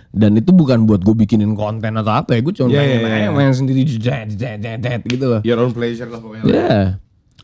Dan 0.10 0.41
itu 0.41 0.49
bukan 0.49 0.89
buat 0.89 1.06
gue 1.06 1.14
bikinin 1.14 1.54
konten 1.54 1.93
atau 1.93 2.18
apa 2.18 2.34
ya. 2.34 2.41
Gue 2.41 2.54
cuma 2.58 2.74
Iya, 2.74 2.82
pengen 2.82 2.97
iya, 2.97 3.06
aja 3.14 3.22
iya. 3.22 3.30
main 3.30 3.54
sendiri 3.54 3.86
jet 3.86 4.34
jet 4.34 4.58
jet 4.58 4.82
jet 4.82 5.01
gitu 5.06 5.26
loh. 5.30 5.41
Your 5.45 5.62
own 5.62 5.70
pleasure 5.70 6.10
lah 6.10 6.18
pokoknya. 6.18 6.49
Yeah. 6.49 6.86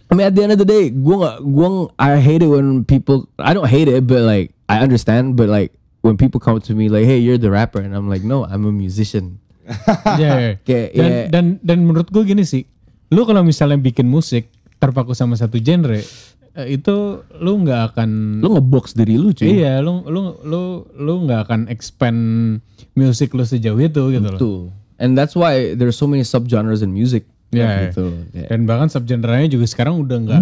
I 0.09 0.17
mean 0.17 0.25
at 0.25 0.33
the 0.33 0.41
end 0.41 0.57
of 0.57 0.57
the 0.57 0.65
day, 0.65 0.89
gue 0.89 1.15
gak, 1.21 1.45
gue 1.45 1.67
I 2.01 2.17
hate 2.17 2.41
it 2.41 2.49
when 2.49 2.81
people, 2.81 3.29
I 3.37 3.53
don't 3.53 3.69
hate 3.69 3.85
it, 3.85 4.09
but 4.09 4.25
like 4.25 4.57
I 4.65 4.81
understand, 4.81 5.37
but 5.37 5.53
like 5.53 5.77
when 6.01 6.17
people 6.17 6.41
come 6.41 6.57
to 6.57 6.73
me 6.73 6.89
like, 6.89 7.05
hey, 7.05 7.21
you're 7.21 7.37
the 7.37 7.53
rapper, 7.53 7.77
and 7.77 7.93
I'm 7.93 8.09
like, 8.09 8.25
no, 8.25 8.49
I'm 8.49 8.65
a 8.65 8.73
musician. 8.73 9.37
Iya, 10.17 10.29
iya. 10.33 10.51
Kayak, 10.65 10.87
dan, 10.97 11.05
ya. 11.05 11.23
dan 11.29 11.45
dan 11.61 11.77
menurut 11.85 12.09
gue 12.09 12.25
gini 12.25 12.41
sih, 12.41 12.65
lu 13.13 13.21
kalau 13.21 13.45
misalnya 13.45 13.77
bikin 13.77 14.09
musik 14.09 14.49
terpaku 14.79 15.11
sama 15.11 15.35
satu 15.35 15.55
genre, 15.57 15.99
eh, 16.55 16.67
itu 16.69 16.95
lu 17.35 17.53
nggak 17.59 17.93
akan 17.93 18.09
Lu 18.39 18.49
ngebox 18.51 18.91
diri 18.93 19.15
lu 19.15 19.29
cuy. 19.29 19.47
iya, 19.53 19.79
lu 19.79 20.01
lu 20.05 20.39
lu 20.41 20.61
lu 20.95 21.13
nggak 21.23 21.39
akan 21.45 21.59
expand 21.67 22.19
musik 22.93 23.31
lu 23.31 23.43
sejauh 23.43 23.77
itu 23.77 24.03
gitu 24.09 24.23
loh. 24.25 24.39
Tuh. 24.39 24.61
And 24.95 25.13
that's 25.13 25.31
why 25.31 25.71
there's 25.73 25.95
so 25.95 26.05
many 26.05 26.23
subgenres 26.23 26.79
in 26.79 26.89
music. 26.89 27.23
Ya, 27.49 27.89
gitu 27.89 28.05
loh. 28.05 28.13
Kayak, 28.29 28.47
Dan 28.47 28.59
bahkan 28.63 28.87
subgenre-nya 28.87 29.49
juga 29.49 29.65
sekarang 29.65 29.97
udah 29.97 30.17
nggak 30.21 30.39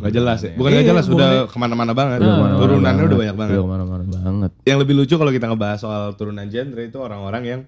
Gak 0.00 0.12
jelas 0.12 0.38
ya. 0.42 0.50
Bukan 0.52 0.70
gak 0.70 0.74
Iya, 0.74 0.88
jelas, 0.90 1.04
bukan 1.06 1.22
udah 1.22 1.30
ke 1.46 1.56
mana-mana 1.56 1.92
banget. 1.92 2.18
ke 2.18 2.26
mana-mana 2.26 2.58
Turunannya 2.58 2.82
udah 2.98 2.98
banget. 3.06 3.20
banyak 3.22 3.36
banget. 3.36 3.52
Udah 3.52 3.62
ke 3.62 3.70
mana-mana 3.70 4.04
banget. 4.10 4.50
Yang 4.64 4.78
lebih 4.80 4.94
lucu 4.96 5.14
kalau 5.14 5.30
kita 5.30 5.46
ngebahas 5.46 5.78
soal 5.78 6.02
turunan 6.12 6.46
genre 6.46 6.82
itu 6.82 6.98
orang-orang 6.98 7.42
yang 7.46 7.60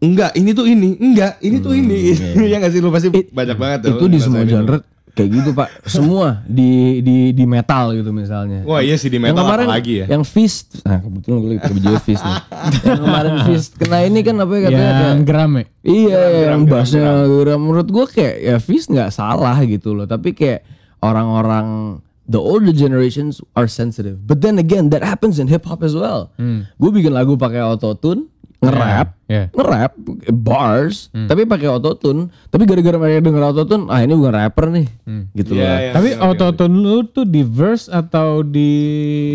enggak 0.00 0.34
ini 0.34 0.50
tuh 0.52 0.66
ini, 0.66 0.88
enggak 0.98 1.38
ini 1.40 1.56
tuh 1.58 1.72
ini. 1.72 1.98
ya 2.50 2.56
gak 2.58 2.72
sih 2.72 2.80
lu 2.82 2.90
pasti 2.90 3.08
banyak 3.08 3.56
banget 3.56 3.78
tuh. 3.84 3.94
itu 3.94 4.04
di 4.06 4.18
semua 4.18 4.42
genre 4.42 4.78
kayak 5.14 5.30
gitu 5.30 5.50
pak. 5.54 5.70
Semua 5.86 6.42
di 6.44 6.98
di 7.00 7.30
di 7.30 7.44
metal 7.46 7.94
gitu 7.94 8.10
misalnya. 8.10 8.66
Wah 8.66 8.82
iya 8.82 8.98
sih 8.98 9.06
di 9.06 9.22
yang 9.22 9.30
metal 9.32 9.46
kemarin 9.46 9.66
apalagi 9.70 9.94
ya. 10.02 10.06
yang 10.10 10.26
fist. 10.26 10.82
Nah 10.82 10.98
kebetulan 10.98 11.36
gue 11.38 11.50
lagi 11.54 11.72
baju 11.72 11.98
fist 12.02 12.22
nih. 12.26 12.38
Yang 12.82 13.00
kemarin 13.06 13.34
fist. 13.46 13.70
Kena 13.78 13.98
ini 14.02 14.20
kan 14.26 14.34
apa 14.42 14.52
ya 14.52 14.60
katanya 14.66 14.82
yang 14.82 14.98
kayak 14.98 15.18
geram 15.22 15.50
ya. 15.54 15.64
iya 15.86 16.22
yang 16.50 16.62
bassnya 16.66 17.06
geram. 17.30 17.60
menurut 17.62 17.88
gue 17.88 18.04
kayak 18.10 18.36
ya 18.42 18.56
fist 18.58 18.90
nggak 18.90 19.10
salah 19.14 19.56
gitu 19.62 19.94
loh. 19.94 20.04
Tapi 20.10 20.34
kayak 20.34 20.66
orang-orang 20.98 21.98
the 22.26 22.40
older 22.42 22.74
generations 22.74 23.38
are 23.54 23.70
sensitive. 23.70 24.18
But 24.26 24.42
then 24.42 24.58
again 24.58 24.90
that 24.90 25.06
happens 25.06 25.38
in 25.38 25.46
hip 25.46 25.62
hop 25.64 25.86
as 25.86 25.94
well. 25.94 26.34
Gue 26.76 26.90
bikin 26.90 27.14
lagu 27.14 27.38
pakai 27.38 27.62
autotune 27.62 28.33
nge-rap. 28.66 29.08
Ya. 29.24 29.48
nge-rap 29.50 29.92
bars 30.30 31.08
tapi 31.24 31.44
pakai 31.44 31.66
autotune. 31.66 32.28
Tapi 32.46 32.64
gara-gara 32.64 32.94
mereka 32.94 33.20
denger 33.22 33.42
autotune 33.42 33.84
ah 33.86 33.98
ini 33.98 34.12
bukan 34.12 34.32
rapper 34.32 34.66
nih. 34.68 34.86
Gitu 35.32 35.52
Iya, 35.52 35.60
loh. 35.60 35.76
iya, 35.76 35.90
Tapi 35.90 36.08
ngerti, 36.08 36.18
ngerti. 36.18 36.26
autotune 36.26 36.76
lu 36.76 36.96
tuh 37.06 37.24
di 37.24 37.42
verse 37.42 37.86
atau 37.86 38.40
di 38.40 38.70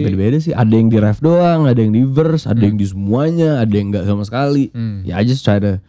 beda-beda 0.03 0.37
sih. 0.37 0.51
Ada 0.51 0.71
yang 0.71 0.87
di 0.87 0.97
ref 0.97 1.19
doang 1.19 1.65
ada 1.65 1.77
yang 1.77 1.91
di 1.91 2.03
verse 2.03 2.45
ada 2.45 2.59
yang 2.59 2.75
di 2.75 2.85
semuanya 2.85 3.59
ada 3.59 3.71
yang 3.71 3.89
nggak 3.89 4.05
sama 4.05 4.23
sekali. 4.23 4.69
Ya 5.03 5.17
I 5.17 5.23
just 5.23 5.41
try 5.41 5.57
to 5.57 5.81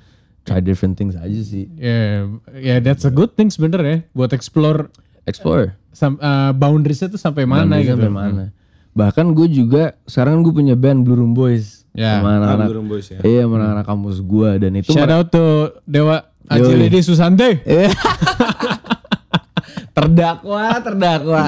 try 0.43 0.59
different 0.59 0.95
things 0.95 1.15
aja 1.15 1.41
sih. 1.41 1.69
Ya 1.75 2.25
ya 2.53 2.75
that's 2.79 3.05
a 3.05 3.13
good 3.13 3.33
thing 3.33 3.49
sebenernya 3.49 4.03
buat 4.11 4.31
explore 4.31 4.89
explore. 5.23 5.77
sam, 5.91 6.17
uh, 6.19 6.51
boundariesnya 6.51 7.07
tuh 7.09 7.19
sampai 7.19 7.45
mana 7.45 7.67
Boundary 7.75 7.85
gitu. 7.85 7.95
sampai 7.99 8.11
mana. 8.11 8.45
Bahkan 8.91 9.27
gue 9.33 9.47
juga 9.49 9.83
sekarang 10.03 10.41
gue 10.41 10.51
punya 10.51 10.75
band 10.75 11.03
Blue 11.03 11.15
Room 11.15 11.31
Boys 11.31 11.80
Ya. 11.91 12.19
sama 12.19 12.39
anak-anak 12.39 12.67
Blue 12.67 12.79
Room 12.79 12.89
Boys 12.89 13.07
ya. 13.07 13.19
iya 13.21 13.43
sama 13.43 13.55
anak-anak 13.59 13.87
kampus 13.87 14.17
gue 14.21 14.51
dan 14.59 14.73
itu 14.75 14.91
Shout 14.91 15.11
out 15.11 15.29
to 15.29 15.45
Dewa 15.83 16.17
Ajilidi 16.47 17.01
Susante. 17.01 17.63
Iya. 17.63 17.91
terdakwa 19.91 20.79
terdakwa 20.81 21.43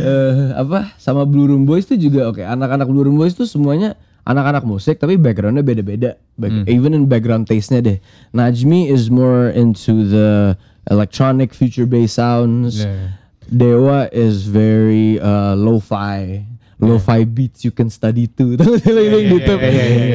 eh 0.00 0.54
apa 0.56 0.94
sama 0.96 1.26
Blue 1.26 1.44
Room 1.44 1.64
Boys 1.64 1.84
itu 1.84 2.08
juga 2.08 2.30
oke 2.30 2.40
anak-anak 2.40 2.88
Blue 2.88 3.04
Room 3.04 3.18
Boys 3.18 3.34
itu 3.34 3.44
semuanya 3.44 3.98
anak-anak 4.22 4.64
musik 4.64 4.96
tapi 4.96 5.18
backgroundnya 5.18 5.60
beda-beda 5.60 6.16
Back- 6.38 6.64
even 6.66 6.94
in 6.94 7.04
background 7.04 7.44
taste-nya 7.44 7.82
deh 7.82 7.98
Najmi 8.30 8.88
is 8.88 9.10
more 9.10 9.50
into 9.50 10.06
the 10.06 10.54
electronic 10.88 11.52
future 11.52 11.84
based 11.84 12.16
sounds 12.16 12.80
Yeah. 12.80 13.18
Dewa 13.50 14.06
is 14.14 14.46
very 14.46 15.18
uh, 15.18 15.58
lo-fi 15.58 16.46
lo-fi 16.80 17.24
beats 17.28 17.64
you 17.64 17.72
can 17.72 17.92
study 17.92 18.26
too. 18.26 18.54
Gitu. 18.60 19.54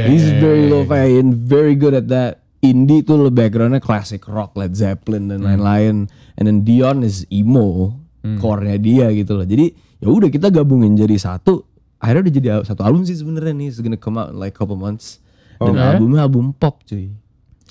he's 0.10 0.28
very 0.42 0.66
lo-fi 0.70 1.18
and 1.18 1.34
very 1.36 1.78
good 1.78 1.94
at 1.94 2.10
that. 2.10 2.42
Indie 2.66 3.06
tuh 3.06 3.22
lo 3.22 3.30
backgroundnya 3.30 3.78
classic 3.78 4.26
rock 4.26 4.58
Led 4.58 4.74
Zeppelin 4.74 5.30
dan 5.30 5.46
lain-lain. 5.46 6.10
And 6.34 6.44
then 6.50 6.66
Dion 6.66 7.06
is 7.06 7.22
emo 7.30 7.94
core-nya 8.42 8.82
dia 8.82 9.14
gitu 9.14 9.38
loh. 9.38 9.46
Jadi 9.46 9.70
ya 10.02 10.10
udah 10.10 10.34
kita 10.34 10.50
gabungin 10.50 10.98
jadi 10.98 11.14
satu. 11.14 11.62
Akhirnya 12.02 12.26
udah 12.26 12.34
jadi 12.34 12.48
satu 12.66 12.82
album 12.82 13.06
sih 13.06 13.14
sebenarnya 13.14 13.54
nih. 13.54 13.68
It's 13.70 13.78
gonna 13.78 14.02
come 14.02 14.18
out 14.18 14.34
in 14.34 14.42
like 14.42 14.58
couple 14.58 14.74
months. 14.74 15.22
Dan 15.62 15.78
Oke. 15.78 15.86
albumnya 15.94 16.26
album 16.26 16.58
pop 16.58 16.82
cuy. 16.90 17.14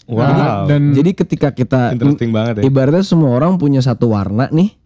Wow. 0.07 0.69
Dan 0.71 0.95
jadi 0.95 1.11
ketika 1.17 1.51
kita 1.51 1.97
Interesting 1.97 2.31
banget 2.31 2.61
ya. 2.61 2.63
ibaratnya 2.69 3.03
semua 3.03 3.35
orang 3.35 3.57
punya 3.57 3.81
satu 3.81 4.13
warna 4.13 4.53
nih 4.53 4.77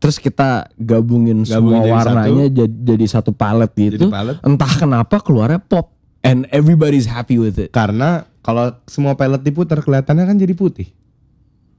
terus 0.00 0.16
kita 0.16 0.64
gabungin, 0.74 1.44
semua 1.44 1.60
Gabungin 1.76 1.80
jadi 1.84 1.92
warnanya 1.92 2.44
jadi, 2.48 2.72
jadi 2.72 3.04
satu 3.06 3.30
palet 3.30 3.68
gitu 3.76 4.08
Jadi 4.08 4.08
palet. 4.08 4.36
entah 4.40 4.72
kenapa 4.74 5.20
keluarnya 5.20 5.60
pop 5.60 5.92
and 6.24 6.48
everybody's 6.48 7.04
happy 7.04 7.36
with 7.36 7.60
it 7.60 7.68
Karena 7.70 8.24
kalau 8.40 8.72
semua 8.88 9.12
pellet 9.12 9.44
diputar 9.44 9.78
kelihatannya 9.78 10.24
kan 10.24 10.36
jadi 10.36 10.56
putih. 10.56 10.88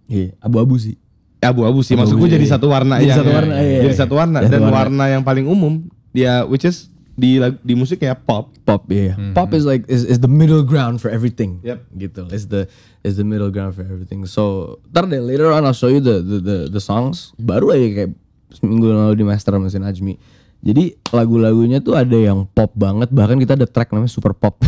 iya 0.06 0.38
abu-abu 0.38 0.78
sih 0.78 0.96
Abu-abu 1.42 1.82
sih, 1.82 1.98
maksud 1.98 2.14
Abu-abu 2.14 2.22
gue 2.22 2.30
sih, 2.30 2.36
jadi 2.38 2.46
iya. 2.46 2.54
satu 2.54 2.68
warna 2.70 2.96
Jadi 3.02 3.10
yang 3.10 3.18
satu 3.18 3.32
warna, 3.34 3.54
iya, 3.58 3.80
jadi 3.82 3.90
iya. 3.90 4.02
satu 4.06 4.14
warna 4.14 4.38
Satu 4.38 4.52
dan 4.54 4.62
warna. 4.62 4.78
warna 4.78 5.04
yang 5.10 5.22
paling 5.26 5.46
umum 5.50 5.74
dia 6.14 6.46
which 6.46 6.62
is 6.62 6.94
di 7.16 7.38
di 7.62 7.74
musiknya 7.76 8.16
pop. 8.16 8.52
pop 8.64 8.88
iya 8.88 9.18
pop 9.36 9.52
is 9.52 9.68
like 9.68 9.84
is, 9.92 10.08
is 10.08 10.24
the 10.24 10.32
middle 10.32 10.64
ground 10.64 11.04
for 11.04 11.12
everything. 11.12 11.60
Yep. 11.62 11.80
gitu 12.00 12.22
is 12.32 12.48
the 12.48 12.72
is 13.04 13.20
the 13.20 13.28
middle 13.28 13.52
ground 13.52 13.76
for 13.76 13.84
everything. 13.84 14.24
So 14.30 14.78
ntar 14.92 15.10
deh 15.12 15.20
later 15.20 15.52
on 15.52 15.68
I'll 15.68 15.76
show 15.76 15.92
you 15.92 16.00
the 16.00 16.24
the 16.24 16.38
the, 16.40 16.58
the 16.72 16.82
songs. 16.82 17.36
Baru 17.36 17.74
aja 17.76 17.84
kayak 17.84 18.12
seminggu 18.52 18.92
lalu 18.92 19.20
di 19.20 19.26
master 19.28 19.56
sama 19.56 19.68
si 19.68 19.80
Najmi. 19.80 20.16
Jadi 20.62 20.94
lagu-lagunya 21.10 21.82
tuh 21.82 21.98
ada 21.98 22.14
yang 22.14 22.46
pop 22.46 22.70
banget. 22.78 23.10
Bahkan 23.10 23.42
kita 23.42 23.58
ada 23.58 23.66
track 23.66 23.90
namanya 23.98 24.14
super 24.14 24.38
pop. 24.38 24.62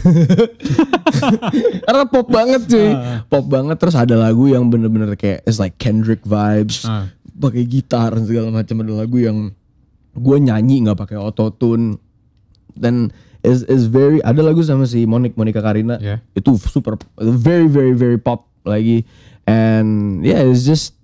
Karena 1.86 2.10
pop 2.10 2.26
banget 2.34 2.66
cuy. 2.66 2.90
Pop 3.30 3.46
banget. 3.46 3.78
Terus 3.78 3.94
ada 3.94 4.18
lagu 4.18 4.50
yang 4.50 4.74
bener-bener 4.74 5.14
kayak 5.14 5.46
it's 5.46 5.62
like 5.62 5.78
Kendrick 5.78 6.26
vibes. 6.26 6.90
Ah. 6.90 7.14
pakai 7.38 7.70
gitar 7.70 8.10
segala 8.26 8.50
macam. 8.50 8.82
Ada 8.82 8.94
lagu 9.06 9.22
yang 9.22 9.54
gue 10.18 10.38
nyanyi 10.42 10.82
nggak 10.86 10.98
pakai 10.98 11.18
autotune 11.18 11.98
dan 12.76 13.10
is 13.44 13.64
is 13.68 13.86
very 13.86 14.24
ada 14.24 14.40
lagu 14.40 14.64
sama 14.64 14.86
si 14.86 15.04
Monik 15.04 15.36
Monica 15.36 15.60
Karina 15.60 16.00
Yeah. 16.00 16.24
itu 16.34 16.56
super 16.58 16.96
very 17.20 17.68
very 17.68 17.92
very 17.92 18.16
pop 18.18 18.48
lagi 18.64 19.04
and 19.44 20.22
yeah 20.24 20.40
it's 20.40 20.64
just 20.64 20.96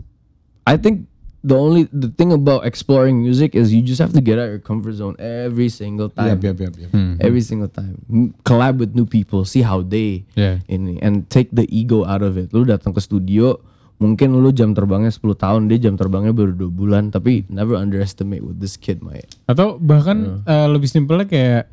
I 0.64 0.78
think 0.80 1.06
the 1.40 1.56
only 1.56 1.88
the 1.92 2.12
thing 2.12 2.32
about 2.36 2.68
exploring 2.68 3.24
music 3.24 3.56
is 3.56 3.72
you 3.72 3.80
just 3.80 4.00
have 4.00 4.12
to 4.12 4.20
get 4.20 4.36
out 4.36 4.52
your 4.52 4.60
comfort 4.60 4.96
zone 5.00 5.16
every 5.20 5.72
single 5.72 6.12
time 6.12 6.36
Yap, 6.36 6.44
yap, 6.44 6.58
yap, 6.60 6.74
yap. 6.76 6.92
every 7.24 7.40
single 7.40 7.72
time 7.72 7.96
M- 8.12 8.36
collab 8.44 8.80
with 8.80 8.92
new 8.92 9.08
people 9.08 9.44
see 9.48 9.64
how 9.64 9.80
they 9.80 10.28
Yeah. 10.36 10.60
ini 10.68 11.00
and 11.00 11.28
take 11.32 11.52
the 11.52 11.64
ego 11.72 12.04
out 12.04 12.24
of 12.24 12.36
it 12.36 12.52
lu 12.52 12.68
datang 12.68 12.92
ke 12.92 13.00
studio 13.00 13.60
mungkin 14.00 14.32
lu 14.32 14.50
jam 14.56 14.72
terbangnya 14.72 15.12
10 15.12 15.36
tahun 15.36 15.62
dia 15.68 15.92
jam 15.92 16.00
terbangnya 16.00 16.32
baru 16.32 16.56
dua 16.56 16.72
bulan 16.72 17.12
tapi 17.12 17.44
never 17.52 17.76
underestimate 17.76 18.40
with 18.40 18.58
this 18.64 18.80
kid 18.80 19.04
Maya 19.04 19.28
Atau 19.46 19.76
bahkan 19.78 20.40
eh, 20.48 20.68
lebih 20.72 20.88
simpelnya 20.88 21.28
kayak 21.28 21.64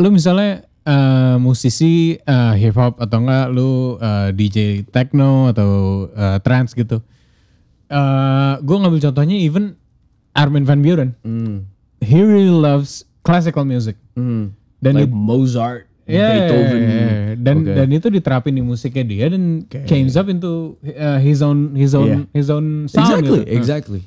lu 0.00 0.08
misalnya 0.08 0.64
eh, 0.88 1.36
musisi 1.36 2.16
eh, 2.16 2.54
hip 2.56 2.80
hop 2.80 2.96
atau 2.96 3.18
enggak 3.20 3.46
lu 3.52 4.00
eh, 4.00 4.32
DJ 4.32 4.88
techno 4.88 5.52
atau 5.52 6.08
eh, 6.08 6.40
trance 6.40 6.72
gitu. 6.72 7.04
Eh 7.92 8.54
gue 8.64 8.76
ngambil 8.80 9.12
contohnya 9.12 9.36
even 9.36 9.76
Armin 10.32 10.64
van 10.64 10.80
Buuren. 10.80 11.12
Hmm. 11.20 11.68
He 12.00 12.24
really 12.24 12.48
loves 12.48 13.04
classical 13.20 13.68
music. 13.68 14.00
Hmm. 14.16 14.56
Dan 14.80 14.96
like 14.96 15.12
Mozart, 15.12 15.89
Yeah, 16.10 16.32
Beethoven. 16.34 16.80
dan 17.38 17.56
Oke. 17.58 17.72
dan 17.72 17.88
itu 17.88 18.06
diterapin 18.10 18.52
di 18.52 18.60
musiknya 18.60 19.02
dia 19.02 19.26
dan 19.28 19.42
comes 19.86 20.14
up 20.14 20.26
into 20.26 20.74
uh, 20.84 21.16
his 21.16 21.40
own 21.40 21.72
his 21.72 21.92
own 21.92 22.06
Yeah. 22.06 22.22
his 22.32 22.48
own 22.48 22.66
sound 22.86 23.06
exactly, 23.06 23.40
gitu. 23.40 23.54
exactly. 23.54 24.00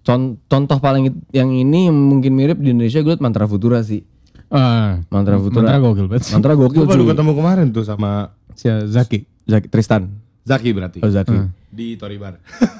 Con- 0.00 0.36
contoh 0.44 0.78
paling 0.78 1.04
yang 1.30 1.50
ini 1.50 1.88
yang 1.88 1.96
mungkin 1.96 2.32
mirip 2.32 2.56
di 2.56 2.70
Indonesia 2.70 3.00
gue 3.00 3.10
liat 3.10 3.20
Mantra 3.20 3.44
Futura 3.44 3.80
sih. 3.80 4.04
Ah, 4.48 5.00
Mantra 5.08 5.36
Futura. 5.36 5.64
mantra 5.64 5.80
gokil 5.80 6.06
banget. 6.06 6.24
Mantra 6.30 6.52
gokil 6.54 6.80
Gue 6.80 6.90
baru 6.90 7.04
ketemu 7.08 7.32
kemarin 7.32 7.66
tuh 7.68 7.82
sama 7.82 8.30
Si 8.52 8.68
Zaki. 8.68 9.24
Zaki, 9.42 9.66
Tristan. 9.66 10.12
Zaki 10.44 10.70
berarti 10.70 11.00
Oh 11.00 11.08
Zaki. 11.08 11.32
di 11.68 11.96
Toribar. 11.96 12.36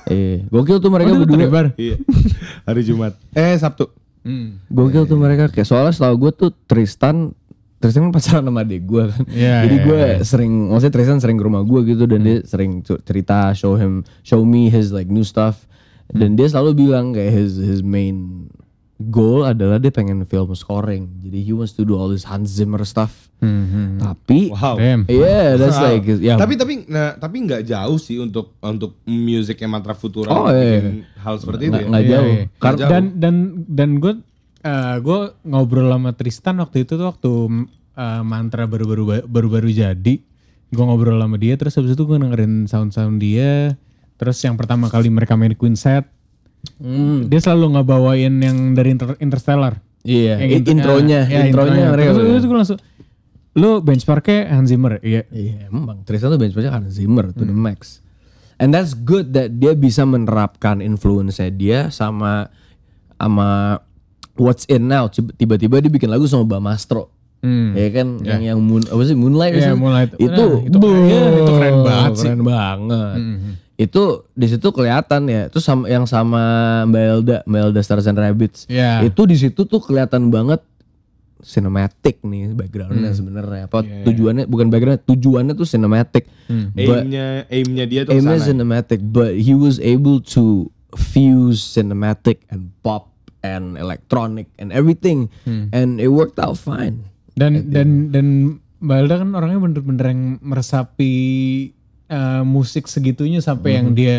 Eh, 0.06 0.44
gokil 0.54 0.78
tuh 0.78 0.92
mereka 0.92 1.10
Oh, 1.10 1.18
berdua. 1.18 1.34
Toribar. 1.34 1.66
iya. 1.74 1.96
Hari 2.62 2.82
Jumat. 2.84 3.16
Eh 3.32 3.56
Sabtu. 3.56 3.88
Hmm. 4.20 4.60
Gokil 4.68 5.04
tuh 5.04 5.16
mereka 5.16 5.48
kayak 5.48 5.64
soalnya 5.64 5.92
setahu 5.92 6.16
gue 6.18 6.32
tuh 6.34 6.50
Tristan 6.64 7.32
Tristan 7.84 8.02
kan 8.02 8.12
pacaran 8.12 8.42
sama 8.42 8.60
adik 8.60 8.82
gue 8.82 9.02
kan. 9.04 9.22
Iya, 9.28 9.56
Jadi 9.62 9.76
iya, 9.76 9.84
gue 9.84 10.00
sering 10.24 10.52
maksudnya 10.66 10.94
Tristan 10.94 11.18
sering 11.18 11.36
ke 11.36 11.44
rumah 11.44 11.60
gue 11.60 11.80
gitu 11.84 12.04
dan 12.04 12.20
dia 12.20 12.40
sering 12.42 12.70
cerita 12.80 13.52
show 13.52 13.76
him 13.76 13.92
show 14.20 14.40
me 14.40 14.66
his 14.66 14.88
like 14.88 15.06
new 15.06 15.20
stuff. 15.22 15.68
Dan 16.06 16.32
dia 16.32 16.46
selalu 16.46 16.72
bilang 16.82 17.12
kayak 17.12 17.28
his 17.30 17.56
his 17.56 17.80
main 17.80 18.48
goal 19.02 19.42
adalah 19.42 19.76
dia 19.76 19.90
pengen 19.90 20.22
film 20.22 20.52
scoring. 20.52 21.10
Jadi 21.18 21.38
he 21.40 21.50
wants 21.50 21.72
to 21.72 21.82
do 21.82 21.92
all 21.92 22.06
this 22.06 22.22
Hans 22.22 22.48
Zimmer 22.48 22.80
stuff. 22.82 23.28
Hmm, 23.36 23.98
Tapi 23.98 24.48
Wow. 24.48 24.78
Damn. 24.78 25.04
yeah, 25.04 25.54
that's 25.54 25.76
Wow. 25.76 25.90
like 25.90 26.06
ya 26.16 26.34
Tapi 26.34 26.54
tapi 26.54 26.86
nah, 26.86 27.12
tapi 27.12 27.44
nggak 27.44 27.62
jauh 27.62 27.98
sih 27.98 28.16
untuk 28.16 28.56
untuk 28.58 28.96
musiknya 29.04 29.66
Mantra 29.66 29.92
Futura 29.92 30.30
Oh, 30.30 30.48
iya. 30.48 30.80
bikin 30.80 31.04
hal 31.18 31.34
seperti 31.36 31.62
itu. 31.66 31.76
nggak 31.76 31.84
ya. 31.84 31.98
Iya, 32.00 32.12
jauh. 32.14 32.30
iya. 32.30 32.44
Kar- 32.56 32.78
jauh. 32.78 32.88
Dan 32.88 33.04
dan 33.14 33.34
dan 33.66 33.90
gue 33.98 34.12
gue 34.98 35.20
ngobrol 35.44 35.92
sama 35.92 36.10
Tristan 36.12 36.56
waktu 36.56 36.82
itu 36.82 36.96
tuh 36.96 37.04
waktu 37.04 37.30
uh, 37.94 38.22
mantra 38.24 38.64
baru-baru 38.64 39.28
baru-baru 39.28 39.68
jadi. 39.68 40.14
Gue 40.68 40.84
ngobrol 40.84 41.16
sama 41.16 41.36
dia 41.36 41.54
terus 41.54 41.76
habis 41.76 41.92
itu 41.92 42.02
gue 42.02 42.16
dengerin 42.16 42.64
sound-sound 42.64 43.20
dia. 43.20 43.76
Terus 44.16 44.40
yang 44.40 44.56
pertama 44.56 44.88
kali 44.88 45.10
mereka 45.10 45.34
main 45.34 45.52
Queen 45.52 45.74
set, 45.74 46.08
Hmm. 46.80 47.28
dia 47.28 47.44
selalu 47.44 47.76
ngebawain 47.76 48.32
yang 48.40 48.72
dari 48.72 48.96
Inter- 48.96 49.20
Interstellar. 49.20 49.84
Iya, 50.00 50.40
intro- 50.40 50.72
intronya, 50.72 51.20
ya, 51.28 51.44
intronya 51.44 51.92
mereka. 51.92 52.16
Terus, 52.16 52.24
terus 52.24 52.44
gue 52.44 52.56
langsung, 52.56 52.78
lu 53.52 53.84
benchmarknya 53.84 54.48
Hans 54.48 54.72
Zimmer, 54.72 54.96
iya. 55.00 55.28
Iya, 55.28 55.68
emang 55.68 56.04
Tristan 56.04 56.32
tuh 56.32 56.40
benchmarknya 56.40 56.72
Hans 56.72 56.96
Zimmer 56.96 57.32
to 57.32 57.44
the 57.44 57.52
Hmm. 57.52 57.60
max. 57.62 58.00
and 58.54 58.70
that's 58.70 58.94
good 58.94 59.34
that 59.34 59.50
dia 59.52 59.74
bisa 59.74 60.06
menerapkan 60.06 60.78
influence 60.78 61.42
dia 61.52 61.90
sama 61.90 62.46
sama 63.18 63.82
what's 64.36 64.64
in 64.66 64.84
now 64.84 65.06
tiba-tiba 65.08 65.78
dia 65.78 65.88
bikin 65.88 66.08
lagu 66.08 66.24
sama 66.24 66.44
Bamastro 66.44 67.10
Hmm. 67.38 67.76
ya 67.76 67.92
kan 67.92 68.08
yang 68.20 68.40
yang 68.42 68.58
moon 68.58 68.80
apa 68.82 69.04
sih 69.04 69.12
Moonlight 69.12 69.52
sih? 69.54 69.68
Moonlight. 69.70 70.16
itu 70.16 70.32
Nah, 70.48 70.64
itu 70.64 70.76
keren- 70.78 71.04
boh, 71.04 71.28
itu 71.36 71.52
keren 71.52 71.76
banget 71.78 72.12
sih. 72.14 72.24
keren 72.24 72.40
banget 72.42 73.16
Mhm. 73.18 73.50
itu 73.76 74.02
di 74.32 74.46
situ 74.46 74.68
kelihatan 74.70 75.22
ya 75.26 75.42
itu 75.46 75.58
sama 75.58 75.84
yang 75.84 76.04
sama 76.04 76.40
Mbak 76.84 77.02
Elda 77.04 77.36
Mbak 77.44 77.60
Elda 77.62 77.80
Stars 77.80 78.06
and 78.06 78.16
Rabbits 78.16 78.64
Iya. 78.64 79.04
itu 79.04 79.22
di 79.22 79.36
situ 79.36 79.60
tuh 79.62 79.76
kelihatan 79.78 80.30
banget 80.30 80.64
cinematic 81.40 82.22
nih 82.22 82.56
backgroundnya 82.56 83.12
Hmm. 83.12 83.18
sebenarnya 83.18 83.62
apa 83.64 83.84
Iya, 83.84 84.04
tujuannya 84.04 84.44
bukan 84.46 84.66
background 84.68 85.00
tujuannya 85.04 85.52
tuh 85.52 85.66
cinematic 85.66 86.24
Hmm. 86.44 86.72
Aimnya, 86.72 87.44
aimnya 87.46 87.84
dia 87.84 88.00
tuh 88.02 88.12
aimnya 88.14 88.36
ke 88.36 88.40
sana. 88.40 88.48
cinematic 88.48 89.00
but 89.02 89.32
he 89.34 89.52
was 89.52 89.76
able 89.78 90.16
to 90.18 90.68
fuse 90.94 91.60
cinematic 91.60 92.40
and 92.48 92.72
pop 92.80 93.12
and 93.44 93.76
electronic 93.76 94.48
and 94.56 94.72
everything 94.72 95.28
Hmm. 95.44 95.68
and 95.70 96.00
it 96.00 96.08
worked 96.08 96.40
out 96.40 96.56
fine 96.56 97.04
Dan 97.36 97.68
dan 97.68 98.08
dan 98.08 98.26
Mbak 98.78 98.96
Elda 99.00 99.14
kan 99.20 99.30
orangnya 99.34 99.58
bener-bener 99.60 100.06
yang 100.08 100.22
meresapi 100.40 101.12
eh, 102.04 102.42
musik 102.42 102.86
segitunya 102.86 103.40
sampai 103.40 103.76
yang 103.76 103.90
Mhm. 103.90 103.96
dia 103.96 104.16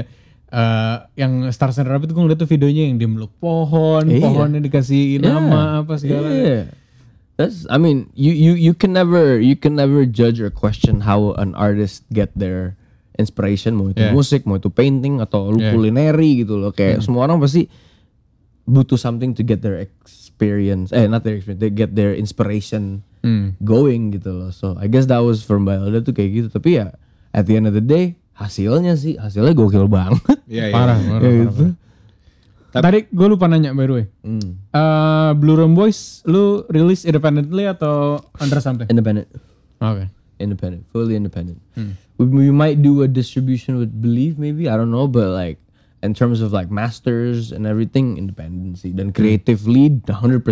eh, 0.52 0.98
yang 1.16 1.48
Stars 1.50 1.78
and 1.78 1.88
Rabbit 1.88 2.12
gue 2.12 2.18
ngeliat 2.18 2.38
tuh 2.38 2.48
videonya 2.48 2.88
yang 2.88 2.96
dia 2.96 3.08
meluk 3.08 3.32
pohon, 3.38 4.08
Iya. 4.08 4.20
pohonnya 4.20 4.60
dikasih 4.60 5.20
nama 5.20 5.80
apa 5.80 5.96
segala. 5.96 6.28
Yeah. 6.28 6.64
That's 7.36 7.68
I 7.68 7.76
mean 7.76 8.08
you 8.16 8.32
you 8.32 8.56
you 8.56 8.72
can 8.72 8.92
never 8.92 9.38
you 9.38 9.54
can 9.54 9.76
never 9.76 10.08
judge 10.08 10.40
or 10.40 10.48
question 10.48 11.04
how 11.04 11.36
an 11.36 11.52
artist 11.54 12.08
get 12.10 12.32
their 12.34 12.80
inspiration 13.16 13.76
mau 13.76 13.92
itu 13.92 14.00
Yeah. 14.00 14.16
musik 14.16 14.44
mau 14.44 14.56
itu 14.56 14.68
painting 14.68 15.20
atau 15.20 15.52
lu 15.52 15.60
Yeah. 15.60 15.72
culinary 15.72 16.44
gitu 16.44 16.56
loh 16.56 16.72
kayak 16.72 17.04
semua 17.04 17.28
orang 17.28 17.40
pasti 17.40 17.68
butuh 18.66 18.98
something 18.98 19.32
to 19.32 19.42
get 19.42 19.62
their 19.62 19.78
experience 19.78 20.90
eh 20.90 21.06
not 21.06 21.22
their 21.22 21.38
experience 21.38 21.62
they 21.62 21.70
get 21.70 21.94
their 21.94 22.14
inspiration 22.14 23.02
Hmm. 23.26 23.58
going 23.58 24.14
gitu 24.14 24.30
loh 24.30 24.54
so 24.54 24.78
I 24.78 24.86
guess 24.86 25.10
that 25.10 25.18
was 25.18 25.42
from 25.42 25.66
Mbak 25.66 25.78
Elda 25.82 26.00
tuh 26.02 26.14
kayak 26.14 26.30
gitu 26.30 26.48
tapi 26.52 26.78
ya 26.78 26.94
at 27.34 27.50
the 27.50 27.58
end 27.58 27.66
of 27.66 27.74
the 27.74 27.82
day 27.82 28.14
hasilnya 28.38 28.94
sih 28.94 29.18
hasilnya 29.18 29.50
gokil 29.52 29.90
banget 29.90 30.22
Iya, 30.46 30.70
iya. 30.70 30.74
Parah, 30.78 30.94
parah, 30.94 31.20
Kayak 31.20 31.34
parah, 31.34 31.46
gitu. 31.50 31.66
Tadi 32.70 33.00
gue 33.10 33.26
lupa 33.26 33.50
nanya 33.50 33.74
by 33.74 33.86
the 33.88 33.94
way. 33.98 34.06
Hmm. 34.22 34.62
Eh, 34.70 35.32
Blue 35.42 35.58
Room 35.58 35.74
Boys 35.74 36.22
lu 36.22 36.70
rilis 36.70 37.02
independently 37.02 37.66
atau 37.66 38.22
under 38.38 38.62
something? 38.62 38.86
independent 38.94 39.26
Oke. 39.82 40.06
independent, 40.38 40.86
fully 40.92 41.18
independent. 41.18 41.58
We, 42.22 42.30
we 42.30 42.54
might 42.54 42.78
do 42.78 43.02
a 43.02 43.10
distribution 43.10 43.82
with 43.82 43.90
Believe, 43.90 44.38
maybe 44.38 44.70
I 44.70 44.78
don't 44.78 44.94
know, 44.94 45.10
but 45.10 45.34
like 45.34 45.58
in 46.06 46.14
terms 46.14 46.40
of 46.40 46.54
like 46.54 46.70
masters 46.70 47.50
and 47.50 47.66
everything, 47.66 48.16
independency 48.16 48.94
dan 48.94 49.10
creative 49.10 49.66
lead, 49.66 50.06
100% 50.06 50.46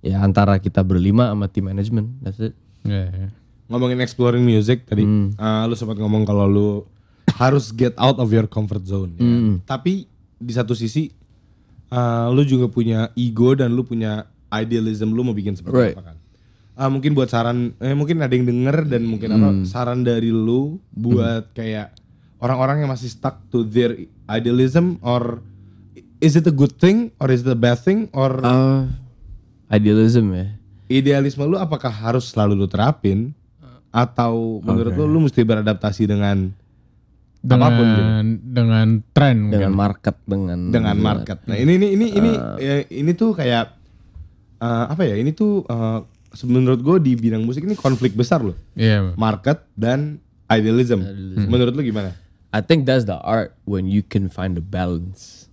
ya 0.00 0.20
antara 0.20 0.56
kita 0.56 0.80
berlima 0.80 1.28
sama 1.28 1.46
tim 1.46 1.66
management. 1.66 2.22
That's 2.22 2.38
it. 2.38 2.54
Iya, 2.84 3.04
iya. 3.10 3.28
Ngomongin 3.66 3.98
exploring 3.98 4.44
music 4.44 4.86
tadi, 4.86 5.02
Hmm. 5.02 5.34
eh, 5.34 5.64
lu 5.66 5.74
sempat 5.74 5.96
ngomong 5.96 6.22
kalau 6.22 6.46
lu 6.46 6.68
harus 7.34 7.68
get 7.70 7.92
out 7.96 8.16
of 8.16 8.30
your 8.30 8.46
comfort 8.46 8.84
zone. 8.84 9.16
ya. 9.16 9.24
Hmm. 9.24 9.54
Tapi 9.64 10.06
di 10.36 10.52
satu 10.52 10.72
sisi, 10.72 11.08
eh, 11.86 12.26
lu 12.28 12.44
juga 12.44 12.68
punya 12.68 13.08
ego 13.14 13.52
dan 13.52 13.72
lu 13.72 13.82
punya 13.82 14.28
idealism 14.50 15.10
lu 15.10 15.24
mau 15.24 15.32
bikin 15.32 15.56
seperti 15.56 15.74
Right. 15.74 15.96
apa 15.96 16.12
kan? 16.12 16.16
Ah, 16.74 16.90
mungkin 16.90 17.14
buat 17.14 17.26
saran, 17.26 17.72
eh, 17.78 17.94
mungkin 17.94 18.18
ada 18.18 18.30
yang 18.30 18.44
denger 18.44 18.84
dan 18.84 19.02
mungkin 19.02 19.30
apa 19.30 19.48
Hmm. 19.48 19.62
saran 19.64 20.02
dari 20.02 20.28
lu 20.28 20.82
buat 20.90 21.50
kayak 21.52 21.94
orang-orang 22.44 22.76
yang 22.78 22.90
masih 22.90 23.08
stuck 23.08 23.40
to 23.48 23.64
their 23.64 23.96
idealism 24.26 25.00
or 25.00 25.40
is 26.18 26.34
it 26.34 26.44
a 26.44 26.52
good 26.52 26.72
thing 26.74 27.08
or 27.16 27.28
is 27.28 27.40
it 27.40 27.48
a 27.48 27.56
bad 27.56 27.76
thing 27.76 28.06
or 28.12 28.36
Uh, 28.36 28.84
idealism 29.68 30.28
ya. 30.30 30.46
idealisme 30.86 31.40
lu 31.42 31.56
apakah 31.56 31.88
harus 31.88 32.28
selalu 32.28 32.52
lu 32.54 32.66
terapin 32.66 33.32
atau 33.90 34.60
menurut 34.60 34.92
lu 34.92 35.06
lu 35.06 35.18
mesti 35.22 35.40
beradaptasi 35.40 36.04
dengan 36.04 36.52
Dengan 37.40 37.60
apa 37.62 37.76
pun 37.76 37.86
gitu? 37.86 38.02
dengan 38.50 38.86
tren 39.10 39.36
Dengan 39.46 39.68
mungkin. 39.68 39.72
market, 39.78 40.16
dengan 40.24 40.58
dengan 40.66 40.96
market. 40.98 41.38
Nah, 41.44 41.56
ini 41.56 41.76
ini 41.76 41.88
ini 41.92 42.06
ini 42.10 42.30
ya, 42.58 42.74
ini 42.90 43.12
tuh 43.12 43.32
kayak 43.32 43.68
eh, 44.58 44.84
apa 44.88 45.02
ya? 45.02 45.12
Ini 45.14 45.28
tuh 45.30 45.60
se- 46.30 46.44
menurut 46.44 46.80
gue 46.80 46.96
di 47.00 47.12
bidang 47.14 47.44
musik 47.44 47.62
ini 47.62 47.72
konflik 47.74 48.12
besar 48.12 48.40
loh. 48.40 48.56
Iya. 48.72 49.12
Market 49.14 49.60
dan 49.74 50.16
idealism. 50.46 51.04
Menurut 51.38 51.72
lu 51.72 51.84
gimana? 51.84 52.16
I 52.54 52.62
think 52.62 52.86
that's 52.86 53.02
the 53.02 53.18
art 53.18 53.58
when 53.66 53.90
you 53.90 54.06
can 54.06 54.30
find 54.30 54.54
the 54.54 54.62
balance 54.62 55.50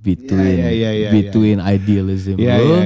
between 0.00 0.56
Ya, 0.56 0.72
ya, 0.72 0.72
ya, 0.72 0.90
ya, 0.96 1.08
between 1.12 1.60
idealism 1.60 2.40
lo 2.40 2.80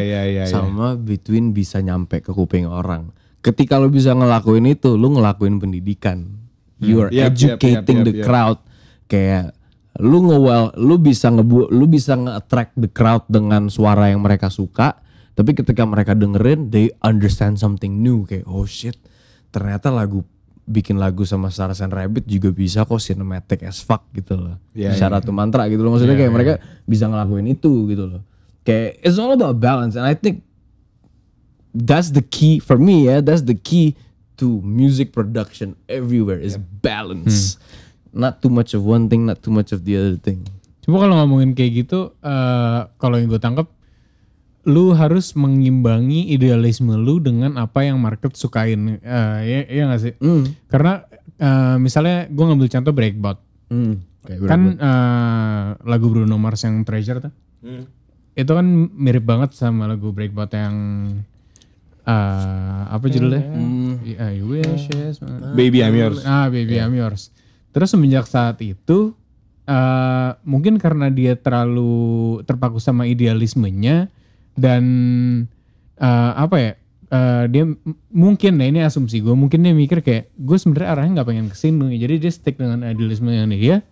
sama 0.50 0.98
between 0.98 1.54
bisa 1.54 1.78
nyampe 1.78 2.18
ke 2.18 2.34
kuping 2.34 2.66
orang. 2.66 3.14
Ketika 3.38 3.78
lo 3.78 3.86
bisa 3.86 4.18
ngelakuin 4.18 4.66
itu, 4.66 4.98
lo 4.98 5.14
ngelakuin 5.14 5.62
pendidikan. 5.62 6.26
You 6.82 7.06
are 7.06 7.10
yap, 7.14 7.38
educating 7.38 8.02
yap, 8.02 8.06
the 8.10 8.14
yap, 8.14 8.18
yap. 8.18 8.26
crowd. 8.26 8.58
Kayak 9.06 9.54
lu 10.02 10.18
nge 10.26 10.38
lu 10.82 10.94
bisa 10.98 11.30
ngebu 11.30 11.70
lu 11.70 11.86
bisa 11.86 12.18
nge-attract 12.18 12.74
the 12.74 12.90
crowd 12.90 13.22
dengan 13.30 13.70
suara 13.70 14.10
yang 14.10 14.26
mereka 14.26 14.50
suka, 14.50 14.98
tapi 15.38 15.54
ketika 15.54 15.86
mereka 15.86 16.18
dengerin 16.18 16.66
they 16.74 16.90
understand 16.98 17.62
something 17.62 18.02
new 18.02 18.26
kayak 18.26 18.42
oh 18.50 18.66
shit, 18.66 18.98
ternyata 19.54 19.94
lagu 19.94 20.26
bikin 20.62 20.98
lagu 20.98 21.26
sama 21.26 21.50
Stars 21.50 21.82
and 21.82 21.90
Rabbit 21.90 22.22
juga 22.26 22.54
bisa 22.54 22.86
kok 22.86 23.02
cinematic 23.02 23.66
as 23.66 23.82
fuck 23.82 24.06
gitu 24.14 24.38
loh. 24.38 24.56
Iya, 24.72 24.94
Syarat 24.94 25.26
tuh 25.26 25.34
mantra 25.34 25.66
gitu 25.66 25.82
loh 25.82 25.98
maksudnya 25.98 26.14
kayak 26.14 26.32
mereka 26.32 26.54
bisa 26.86 27.10
ngelakuin 27.10 27.50
itu 27.50 27.90
gitu 27.90 28.04
loh. 28.06 28.22
Kayak 28.62 29.02
it's 29.02 29.18
all 29.18 29.34
about 29.34 29.58
balance 29.58 29.98
and 29.98 30.06
I 30.06 30.14
think 30.14 30.46
that's 31.74 32.14
the 32.14 32.22
key 32.22 32.62
for 32.62 32.78
me 32.78 33.10
ya, 33.10 33.18
that's 33.18 33.42
the 33.42 33.58
key 33.58 33.98
to 34.38 34.62
music 34.62 35.10
production 35.10 35.74
everywhere 35.90 36.38
is 36.38 36.54
balance. 36.58 37.58
Not 38.12 38.44
too 38.44 38.52
much 38.52 38.76
of 38.76 38.84
one 38.84 39.08
thing, 39.08 39.24
not 39.24 39.40
too 39.40 39.50
much 39.50 39.72
of 39.72 39.82
the 39.88 39.96
other 39.96 40.20
thing. 40.20 40.44
Coba 40.84 41.08
kalau 41.08 41.16
ngomongin 41.22 41.56
kayak 41.56 41.86
gitu, 41.86 42.12
eh 42.20 42.80
kalau 43.00 43.16
yang 43.16 43.32
gue 43.32 43.40
tangkap, 43.40 43.72
lu 44.62 44.94
harus 44.94 45.34
mengimbangi 45.34 46.30
idealisme 46.30 46.94
lu 46.94 47.18
dengan 47.18 47.58
apa 47.58 47.82
yang 47.82 47.98
market 47.98 48.38
sukain. 48.38 49.02
Eh 49.02 49.38
ya, 49.42 49.60
iya 49.66 49.82
gak 49.90 50.02
sih? 50.02 50.14
Karena 50.70 51.02
eh, 51.38 51.76
misalnya 51.82 52.30
gue 52.30 52.44
ngambil 52.46 52.68
contoh 52.70 52.92
Breakbot. 52.94 53.38
Hmm. 53.72 53.94
Kayak 54.22 54.38
Kan 54.46 54.62
eh, 54.78 55.66
lagu 55.82 56.06
Bruno 56.06 56.38
Mars 56.38 56.62
yang 56.62 56.86
Treasure 56.86 57.18
tuh. 57.18 57.32
Itu 58.38 58.52
kan 58.54 58.66
mirip 58.94 59.26
banget 59.26 59.58
sama 59.58 59.90
lagu 59.90 60.14
Breakbot 60.14 60.54
yang 60.54 60.76
eh, 62.06 62.82
apa 62.86 63.04
judulnya? 63.10 63.42
Yeah, 64.06 64.30
I 64.30 64.42
wish 64.46 64.86
yes, 64.94 65.18
Baby 65.58 65.82
I'm 65.82 65.98
yours. 65.98 66.22
Ah, 66.22 66.46
Baby 66.46 66.78
I'm 66.78 66.94
Yours. 66.94 67.34
Terus 67.74 67.90
semenjak 67.90 68.30
saat 68.30 68.62
itu 68.62 69.14
eh 69.62 70.30
mungkin 70.42 70.74
karena 70.74 71.06
dia 71.06 71.38
terlalu 71.38 72.42
terpaku 72.42 72.82
sama 72.82 73.06
idealismenya 73.06 74.10
dan 74.58 74.84
eh, 75.96 76.32
apa 76.36 76.56
ya? 76.58 76.72
eh, 77.12 77.44
dia 77.52 77.64
mungkin 78.08 78.52
nah 78.56 78.66
ini 78.66 78.80
asumsi 78.80 79.20
gue 79.20 79.36
mungkin 79.36 79.60
dia 79.60 79.76
mikir 79.76 80.00
kayak 80.00 80.32
gue 80.32 80.56
sebenarnya 80.56 80.88
arahnya 80.96 81.12
nggak 81.20 81.28
pengen 81.28 81.46
ke 81.52 81.56
sini 81.56 82.00
jadi 82.00 82.16
dia 82.16 82.32
stick 82.32 82.56
dengan 82.56 82.80
idealisme 82.80 83.28
yang 83.28 83.52
dia 83.52 83.84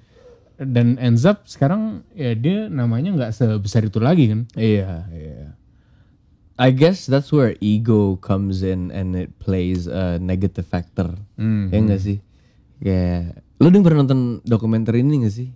dan 0.61 1.01
ends 1.01 1.25
up 1.25 1.45
sekarang 1.49 2.05
ya 2.13 2.33
dia 2.37 2.69
namanya 2.69 3.13
nggak 3.17 3.33
sebesar 3.33 3.85
itu 3.89 4.01
lagi 4.01 4.29
kan 4.29 4.41
Yeah, 4.57 5.09
yeah. 5.13 5.57
I 6.61 6.77
guess 6.77 7.09
that's 7.09 7.33
where 7.33 7.57
ego 7.65 8.21
comes 8.21 8.61
in 8.61 8.93
and 8.93 9.17
it 9.17 9.33
plays 9.41 9.89
a 9.89 10.21
negative 10.21 10.69
factor. 10.69 11.17
Ya 11.73 11.81
enggak 11.81 12.05
sih? 12.05 12.21
Kayak 12.85 13.41
lu 13.57 13.73
udah 13.73 13.81
pernah 13.81 14.05
nonton 14.05 14.21
dokumenter 14.45 14.93
ini 15.01 15.25
gak 15.25 15.33
sih? 15.33 15.49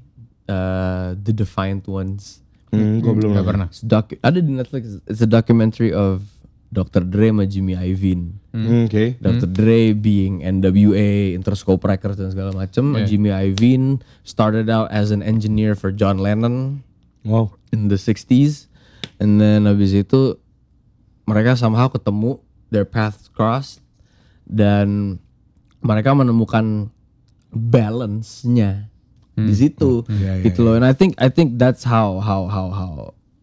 Uh, 0.48 1.12
The 1.20 1.36
Defiant 1.36 1.84
Ones. 1.92 2.43
Hmm, 2.74 2.98
gue 2.98 3.12
belum 3.14 3.30
nggak 3.32 3.46
pernah 3.46 3.68
docu- 3.70 4.18
ada 4.18 4.38
di 4.38 4.50
Netflix. 4.50 4.98
It's 5.04 5.20
a 5.20 5.28
documentary 5.28 5.90
of 5.90 6.26
Dr. 6.68 7.06
Dre 7.06 7.30
sama 7.30 7.46
Jimmy 7.46 7.72
Iovine. 7.72 8.34
Hmm, 8.50 8.90
Oke. 8.90 9.14
Dr. 9.16 9.46
Dre 9.46 9.94
being 9.94 10.42
NWA, 10.42 11.30
Interscope 11.32 11.80
Records 11.80 12.18
dan 12.18 12.28
segala 12.28 12.50
macam. 12.50 12.98
Jimmy 13.04 13.30
Iovine 13.30 14.02
started 14.22 14.66
out 14.66 14.90
as 14.90 15.10
an 15.10 15.22
engineer 15.22 15.74
for 15.74 15.94
John 15.94 16.18
Lennon 16.18 16.82
Wow. 17.22 17.54
in 17.70 17.88
the 17.88 17.96
60s 17.96 18.66
and 19.16 19.38
then 19.38 19.64
habis 19.64 19.94
itu 19.94 20.36
mereka 21.24 21.54
somehow 21.54 21.88
ketemu 21.88 22.36
their 22.68 22.84
paths 22.84 23.30
crossed 23.30 23.80
dan 24.44 25.16
mereka 25.80 26.12
menemukan 26.12 26.90
balance-nya 27.54 28.90
di 29.34 29.54
situ. 29.54 30.06
Gitu 30.42 30.60
loh. 30.62 30.78
and 30.78 30.86
I 30.86 30.94
think 30.94 31.18
I 31.18 31.28
think 31.28 31.58
that's 31.58 31.82
how 31.82 32.22
how 32.22 32.46
how 32.46 32.70
how 32.70 32.92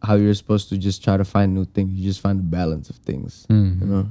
how 0.02 0.16
you're 0.18 0.36
supposed 0.36 0.72
to 0.72 0.80
just 0.80 1.04
try 1.04 1.20
to 1.20 1.28
find 1.28 1.54
new 1.54 1.68
things. 1.68 1.92
You 1.94 2.08
just 2.08 2.24
find 2.24 2.40
the 2.40 2.48
balance 2.48 2.90
of 2.90 2.98
things 3.04 3.46
you 3.52 3.88
know? 3.88 4.08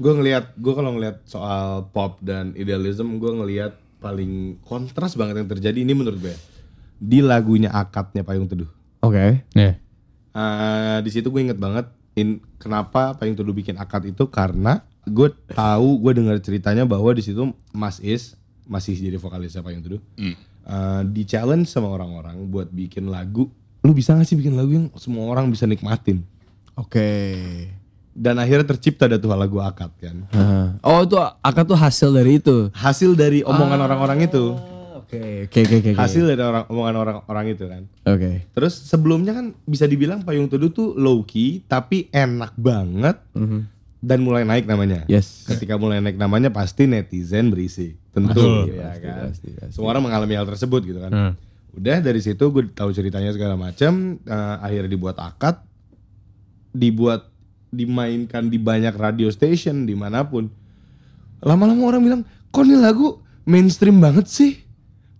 Gue 0.00 0.18
ngelihat, 0.18 0.56
gue 0.58 0.72
kalau 0.74 0.98
ngelihat 0.98 1.22
soal 1.28 1.86
pop 1.94 2.18
dan 2.24 2.56
idealism, 2.58 3.22
gue 3.22 3.28
ngelihat 3.28 3.76
paling 4.02 4.58
kontras 4.66 5.14
banget 5.14 5.44
yang 5.44 5.50
terjadi 5.52 5.78
ini 5.78 5.94
menurut 5.94 6.18
gue 6.18 6.34
di 7.02 7.22
lagunya 7.22 7.70
akadnya 7.70 8.26
Payung 8.26 8.50
Teduh. 8.50 8.70
Oke. 9.02 9.42
Ya. 9.54 9.78
Eh, 10.32 10.98
di 11.02 11.10
situ 11.10 11.30
gue 11.30 11.42
inget 11.42 11.58
banget 11.58 11.86
in, 12.14 12.42
kenapa 12.62 13.14
Payung 13.14 13.34
Teduh 13.38 13.54
bikin 13.54 13.78
akad 13.78 14.06
itu 14.06 14.26
karena 14.30 14.82
gue 15.06 15.28
tahu 15.50 15.98
gue 15.98 16.12
dengar 16.14 16.38
ceritanya 16.38 16.86
bahwa 16.86 17.10
di 17.10 17.26
situ 17.26 17.50
Mas 17.74 17.98
Is 17.98 18.38
masih 18.70 18.94
jadi 18.94 19.18
vokalisnya 19.18 19.66
Payung 19.66 19.82
Teduh 19.82 20.02
eh, 20.64 21.02
di 21.04 21.22
challenge 21.22 21.66
sama 21.66 21.88
orang-orang 21.88 22.46
buat 22.46 22.68
bikin 22.68 23.06
lagu 23.06 23.46
lu 23.80 23.90
bisa 23.90 24.12
gak 24.12 24.24
sih 24.24 24.34
bikin 24.34 24.52
lagu 24.52 24.70
yang 24.70 24.86
semua 24.94 25.26
orang 25.26 25.46
bisa 25.46 25.64
nikmatin 25.64 26.22
Oke. 26.72 27.08
dan 28.12 28.36
akhirnya 28.36 28.64
tercipta 28.66 29.04
dah 29.04 29.16
tuh 29.16 29.30
lagu 29.30 29.58
akad 29.58 29.90
kan 29.94 30.16
Heeh. 30.28 30.66
Oh 30.80 31.02
itu 31.02 31.14
akad 31.18 31.64
tuh 31.64 31.74
hasil 31.74 32.10
dari 32.10 32.36
itu. 32.36 32.68
hasil 32.72 33.12
dari 33.12 33.40
omongan 33.42 33.80
orang-orang 33.80 34.24
itu 34.24 34.54
Oke 34.94 35.44
oke 35.44 35.60
oke 35.60 35.76
oke. 35.82 35.90
hasil 35.94 36.24
dari 36.24 36.40
orang 36.40 36.64
omongan 36.66 36.94
orang-orang 36.96 37.46
itu 37.50 37.64
kan 37.66 37.82
Oke. 38.06 38.48
terus 38.48 38.72
sebelumnya 38.72 39.32
kan 39.32 39.46
bisa 39.62 39.84
dibilang 39.84 40.22
Payung 40.22 40.48
Teduh 40.48 40.68
tuh 40.68 40.94
low 40.94 41.20
key 41.22 41.60
tapi 41.62 42.08
enak 42.08 42.54
banget 42.54 43.20
dan 44.02 44.18
mulai 44.26 44.42
naik 44.42 44.66
namanya. 44.66 45.06
Yes. 45.06 45.46
ketika 45.46 45.78
mulai 45.78 46.02
naik 46.02 46.18
namanya 46.18 46.50
pasti 46.50 46.90
netizen 46.90 47.54
berisi 47.54 47.94
tentu 48.10 48.66
ya 48.66 48.98
kan? 48.98 49.30
pasti, 49.30 49.48
pasti. 49.54 49.72
semua 49.72 49.94
orang 49.94 50.10
mengalami 50.10 50.34
hal 50.34 50.44
tersebut 50.50 50.82
gitu 50.82 50.98
kan. 50.98 51.12
Hmm. 51.14 51.32
udah 51.72 52.04
dari 52.04 52.20
situ 52.20 52.42
gue 52.52 52.68
tahu 52.74 52.92
ceritanya 52.92 53.32
segala 53.32 53.56
macam 53.56 54.20
eh, 54.20 54.56
akhirnya 54.60 54.90
dibuat 54.92 55.16
akad 55.22 55.62
dibuat 56.74 57.32
dimainkan 57.72 58.52
di 58.52 58.60
banyak 58.60 58.92
radio 58.92 59.32
station 59.32 59.88
di 59.88 59.96
mana 59.96 60.28
pun. 60.28 60.52
Lama-lama 61.40 61.88
orang 61.88 62.02
bilang 62.04 62.22
kok 62.52 62.64
ini 62.68 62.76
lagu 62.76 63.24
mainstream 63.48 63.98
banget 63.98 64.28
sih? 64.28 64.60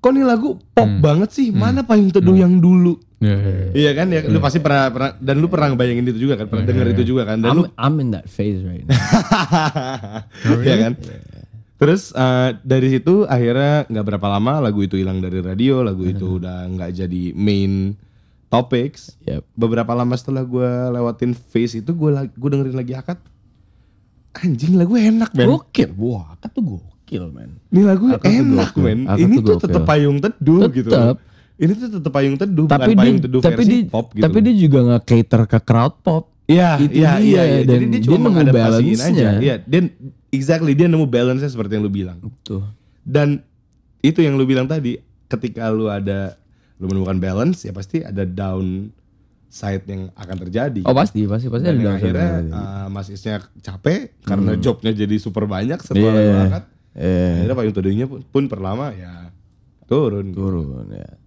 Kok 0.04 0.12
ini 0.12 0.22
lagu 0.26 0.60
pop 0.76 0.90
banget 1.00 1.32
sih? 1.32 1.48
Mana 1.54 1.86
payung 1.86 2.12
teduh 2.12 2.36
yang 2.36 2.60
dulu 2.60 3.00
Ya, 3.22 3.38
ya, 3.38 3.52
ya. 3.54 3.68
Iya 3.70 3.90
kan 3.94 4.06
ya, 4.10 4.20
lu 4.26 4.42
pasti 4.42 4.58
pernah, 4.58 4.90
pernah 4.90 5.14
dan 5.22 5.38
lu 5.38 5.46
pernah 5.46 5.70
ngebayangin 5.70 6.10
itu 6.10 6.26
juga 6.26 6.42
kan, 6.42 6.50
pernah 6.50 6.66
denger 6.66 6.86
itu 6.90 7.02
juga 7.14 7.22
kan, 7.22 7.38
dan 7.38 7.54
lu 7.54 7.70
I'm, 7.78 7.94
I'm 7.94 8.02
in 8.02 8.08
that 8.18 8.26
phase 8.26 8.66
right 8.66 8.82
now. 8.82 8.98
Iya 10.66 10.76
kan? 10.82 10.92
Terus 11.78 12.10
eh, 12.14 12.50
dari 12.66 12.88
situ 12.90 13.22
akhirnya 13.30 13.86
nggak 13.86 14.06
berapa 14.10 14.26
lama 14.26 14.66
lagu 14.66 14.82
itu 14.82 14.98
hilang 14.98 15.22
dari 15.22 15.38
radio, 15.38 15.86
lagu 15.86 16.02
itu 16.02 16.42
udah 16.42 16.66
nggak 16.66 16.90
jadi 16.98 17.22
main 17.38 17.94
topics. 18.50 19.14
Yep. 19.26 19.42
Beberapa 19.54 19.94
lama 19.94 20.14
setelah 20.18 20.42
gue 20.42 20.70
lewatin 20.92 21.32
phase 21.34 21.78
itu 21.78 21.90
gue 21.94 22.10
gue 22.26 22.48
dengerin 22.50 22.74
lagi 22.74 22.94
akad. 22.98 23.18
Anjing 24.34 24.74
lagu 24.76 24.98
enak 24.98 25.30
men. 25.34 25.46
Gokil. 25.46 25.90
Wah, 25.94 26.34
akad 26.34 26.50
tuh 26.54 26.62
gokil 26.74 27.24
man. 27.30 27.56
Ini 27.70 27.82
lagu 27.86 28.10
Akad 28.10 28.30
enak 28.30 28.72
men. 28.78 29.06
Ini 29.06 29.34
tuh 29.42 29.56
tuh 29.56 29.70
tetep 29.70 29.82
payung 29.86 30.18
teduh 30.18 30.66
gitu. 30.74 30.90
Tetep. 30.90 31.16
Ini 31.56 31.72
tuh 31.76 31.88
tetep 32.00 32.10
payung 32.10 32.36
teduh, 32.36 32.66
Tapi 32.66 32.74
bukan 32.74 32.88
dia, 32.90 32.98
payung 32.98 33.18
teduh 33.22 33.40
tapi 33.40 33.54
versi 33.60 33.70
dia, 33.84 33.92
pop 33.92 34.06
gitu. 34.10 34.22
tapi 34.24 34.36
dia 34.40 34.54
juga 34.56 34.78
nggak 34.82 35.02
cater 35.04 35.42
ke 35.46 35.58
crowd 35.62 35.94
pop. 36.00 36.24
Iya, 36.50 36.70
iya, 36.80 36.88
dia, 36.88 37.10
iya, 37.22 37.42
iya. 37.46 37.60
dan 37.62 37.78
Jadi 37.78 37.84
dia 37.86 37.92
dia 37.92 38.00
cuma 38.02 38.16
nemu 38.18 38.26
mengadaptasiin 38.28 38.98
aja. 38.98 39.28
Iya, 39.38 39.54
dia 39.62 39.80
exactly 40.28 40.72
dia 40.74 40.86
nemu 40.90 41.06
balance-nya 41.06 41.48
seperti 41.48 41.78
yang 41.78 41.84
lu 41.86 41.92
bilang. 41.92 42.18
Tuh. 42.42 42.66
Dan 43.00 43.40
itu 44.00 44.18
yang 44.20 44.34
lu 44.34 44.44
bilang 44.44 44.66
tadi, 44.66 44.98
ketika 45.30 45.70
lu 45.70 45.86
ada 45.86 46.34
lu 46.76 46.90
menemukan 46.90 47.14
balance 47.16 47.62
ya 47.62 47.70
pasti 47.70 48.02
ada 48.02 48.26
down 48.26 48.90
side 49.46 49.84
yang 49.86 50.10
akan 50.18 50.36
terjadi. 50.42 50.82
Oh 50.82 50.96
pasti, 50.96 51.28
pasti, 51.30 51.46
pasti 51.46 51.68
Dan 51.68 51.78
ada 51.78 51.82
yang 51.84 51.94
akhirnya 51.94 52.30
uh, 52.50 52.86
Mas 52.90 53.06
Isnya 53.06 53.38
capek 53.60 54.16
karena 54.24 54.58
jobnya 54.58 54.90
jadi 54.90 55.14
super 55.20 55.46
banyak 55.46 55.78
setelah 55.78 56.10
Iya. 56.10 56.16
lagu 56.18 56.32
akad. 56.50 56.64
Iya. 56.98 57.28
Akhirnya 57.38 57.54
payung 57.54 57.76
teduhnya 57.76 58.06
pun, 58.10 58.20
pun 58.26 58.44
perlama 58.50 58.90
ya 58.96 59.30
turun. 59.86 60.34
turun 60.34 60.90
ya. 60.90 61.21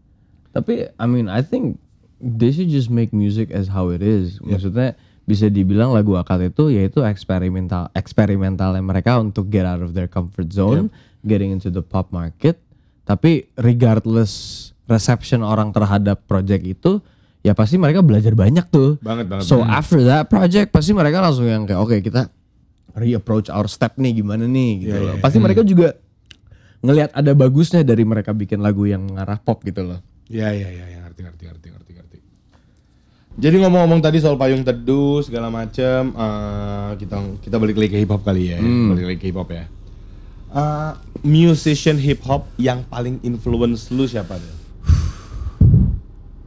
Tapi 0.56 0.88
I 0.96 1.06
mean 1.06 1.28
I 1.28 1.44
think 1.44 1.76
they 2.24 2.56
should 2.56 2.72
just 2.72 2.88
make 2.88 3.12
music 3.12 3.52
as 3.52 3.68
how 3.68 3.92
it 3.92 4.00
is. 4.00 4.40
Maksudnya 4.40 4.96
bisa 5.28 5.52
dibilang 5.52 5.92
lagu 5.92 6.16
akad 6.16 6.48
itu 6.48 6.72
yaitu 6.72 7.04
eksperimental 7.04 7.92
eksperimentalnya 7.92 8.80
mereka 8.80 9.20
untuk 9.20 9.52
get 9.52 9.68
out 9.68 9.84
of 9.84 9.92
their 9.92 10.08
comfort 10.08 10.48
zone, 10.56 10.88
getting 11.28 11.52
into 11.52 11.68
the 11.68 11.84
pop 11.84 12.08
market. 12.16 12.56
Tapi 13.04 13.52
regardless 13.60 14.72
reception 14.88 15.44
orang 15.44 15.76
terhadap 15.76 16.24
project 16.30 16.64
itu, 16.64 17.04
ya 17.44 17.52
pasti 17.52 17.76
mereka 17.76 18.00
belajar 18.00 18.32
banyak 18.32 18.66
tuh. 18.72 18.96
Banget 19.04 19.28
banget. 19.28 19.44
So 19.44 19.60
after 19.60 20.00
that 20.08 20.32
project 20.32 20.72
pasti 20.72 20.96
mereka 20.96 21.20
langsung 21.20 21.52
yang 21.52 21.68
kayak 21.68 21.82
oke 21.84 21.98
kita 22.00 22.32
reapproach 22.96 23.52
our 23.52 23.68
step 23.68 24.00
nih 24.00 24.24
gimana 24.24 24.48
nih 24.48 24.88
gitu 24.88 25.00
loh. 25.04 25.16
Pasti 25.20 25.38
mereka 25.44 25.68
juga 25.68 26.00
ngelihat 26.80 27.12
ada 27.12 27.34
bagusnya 27.36 27.84
dari 27.84 28.08
mereka 28.08 28.32
bikin 28.32 28.64
lagu 28.64 28.88
yang 28.88 29.04
mengarah 29.04 29.42
pop 29.42 29.60
gitu 29.68 29.84
loh. 29.84 30.00
Ya 30.26 30.50
ya 30.50 30.70
ya, 30.74 30.86
ya 30.90 30.98
ngerti 31.06 31.22
ngerti 31.22 31.44
ngerti 31.46 31.68
ngerti 31.70 31.92
ngerti. 31.94 32.18
Jadi 33.36 33.56
ngomong-ngomong 33.62 34.00
tadi 34.00 34.24
soal 34.24 34.40
payung 34.40 34.64
teduh 34.64 35.20
segala 35.22 35.52
macam, 35.52 36.02
eh, 36.16 36.92
kita 36.98 37.16
kita 37.44 37.56
balik 37.60 37.76
lagi 37.76 37.92
ke 37.94 38.00
hip 38.02 38.12
hop 38.16 38.24
kali 38.24 38.56
ya, 38.56 38.60
balik 38.64 39.06
lagi 39.12 39.20
ke 39.20 39.28
hip 39.30 39.38
hop 39.38 39.52
ya. 39.52 39.68
Eh, 40.56 40.92
musician 41.22 42.00
hip 42.00 42.24
hop 42.24 42.48
yang 42.56 42.88
paling 42.88 43.20
influence 43.28 43.92
lu 43.92 44.08
siapa 44.08 44.40
deh? 44.40 44.56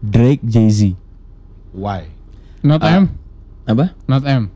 Drake, 0.00 0.40
Jay-Z. 0.42 0.96
Why? 1.76 2.08
Not 2.64 2.80
M, 2.82 3.12
Apa? 3.68 3.92
not 4.08 4.24
M. 4.24 4.48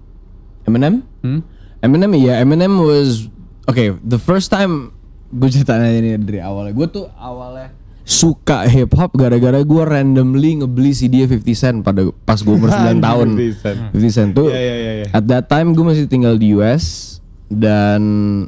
Eminem? 0.65 1.05
Hmm? 1.21 1.45
Eminem 1.85 2.11
iya, 2.17 2.41
Eminem 2.41 2.81
was 2.81 3.29
okay, 3.69 3.93
the 4.03 4.19
first 4.19 4.49
time 4.49 4.95
gue 5.31 5.49
ceritain 5.53 5.85
aja 5.85 5.99
ini 6.01 6.17
dari 6.17 6.41
awalnya. 6.41 6.73
Gue 6.73 6.89
tuh 6.89 7.07
awalnya 7.19 7.75
suka 8.13 8.69
hip 8.69 8.93
hop 8.93 9.17
gara-gara 9.17 9.57
gue 9.59 9.83
randomly 9.83 10.61
ngebeli 10.61 10.93
CD 10.93 11.25
50 11.25 11.49
Cent 11.55 11.77
pada 11.81 12.05
pas 12.23 12.37
gue 12.37 12.53
umur 12.53 12.69
9 12.93 13.01
tahun. 13.01 13.29
50 13.33 13.57
Cent. 13.57 13.79
50 13.91 14.13
Cent 14.13 14.31
tuh. 14.33 14.49
Iya, 14.49 14.61
iya, 14.61 14.75
iya, 14.77 14.93
iya. 15.01 15.07
At 15.11 15.25
that 15.27 15.49
time 15.49 15.73
gue 15.73 15.81
masih 15.83 16.05
tinggal 16.05 16.37
di 16.37 16.53
US 16.55 17.17
dan 17.49 18.03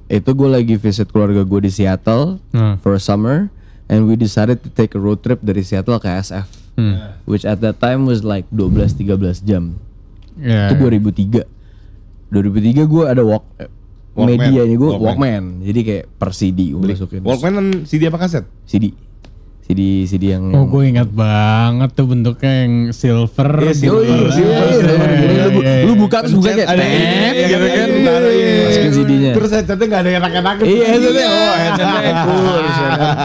itu 0.07 0.31
gue 0.31 0.49
lagi 0.49 0.75
visit 0.75 1.09
keluarga 1.09 1.41
gue 1.43 1.61
di 1.61 1.71
Seattle 1.71 2.37
Hmm. 2.51 2.77
for 2.79 2.93
a 2.93 3.01
summer 3.01 3.49
and 3.87 4.05
we 4.05 4.15
decided 4.15 4.61
to 4.61 4.69
take 4.69 4.93
a 4.93 5.01
road 5.01 5.21
trip 5.21 5.41
dari 5.41 5.61
Seattle 5.61 5.97
ke 5.97 6.09
SF. 6.09 6.45
Hmm. 6.75 7.17
Which 7.25 7.43
at 7.43 7.61
that 7.61 7.79
time 7.79 8.05
was 8.05 8.21
like 8.21 8.45
12-13 8.51 9.07
jam. 9.41 9.81
Ya. 10.35 10.69
Itu 10.69 10.77
2003. 10.83 11.47
2003 12.29 12.85
gue 12.85 13.05
ada 13.07 13.23
walk 13.23 13.45
eh, 13.57 13.71
Walkman. 14.13 14.27
medianya 14.29 14.75
gue 14.75 14.91
Walkman. 14.91 15.07
Walkman. 15.07 15.45
Jadi 15.63 15.81
kayak 15.81 16.05
per 16.15 16.31
CD 16.31 16.71
gue 16.71 16.81
masukin. 16.83 17.23
Walkman 17.23 17.55
CD 17.85 18.09
apa 18.09 18.19
kaset? 18.19 18.45
CD. 18.65 18.91
CD 19.65 20.05
CD 20.05 20.37
yang 20.37 20.53
Oh 20.53 20.69
gue 20.69 20.93
ingat 20.93 21.09
banget 21.09 21.97
tuh 21.97 22.05
bentuknya 22.05 22.69
yang 22.69 22.75
silver. 22.93 23.49
Iya, 23.65 23.73
silver. 23.73 23.97
Oh, 23.97 24.05
iya, 24.05 24.29
silver. 24.29 24.69
iya, 24.69 24.77
iya, 24.77 24.85
Iya, 24.85 25.09
iya, 25.09 25.25
iya, 25.25 25.45
lu, 25.49 25.61
iya. 25.65 25.75
lu 25.89 25.93
buka 25.97 26.17
terus 26.21 26.37
buka 26.37 26.51
kayak 26.53 26.69
ada 26.69 26.85
tet, 26.85 27.33
ini, 27.33 27.43
gitu 27.49 27.67
kan. 27.73 27.89
Masukin 28.05 28.93
CD-nya. 28.93 29.33
Terus 29.33 29.51
headsetnya 29.57 29.87
gak 29.89 30.01
ada 30.05 30.09
yang 30.13 30.21
enak-enak. 30.21 30.55
Iya, 30.69 30.85
headsetnya. 30.85 31.27
Oh, 31.33 31.55
headsetnya 31.57 32.13
cool. 32.29 32.57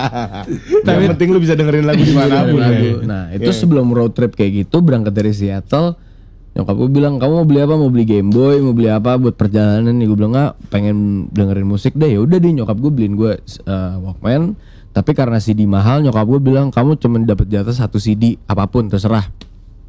Tapi 0.88 1.02
penting 1.12 1.28
lu 1.36 1.40
bisa 1.44 1.54
dengerin 1.60 1.84
lagu 1.84 2.04
di 2.08 2.16
mana 2.16 2.48
pun. 2.48 2.62
ya. 2.64 2.94
Nah 3.04 3.24
itu 3.36 3.52
sebelum 3.52 3.92
road 3.92 4.16
trip 4.16 4.32
kayak 4.32 4.64
gitu 4.64 4.80
berangkat 4.80 5.12
dari 5.12 5.36
Seattle 5.36 6.00
nyokap 6.50 6.76
gue 6.76 6.90
bilang 6.92 7.22
kamu 7.22 7.34
mau 7.40 7.48
beli 7.48 7.62
apa 7.62 7.76
mau 7.78 7.88
beli 7.94 8.06
Game 8.10 8.34
Boy 8.34 8.58
mau 8.60 8.74
beli 8.74 8.90
apa 8.90 9.16
buat 9.16 9.38
perjalanan 9.38 9.96
nih 9.96 10.10
gue 10.10 10.18
bilang 10.18 10.34
nggak 10.34 10.54
pengen 10.74 11.30
dengerin 11.30 11.68
musik 11.70 11.94
deh 11.94 12.10
ya 12.10 12.20
udah 12.20 12.36
deh 12.42 12.52
nyokap 12.52 12.76
gue 12.82 12.92
beliin 12.92 13.14
gue 13.16 13.32
uh, 13.70 13.96
Walkman 14.02 14.58
tapi 14.90 15.14
karena 15.14 15.38
CD 15.38 15.64
mahal 15.64 16.02
nyokap 16.02 16.26
gue 16.26 16.42
bilang 16.42 16.68
kamu 16.70 16.98
cuma 16.98 17.18
dapat 17.20 17.46
jatah 17.46 17.72
satu 17.72 17.98
CD 17.98 18.36
apa 18.44 18.66
pun 18.66 18.88
terserah. 18.88 19.30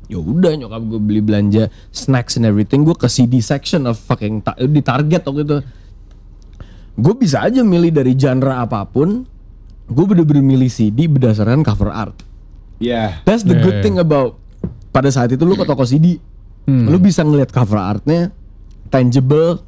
Ya 0.07 0.19
udah 0.19 0.53
nyokap 0.55 0.83
gue 0.85 1.01
beli 1.01 1.23
belanja 1.23 1.71
snacks 1.89 2.35
and 2.35 2.45
everything 2.45 2.83
gue 2.83 2.93
ke 2.93 3.07
CD 3.07 3.39
section 3.39 3.87
of 3.87 3.97
fucking 3.97 4.43
ta- 4.43 4.59
di 4.59 4.81
Target 4.81 5.23
waktu 5.23 5.43
itu. 5.43 5.59
Gue 6.95 7.15
bisa 7.15 7.41
aja 7.41 7.63
milih 7.63 7.91
dari 7.91 8.13
genre 8.13 8.59
apa 8.59 8.85
pun 8.85 9.25
gue 9.87 10.05
bener-bener 10.05 10.43
milih 10.43 10.69
CD 10.69 11.07
berdasarkan 11.07 11.63
cover 11.63 11.89
art. 11.89 12.17
Iya. 12.79 13.23
That's 13.25 13.43
the 13.43 13.55
good 13.55 13.81
Yeah. 13.81 13.85
thing 13.85 13.97
about 13.97 14.37
pada 14.91 15.09
saat 15.09 15.31
itu 15.31 15.43
lu 15.43 15.55
ke 15.55 15.63
toko 15.63 15.87
CD, 15.87 16.19
lu 16.67 16.99
bisa 16.99 17.23
ngeliat 17.23 17.49
cover 17.49 17.79
artnya 17.79 18.35
tangible, 18.89 19.63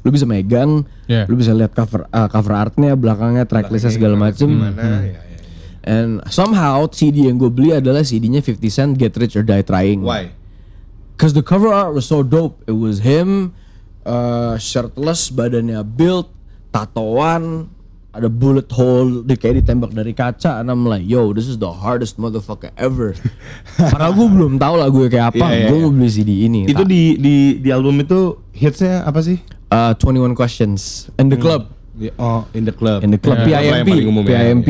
lu 0.00 0.08
bisa 0.08 0.24
megang, 0.24 0.84
Yeah. 1.04 1.26
lu 1.26 1.34
bisa 1.34 1.50
lihat 1.50 1.74
cover 1.74 2.06
uh, 2.08 2.28
cover 2.30 2.54
artnya, 2.54 2.94
belakangnya 2.94 3.44
tracklistnya 3.44 3.90
segala 3.90 4.14
macem. 4.14 4.46
Gimana? 4.48 4.78
Ya, 4.78 4.98
ya, 5.04 5.20
ya. 5.26 5.38
And 5.80 6.20
somehow 6.28 6.84
CD 6.88 7.26
yang 7.26 7.40
gue 7.40 7.48
beli 7.48 7.72
adalah 7.72 8.04
CD-nya 8.04 8.44
50 8.44 8.60
Cent 8.68 8.90
Get 8.94 9.16
Rich 9.16 9.34
or 9.34 9.44
Die 9.44 9.64
Trying. 9.64 10.04
Why? 10.04 10.28
Cause 11.16 11.32
the 11.32 11.44
cover 11.44 11.68
art 11.68 11.92
was 11.92 12.04
so 12.04 12.20
dope. 12.20 12.60
It 12.64 12.76
was 12.76 13.00
him, 13.00 13.52
uh, 14.04 14.56
shirtless, 14.56 15.28
badannya 15.28 15.80
built, 15.84 16.28
tatoan, 16.72 17.68
ada 18.10 18.26
bullet 18.26 18.66
hole, 18.74 19.22
di 19.22 19.38
kayak 19.38 19.62
ditembak 19.62 19.94
dari 19.94 20.10
kaca. 20.10 20.58
And 20.58 20.66
I'm 20.66 20.82
like, 20.82 21.06
yo, 21.06 21.30
this 21.30 21.46
is 21.46 21.56
the 21.56 21.70
hardest 21.70 22.18
motherfucker 22.18 22.74
ever. 22.74 23.14
Karena 23.78 24.10
gue 24.10 24.26
belum 24.26 24.58
tahu 24.58 24.74
lagu 24.76 24.98
kayak 25.06 25.34
apa. 25.34 25.46
Iya, 25.46 25.54
iya, 25.54 25.68
gue 25.70 25.78
iya. 25.78 25.84
mau 25.86 25.92
beli 25.94 26.10
CD 26.10 26.30
ini. 26.44 26.66
Itu 26.66 26.82
di 26.82 27.14
di 27.16 27.34
di 27.58 27.68
album 27.70 28.02
itu 28.02 28.38
hitsnya 28.50 29.06
apa 29.06 29.22
sih? 29.22 29.38
uh, 29.70 29.94
21 29.94 30.34
Questions 30.34 31.06
and 31.16 31.30
the 31.30 31.38
Hmm. 31.38 31.46
Club. 31.46 31.62
Ya, 31.94 32.10
Oh, 32.16 32.48
in 32.56 32.64
the 32.64 32.72
club. 32.72 33.04
in 33.04 33.12
the 33.12 33.20
club 33.20 33.44
yang 33.44 33.84
PIMP 33.84 34.24
ya. 34.24 34.40
PIMP 34.48 34.68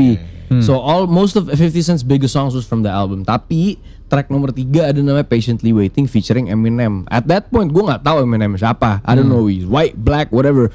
Ya, 0.50 0.58
ya. 0.58 0.66
so 0.66 0.76
all 0.76 1.06
most 1.06 1.38
of 1.38 1.46
50 1.46 1.56
Cent's 1.78 2.02
biggest 2.02 2.34
songs 2.34 2.52
was 2.52 2.66
from 2.66 2.82
the 2.82 2.90
album 2.90 3.22
tapi 3.22 3.78
track 4.10 4.26
nomor 4.26 4.50
tiga 4.50 4.90
ada 4.90 4.98
namanya 4.98 5.22
Patiently 5.22 5.70
Waiting 5.70 6.10
featuring 6.10 6.50
Eminem 6.50 7.06
at 7.06 7.30
that 7.30 7.46
point 7.48 7.70
gue 7.70 7.78
nggak 7.78 8.02
tahu 8.02 8.26
Eminem 8.26 8.58
siapa 8.58 8.98
I 9.06 9.14
don't 9.14 9.30
know 9.30 9.46
he's 9.46 9.62
white 9.62 9.94
black 9.94 10.34
whatever 10.34 10.74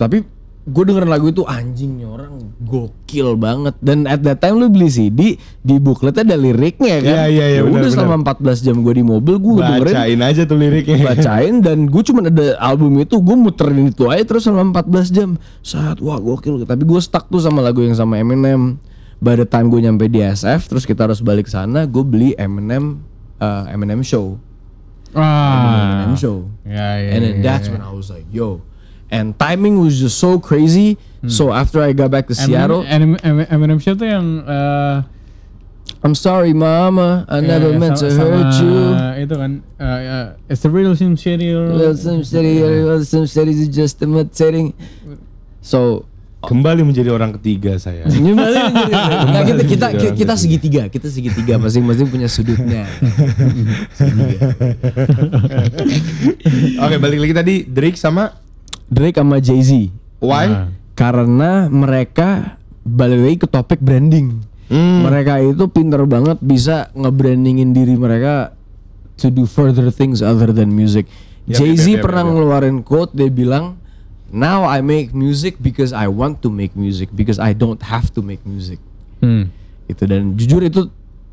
tapi 0.00 0.24
gue 0.62 0.84
dengerin 0.86 1.10
lagu 1.10 1.26
itu 1.26 1.42
anjingnya 1.42 2.06
orang 2.06 2.54
gokil 2.62 3.34
banget. 3.34 3.74
Dan 3.82 4.06
at 4.06 4.22
that 4.22 4.38
time 4.38 4.62
lu 4.62 4.70
beli 4.70 4.86
CD 4.86 5.34
di 5.58 5.74
bookletnya 5.82 6.22
ada 6.22 6.38
liriknya 6.38 7.02
kan? 7.02 7.14
Iya, 7.18 7.24
iya, 7.26 7.46
iya, 7.50 7.58
Ya 7.58 7.62
benar, 7.66 7.82
udah 7.82 7.90
selama 7.90 8.16
14 8.30 8.62
jam 8.62 8.76
gue 8.86 8.94
di 8.94 9.04
mobil 9.04 9.34
gue 9.42 9.52
dengerin. 9.58 9.94
Bacain 9.94 10.20
aja 10.22 10.42
tuh 10.46 10.58
liriknya. 10.62 10.96
bacain 11.02 11.54
dan 11.58 11.90
gue 11.90 12.02
cuma 12.06 12.22
ada 12.22 12.54
album 12.62 13.02
itu 13.02 13.18
gue 13.18 13.36
muterin 13.36 13.90
itu 13.90 14.06
aja 14.06 14.22
terus 14.22 14.46
selama 14.46 14.86
14 14.86 15.10
jam. 15.10 15.30
Saat 15.66 15.98
wah 15.98 16.22
gokil. 16.22 16.62
Tapi 16.62 16.82
gue 16.86 17.00
stuck 17.02 17.26
tuh 17.26 17.42
sama 17.42 17.58
lagu 17.58 17.82
yang 17.82 17.98
sama 17.98 18.22
Eminem. 18.22 18.78
By 19.22 19.38
the 19.38 19.46
time 19.46 19.66
gue 19.66 19.82
nyampe 19.82 20.06
di 20.06 20.22
SF 20.22 20.70
terus 20.70 20.82
kita 20.86 21.10
harus 21.10 21.22
balik 21.22 21.46
sana 21.50 21.86
gue 21.86 22.02
beli 22.06 22.38
Eminem 22.38 23.02
uh, 23.42 23.66
Eminem 23.66 24.06
Show. 24.06 24.38
Ah. 25.10 26.06
Eminem 26.06 26.14
Show. 26.18 26.46
Ya, 26.66 27.02
ya, 27.02 27.08
and 27.18 27.20
then 27.22 27.34
ya, 27.38 27.42
that's 27.42 27.66
ya. 27.66 27.74
when 27.74 27.82
I 27.82 27.90
was 27.90 28.10
like 28.10 28.26
yo 28.30 28.62
and 29.12 29.36
timing 29.36 29.76
was 29.76 30.00
just 30.00 30.16
so 30.16 30.40
crazy 30.40 30.96
so 31.28 31.52
after 31.52 31.84
I 31.84 31.92
got 31.92 32.08
back 32.10 32.26
to 32.32 32.34
Seattle 32.34 32.82
Eminem, 32.88 33.20
Eminem, 33.20 33.46
Eminem 33.52 33.78
Show 33.78 33.92
tuh 33.94 34.08
yang 34.08 34.42
eh, 34.42 34.96
I'm 36.02 36.16
sorry 36.16 36.56
mama 36.56 37.28
I 37.28 37.44
never 37.44 37.70
ya, 37.70 37.78
meant 37.78 38.00
to 38.00 38.08
sama- 38.10 38.42
hurt 38.42 38.56
sama 38.56 38.64
you 38.64 38.74
Itu 39.22 39.38
kan, 39.38 39.62
eh, 39.78 39.86
eh, 39.86 40.26
it's 40.50 40.66
the 40.66 40.70
real 40.72 40.98
Slim 40.98 41.14
Shady. 41.14 41.54
Well, 41.54 41.94
some 41.94 42.26
steady, 42.26 42.58
well, 42.58 42.98
some 43.06 43.30
steady 43.30 43.54
is 43.54 43.70
just 43.70 44.02
imitating. 44.02 44.74
So 45.62 46.10
Kembali 46.42 46.82
menjadi 46.82 47.06
orang 47.14 47.38
ketiga 47.38 47.78
saya. 47.78 48.02
Gimana 48.10 48.66
jadi? 48.66 48.90
Nggak, 49.30 49.42
kita 49.46 49.62
kita 49.62 49.86
orang 49.94 50.18
kita 50.18 50.34
segitiga, 50.34 50.82
kita 50.90 51.06
segitiga 51.06 51.54
masing-masing 51.54 52.10
punya 52.10 52.26
sudutnya. 52.26 52.82
Oke, 56.82 56.98
balik 56.98 57.22
lagi 57.22 57.30
tadi 57.30 57.62
Drake 57.62 57.94
sama 57.94 58.34
Drake 58.92 59.16
sama 59.16 59.40
Jay 59.40 59.64
Z. 59.64 59.88
Why? 60.20 60.46
Nah. 60.52 60.68
Karena 60.92 61.72
mereka 61.72 62.60
balik 62.84 63.20
lagi 63.24 63.36
ke 63.40 63.48
topik 63.48 63.80
branding. 63.80 64.44
Hmm. 64.68 65.08
Mereka 65.08 65.40
itu 65.56 65.64
pinter 65.72 66.04
banget 66.04 66.36
bisa 66.44 66.92
nge-brandingin 66.92 67.72
diri 67.72 67.96
mereka 67.96 68.52
to 69.16 69.32
do 69.32 69.48
further 69.48 69.88
things 69.88 70.20
other 70.20 70.52
than 70.52 70.68
music. 70.72 71.08
Jay 71.48 71.74
Z 71.74 72.04
pernah 72.04 72.28
ngeluarin 72.28 72.84
quote 72.84 73.16
dia 73.16 73.32
bilang, 73.32 73.80
"Now 74.28 74.68
I 74.68 74.84
make 74.84 75.16
music 75.16 75.58
because 75.58 75.90
I 75.90 76.06
want 76.06 76.44
to 76.44 76.48
make 76.52 76.76
music 76.76 77.10
because 77.16 77.40
I 77.40 77.56
don't 77.56 77.80
have 77.82 78.12
to 78.14 78.20
make 78.20 78.44
music." 78.44 78.78
Hmm. 79.24 79.50
Itu 79.88 80.06
dan 80.06 80.38
jujur 80.38 80.62
itu 80.62 80.88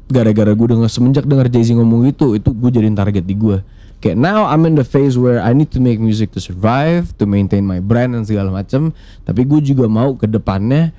gara-gara 0.10 0.51
gue 0.51 0.68
denger 0.74 0.89
semenjak 0.89 1.26
denger 1.30 1.47
Jay 1.53 1.64
Z 1.64 1.78
ngomong 1.78 2.10
itu, 2.10 2.34
itu 2.36 2.49
gue 2.49 2.70
jadiin 2.74 2.97
target 2.97 3.24
di 3.24 3.38
gue. 3.38 3.62
Kayak 3.99 4.15
now 4.15 4.47
I'm 4.47 4.63
in 4.63 4.79
the 4.79 4.87
phase 4.87 5.19
where 5.19 5.43
I 5.43 5.51
need 5.51 5.75
to 5.75 5.83
make 5.83 5.99
music 5.99 6.31
to 6.35 6.39
survive, 6.39 7.11
to 7.19 7.27
maintain 7.27 7.67
my 7.67 7.83
brand 7.83 8.15
dan 8.15 8.23
segala 8.23 8.47
macam. 8.47 8.95
Tapi 9.23 9.43
gue 9.43 9.59
juga 9.61 9.91
mau 9.91 10.15
ke 10.15 10.23
depannya 10.23 10.95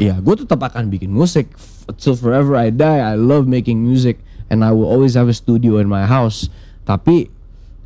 Iya, 0.00 0.16
gue 0.16 0.32
tetap 0.32 0.64
akan 0.64 0.88
bikin 0.88 1.12
musik 1.12 1.52
till 2.00 2.16
forever 2.16 2.56
I 2.56 2.72
die. 2.72 3.04
I 3.04 3.20
love 3.20 3.44
making 3.44 3.84
music 3.84 4.16
and 4.48 4.64
I 4.64 4.72
will 4.72 4.88
always 4.88 5.12
have 5.12 5.28
a 5.28 5.36
studio 5.36 5.76
in 5.76 5.92
my 5.92 6.08
house. 6.08 6.48
Tapi 6.88 7.28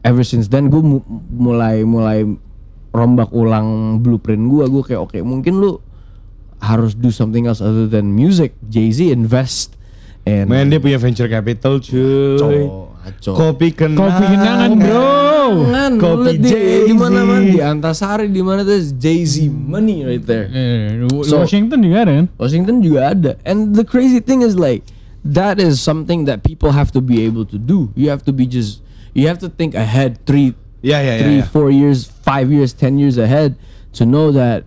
ever 0.06 0.22
since 0.22 0.46
then 0.46 0.70
gue 0.70 0.78
mu- 0.78 1.02
mulai 1.34 1.82
mulai 1.82 2.22
rombak 2.94 3.34
ulang 3.34 3.98
blueprint 3.98 4.46
gue. 4.46 4.62
Gue 4.70 4.82
kayak 4.86 5.10
oke 5.10 5.18
mungkin 5.26 5.58
lu 5.58 5.82
harus 6.62 6.94
do 6.94 7.10
something 7.10 7.50
else 7.50 7.58
other 7.58 7.90
than 7.90 8.14
music. 8.14 8.54
Jay 8.70 8.94
Z 8.94 9.10
invest 9.10 9.74
and 10.22 10.46
Man 10.46 10.70
dia 10.70 10.78
punya 10.78 11.02
venture 11.02 11.26
capital 11.26 11.82
cuy. 11.82 12.38
Aco, 12.38 12.93
aco. 13.04 13.32
Kopi 13.36 13.68
kenangan. 13.70 14.00
Kopi 14.00 14.24
kenangan, 14.32 14.70
bro. 14.80 15.06
Jangan, 15.44 15.92
Kopi 16.00 16.30
liat 16.40 16.88
di, 16.88 16.92
mana 16.96 17.20
mana 17.22 17.44
di 17.44 17.60
Antasari 17.60 18.26
di 18.32 18.40
mana 18.40 18.64
tuh 18.64 18.80
Jay 18.96 19.22
Z 19.28 19.44
money 19.48 20.02
right 20.04 20.24
there. 20.24 20.48
Wa- 21.12 21.22
So- 21.22 21.44
Washington 21.44 21.84
juga 21.84 22.08
ada 22.08 22.12
kan? 22.24 22.26
Washington 22.40 22.76
juga 22.80 23.00
ada. 23.12 23.32
And 23.44 23.76
the 23.76 23.84
crazy 23.84 24.18
thing 24.24 24.40
is 24.40 24.56
like 24.56 24.82
that 25.22 25.60
is 25.60 25.78
something 25.78 26.24
that 26.24 26.40
people 26.42 26.72
have 26.72 26.88
to 26.96 27.00
be 27.04 27.24
able 27.28 27.44
to 27.48 27.60
do. 27.60 27.92
You 27.92 28.08
have 28.08 28.24
to 28.24 28.32
be 28.32 28.48
just 28.48 28.80
you 29.12 29.28
have 29.28 29.38
to 29.44 29.48
think 29.48 29.76
ahead 29.76 30.18
three, 30.24 30.56
ya 30.82 30.98
ya. 30.98 31.20
three, 31.20 31.40
ya. 31.40 31.48
four 31.48 31.68
years, 31.70 32.08
five 32.24 32.48
years, 32.50 32.72
ten 32.72 32.96
years 32.98 33.20
ahead 33.20 33.54
to 33.94 34.04
know 34.04 34.32
that. 34.32 34.64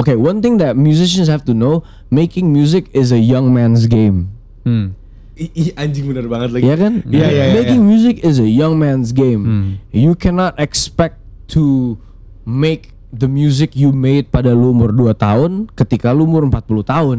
Okay, 0.00 0.16
one 0.16 0.40
thing 0.40 0.56
that 0.64 0.80
musicians 0.80 1.28
have 1.28 1.44
to 1.44 1.52
know: 1.52 1.84
making 2.08 2.48
music 2.48 2.88
is 2.96 3.12
a 3.12 3.20
young 3.20 3.52
man's 3.52 3.84
game. 3.84 4.32
Hmm. 4.64 4.96
Ih, 5.36 5.72
anjing 5.72 6.04
bener 6.04 6.26
banget 6.26 6.50
lagi. 6.52 6.64
Iya 6.66 6.76
kan? 6.76 6.92
Iya 7.06 7.26
iya 7.26 7.44
iya. 7.48 7.54
Making 7.56 7.82
music 7.82 8.16
is 8.20 8.36
a 8.36 8.48
young 8.48 8.76
man's 8.76 9.10
game. 9.10 9.76
You 9.88 10.12
cannot 10.12 10.58
expect 10.58 11.16
to 11.52 11.96
make 12.44 12.90
the 13.08 13.26
music 13.26 13.74
you 13.74 13.90
made 13.90 14.28
pada 14.28 14.54
lu 14.54 14.70
umur 14.70 14.92
2 14.92 15.10
tahun 15.14 15.66
ketika 15.72 16.12
lu 16.12 16.28
umur 16.28 16.44
40 16.46 16.84
tahun. 16.84 17.18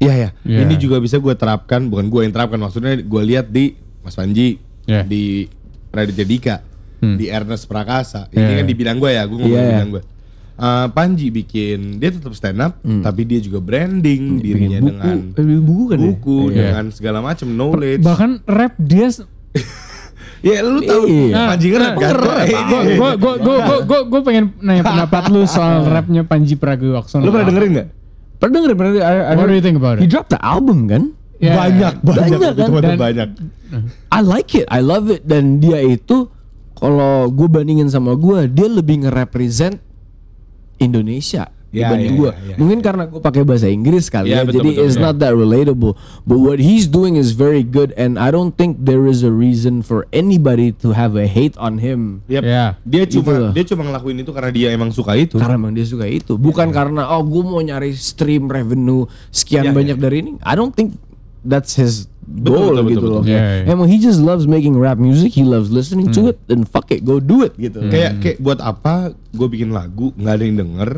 Iya 0.00 0.14
ya. 0.16 0.30
Iya. 0.42 0.58
Ini 0.66 0.74
juga 0.76 0.96
bisa 0.98 1.16
gue 1.16 1.32
terapkan, 1.32 1.86
bukan 1.86 2.08
gue 2.08 2.20
yang 2.24 2.32
terapkan, 2.32 2.56
maksudnya 2.56 2.96
gue 2.96 3.22
lihat 3.22 3.52
di 3.52 3.76
Mas 4.00 4.16
Panji, 4.16 4.56
Iya. 4.88 5.04
di 5.04 5.44
Raditya 5.92 6.24
Dika, 6.24 6.56
Hmm. 7.00 7.16
di 7.16 7.28
Ernest 7.28 7.64
Prakasa. 7.64 8.28
Ini 8.28 8.40
Iya. 8.40 8.56
kan 8.60 8.66
dibilang 8.66 8.96
gue 8.96 9.10
ya, 9.12 9.22
gue 9.24 9.36
ngomong 9.36 9.52
Iya, 9.52 9.60
iya. 9.62 9.72
bilang 9.76 9.90
gue. 9.94 10.02
Eh, 10.60 10.86
Panji 10.92 11.32
bikin 11.32 11.96
dia 11.96 12.12
tetap 12.12 12.36
stand 12.36 12.60
up, 12.60 12.76
tapi 13.00 13.24
dia 13.24 13.40
juga 13.40 13.58
branding 13.58 14.36
dirinya 14.38 14.76
buku, 14.78 14.92
dengan 14.92 15.16
eh, 15.32 15.56
buku 15.58 15.84
kan 15.86 15.96
ya? 15.96 16.04
buku, 16.04 16.38
Iya. 16.44 16.56
dengan 16.60 16.84
segala 16.92 17.18
macam 17.24 17.48
knowledge. 17.48 18.04
Bahkan 18.04 18.30
rap 18.44 18.76
dia 18.76 19.08
ya 20.40 20.60
lu 20.60 20.80
tahu 20.80 21.04
Iya. 21.32 21.48
Panji 21.48 21.66
ngerap 21.68 21.94
kan? 21.96 22.10
Ngerap, 22.12 22.44
gua 22.60 22.80
gua 22.84 23.10
gua 23.16 23.34
gua 23.40 23.56
gua 23.56 23.78
gua, 23.80 24.00
gua 24.04 24.20
pengen 24.20 24.52
nanya 24.60 24.84
pendapat 24.84 25.22
lu 25.28 25.44
soal 25.44 25.80
rapnya 25.88 26.28
Panji 26.28 26.60
Pragiwaksono. 26.60 27.24
Lu 27.24 27.32
pernah 27.32 27.48
dengerin 27.48 27.70
nggak? 27.72 27.88
Pernah 28.36 28.52
denger, 28.54 28.70
pernah. 28.74 28.92
I- 28.96 29.00
I 29.00 29.34
What 29.36 29.48
do 29.48 29.54
you 29.54 29.60
think 29.60 29.76
about 29.76 29.96
He 29.96 30.04
it? 30.04 30.12
dropped 30.12 30.28
the 30.28 30.40
album 30.40 30.88
kan? 30.88 31.16
Ya, 31.40 31.56
Banyak, 31.56 32.04
banyak, 32.04 32.36
Banyak, 32.36 32.52
kan? 32.52 32.68
Dan- 32.84 33.00
banyak. 33.00 33.28
I 34.08 34.20
like 34.20 34.52
it, 34.52 34.68
I 34.68 34.84
love 34.84 35.08
it. 35.08 35.24
Dan 35.24 35.56
dia 35.56 35.80
itu 35.80 36.28
kalau 36.74 37.28
gue 37.28 37.48
bandingin 37.48 37.88
sama 37.88 38.12
gue, 38.12 38.44
dia 38.44 38.68
lebih 38.68 39.04
nge-represent 39.04 39.80
Indonesia 40.80 41.52
Ya, 41.70 41.86
dibanding 41.86 42.10
ya, 42.10 42.18
gue. 42.18 42.30
ya, 42.34 42.42
ya, 42.50 42.54
Mungkin 42.58 42.78
karena 42.82 43.06
gue 43.06 43.22
pakai 43.22 43.46
bahasa 43.46 43.70
Inggris 43.70 44.10
kali 44.10 44.34
Ya, 44.34 44.42
ya, 44.42 44.42
betul, 44.42 44.58
jadi 44.58 44.70
betul, 44.74 44.86
it's 44.90 44.98
ya. 44.98 45.06
not 45.06 45.22
that 45.22 45.38
relatable. 45.38 45.94
But 46.26 46.42
what 46.42 46.58
he's 46.58 46.90
doing 46.90 47.14
is 47.14 47.30
very 47.30 47.62
good, 47.62 47.94
and 47.94 48.18
I 48.18 48.34
don't 48.34 48.50
think 48.50 48.82
there 48.82 49.06
is 49.06 49.22
a 49.22 49.30
reason 49.30 49.86
for 49.86 50.02
anybody 50.10 50.74
to 50.82 50.98
have 50.98 51.14
a 51.14 51.30
hate 51.30 51.54
on 51.62 51.78
him. 51.78 52.26
Yap. 52.26 52.42
Ya. 52.42 52.74
Dia 52.82 53.06
Gitu 53.06 53.22
cuma 53.22 53.38
loh. 53.38 53.52
dia 53.54 53.62
cuma 53.62 53.86
ngelakuin 53.86 54.18
itu 54.18 54.34
karena 54.34 54.50
dia 54.50 54.68
emang 54.74 54.90
suka 54.90 55.14
itu. 55.14 55.38
Karena 55.38 55.54
emang 55.54 55.70
dia 55.70 55.86
suka 55.86 56.10
itu, 56.10 56.34
bukan 56.34 56.74
karena 56.74 57.06
oh 57.06 57.22
gue 57.22 57.42
mau 57.46 57.62
nyari 57.62 57.94
stream 57.94 58.50
revenue 58.50 59.06
sekian 59.30 59.62
Ya, 59.62 59.70
banyak 59.70 59.94
dari 59.94 60.26
ini. 60.26 60.30
I 60.42 60.58
don't 60.58 60.74
think 60.74 60.98
that's 61.46 61.78
his 61.78 62.09
Betul, 62.30 62.54
goal 62.54 62.70
betul, 62.70 62.86
gitu 62.86 62.94
betul, 62.94 63.10
loh. 63.10 63.22
betul. 63.26 63.34
Ya, 63.34 63.42
ya. 63.42 63.74
Emang 63.74 63.86
he 63.90 63.98
just 63.98 64.22
loves 64.22 64.46
making 64.46 64.78
rap 64.78 65.02
music, 65.02 65.34
he 65.34 65.42
loves 65.42 65.74
listening 65.74 66.14
to 66.14 66.30
it, 66.30 66.38
and 66.46 66.62
fuck 66.62 66.86
it, 66.94 67.02
go 67.02 67.18
do 67.18 67.42
it 67.42 67.58
gitu. 67.58 67.82
Kayak 67.90 68.22
kayak 68.22 68.36
buat 68.38 68.62
apa 68.62 69.10
gue 69.34 69.48
bikin 69.50 69.74
lagu 69.74 70.14
nggak 70.14 70.34
ada 70.38 70.44
yang 70.46 70.56
denger. 70.62 70.90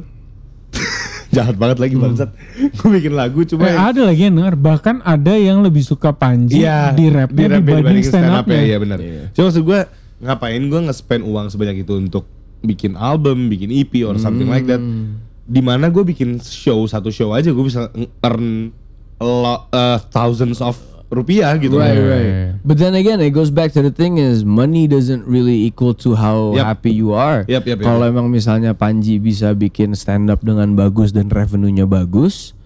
Jahat 1.37 1.57
banget 1.57 1.81
lagi 1.81 1.97
bangsat. 1.97 2.29
Gue 2.77 3.01
bikin 3.01 3.17
lagu 3.17 3.41
cuma 3.49 3.65
Eh, 3.65 3.73
ada 3.73 4.05
lagi 4.05 4.29
yang 4.29 4.37
denger, 4.37 4.53
bahkan 4.53 5.01
ada 5.01 5.33
yang 5.33 5.65
lebih 5.65 5.81
suka 5.81 6.13
Panji 6.13 6.61
Iya, 6.61 6.93
di 6.93 7.09
rapnya 7.09 7.57
rap 7.57 7.65
dibanding 7.65 8.05
stand 8.05 8.29
up 8.29 8.45
ya, 8.45 8.61
iya 8.61 8.77
benar. 8.77 9.01
Cuma 9.33 9.49
maksud 9.49 9.65
gue 9.65 9.81
ngapain 10.21 10.61
gue 10.61 10.81
nge-spend 10.93 11.25
uang 11.25 11.49
sebanyak 11.49 11.89
itu 11.89 11.97
untuk 11.97 12.29
bikin 12.61 13.01
album, 13.01 13.49
bikin 13.49 13.73
EP 13.73 14.05
or 14.05 14.21
something 14.21 14.45
like 14.45 14.69
that. 14.69 14.77
Hmm. 14.77 15.25
Di 15.49 15.65
mana 15.65 15.89
gue 15.89 16.05
bikin 16.05 16.37
show 16.45 16.85
satu 16.85 17.09
show 17.09 17.33
aja 17.33 17.49
gue 17.49 17.65
bisa 17.65 17.89
earn 18.21 18.69
a 19.17 19.25
lot, 19.25 19.73
uh, 19.73 19.97
thousands 20.13 20.61
of 20.61 20.77
rupiah 21.13 21.53
gitu. 21.61 21.77
Right, 21.77 21.93
Yeah, 21.93 22.09
right. 22.09 22.33
But 22.65 22.81
then 22.81 22.97
again, 22.97 23.21
it 23.21 23.37
goes 23.37 23.53
back 23.53 23.77
to 23.77 23.85
the 23.85 23.93
thing 23.93 24.17
is 24.17 24.43
money 24.43 24.89
doesn't 24.89 25.29
really 25.29 25.69
equal 25.69 25.93
to 26.01 26.17
how 26.17 26.57
Yep. 26.57 26.65
happy 26.65 26.93
you 26.97 27.13
are. 27.13 27.45
Yep, 27.45 27.69
yep, 27.69 27.79
yep, 27.79 27.85
Kalau 27.85 28.09
yep. 28.09 28.17
emang 28.17 28.33
misalnya 28.33 28.73
Panji 28.73 29.21
bisa 29.21 29.53
bikin 29.53 29.93
stand 29.93 30.33
up 30.33 30.41
dengan 30.41 30.73
bagus 30.73 31.13
dan 31.13 31.29
revenue-nya 31.29 31.85
bagus, 31.85 32.57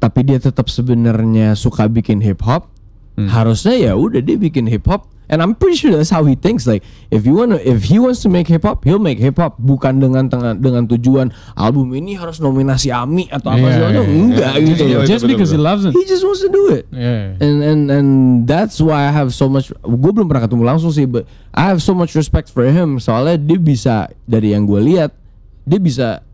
tapi 0.00 0.24
dia 0.24 0.40
tetap 0.40 0.72
sebenarnya 0.72 1.52
suka 1.52 1.84
bikin 1.86 2.24
hip 2.24 2.40
hop, 2.40 2.72
harusnya 3.18 3.74
ya 3.74 3.92
udah 3.98 4.22
dia 4.22 4.38
bikin 4.38 4.64
hip 4.70 4.86
hop. 4.86 5.10
And 5.28 5.44
I'm 5.44 5.52
pretty 5.52 5.76
sure 5.76 5.92
that's 5.92 6.08
how 6.08 6.24
he 6.24 6.34
thinks. 6.34 6.64
Like 6.64 6.80
if 7.12 7.28
you 7.28 7.36
wanna, 7.36 7.60
if 7.60 7.84
he 7.84 8.00
wants 8.00 8.24
to 8.24 8.32
make 8.32 8.48
hip 8.48 8.64
hop, 8.64 8.80
he'll 8.88 8.98
make 9.00 9.20
hip 9.20 9.36
hop. 9.36 9.60
Bukan 9.60 10.00
dengan 10.00 10.24
dengan, 10.26 10.56
dengan 10.56 10.82
tujuan 10.88 11.28
album 11.52 11.92
ini 11.92 12.16
harus 12.16 12.40
nominasi 12.40 12.88
AMI 12.88 13.28
atau 13.28 13.52
apa 13.52 13.60
Yeah, 13.60 13.74
segala 13.76 13.92
yeah. 13.92 14.08
Enggak 14.08 14.52
Yeah, 14.56 14.66
gitu. 14.72 14.82
yeah. 14.88 15.04
Just 15.04 15.24
because 15.28 15.52
he 15.52 15.60
loves 15.60 15.84
it. 15.84 15.92
He 15.92 16.08
just 16.08 16.24
wants 16.24 16.40
to 16.40 16.48
do 16.48 16.72
it. 16.72 16.88
Yeah. 16.88 17.36
And 17.44 17.60
and 17.60 17.82
and 17.92 18.08
that's 18.48 18.80
why 18.80 19.04
I 19.04 19.12
have 19.12 19.36
so 19.36 19.52
much. 19.52 19.68
Gue 19.84 20.10
belum 20.16 20.32
pernah 20.32 20.48
ketemu 20.48 20.64
langsung 20.64 20.88
sih, 20.96 21.04
but 21.04 21.28
I 21.52 21.68
have 21.68 21.84
so 21.84 21.92
much 21.92 22.16
respect 22.16 22.48
for 22.48 22.64
him. 22.64 22.96
Soalnya 22.96 23.36
dia 23.36 23.60
bisa 23.60 24.08
dari 24.24 24.56
yang 24.56 24.64
gue 24.64 24.80
lihat, 24.80 25.12
dia 25.68 25.76
bisa 25.76 26.24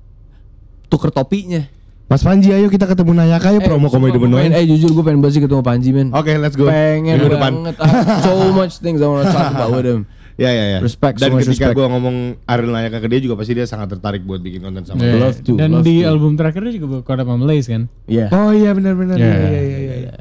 tuker 0.87 1.11
topinya. 1.11 1.67
Mas 2.05 2.21
Panji 2.21 2.53
ayo 2.53 2.69
kita 2.69 2.85
ketemu 2.85 3.17
Nayaka 3.17 3.49
ya 3.57 3.65
promo 3.65 3.89
sumpah, 3.89 4.13
komedi 4.13 4.19
benua. 4.21 4.45
Eh 4.45 4.65
jujur 4.69 4.93
gue 4.93 5.05
pengen 5.05 5.25
banget 5.25 5.41
sih 5.41 5.43
ketemu 5.43 5.63
Panji 5.65 5.91
men. 5.97 6.09
Oke, 6.13 6.37
let's 6.37 6.53
go. 6.53 6.69
Pengen 6.69 7.17
Minggu 7.17 7.33
depan. 7.33 7.53
banget. 7.65 7.75
So 8.21 8.53
much 8.53 8.79
things 8.85 9.01
I 9.01 9.09
wanna 9.09 9.33
talk 9.33 9.57
about 9.57 9.73
with 9.73 9.89
him. 9.89 10.03
Ya 10.35 10.51
ya 10.51 10.67
ya. 10.67 10.79
Respect, 10.83 11.23
Dan 11.23 11.31
so 11.31 11.39
much 11.39 11.47
ketika 11.47 11.71
gue 11.71 11.87
ngomong 11.87 12.35
Ariel 12.51 12.75
Nayaka 12.75 12.99
ke 12.99 13.07
dia 13.07 13.23
juga 13.23 13.39
pasti 13.39 13.55
dia 13.55 13.71
sangat 13.71 13.95
tertarik 13.95 14.27
buat 14.27 14.43
bikin 14.43 14.67
konten 14.67 14.83
sama 14.83 14.99
Yeah. 14.99 15.23
Love 15.23 15.39
to, 15.47 15.55
Dan 15.55 15.79
love 15.79 15.87
di 15.87 16.03
to. 16.03 16.11
album 16.11 16.35
terakhirnya 16.35 16.75
juga 16.75 17.07
Up 17.07 17.29
on 17.31 17.47
Lace 17.47 17.71
kan? 17.71 17.87
Iya. 18.11 18.35
Oh 18.35 18.51
iya 18.51 18.75
benar-benar. 18.75 19.15
Ya. 19.15 19.31
Iya 19.31 19.63
iya 19.63 19.79
iya. 19.79 19.95
iya. 20.11 20.13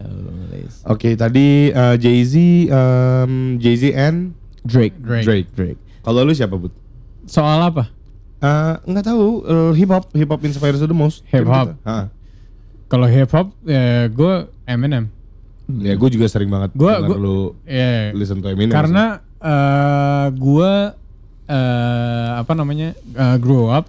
Oke, 0.85 1.17
tadi 1.17 1.73
uh, 1.73 1.97
Jay-Z 1.97 2.35
um, 2.69 3.57
Jay-Z 3.57 3.89
and 3.97 4.37
Drake. 4.61 4.93
Drake. 5.01 5.25
Drake. 5.25 5.49
Drake. 5.57 5.79
Kalau 6.05 6.21
lu 6.21 6.35
siapa, 6.37 6.61
Bud? 6.61 6.71
Soal 7.25 7.59
apa? 7.59 7.89
Uh, 8.43 8.75
nggak 8.83 9.05
tahu 9.07 9.25
uh, 9.41 9.71
hip 9.71 9.87
hop 9.87 10.11
hip 10.11 10.27
hop 10.27 10.43
inspires 10.43 10.77
the 10.77 10.91
most 10.91 11.23
Hip 11.31 11.47
hop. 11.47 11.79
Kalau 12.85 13.07
hip 13.07 13.31
hop 13.31 13.55
ya 13.63 14.05
gue 14.05 14.33
Eminem. 14.67 15.07
ya 15.79 15.95
gue 15.95 16.09
juga 16.11 16.27
sering 16.27 16.51
banget 16.51 16.75
Gua- 16.75 16.99
denger 16.99 17.09
gua- 17.09 17.23
lu 17.23 17.37
Ya. 17.63 18.11
listen 18.11 18.43
to 18.43 18.51
Eminem 18.51 18.75
Karena 18.75 19.17
eh 19.39 20.27
gue 20.29 20.71
eh, 21.45 22.29
apa 22.35 22.51
namanya 22.51 22.91
eh, 22.93 23.37
grow 23.37 23.67
up 23.67 23.87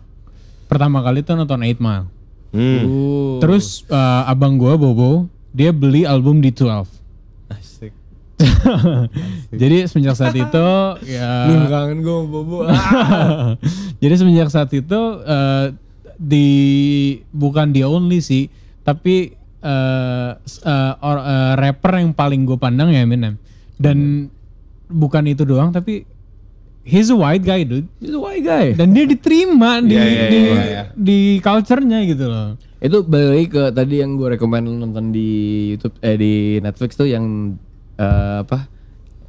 pertama 0.65 1.03
kali 1.03 1.21
tuh 1.21 1.35
nonton 1.35 1.59
8 1.59 1.77
Mile. 1.77 2.07
Hmm. 2.55 2.83
Uh. 2.87 3.37
Terus 3.39 3.83
eh, 3.85 4.23
abang 4.25 4.55
gue 4.55 4.71
Bobo 4.73 5.27
dia 5.51 5.71
beli 5.71 6.07
album 6.07 6.39
di 6.39 6.55
12. 6.55 6.87
Jadi 9.61 9.87
semenjak 9.87 10.17
saat 10.17 10.35
itu 10.35 10.67
ya 11.15 11.47
Lu 11.47 11.67
kangen 11.67 11.99
gue 12.01 12.13
sama 12.13 12.27
Bobo. 12.27 12.59
Jadi 14.03 14.15
semenjak 14.15 14.49
saat 14.49 14.71
itu 14.71 15.01
eh, 15.23 15.67
di 16.17 16.49
bukan 17.31 17.71
the 17.71 17.83
only 17.83 18.19
sih, 18.19 18.47
tapi 18.81 19.33
eh, 19.61 20.31
s- 20.41 20.61
eh, 20.61 20.93
or- 21.01 21.23
eh, 21.23 21.53
rapper 21.57 21.93
yang 21.97 22.11
paling 22.11 22.43
gue 22.43 22.57
pandang 22.57 22.89
ya 22.89 23.03
Eminem. 23.03 23.39
Dan 23.75 24.29
bukan 24.87 25.27
itu 25.27 25.43
doang, 25.43 25.71
tapi 25.71 26.07
he's 26.83 27.09
a 27.09 27.17
white 27.17 27.43
guy, 27.43 27.63
dude. 27.63 27.89
He's 27.97 28.13
a 28.13 28.21
white 28.21 28.43
guy. 28.43 28.71
Dan 28.73 28.93
dia 28.93 29.05
diterima 29.05 29.79
di 29.79 29.95
Iya, 29.95 30.05
iya, 30.05 30.25
di, 30.25 30.39
iya, 30.39 30.63
iya. 30.65 30.83
di 30.93 31.19
culture-nya 31.39 31.99
gitu 32.05 32.27
loh. 32.27 32.55
Itu 32.79 33.03
balik 33.03 33.49
ke 33.51 33.63
tadi 33.71 33.99
yang 33.99 34.15
gue 34.15 34.29
rekomend 34.31 34.69
nonton 34.69 35.09
di 35.09 35.29
YouTube 35.73 35.97
eh 36.01 36.15
di 36.15 36.33
Netflix 36.61 36.95
tuh 36.95 37.07
yang 37.07 37.57
eh, 37.97 38.37
apa? 38.41 38.59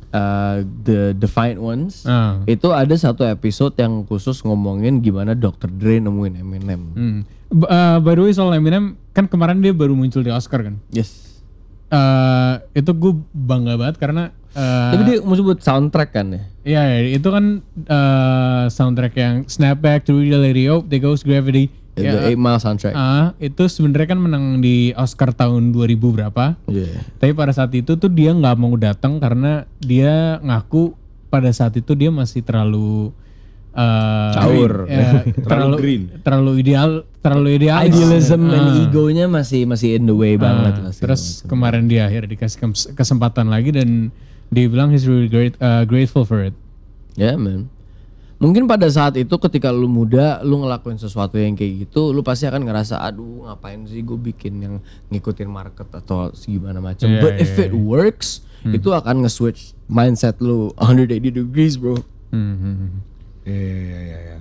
Eh, 0.10 0.58
the 0.82 1.00
Defiant 1.12 1.60
Ones. 1.60 2.08
Ah. 2.08 2.40
Itu 2.48 2.72
ada 2.72 2.96
satu 2.96 3.28
episode 3.28 3.76
yang 3.76 4.08
khusus 4.08 4.40
ngomongin 4.42 5.04
gimana 5.04 5.36
Dr. 5.36 5.68
Dre 5.68 6.00
nemuin 6.00 6.40
Eminem. 6.40 6.82
Hmm. 6.96 7.20
B- 7.52 7.68
eh, 7.68 7.98
by 8.00 8.14
the 8.16 8.24
way 8.24 8.32
soal 8.32 8.56
Eminem, 8.56 8.96
kan 9.12 9.28
kemarin 9.28 9.60
dia 9.60 9.76
baru 9.76 9.92
muncul 9.92 10.24
di 10.24 10.32
Oscar 10.32 10.64
kan. 10.64 10.80
Yes. 10.90 11.44
Eh, 11.92 12.54
itu 12.74 12.92
gue 12.92 13.14
bangga 13.30 13.78
banget 13.78 14.02
karena 14.02 14.34
eh, 14.56 14.92
Tapi 14.96 15.04
dia 15.06 15.18
mau 15.22 15.38
sebut 15.38 15.62
soundtrack 15.62 16.10
kan 16.12 16.28
ya? 16.34 16.42
Iya, 16.66 16.82
iya, 16.90 17.00
itu 17.14 17.28
kan 17.30 17.62
eh, 17.78 18.64
soundtrack 18.72 19.14
yang 19.20 19.36
Snapback, 19.46 20.08
To 20.08 20.18
Real 20.18 20.42
Radio, 20.42 20.82
The 20.82 20.98
Ghost 20.98 21.28
Gravity. 21.28 21.70
The 21.96 22.04
Ya, 22.04 22.28
Eight 22.28 22.36
Mile 22.36 22.60
soundtrack. 22.60 22.92
ah, 22.92 23.32
itu 23.38 23.64
sebenarnya 23.66 24.08
kan 24.10 24.20
menang 24.20 24.46
di 24.60 24.92
Oscar 24.94 25.32
tahun 25.32 25.72
2000 25.72 25.96
berapa. 26.12 26.60
Iya. 26.66 26.92
Tapi 27.16 27.32
pada 27.32 27.50
saat 27.50 27.72
itu 27.72 27.96
tuh 27.96 28.08
dia 28.08 28.30
nggak 28.30 28.56
mau 28.56 28.76
datang 28.76 29.16
karena 29.16 29.64
dia 29.80 30.38
ngaku 30.40 30.92
pada 31.28 31.48
saat 31.50 31.72
itu 31.74 31.92
dia 31.92 32.08
masih 32.10 32.40
terlalu 32.42 33.16
eh, 33.72 34.32
Caur. 34.34 34.86
ya, 34.92 35.24
terlalu 35.42 35.76
green. 35.78 36.04
terlalu 36.20 36.52
ideal, 36.58 36.92
terlalu 37.20 37.50
idealis. 37.58 37.92
Idealism 37.92 38.42
and 38.46 38.68
Ah. 38.70 38.82
egonya 38.82 39.26
masih 39.26 39.64
masih 39.64 39.96
in 39.96 40.04
the 40.04 40.14
way 40.14 40.36
banget 40.36 40.76
Ah, 40.76 40.82
lah. 40.82 40.92
terus 40.92 41.44
kemarin 41.44 41.84
dia 41.86 42.06
akhirnya 42.06 42.28
dikasih 42.30 42.60
kes- 42.62 42.92
kesempatan 42.92 43.48
lagi 43.48 43.72
dan 43.72 44.12
dia 44.48 44.68
bilang 44.68 44.88
he's 44.90 45.04
really 45.04 45.28
great, 45.28 45.56
uh, 45.58 45.84
grateful 45.84 46.24
for 46.24 46.40
it. 46.40 46.56
Ya 47.14 47.36
man. 47.36 47.68
Mungkin 48.36 48.68
pada 48.68 48.84
saat 48.92 49.16
itu 49.16 49.32
ketika 49.40 49.72
lu 49.72 49.88
muda, 49.88 50.44
lu 50.44 50.60
ngelakuin 50.60 51.00
sesuatu 51.00 51.40
yang 51.40 51.56
kayak 51.56 51.88
gitu, 51.88 52.12
lu 52.12 52.20
pasti 52.20 52.44
akan 52.44 52.68
ngerasa, 52.68 53.00
aduh 53.00 53.48
ngapain 53.48 53.80
sih 53.88 54.04
gue 54.04 54.20
bikin 54.20 54.54
yang 54.60 54.76
ngikutin 55.08 55.48
market 55.48 55.88
atau 55.88 56.36
segimana 56.36 56.84
macam. 56.84 57.08
Iya, 57.08 57.22
But 57.24 57.40
if 57.40 57.56
iya, 57.56 57.72
it 57.72 57.74
works, 57.74 58.44
itu 58.66 58.90
akan 58.92 59.24
nge-switch 59.24 59.78
mindset 59.88 60.36
lu 60.44 60.74
180 60.84 61.32
degrees 61.32 61.80
bro. 61.80 61.96
Hmm, 62.34 62.56
hmm, 62.60 62.76
hmm. 62.76 63.00
Iya 63.46 63.72
iya 63.72 64.00
iya 64.02 64.20
iya. 64.20 64.38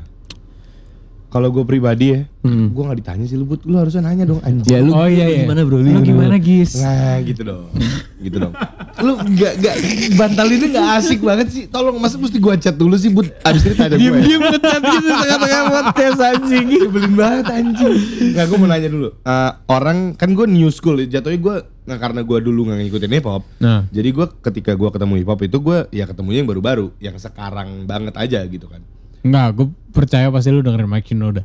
Kalau 1.34 1.50
gue 1.50 1.66
pribadi 1.66 2.14
ya, 2.14 2.30
gue 2.46 2.82
nggak 2.86 2.98
ditanya 3.02 3.26
sih 3.26 3.34
lu, 3.34 3.42
Bud. 3.42 3.66
lu 3.66 3.74
harusnya 3.74 4.06
nanya 4.06 4.22
dong 4.22 4.38
anjing. 4.46 4.70
Ya 4.70 4.78
lu, 4.78 4.94
oh 4.94 5.10
iya 5.10 5.26
iya. 5.26 5.42
gimana 5.42 5.66
bro? 5.66 5.82
Lu 5.82 5.98
gimana 5.98 6.38
Gis? 6.38 6.78
Nah 6.78 7.18
gitu 7.26 7.42
dong, 7.42 7.74
gitu 8.22 8.36
dong. 8.38 8.54
Lu 9.02 9.18
gak, 9.34 9.58
gak, 9.58 9.74
bantalinnya 10.14 10.78
gak 10.78 10.88
asik 11.02 11.18
banget 11.26 11.50
sih. 11.50 11.66
Tolong 11.66 11.98
masa 11.98 12.22
mesti 12.22 12.38
gua 12.38 12.54
chat 12.54 12.78
dulu 12.78 12.94
sih, 12.94 13.10
Bud. 13.10 13.34
Abis 13.42 13.66
ini 13.66 13.74
tanya 13.74 13.98
gue. 13.98 14.06
Diem-diem 14.06 14.42
ngechat 14.46 14.82
gitu 14.86 15.08
tengah-tengah 15.10 15.62
podcast 15.74 16.20
anjing. 16.22 16.66
Nyebelin 16.70 17.14
banget 17.18 17.46
anjing. 17.50 17.98
Nggak, 18.30 18.44
gue 18.46 18.58
mau 18.62 18.68
nanya 18.70 18.88
dulu. 18.94 19.08
Eh, 19.26 19.50
orang 19.74 19.98
kan 20.14 20.30
gue 20.38 20.46
new 20.46 20.70
school, 20.70 21.02
jatuhnya 21.02 21.40
gue 21.42 21.56
nggak 21.90 21.98
karena 21.98 22.20
gue 22.22 22.38
dulu 22.46 22.60
nggak 22.70 22.78
ngikutin 22.78 23.10
hip 23.10 23.26
hop. 23.26 23.42
Nah, 23.58 23.90
Jadi 23.90 24.08
gue 24.14 24.26
ketika 24.38 24.78
gue 24.78 24.86
ketemu 24.86 25.18
hip 25.18 25.28
hop 25.34 25.40
itu 25.42 25.58
gue 25.58 25.78
ya 25.90 26.06
ketemunya 26.06 26.46
yang 26.46 26.50
baru-baru, 26.54 26.94
yang 27.02 27.18
sekarang 27.18 27.90
banget 27.90 28.14
aja 28.14 28.46
gitu 28.46 28.70
kan. 28.70 28.86
Enggak, 29.24 29.48
gue 29.56 29.66
percaya 29.90 30.28
pasti 30.28 30.52
lu 30.52 30.60
dengerin 30.60 30.86
Mike 30.86 31.08
Shinoda. 31.08 31.42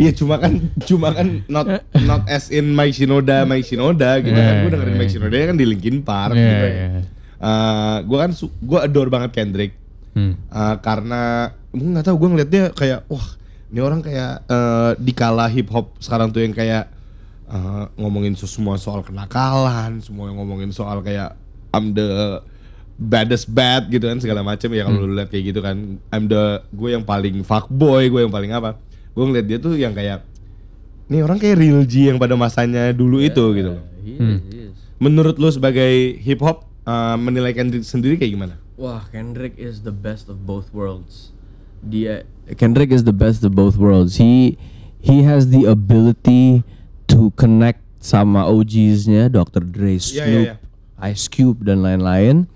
Iya 0.00 0.16
cuma 0.16 0.40
kan 0.40 0.56
cuma 0.88 1.12
kan 1.12 1.44
not 1.44 1.66
not 2.06 2.24
as 2.24 2.48
in 2.48 2.72
Mike 2.72 2.94
Shinoda 2.94 3.44
Mike 3.44 3.66
Shinoda 3.66 4.16
gitu 4.22 4.32
kan 4.32 4.54
Yeah, 4.54 4.62
gue 4.64 4.70
dengerin 4.72 4.96
Mike 4.96 5.12
Shinoda 5.12 5.36
kan 5.50 5.56
di 5.60 5.66
Linkin 5.68 6.00
Park 6.00 6.32
Iya, 6.32 6.40
gitu. 6.40 6.66
iya. 6.70 6.88
gue 8.00 8.16
kan 8.16 8.30
gue 8.36 8.78
adore 8.80 9.10
banget 9.10 9.30
Kendrick 9.34 9.72
Hmm. 10.10 10.34
Eh, 10.50 10.76
karena 10.82 11.54
gue 11.70 11.86
nggak 11.86 12.02
tahu 12.02 12.16
gue 12.18 12.28
ngeliat 12.34 12.50
dia 12.50 12.64
kayak 12.74 13.06
wah 13.06 13.22
ini 13.70 13.78
orang 13.78 14.02
kayak 14.02 14.42
eh, 14.42 14.90
di 14.98 15.14
kala 15.14 15.46
hip 15.46 15.70
hop 15.70 15.94
sekarang 16.02 16.34
tuh 16.34 16.42
yang 16.42 16.50
kayak 16.50 16.90
eh, 17.46 17.84
ngomongin 17.94 18.34
semua 18.34 18.74
soal 18.74 19.06
kenakalan 19.06 20.02
semua 20.02 20.26
yang 20.26 20.42
ngomongin 20.42 20.74
soal 20.74 20.98
kayak 21.06 21.38
I'm 21.70 21.94
the 21.94 22.42
baddest 23.00 23.48
bad 23.48 23.88
gitu 23.88 24.04
kan 24.04 24.20
segala 24.20 24.44
macam 24.44 24.68
ya 24.76 24.84
kalau 24.84 25.08
lu 25.08 25.16
lihat 25.16 25.32
kayak 25.32 25.44
gitu 25.56 25.60
kan 25.64 25.96
I'm 26.12 26.28
the 26.28 26.60
gue 26.68 26.92
yang 26.92 27.04
paling 27.08 27.40
fuckboy 27.40 28.12
gue 28.12 28.20
yang 28.28 28.34
paling 28.34 28.52
apa 28.52 28.76
gue 29.16 29.24
ngeliat 29.24 29.46
dia 29.48 29.56
tuh 29.56 29.72
yang 29.80 29.96
kayak 29.96 30.20
nih 31.08 31.24
orang 31.24 31.40
kayak 31.40 31.56
real 31.56 31.80
G 31.88 32.12
yang 32.12 32.20
pada 32.20 32.36
masanya 32.36 32.92
dulu 32.92 33.24
itu 33.24 33.44
gitu 33.56 33.80
loh 33.80 33.84
menurut 35.00 35.40
lu 35.40 35.48
sebagai 35.48 36.20
hip 36.20 36.44
hop 36.44 36.68
eh, 36.84 37.16
menilai 37.16 37.56
Kendrick 37.56 37.88
sendiri 37.88 38.20
kayak 38.20 38.36
gimana 38.36 38.54
Wah, 38.80 39.04
Kendrick 39.12 39.60
is 39.60 39.84
the 39.84 39.92
best 39.92 40.32
of 40.32 40.48
both 40.48 40.72
worlds. 40.72 41.36
Dia 41.84 42.24
Kendrick 42.56 42.88
is 42.88 43.04
the 43.04 43.12
best 43.12 43.44
of 43.44 43.52
both 43.52 43.76
worlds. 43.76 44.16
He 44.16 44.56
he 44.96 45.20
has 45.28 45.52
the 45.52 45.68
ability 45.68 46.64
to 47.12 47.28
connect 47.36 47.84
sama 48.00 48.48
OGs-nya 48.48 49.28
Dr. 49.28 49.68
Dre, 49.68 50.00
Snoop, 50.00 50.24
iya, 50.24 50.56
iya. 50.56 51.08
Ice 51.12 51.28
Cube 51.28 51.60
dan 51.60 51.84
lain-lain. 51.84 52.48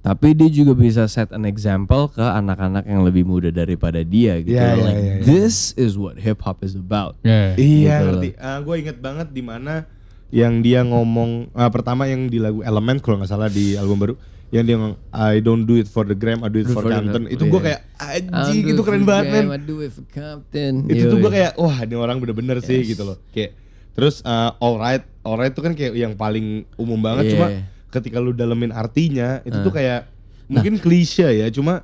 Tapi 0.00 0.32
dia 0.32 0.48
juga 0.48 0.72
bisa 0.72 1.04
set 1.04 1.28
an 1.28 1.44
example 1.44 2.08
ke 2.08 2.24
anak-anak 2.24 2.88
yang 2.88 3.04
lebih 3.04 3.28
muda 3.28 3.52
daripada 3.52 4.00
dia 4.00 4.40
gitu. 4.40 4.56
Iya, 4.56 4.72
iya, 4.72 4.80
like 4.80 4.96
iya, 4.96 5.12
iya. 5.20 5.24
this 5.28 5.76
is 5.76 6.00
what 6.00 6.16
hip 6.16 6.40
hop 6.40 6.64
is 6.64 6.72
about. 6.72 7.20
Iya. 7.20 7.52
Iya 7.60 7.94
Gitu 8.00 8.04
ngerti. 8.08 8.28
gue 8.64 8.74
inget 8.80 8.98
banget 8.98 9.28
di 9.28 9.42
mana 9.44 9.84
yang 10.32 10.64
dia 10.64 10.80
ngomong 10.86 11.52
ah, 11.52 11.68
pertama 11.68 12.08
yang 12.08 12.32
di 12.32 12.40
lagu 12.40 12.64
Element 12.64 13.04
kalau 13.04 13.20
nggak 13.20 13.28
salah 13.28 13.52
di 13.52 13.76
album 13.76 14.00
baru 14.00 14.14
yang 14.50 14.64
dia 14.66 14.74
ngomong 14.80 14.96
I 15.12 15.38
don't 15.44 15.68
do 15.68 15.76
it 15.76 15.86
for 15.86 16.02
the 16.02 16.16
gram, 16.16 16.42
I 16.42 16.50
do 16.50 16.64
it 16.64 16.72
for, 16.72 16.80
for 16.80 16.88
the 16.88 16.96
Compton. 16.96 17.28
Itu 17.28 17.46
gue 17.46 17.60
kayak 17.60 17.80
anjing 18.00 18.72
itu 18.72 18.80
keren 18.82 19.04
banget 19.04 19.46
men. 19.46 19.52
I 19.52 19.60
do 19.62 19.84
it 19.84 19.92
for 19.92 20.02
Compton. 20.08 20.88
Itu 20.88 21.12
tuh 21.12 21.18
gue 21.20 21.30
kayak 21.30 21.60
wah 21.60 21.76
ini 21.84 21.94
orang 21.94 22.18
bener-bener 22.18 22.58
sih 22.64 22.82
gitu 22.82 23.04
loh. 23.04 23.20
Kayak 23.30 23.54
terus 23.94 24.24
uh, 24.24 24.56
alright, 24.58 25.04
alright 25.22 25.52
itu 25.52 25.60
kan 25.60 25.76
kayak 25.76 25.92
yang 25.92 26.16
paling 26.16 26.64
umum 26.80 26.98
banget 26.98 27.28
Iya. 27.28 27.32
cuma 27.36 27.46
ketika 27.90 28.22
lu 28.22 28.30
dalemin 28.30 28.70
artinya 28.70 29.42
itu 29.42 29.58
tuh 29.60 29.74
kayak 29.74 30.06
mungkin 30.46 30.78
klise 30.78 31.26
ya 31.26 31.46
cuma 31.50 31.82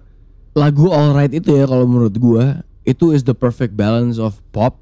lagu 0.57 0.89
Alright 0.89 1.37
itu 1.37 1.53
ya 1.53 1.69
kalau 1.69 1.85
menurut 1.85 2.17
gua 2.17 2.65
itu 2.87 3.13
is 3.13 3.27
the 3.27 3.35
perfect 3.35 3.75
balance 3.75 4.17
of 4.17 4.39
pop. 4.55 4.79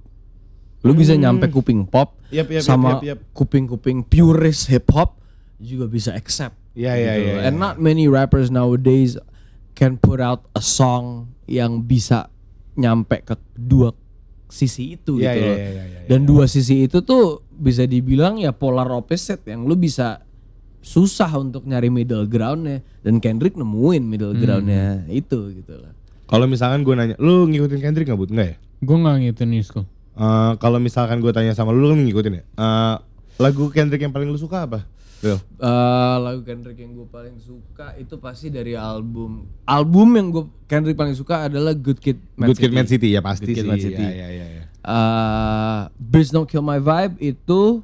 Lu 0.85 0.93
bisa 0.93 1.17
nyampe 1.17 1.49
kuping 1.49 1.89
pop 1.89 2.21
yap, 2.29 2.53
yap, 2.53 2.61
sama 2.61 3.01
yap, 3.01 3.17
yap. 3.17 3.19
kuping-kuping 3.33 4.05
purist 4.05 4.69
hip 4.69 4.85
hop 4.93 5.17
juga 5.57 5.89
bisa 5.89 6.13
accept. 6.13 6.53
Iya, 6.77 6.93
iya, 6.93 7.13
gitu 7.17 7.25
iya, 7.25 7.33
loh. 7.33 7.41
iya. 7.41 7.49
And 7.49 7.57
not 7.57 7.81
many 7.81 8.05
rappers 8.05 8.53
nowadays 8.53 9.17
can 9.73 9.97
put 9.97 10.21
out 10.21 10.45
a 10.53 10.61
song 10.61 11.33
yang 11.49 11.81
bisa 11.89 12.29
nyampe 12.77 13.25
ke 13.25 13.35
dua 13.57 13.97
sisi 14.53 15.01
itu 15.01 15.17
Iya, 15.17 15.33
gitu 15.33 15.41
iya, 15.41 15.49
loh. 15.49 15.57
iya, 15.57 15.69
iya, 15.73 15.85
iya. 15.89 16.01
Dan 16.05 16.29
dua 16.29 16.45
sisi 16.53 16.85
itu 16.85 17.01
tuh 17.01 17.41
bisa 17.49 17.89
dibilang 17.89 18.37
ya 18.37 18.53
polar 18.53 18.93
opposite 18.93 19.41
yang 19.49 19.65
lu 19.65 19.81
bisa 19.81 20.21
susah 20.85 21.33
untuk 21.41 21.65
nyari 21.65 21.89
middle 21.89 22.29
groundnya 22.29 22.85
dan 23.01 23.17
Kendrick 23.19 23.57
nemuin 23.57 24.05
middle 24.05 24.37
groundnya 24.37 25.09
itu 25.09 25.57
gitu 25.57 25.81
loh. 25.81 25.97
kalau 26.29 26.45
misalkan 26.45 26.85
gue 26.85 26.93
nanya 26.93 27.17
lu 27.17 27.49
ngikutin 27.49 27.81
Kendrick 27.81 28.05
nggak 28.05 28.21
but 28.21 28.29
nggak 28.29 28.49
ya? 28.53 28.57
Gue 28.85 28.97
gak 29.01 29.17
ngikutin 29.17 29.49
New 29.49 29.65
School. 29.65 29.87
Eh, 30.15 30.53
kalau 30.61 30.77
misalkan 30.77 31.25
gue 31.25 31.33
tanya 31.33 31.57
sama 31.57 31.73
lu, 31.73 31.89
lu 31.89 31.97
kan 31.97 32.05
ngikutin 32.05 32.33
ya. 32.37 32.45
Eh, 32.45 32.97
lagu 33.41 33.73
Kendrick 33.73 34.05
yang 34.05 34.13
paling 34.13 34.29
lu 34.29 34.37
suka 34.37 34.69
apa? 34.69 34.85
Eh, 35.25 36.17
lagu 36.21 36.45
Kendrick 36.45 36.77
yang 36.77 36.93
gue 36.93 37.09
paling 37.09 37.41
suka 37.41 37.97
itu 37.97 38.21
pasti 38.21 38.53
dari 38.53 38.77
album 38.77 39.49
album 39.65 40.09
yang 40.21 40.29
gue 40.29 40.45
Kendrick 40.69 41.01
paling 41.01 41.17
suka 41.17 41.49
adalah 41.49 41.73
Good 41.73 41.97
Kid 41.97 42.21
Mad 42.37 42.53
Good 42.53 42.61
Kid, 42.61 42.73
Mad 42.77 42.89
City 42.93 43.09
ya 43.17 43.25
pasti 43.25 43.49
Good 43.49 43.57
Kid, 43.57 43.65
sih. 43.65 43.71
Mad 43.73 43.81
City. 43.81 44.05
Ya, 44.05 44.13
ya, 44.13 44.29
ya, 44.29 44.47
ya. 44.61 44.65
Eh, 44.85 45.81
Bitch 45.97 46.29
Don't 46.29 46.45
Kill 46.45 46.61
My 46.61 46.77
Vibe 46.77 47.17
itu 47.25 47.81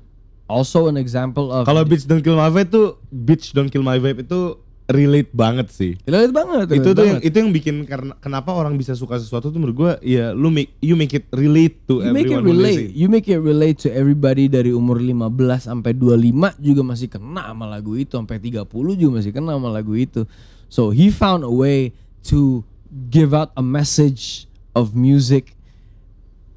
also 0.50 0.90
an 0.90 0.98
example 0.98 1.54
of 1.54 1.62
Kalau 1.62 1.86
Bitch 1.86 2.10
Don't 2.10 2.20
Kill 2.20 2.34
My 2.34 2.50
Vibe 2.50 2.70
tuh, 2.74 2.98
Bitch 3.08 3.54
Don't 3.54 3.70
Kill 3.70 3.86
My 3.86 4.02
Vibe 4.02 4.26
itu 4.26 4.58
relate 4.90 5.30
banget 5.30 5.70
sih. 5.70 5.94
relate 6.02 6.34
banget 6.34 6.66
itu 6.74 6.82
relate 6.82 6.98
tuh 6.98 7.06
yang 7.06 7.20
itu 7.22 7.36
yang 7.38 7.50
bikin 7.54 7.86
karena 7.86 8.10
kenapa 8.18 8.50
orang 8.50 8.74
bisa 8.74 8.98
suka 8.98 9.22
sesuatu 9.22 9.54
tuh 9.54 9.62
menurut 9.62 9.76
gua 9.78 9.92
ya 10.02 10.34
lu 10.34 10.50
make 10.50 10.74
you 10.82 10.98
make 10.98 11.14
it 11.14 11.30
relate 11.30 11.78
to 11.86 12.02
You 12.02 12.10
make 12.10 12.26
it 12.26 12.34
everyone 12.34 12.58
relate, 12.58 12.90
you 12.90 13.06
make 13.06 13.30
it 13.30 13.38
relate 13.38 13.78
to 13.86 13.88
everybody 13.94 14.50
dari 14.50 14.74
umur 14.74 14.98
15 14.98 15.70
sampai 15.70 15.94
25 15.94 16.58
juga 16.58 16.82
masih 16.82 17.06
kena 17.06 17.54
sama 17.54 17.70
lagu 17.70 17.94
itu, 17.94 18.18
sampai 18.18 18.42
30 18.42 18.66
juga 18.98 19.10
masih 19.22 19.30
kena 19.30 19.54
sama 19.54 19.70
lagu 19.70 19.94
itu. 19.94 20.26
So 20.66 20.90
he 20.90 21.14
found 21.14 21.46
a 21.46 21.54
way 21.54 21.94
to 22.26 22.66
give 23.14 23.30
out 23.30 23.54
a 23.54 23.62
message 23.62 24.50
of 24.74 24.98
music 24.98 25.54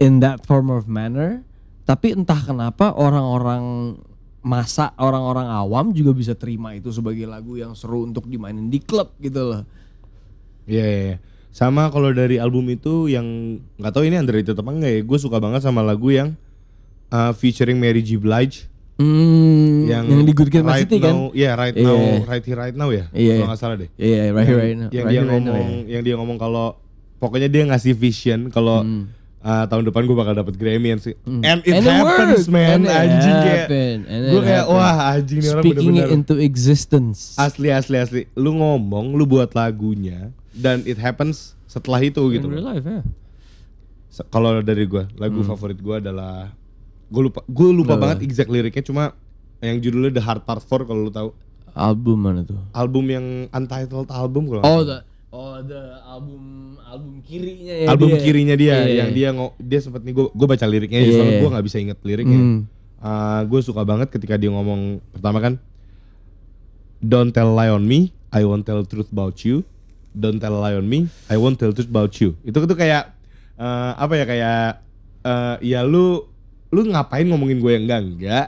in 0.01 0.25
that 0.25 0.41
form 0.41 0.73
of 0.73 0.89
manner. 0.89 1.45
Tapi 1.83 2.15
entah 2.15 2.39
kenapa 2.39 2.95
orang-orang 2.95 3.95
masa 4.43 4.91
orang-orang 4.99 5.47
awam 5.47 5.95
juga 5.95 6.11
bisa 6.11 6.35
terima 6.35 6.75
itu 6.75 6.91
sebagai 6.91 7.23
lagu 7.23 7.55
yang 7.55 7.71
seru 7.75 8.03
untuk 8.03 8.27
dimainin 8.27 8.67
di 8.67 8.79
klub 8.83 9.15
gitu 9.19 9.39
loh. 9.55 9.61
Iya, 10.67 10.83
iya, 10.83 11.01
iya. 11.11 11.17
Sama 11.53 11.87
kalau 11.93 12.11
dari 12.11 12.41
album 12.41 12.65
itu 12.71 13.07
yang 13.07 13.59
nggak 13.79 13.93
tahu 13.93 14.03
ini 14.07 14.19
underrated 14.19 14.55
apa 14.57 14.71
enggak 14.71 14.91
ya. 14.91 15.01
Gue 15.03 15.19
suka 15.19 15.39
banget 15.39 15.63
sama 15.63 15.79
lagu 15.83 16.11
yang 16.11 16.35
uh, 17.11 17.31
featuring 17.35 17.79
Mary 17.79 18.03
J 18.03 18.19
Blige 18.19 18.73
Hmm, 18.93 19.89
yang, 19.89 20.05
yang, 20.05 20.21
di 20.21 20.37
Good 20.37 20.53
Kid 20.53 20.61
right 20.61 20.85
City 20.85 21.01
kan? 21.01 21.33
Iya, 21.33 21.57
right 21.57 21.73
Iya. 21.73 21.89
now, 21.89 22.29
right 22.29 22.45
here 22.45 22.59
right 22.61 22.77
now 22.77 22.89
ya. 22.93 23.09
Iya. 23.09 23.41
Kalau 23.41 23.49
nggak 23.49 23.59
salah 23.59 23.75
deh. 23.81 23.89
Iya, 23.97 24.13
yeah, 24.13 24.25
right 24.29 24.45
here, 24.45 24.59
right 24.61 24.77
now. 24.77 24.89
yang 24.93 25.05
right 25.09 25.13
dia 25.17 25.21
right 25.25 25.25
now, 25.25 25.33
ngomong 25.33 25.65
ya. 25.65 25.89
yang 25.97 26.01
dia 26.05 26.15
ngomong 26.15 26.37
kalau 26.37 26.67
pokoknya 27.17 27.49
dia 27.49 27.63
ngasih 27.73 27.97
vision 27.97 28.53
kalau 28.53 28.85
uh, 29.43 29.65
tahun 29.65 29.83
depan 29.85 30.01
gue 30.01 30.15
bakal 30.15 30.33
dapet 30.33 30.55
Grammy 30.55 30.89
and, 30.89 30.99
si- 30.99 31.19
and 31.25 31.43
it. 31.61 31.69
And 31.69 31.83
it 31.83 31.83
happens 31.83 32.39
worked. 32.41 32.49
man 32.49 32.69
And 32.71 32.83
it 32.83 32.95
anjing 32.95 33.35
kayak 33.37 33.67
it 33.67 34.31
gue 34.31 34.41
kayak 34.41 34.65
wah 34.65 34.95
anjing 35.11 35.37
nih 35.37 35.49
orang 35.49 35.63
Speaking 35.63 35.87
bener-bener 35.91 36.05
it 36.05 36.15
into 36.15 36.35
existence. 36.37 37.35
asli 37.35 37.69
asli 37.69 37.97
asli 37.97 38.21
lu 38.33 38.55
ngomong 38.55 39.13
lu 39.13 39.25
buat 39.25 39.51
lagunya 39.51 40.31
dan 40.51 40.81
it 40.83 40.95
happens 40.95 41.53
setelah 41.65 41.99
itu 41.99 42.21
gitu 42.31 42.45
In 42.45 42.53
real 42.53 42.65
life 42.65 42.81
ya. 42.81 43.01
Se- 44.09 44.27
kalau 44.27 44.59
dari 44.59 44.85
gue 44.85 45.03
lagu 45.15 45.39
Hmm. 45.39 45.49
favorit 45.49 45.75
gue 45.75 45.95
adalah 45.99 46.53
gue 47.05 47.21
lupa 47.23 47.41
gue 47.43 47.69
lupa 47.71 47.93
banget 47.95 48.23
exact 48.23 48.47
liriknya 48.47 48.81
cuma 48.81 49.03
yang 49.59 49.77
judulnya 49.77 50.11
The 50.11 50.21
Hard 50.21 50.43
Part 50.43 50.61
4 50.61 50.85
kalau 50.85 51.01
lu 51.03 51.11
tahu 51.11 51.29
Album 51.73 52.21
mana 52.21 52.41
tuh? 52.41 52.61
album 52.71 53.05
yang 53.07 53.25
untitled 53.49 54.05
album 54.07 54.45
kalau 54.45 54.61
Oh, 54.61 54.81
the 54.83 55.01
oh 55.33 55.57
the 55.65 55.81
album 56.05 56.77
album 56.85 57.13
kirinya 57.25 57.73
ya 57.73 57.87
album 57.89 58.13
dia. 58.13 58.21
kirinya 58.21 58.55
dia 58.55 58.75
Iya, 58.85 58.93
yang 59.03 59.09
iya. 59.09 59.17
dia 59.17 59.29
ngo 59.33 59.57
dia 59.57 59.79
sempet 59.81 60.05
nih 60.05 60.13
gue 60.13 60.25
gue 60.29 60.47
baca 60.47 60.65
liriknya 60.69 60.99
Iya, 61.01 61.05
yeah. 61.09 61.15
soalnya 61.17 61.33
iya. 61.33 61.41
gue 61.41 61.49
nggak 61.49 61.65
bisa 61.65 61.77
inget 61.81 61.99
liriknya 62.05 62.39
Hmm. 62.39 62.61
gue 63.49 63.59
suka 63.65 63.81
banget 63.83 64.07
ketika 64.13 64.37
dia 64.37 64.53
ngomong 64.53 65.01
pertama 65.11 65.41
kan 65.41 65.57
don't 67.01 67.33
tell 67.33 67.51
lie 67.51 67.67
on 67.67 67.83
me 67.83 68.13
I 68.29 68.45
won't 68.45 68.63
tell 68.63 68.85
truth 68.85 69.09
about 69.09 69.41
you 69.41 69.65
don't 70.13 70.37
tell 70.37 70.53
lie 70.53 70.77
on 70.77 70.85
me 70.85 71.09
I 71.27 71.35
won't 71.35 71.57
tell 71.57 71.73
truth 71.73 71.89
about 71.89 72.13
you 72.21 72.37
itu 72.45 72.53
tuh 72.53 72.77
kayak 72.77 73.11
eh, 73.57 73.91
apa 73.97 74.13
ya 74.15 74.25
kayak 74.29 74.61
eh, 75.25 75.55
ya 75.65 75.81
lu 75.81 76.29
lu 76.69 76.81
ngapain 76.89 77.25
ngomongin 77.25 77.57
gue 77.57 77.71
yang 77.73 77.83
enggak 77.89 78.01
enggak 78.05 78.47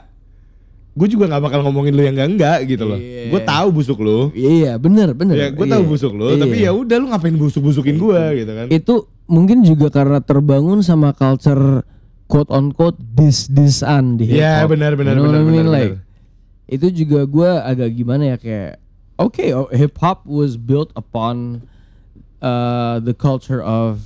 gue 0.96 1.06
juga 1.06 1.28
nggak 1.28 1.42
bakal 1.44 1.60
ngomongin 1.60 1.92
lu 1.92 2.02
yang 2.02 2.16
enggak 2.16 2.30
enggak 2.32 2.58
gitu 2.66 2.84
loh 2.88 2.96
Iya. 2.96 3.28
gue 3.28 3.40
tahu 3.44 3.68
busuk 3.70 3.98
lu 4.00 4.32
Iya, 4.32 4.72
bener 4.76 5.12
bener. 5.12 5.34
ya 5.36 5.48
gue 5.52 5.62
Iya. 5.62 5.72
tahu 5.76 5.82
busuk 5.86 6.12
lu 6.12 6.26
tapi 6.34 6.56
ya 6.58 6.72
udah 6.72 6.96
lu 6.96 7.06
ngapain 7.12 7.36
busuk 7.36 7.62
busukin 7.62 7.96
gue 7.96 8.20
gitu 8.34 8.52
kan 8.52 8.66
itu 8.72 8.94
mungkin 9.26 9.60
juga 9.60 9.92
karena 9.92 10.18
terbangun 10.18 10.80
sama 10.80 11.12
culture 11.12 11.84
quote 12.26 12.48
on 12.48 12.72
quote 12.72 12.96
dis 12.98 13.46
disan 13.46 14.16
di 14.16 14.24
hip 14.26 14.40
Iya, 14.40 14.64
hop. 14.64 14.72
benar, 14.72 14.96
benar, 14.96 15.14
You 15.14 15.20
know 15.20 15.28
benar, 15.28 15.38
what 15.38 15.46
I 15.46 15.52
mean? 15.52 15.66
benar, 15.68 15.74
Like. 15.76 15.94
Itu 16.66 16.86
juga 16.90 17.20
gue 17.22 17.50
agak 17.62 17.90
gimana 17.92 18.22
ya 18.26 18.36
kayak 18.36 18.72
oke 19.16 19.44
oh, 19.52 19.68
hip 19.70 19.94
hop 20.00 20.24
was 20.24 20.56
built 20.56 20.90
upon 20.92 21.62
uh, 22.40 22.98
the 22.98 23.12
culture 23.12 23.60
of 23.60 24.02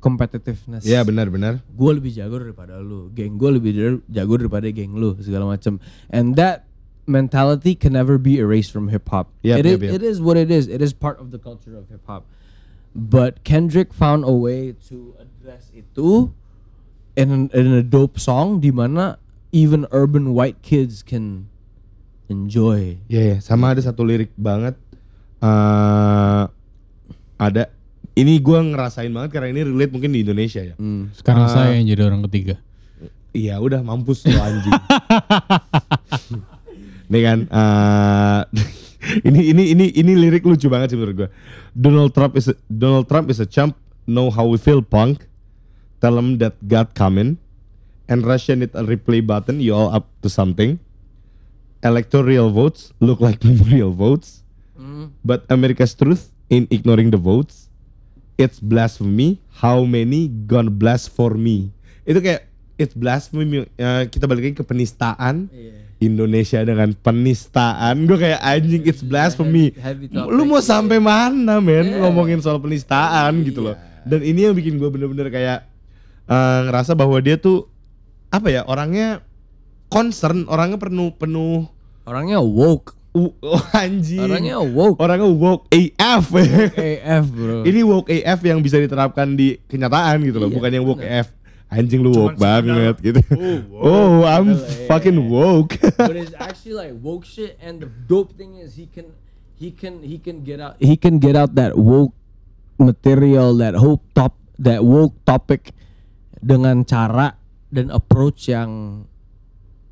competitiveness. 0.00 0.82
Iya 0.82 1.04
benar-benar 1.04 1.60
gue 1.62 1.92
lebih 1.92 2.12
jago 2.16 2.40
daripada 2.40 2.80
lu, 2.80 3.12
geng 3.12 3.36
gue 3.36 3.50
lebih 3.60 4.02
jago 4.08 4.34
daripada 4.40 4.66
geng 4.72 4.96
lu 4.96 5.14
segala 5.20 5.46
macam. 5.46 5.78
And 6.08 6.34
that 6.40 6.64
mentality 7.06 7.76
can 7.76 7.94
never 7.94 8.16
be 8.16 8.40
erased 8.40 8.72
from 8.72 8.88
hip 8.88 9.08
hop. 9.12 9.28
Yep, 9.44 9.56
it 9.60 9.66
is 9.66 9.72
yep, 9.72 9.82
yep. 9.82 9.92
it 9.94 10.02
is 10.02 10.16
what 10.18 10.36
it 10.40 10.50
is. 10.50 10.66
It 10.66 10.80
is 10.80 10.96
part 10.96 11.20
of 11.20 11.30
the 11.30 11.38
culture 11.38 11.76
of 11.76 11.86
hip 11.92 12.02
hop. 12.08 12.24
But 12.90 13.44
Kendrick 13.46 13.94
found 13.94 14.26
a 14.26 14.34
way 14.34 14.74
to 14.90 15.14
address 15.20 15.70
itu 15.70 16.34
in 17.14 17.52
in 17.54 17.66
a 17.70 17.84
dope 17.84 18.18
song 18.18 18.58
di 18.58 18.74
mana 18.74 19.22
even 19.54 19.86
urban 19.94 20.34
white 20.34 20.58
kids 20.64 21.04
can 21.04 21.46
enjoy. 22.26 22.98
Iya 23.06 23.22
ya, 23.22 23.36
sama 23.38 23.76
ada 23.76 23.82
satu 23.84 24.02
lirik 24.02 24.34
banget. 24.34 24.74
eh 25.40 26.42
ada 27.40 27.72
ini 28.14 28.38
gua 28.38 28.60
ngerasain 28.60 29.10
banget 29.10 29.30
karena 29.32 29.48
ini 29.50 29.62
relate 29.64 29.92
mungkin 29.92 30.10
di 30.10 30.20
Indonesia 30.22 30.62
ya. 30.62 30.74
Hmm. 30.76 31.10
Sekarang 31.12 31.46
Ah. 31.46 31.52
saya 31.52 31.78
yang 31.78 31.86
jadi 31.86 32.02
orang 32.06 32.22
ketiga. 32.26 32.54
Iya 33.30 33.62
udah 33.62 33.78
mampus 33.80 34.26
lo 34.26 34.38
anjing. 34.38 34.74
Nih 37.10 37.22
kan, 37.22 37.38
eh, 37.46 38.40
ini 39.28 39.50
ini 39.50 39.62
ini 39.70 39.86
ini 39.90 40.12
lirik 40.14 40.42
lucu 40.42 40.66
banget 40.66 40.94
sih 40.94 40.98
menurut 40.98 41.16
gua. 41.16 41.28
Donald 41.70 42.10
Trump 42.10 42.34
is 42.34 42.46
a, 42.46 42.54
Donald 42.66 43.06
Trump 43.06 43.30
is 43.30 43.38
a 43.38 43.46
chump. 43.46 43.78
Know 44.04 44.30
how 44.30 44.46
we 44.46 44.58
feel 44.58 44.82
punk. 44.82 45.26
Tell 45.98 46.14
him 46.14 46.38
that 46.38 46.58
God 46.60 46.90
coming. 46.92 47.38
And 48.10 48.26
Russia 48.26 48.58
need 48.58 48.74
a 48.74 48.82
replay 48.82 49.22
button. 49.22 49.62
You 49.62 49.70
all 49.72 49.90
up 49.90 50.10
to 50.22 50.28
something. 50.28 50.82
Electoral 51.80 52.50
votes 52.50 52.90
look 52.98 53.22
like 53.22 53.38
memorial 53.46 53.94
votes. 53.94 54.42
But 55.22 55.46
America's 55.46 55.94
truth 55.94 56.28
in 56.48 56.66
ignoring 56.68 57.08
the 57.08 57.20
votes. 57.20 57.69
It's 58.40 58.56
blasphemy. 58.56 59.36
How 59.60 59.84
many 59.84 60.32
gonna 60.48 60.72
blast 60.72 61.12
for 61.12 61.36
me? 61.36 61.68
Itu 62.08 62.24
kayak 62.24 62.48
it's 62.80 62.96
blasphemy. 62.96 63.68
Eh, 63.76 64.02
kita 64.08 64.24
balik 64.24 64.48
lagi 64.48 64.56
ke 64.56 64.64
penistaan. 64.64 65.52
Indonesia 66.00 66.64
dengan 66.64 66.96
penistaan. 66.96 68.08
Gue 68.08 68.16
kayak 68.16 68.40
anjing 68.40 68.88
it's 68.88 69.04
blasphemy. 69.04 69.76
heavy 69.76 70.08
topic. 70.08 70.32
Lu 70.32 70.48
mau 70.48 70.64
sampai 70.64 70.96
mana 70.96 71.60
men 71.60 71.84
Yeah. 71.92 72.08
ngomongin 72.08 72.40
soal 72.40 72.56
penistaan 72.56 73.44
gitu 73.44 73.60
loh. 73.60 73.76
Dan 74.08 74.24
ini 74.24 74.48
yang 74.48 74.56
bikin 74.56 74.80
gue 74.80 74.88
bener-bener 74.88 75.28
kayak 75.28 75.68
eh, 76.24 76.58
ngerasa 76.64 76.96
bahwa 76.96 77.20
dia 77.20 77.36
tuh 77.36 77.68
apa 78.32 78.48
ya 78.48 78.64
orangnya 78.64 79.20
concern, 79.92 80.48
orangnya 80.48 80.80
penuh 80.80 81.12
penuh 81.12 81.68
Orangnya 82.08 82.40
woke. 82.40 82.96
Oh, 83.14 83.62
anjing. 83.74 84.22
Orangnya 84.22 84.58
woke. 84.62 84.98
orangnya 85.02 85.28
woke 85.28 85.64
AF. 85.72 86.24
AF 86.34 87.24
bro. 87.30 87.62
Ini 87.68 87.80
woke 87.82 88.08
AF 88.10 88.40
yang 88.46 88.62
bisa 88.62 88.78
diterapkan 88.78 89.34
di 89.34 89.58
kenyataan 89.66 90.22
gitu 90.26 90.38
loh, 90.38 90.48
Iya, 90.50 90.56
bukan 90.56 90.70
yang 90.70 90.84
woke 90.86 91.02
bener. 91.02 91.26
AF. 91.26 91.28
Anjing 91.70 92.02
lu 92.02 92.10
woke 92.10 92.34
sekedar, 92.34 92.66
banget 92.66 92.96
gitu. 92.98 93.20
oh, 93.78 93.86
Oh, 93.86 94.14
I'm 94.26 94.58
fucking 94.90 95.30
woke. 95.30 95.78
but 95.98 96.18
it's 96.18 96.34
actually 96.34 96.74
like 96.74 96.94
woke 96.98 97.22
shit 97.22 97.54
and 97.62 97.78
the 97.78 97.90
dope 98.10 98.34
thing 98.34 98.58
is 98.58 98.74
he 98.74 98.90
can 98.90 99.14
he 99.54 99.70
can 99.70 100.02
he 100.02 100.18
can 100.18 100.42
get 100.42 100.58
out 100.58 100.74
he 100.82 100.98
can 100.98 101.22
get 101.22 101.38
out 101.38 101.54
that 101.54 101.78
woke 101.78 102.10
material 102.80 103.54
that 103.60 103.78
hope 103.78 104.02
top 104.16 104.34
that 104.58 104.82
woke 104.82 105.14
topic 105.22 105.70
dengan 106.40 106.82
cara 106.82 107.36
dan 107.70 107.92
approach 107.92 108.50
yang 108.50 109.04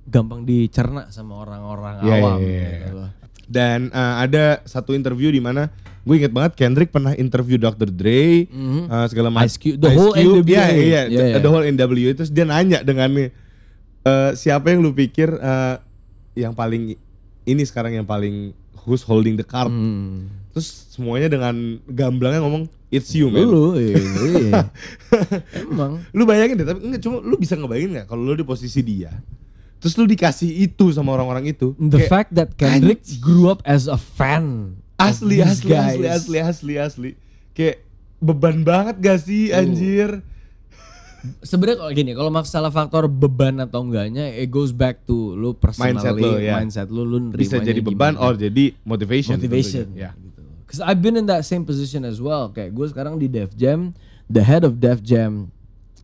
gampang 0.09 0.43
dicerna 0.43 1.07
sama 1.09 1.39
orang-orang 1.39 2.01
Iya, 2.01 2.15
awam 2.17 2.39
iya, 2.41 2.49
iya. 2.49 2.69
gitu. 2.83 3.05
Dan 3.45 3.89
eh, 3.89 4.15
ada 4.19 4.45
satu 4.65 4.93
interview 4.93 5.29
di 5.29 5.39
mana 5.39 5.69
gue 6.03 6.15
inget 6.17 6.33
banget 6.33 6.57
Kendrick 6.57 6.89
pernah 6.89 7.13
interview 7.13 7.57
Dr. 7.57 7.89
Dre 7.89 8.49
Mhm. 8.49 8.89
eh, 8.89 9.07
segala 9.07 9.29
macam. 9.29 9.45
Ice 9.45 9.57
Cube, 9.57 9.77
the 9.77 9.91
whole 9.91 10.13
NWA. 10.13 10.43
Iya, 10.43 10.65
iya, 10.73 11.01
Iya, 11.07 11.25
iya. 11.29 11.37
the 11.37 11.47
whole 11.47 11.63
NWA 11.63 12.13
terus 12.15 12.29
dia 12.29 12.43
nanya 12.43 12.81
dengan 12.81 13.13
eh, 13.19 14.31
siapa 14.33 14.69
yang 14.69 14.81
lu 14.81 14.91
pikir 14.91 15.29
eh, 15.31 15.77
yang 16.35 16.53
paling 16.53 16.97
ini 17.45 17.63
sekarang 17.63 17.93
yang 17.93 18.05
paling 18.05 18.53
who's 18.83 19.01
holding 19.01 19.35
the 19.35 19.45
card. 19.45 19.69
Hmm. 19.69 20.33
Terus 20.51 20.69
semuanya 20.91 21.29
dengan 21.29 21.53
gamblangnya 21.85 22.41
ngomong 22.41 22.65
it's 22.89 23.13
you 23.13 23.29
man. 23.29 23.45
Dulu, 23.45 23.77
iya, 23.77 23.97
iya. 24.01 24.63
Emang. 25.63 26.01
Lu 26.11 26.25
bayangin 26.25 26.57
deh, 26.57 26.67
tapi 26.67 26.81
enggak 26.83 27.03
cuma 27.03 27.21
lu 27.21 27.37
bisa 27.37 27.53
ngebayangin 27.53 27.91
nggak 27.95 28.07
kalau 28.07 28.23
lu 28.23 28.35
di 28.35 28.45
posisi 28.45 28.81
dia. 28.81 29.13
Terus 29.79 29.95
lu 29.95 30.05
dikasih 30.05 30.51
itu 30.67 30.91
sama 30.91 31.15
orang-orang 31.15 31.51
itu. 31.51 31.73
The 31.79 32.03
Kayak, 32.03 32.11
fact 32.11 32.31
that 32.35 32.49
Kendrick 32.55 33.03
grew 33.19 33.47
up 33.47 33.63
as 33.63 33.87
a 33.87 33.95
fan. 33.97 34.75
of 34.99 35.07
asli 35.07 35.39
these 35.39 35.63
asli, 35.63 35.71
asli 35.71 36.03
guys. 36.03 36.17
asli 36.19 36.39
asli 36.43 36.75
asli 36.77 37.11
Kayak 37.55 37.87
beban 38.19 38.67
banget 38.67 38.99
gak 38.99 39.19
sih 39.23 39.55
anjir? 39.55 40.27
sebenarnya 41.43 41.79
kalau 41.83 41.93
gini, 41.93 42.11
kalau 42.15 42.31
masalah 42.31 42.71
faktor 42.71 43.07
beban 43.07 43.59
atau 43.59 43.83
enggaknya, 43.83 44.31
it 44.31 44.49
goes 44.49 44.71
back 44.71 45.03
to 45.03 45.35
lu 45.35 45.51
personally, 45.53 45.95
Mindset 45.99 46.15
lu, 46.15 46.31
ya. 46.39 46.55
mindset 46.59 46.89
lu, 46.89 47.03
lu 47.03 47.19
Bisa 47.35 47.59
jadi 47.59 47.83
beban 47.83 48.15
gimana. 48.15 48.23
or 48.23 48.39
jadi 48.39 48.75
motivation. 48.87 49.35
motivation. 49.35 49.87
Ya. 49.95 50.15
Gitu. 50.15 50.43
Cause 50.67 50.81
I've 50.83 51.03
been 51.03 51.17
in 51.17 51.27
that 51.27 51.43
same 51.43 51.67
position 51.67 52.07
as 52.07 52.23
well. 52.23 52.51
Kayak 52.51 52.71
gue 52.75 52.87
sekarang 52.91 53.19
di 53.19 53.27
Def 53.27 53.55
Jam, 53.55 53.95
the 54.31 54.43
head 54.43 54.63
of 54.63 54.79
Def 54.79 55.03
Jam 55.03 55.51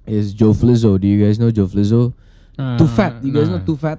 is 0.02 0.34
Joe 0.34 0.50
Flizzo. 0.50 0.98
Do 0.98 1.06
you 1.06 1.18
guys 1.18 1.38
know 1.38 1.50
Joe 1.50 1.70
Flizzo? 1.70 2.10
Uh, 2.54 2.78
Too 2.78 2.86
Fat. 2.86 3.18
You 3.20 3.30
guys 3.30 3.50
nah. 3.50 3.58
know 3.58 3.62
Too 3.64 3.76
Fat? 3.76 3.98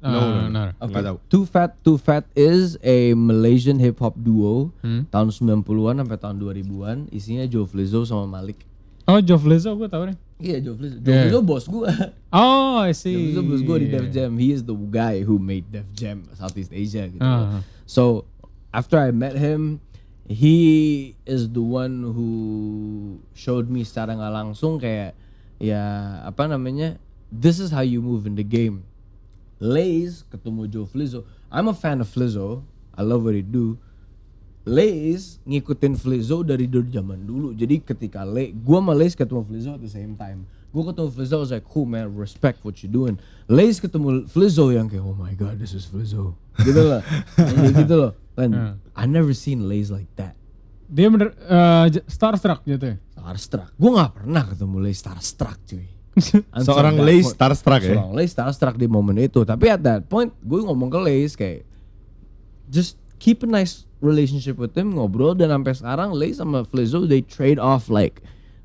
Uh, 0.00 0.08
No, 0.08 0.20
no, 0.32 0.40
no. 0.48 0.60
Nggak 0.80 1.02
tahu. 1.04 1.16
Too 1.28 1.44
Fat, 1.44 1.70
Too 1.84 1.98
Fat 1.98 2.24
is 2.32 2.80
a 2.80 3.12
Malaysian 3.12 3.76
hip 3.76 4.00
hop 4.00 4.16
duo 4.16 4.72
Hmm. 4.80 5.04
tahun 5.12 5.28
90-an 5.28 6.00
sampai 6.00 6.16
tahun 6.16 6.36
2000-an. 6.40 6.98
Isinya 7.12 7.44
Joe 7.44 7.68
Flizzo 7.68 8.06
sama 8.08 8.24
Malik. 8.40 8.64
Oh, 9.04 9.18
Joe 9.20 9.36
Flizzo 9.36 9.74
gue 9.74 9.90
tau 9.90 10.06
nih. 10.06 10.16
Iya 10.40 10.56
Joe 10.64 10.76
Flizzo. 10.78 10.96
Joe 11.02 11.10
Yeah. 11.10 11.22
Flizzo 11.28 11.40
bos 11.44 11.64
gue. 11.66 11.90
Oh, 12.32 12.78
I 12.80 12.94
see. 12.94 13.12
Joe 13.12 13.20
Flizzo 13.20 13.42
bos 13.44 13.60
gue 13.60 13.76
di 13.82 13.88
Def 13.90 14.06
Jam. 14.08 14.32
He 14.38 14.54
is 14.54 14.62
the 14.62 14.72
guy 14.72 15.20
who 15.20 15.36
made 15.36 15.68
Def 15.68 15.84
Jam 15.92 16.24
Southeast 16.32 16.70
Asia 16.70 17.04
gitu. 17.04 17.20
Ah. 17.20 17.60
So 17.84 18.24
after 18.70 18.96
I 18.96 19.10
met 19.10 19.34
him, 19.34 19.82
he 20.24 20.56
is 21.26 21.50
the 21.50 21.60
one 21.60 22.06
who 22.06 22.28
showed 23.34 23.66
me 23.66 23.82
secara 23.82 24.14
nggak 24.14 24.30
langsung 24.32 24.78
kayak 24.78 25.18
ya 25.58 25.82
apa 26.22 26.46
namanya 26.46 26.96
this 27.32 27.62
is 27.62 27.70
how 27.70 27.80
you 27.80 28.02
move 28.02 28.26
in 28.26 28.34
the 28.34 28.44
game. 28.44 28.84
Lays 29.62 30.26
ketemu 30.28 30.66
Joe 30.66 30.86
Flizzo. 30.86 31.24
I'm 31.50 31.70
a 31.70 31.74
fan 31.74 32.02
of 32.02 32.10
Flizzo. 32.10 32.66
I 32.94 33.02
love 33.02 33.24
what 33.24 33.34
he 33.34 33.42
do. 33.42 33.78
Lays 34.68 35.40
ngikutin 35.48 35.96
Flizzo 35.96 36.44
dari 36.44 36.68
dari 36.68 36.90
zaman 36.92 37.24
dulu. 37.24 37.56
Jadi 37.56 37.80
ketika 37.80 38.28
Le, 38.28 38.52
gua 38.52 38.84
sama 38.84 38.92
Lays 38.92 39.16
ketemu 39.16 39.40
Flizzo 39.44 39.70
at 39.76 39.80
the 39.80 39.88
same 39.88 40.16
time. 40.20 40.44
Gua 40.70 40.92
ketemu 40.92 41.08
Flizzo, 41.10 41.36
I 41.36 41.42
was 41.42 41.52
like, 41.52 41.66
cool 41.66 41.88
man, 41.88 42.12
respect 42.12 42.60
what 42.62 42.80
you 42.84 42.88
doing. 42.88 43.16
Lays 43.48 43.80
ketemu 43.80 44.28
Flizzo 44.28 44.68
yang 44.68 44.86
kayak, 44.86 45.02
oh 45.02 45.16
my 45.16 45.32
god, 45.32 45.56
this 45.56 45.72
is 45.72 45.88
Flizzo. 45.88 46.36
Gitu 46.60 46.76
kayak 47.36 47.72
gitu 47.84 47.94
loh. 47.96 48.12
And 48.40 48.80
I 48.96 49.04
never 49.04 49.36
seen 49.36 49.68
Lays 49.68 49.92
like 49.92 50.08
that. 50.16 50.36
Dia 50.88 51.06
bener 51.12 51.36
uh, 51.48 51.86
starstruck 52.08 52.64
gitu 52.64 52.94
ya. 52.94 52.96
Starstruck. 53.16 53.76
Gua 53.76 53.90
nggak 54.00 54.12
pernah 54.24 54.42
ketemu 54.48 54.76
Lays 54.80 55.00
starstruck 55.00 55.60
cuy. 55.68 55.99
Seorang 56.66 56.98
point. 56.98 57.36
starstruck 57.36 57.82
ya. 57.82 57.94
Seorang 57.96 58.14
Lays 58.14 58.30
starstruck 58.34 58.76
di 58.76 58.90
momen 58.90 59.16
itu. 59.18 59.46
Tapi 59.46 59.70
at 59.70 59.82
that 59.86 60.06
point, 60.10 60.34
gue 60.42 60.60
ngomong 60.60 60.90
ke 60.90 60.98
Lays 60.98 61.32
kayak, 61.38 61.62
just 62.66 62.98
keep 63.22 63.42
a 63.42 63.48
nice 63.48 63.86
relationship 64.02 64.58
with 64.58 64.74
him, 64.74 64.98
ngobrol. 64.98 65.36
Dan 65.38 65.54
sampai 65.54 65.72
sekarang 65.76 66.10
Lays 66.16 66.42
sama 66.42 66.66
Flizzo, 66.66 67.06
they 67.06 67.22
trade 67.22 67.60
off 67.62 67.86
like 67.86 68.20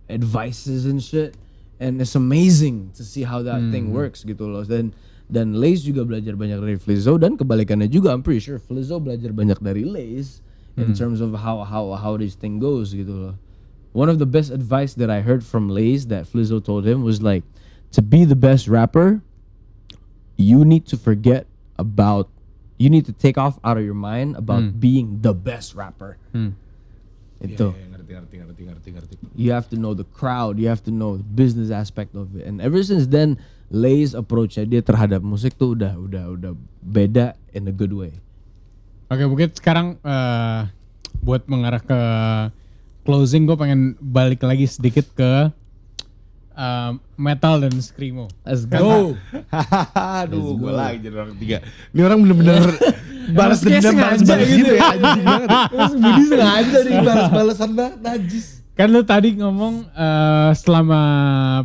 advices 0.10 0.90
and 0.90 1.02
shit. 1.02 1.38
And 1.76 2.00
it's 2.00 2.16
amazing 2.16 2.96
to 2.96 3.04
see 3.04 3.28
how 3.28 3.44
that 3.44 3.60
thing 3.68 3.92
works 3.92 4.24
gitu 4.24 4.48
loh. 4.48 4.64
Dan 4.64 4.96
dan 5.28 5.58
Lays 5.60 5.84
juga 5.84 6.08
belajar 6.08 6.38
banyak 6.38 6.62
dari 6.62 6.78
Flizzo 6.80 7.20
dan 7.20 7.36
kebalikannya 7.36 7.92
juga. 7.92 8.16
I'm 8.16 8.24
pretty 8.24 8.40
sure 8.40 8.62
Flizzo 8.62 9.02
belajar 9.02 9.36
banyak 9.36 9.60
dari 9.60 9.84
Lays 9.84 10.40
in 10.80 10.96
terms 10.96 11.20
of 11.20 11.36
how 11.36 11.64
how 11.68 11.92
how 11.96 12.16
this 12.16 12.36
thing 12.36 12.64
goes 12.64 12.96
gitu 12.96 13.12
loh. 13.12 13.36
One 13.96 14.12
of 14.12 14.20
the 14.20 14.28
best 14.28 14.52
advice 14.52 14.92
that 15.00 15.08
I 15.08 15.24
heard 15.24 15.40
from 15.40 15.72
Lays 15.72 16.12
that 16.12 16.28
Flizzo 16.28 16.60
told 16.60 16.84
him 16.84 17.08
was 17.08 17.24
like, 17.24 17.48
to 17.96 18.04
be 18.04 18.28
the 18.28 18.36
best 18.36 18.68
rapper, 18.68 19.24
you 20.36 20.68
need 20.68 20.84
to 20.92 21.00
forget 21.00 21.48
about, 21.80 22.28
you 22.76 22.92
need 22.92 23.08
to 23.08 23.16
take 23.16 23.40
off 23.40 23.56
out 23.64 23.80
of 23.80 23.88
your 23.88 23.96
mind 23.96 24.36
about 24.36 24.84
being 24.84 25.24
the 25.24 25.32
best 25.32 25.80
rapper. 25.80 26.20
Itu. 27.40 27.72
Iya, 27.72 27.88
ngerti, 27.88 28.12
ngerti, 28.20 28.36
ngerti, 28.36 28.62
ngerti, 28.68 28.90
ngerti. 29.00 29.16
You 29.32 29.56
have 29.56 29.72
to 29.72 29.80
know 29.80 29.96
the 29.96 30.04
crowd, 30.12 30.60
you 30.60 30.68
have 30.68 30.84
to 30.88 30.92
know 30.92 31.16
the 31.16 31.28
business 31.32 31.72
aspect 31.72 32.20
of 32.20 32.36
it. 32.36 32.44
And 32.44 32.60
ever 32.60 32.84
since 32.84 33.08
then, 33.08 33.40
Lay's 33.72 34.12
approach 34.12 34.60
dia 34.60 34.84
terhadap 34.84 35.24
musik 35.24 35.56
tuh 35.56 35.72
udah 35.72 35.96
udah 35.96 36.36
udah 36.36 36.52
beda 36.84 37.40
in 37.56 37.66
a 37.68 37.74
good 37.74 37.96
way. 37.96 38.12
Oke, 39.08 39.24
mungkin 39.24 39.56
sekarang 39.56 39.98
eh, 40.04 40.62
buat 41.24 41.48
mengarah 41.48 41.80
ke 41.80 42.00
closing, 43.06 43.46
gue 43.46 43.54
pengen 43.54 43.94
balik 44.02 44.42
lagi 44.42 44.66
sedikit 44.66 45.06
ke 45.14 45.54
eh, 46.58 46.92
metal 47.16 47.62
dan 47.62 47.74
screamo. 47.78 48.26
Let's 48.42 48.66
go. 48.66 49.14
Aduh, 50.26 50.58
gue 50.58 50.74
lagi 50.74 51.06
jadi 51.06 51.16
orang 51.16 51.32
ketiga. 51.38 51.58
Ini 51.94 52.02
orang 52.02 52.20
bener-bener 52.26 52.64
balas 53.38 53.62
dendam, 53.62 53.94
balas 53.94 54.22
gitu 54.26 54.34
gitu 54.34 54.74
ya. 54.74 54.98
Anjing 54.98 55.24
banget. 55.24 55.50
Budi 56.02 56.24
sengaja 56.26 56.78
nih 56.82 56.94
balas-balasan 57.06 57.72
banget, 57.78 57.98
najis. 58.02 58.48
Kan 58.76 58.92
lu 58.92 59.08
tadi 59.08 59.40
ngomong 59.40 59.88
eh, 59.88 60.52
selama 60.58 61.02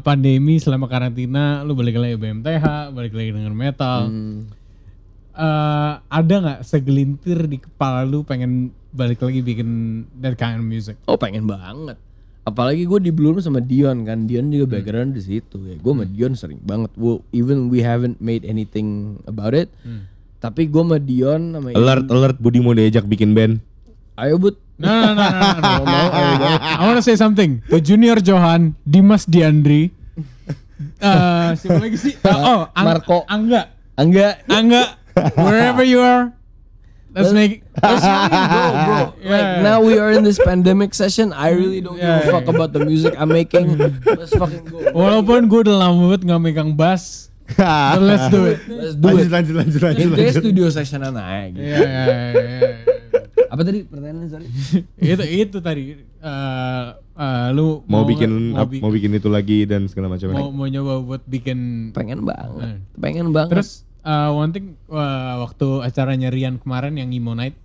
pandemi, 0.04 0.60
selama 0.60 0.86
karantina, 0.86 1.64
lu 1.64 1.72
balik 1.72 1.98
lagi 1.98 2.14
BMTH, 2.20 2.94
balik 2.94 3.16
lagi 3.16 3.30
dengan 3.32 3.56
metal. 3.56 4.12
Eh, 5.40 5.92
ada 6.04 6.34
nggak 6.36 6.60
segelintir 6.68 7.48
di 7.48 7.56
kepala 7.62 8.04
lu 8.04 8.20
pengen 8.28 8.76
balik 8.90 9.22
lagi 9.22 9.40
bikin 9.40 9.68
that 10.20 10.34
kind 10.36 10.58
of 10.58 10.66
music? 10.66 10.98
Oh 11.06 11.16
pengen 11.16 11.46
banget. 11.46 11.96
Apalagi 12.42 12.88
gue 12.88 12.98
di 12.98 13.12
Bloom 13.12 13.38
sama 13.38 13.60
Dion 13.60 14.02
kan. 14.08 14.24
Dion 14.24 14.48
juga 14.50 14.78
background 14.78 15.14
di 15.14 15.22
situ 15.22 15.60
ya. 15.64 15.76
Gue 15.78 15.92
sama 15.92 16.06
Dion 16.08 16.32
sering 16.34 16.60
banget. 16.64 16.90
Well, 16.96 17.22
even 17.30 17.68
we 17.68 17.84
haven't 17.84 18.18
made 18.18 18.42
anything 18.42 19.20
about 19.28 19.52
it. 19.52 19.68
Tapi 20.40 20.66
gue 20.66 20.82
sama 20.82 20.98
Dion 20.98 21.52
sama 21.54 21.68
Alert, 21.76 22.06
alert, 22.08 22.36
Budi 22.40 22.58
mau 22.64 22.72
diajak 22.72 23.04
bikin 23.06 23.36
band. 23.36 23.60
Ayo 24.16 24.40
but. 24.40 24.56
No, 24.80 24.88
no, 24.88 25.12
no, 25.12 25.28
no, 25.28 25.84
no, 25.84 26.24
no. 26.40 26.48
I 26.56 26.80
want 26.88 26.96
to 26.96 27.04
say 27.04 27.12
something. 27.12 27.60
To 27.68 27.84
Junior 27.84 28.16
Johan, 28.16 28.72
Dimas 28.80 29.28
Diandri, 29.28 29.92
eh 31.04 31.48
siapa 31.52 31.84
lagi 31.84 32.00
sih? 32.00 32.16
Uh, 32.24 32.32
oh, 32.32 32.60
Ang- 32.72 32.86
Marco. 32.88 33.28
Angga, 33.28 33.68
Enggak. 34.00 34.40
Angga, 34.48 34.96
wherever 35.36 35.84
you 35.84 36.00
are, 36.00 36.32
let's 37.12 37.30
make. 37.30 37.62
Let's 37.76 38.04
really 38.28 38.46
go, 38.46 38.62
bro. 38.78 38.98
Like 39.20 39.46
Yeah. 39.46 39.62
now 39.62 39.78
we 39.78 39.94
are 39.96 40.10
in 40.10 40.22
this 40.22 40.38
pandemic 40.42 40.92
session. 40.92 41.32
I 41.32 41.50
really 41.50 41.78
don't 41.78 41.94
Yeah, 41.94 42.20
give 42.20 42.22
a 42.22 42.26
yeah, 42.26 42.32
fuck 42.32 42.46
about 42.46 42.70
the 42.70 42.82
music 42.82 43.14
I'm 43.14 43.28
making. 43.28 43.76
Let's 44.18 44.32
fucking 44.32 44.64
go. 44.64 44.84
Walaupun 44.90 45.46
gue 45.46 45.60
udah 45.64 45.76
lama 45.76 46.00
banget 46.08 46.22
nggak 46.24 46.40
megang 46.42 46.70
bass, 46.72 47.28
but 47.50 47.98
let's 48.00 48.26
do 48.28 48.46
it. 48.46 48.62
Let's 48.64 48.94
do 48.94 49.06
Lanjut, 49.08 49.26
it. 49.26 49.32
lanjut, 49.32 49.54
lanjut, 49.56 49.80
lanjut, 49.80 50.02
Intinya 50.04 50.22
lanjut. 50.22 50.38
studio 50.38 50.64
session 50.68 51.00
naik. 51.02 51.50
Gitu. 51.52 51.66
Iya, 51.66 51.78
iya, 51.78 52.04
iya, 52.06 52.24
iya. 52.32 52.70
Apa 53.50 53.66
tadi 53.66 53.82
pertanyaannya 53.82 54.28
sorry? 54.28 54.46
itu 54.96 55.24
itu 55.26 55.58
tadi. 55.58 55.82
eh 55.98 56.84
eh, 57.16 57.46
lu 57.50 57.82
Mau 57.84 58.04
bikin 58.04 58.54
mau, 58.54 58.62
ap- 58.62 58.70
bi- 58.70 58.78
mau 58.78 58.88
bikin 58.88 59.10
itu 59.10 59.26
lagi 59.26 59.64
dan 59.64 59.90
segala 59.90 60.06
macam. 60.06 60.30
mau, 60.30 60.48
mau 60.48 60.64
nyoba 60.64 61.02
buat 61.02 61.22
bikin 61.24 61.90
Pengen 61.90 62.22
banget. 62.22 62.78
Hmm. 62.78 62.78
Pengen 62.94 63.34
banget. 63.34 63.58
Terus 63.58 63.82
uh, 64.04 64.30
one 64.32 64.50
thing 64.52 64.76
uh, 64.88 65.44
waktu 65.44 65.84
acaranya 65.84 66.28
Rian 66.28 66.60
kemarin 66.60 66.96
yang 66.96 67.10
Emo 67.10 67.32
Night, 67.32 67.56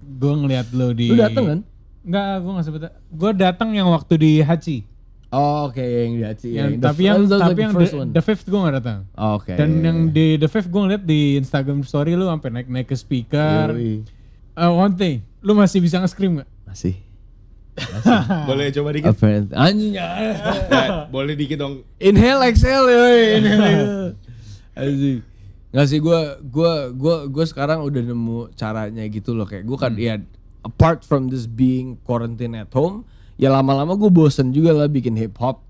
gue 0.00 0.32
ngeliat 0.32 0.72
lo 0.72 0.92
di. 0.96 1.12
Lu 1.12 1.20
dateng 1.20 1.44
kan? 1.46 1.60
Enggak, 2.00 2.32
gue 2.40 2.52
nggak 2.56 2.66
sebut. 2.66 2.82
Gue 3.12 3.30
datang 3.36 3.68
yang 3.76 3.88
waktu 3.92 4.14
di 4.16 4.32
Hachi. 4.40 4.88
Oh, 5.30 5.70
oke 5.70 5.78
yang 5.78 6.18
di 6.18 6.24
Hachi. 6.26 6.48
Yang, 6.50 6.70
the 6.82 6.86
tapi 6.90 7.02
yang 7.06 7.22
tapi 7.28 7.38
like 7.38 7.62
yang 7.62 7.72
the 7.76 7.86
one. 7.94 8.10
the 8.10 8.22
fifth 8.24 8.46
gue 8.50 8.58
nggak 8.58 8.76
datang. 8.82 8.98
Oke. 9.14 9.54
Dan 9.54 9.70
yang 9.84 9.98
di 10.10 10.34
the 10.40 10.50
fifth 10.50 10.66
gue 10.66 10.80
ngeliat 10.80 11.06
di 11.06 11.38
Instagram 11.38 11.86
story 11.86 12.18
lu 12.18 12.26
sampai 12.26 12.50
naik 12.50 12.66
naik 12.66 12.88
ke 12.90 12.96
speaker. 12.98 13.70
Yoi. 13.76 14.02
Uh, 14.58 14.74
one 14.74 14.92
thing, 14.98 15.22
lu 15.40 15.54
masih 15.54 15.78
bisa 15.78 16.02
nge-scream 16.02 16.42
gak? 16.42 16.50
masih. 16.66 16.94
Boleh 18.50 18.68
coba 18.74 18.88
dikit? 18.92 19.14
Apparently. 19.14 19.54
Anjing. 19.56 19.92
Ya, 19.96 20.08
boleh 21.14 21.34
dikit 21.38 21.56
dong. 21.62 21.86
Inhale, 21.96 22.50
exhale, 22.50 22.86
yoi. 22.92 23.20
Inhale. 23.40 23.86
Anjing. 24.76 25.18
Nggak 25.70 25.86
sih 25.86 25.98
gue 26.02 26.20
gue 26.42 26.72
gue 26.92 27.16
gue 27.30 27.44
sekarang 27.46 27.86
udah 27.86 28.02
nemu 28.02 28.50
caranya 28.54 29.06
gitu 29.06 29.32
loh 29.32 29.46
kayak 29.46 29.62
gue 29.62 29.78
kan 29.78 29.94
ya 29.94 30.18
apart 30.66 31.06
from 31.06 31.30
this 31.30 31.46
being 31.46 31.94
quarantine 32.02 32.58
at 32.58 32.68
home 32.74 33.06
ya 33.38 33.48
lama-lama 33.48 33.94
gue 33.94 34.10
bosen 34.10 34.50
juga 34.50 34.74
lah 34.74 34.90
bikin 34.90 35.14
hip 35.14 35.38
hop 35.38 35.62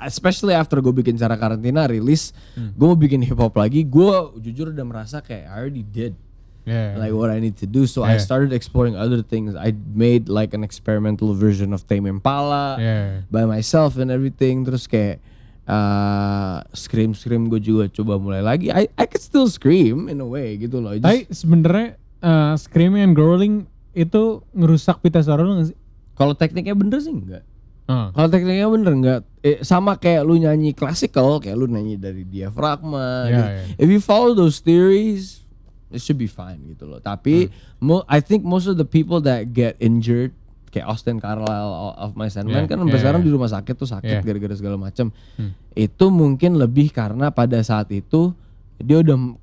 especially 0.00 0.54
after 0.54 0.78
gue 0.78 0.94
bikin 0.94 1.14
cara 1.14 1.34
karantina 1.34 1.84
rilis 1.84 2.30
gue 2.54 2.86
mau 2.86 2.94
bikin 2.94 3.20
hip 3.20 3.36
hop 3.36 3.52
lagi 3.54 3.82
gue 3.82 4.10
jujur 4.40 4.70
udah 4.70 4.86
merasa 4.86 5.18
kayak 5.18 5.50
I 5.50 5.54
already 5.58 5.82
did 5.82 6.14
Yeah. 6.60 6.92
like 7.00 7.16
what 7.16 7.32
I 7.32 7.40
need 7.40 7.56
to 7.64 7.66
do. 7.66 7.88
So 7.88 8.04
I 8.04 8.14
Yeah. 8.14 8.22
started 8.22 8.52
exploring 8.52 8.92
other 8.92 9.24
things. 9.24 9.56
I 9.56 9.72
made 9.96 10.28
like 10.28 10.52
an 10.52 10.60
experimental 10.60 11.32
version 11.32 11.72
of 11.72 11.88
Tame 11.88 12.04
Impala 12.04 12.76
Yeah. 12.76 13.24
by 13.32 13.48
myself 13.48 13.96
and 13.96 14.12
everything. 14.12 14.68
Terus 14.68 14.84
kayak 14.84 15.24
uh, 15.66 16.62
scream 16.72 17.12
scream 17.12 17.48
gue 17.48 17.60
juga 17.60 17.90
coba 17.90 18.16
mulai 18.16 18.40
lagi. 18.40 18.68
I 18.70 18.88
I 18.94 19.04
could 19.04 19.20
still 19.20 19.48
scream 19.48 20.08
in 20.08 20.20
a 20.20 20.28
way 20.28 20.56
gitu 20.56 20.80
loh. 20.80 20.96
Just- 20.96 21.04
Tapi 21.04 21.18
sebenarnya 21.28 21.88
uh, 22.20 22.54
screaming 22.56 23.02
and 23.02 23.14
growling 23.14 23.54
itu 23.90 24.40
ngerusak 24.54 25.02
pita 25.02 25.20
suara 25.20 25.42
lu 25.42 25.58
gak 25.58 25.74
sih? 25.74 25.78
Kalau 26.14 26.36
tekniknya 26.36 26.76
bener 26.76 27.00
sih 27.00 27.10
enggak. 27.10 27.42
Uh. 27.90 28.12
Kalau 28.14 28.28
tekniknya 28.30 28.68
bener 28.70 28.92
enggak. 28.94 29.20
Eh, 29.40 29.58
sama 29.64 29.96
kayak 29.96 30.22
lu 30.22 30.36
nyanyi 30.36 30.76
classical, 30.76 31.40
kayak 31.40 31.56
lu 31.56 31.66
nyanyi 31.66 31.96
dari 31.96 32.22
diafragma. 32.22 33.26
Yeah, 33.26 33.30
gitu. 33.32 33.42
yeah. 33.50 33.82
If 33.82 33.88
you 33.88 33.98
follow 34.04 34.36
those 34.36 34.60
theories, 34.60 35.42
it 35.90 35.98
should 35.98 36.20
be 36.20 36.30
fine 36.30 36.60
gitu 36.70 36.86
loh. 36.86 37.00
Tapi 37.02 37.50
mo- 37.80 38.06
I 38.06 38.20
think 38.22 38.46
most 38.46 38.68
of 38.70 38.76
the 38.78 38.86
people 38.86 39.18
that 39.26 39.50
get 39.56 39.74
injured 39.82 40.36
kayak 40.70 40.86
Austin 40.86 41.18
Carlisle 41.18 41.98
of 41.98 42.14
My 42.14 42.30
Sandman 42.30 42.64
Yeah, 42.64 42.70
kan 42.70 42.78
yeah, 42.78 42.82
sampai 42.86 42.98
sekarang 43.02 43.20
yeah. 43.22 43.28
di 43.28 43.34
rumah 43.34 43.50
sakit 43.50 43.74
tuh 43.74 43.88
sakit 43.90 44.10
Yeah. 44.10 44.22
gara-gara 44.22 44.54
segala 44.54 44.76
macam. 44.78 45.10
Hmm. 45.34 45.52
Itu 45.74 46.14
mungkin 46.14 46.56
lebih 46.56 46.94
karena 46.94 47.34
pada 47.34 47.58
saat 47.66 47.90
itu 47.90 48.32
dia 48.78 49.02
udah 49.02 49.34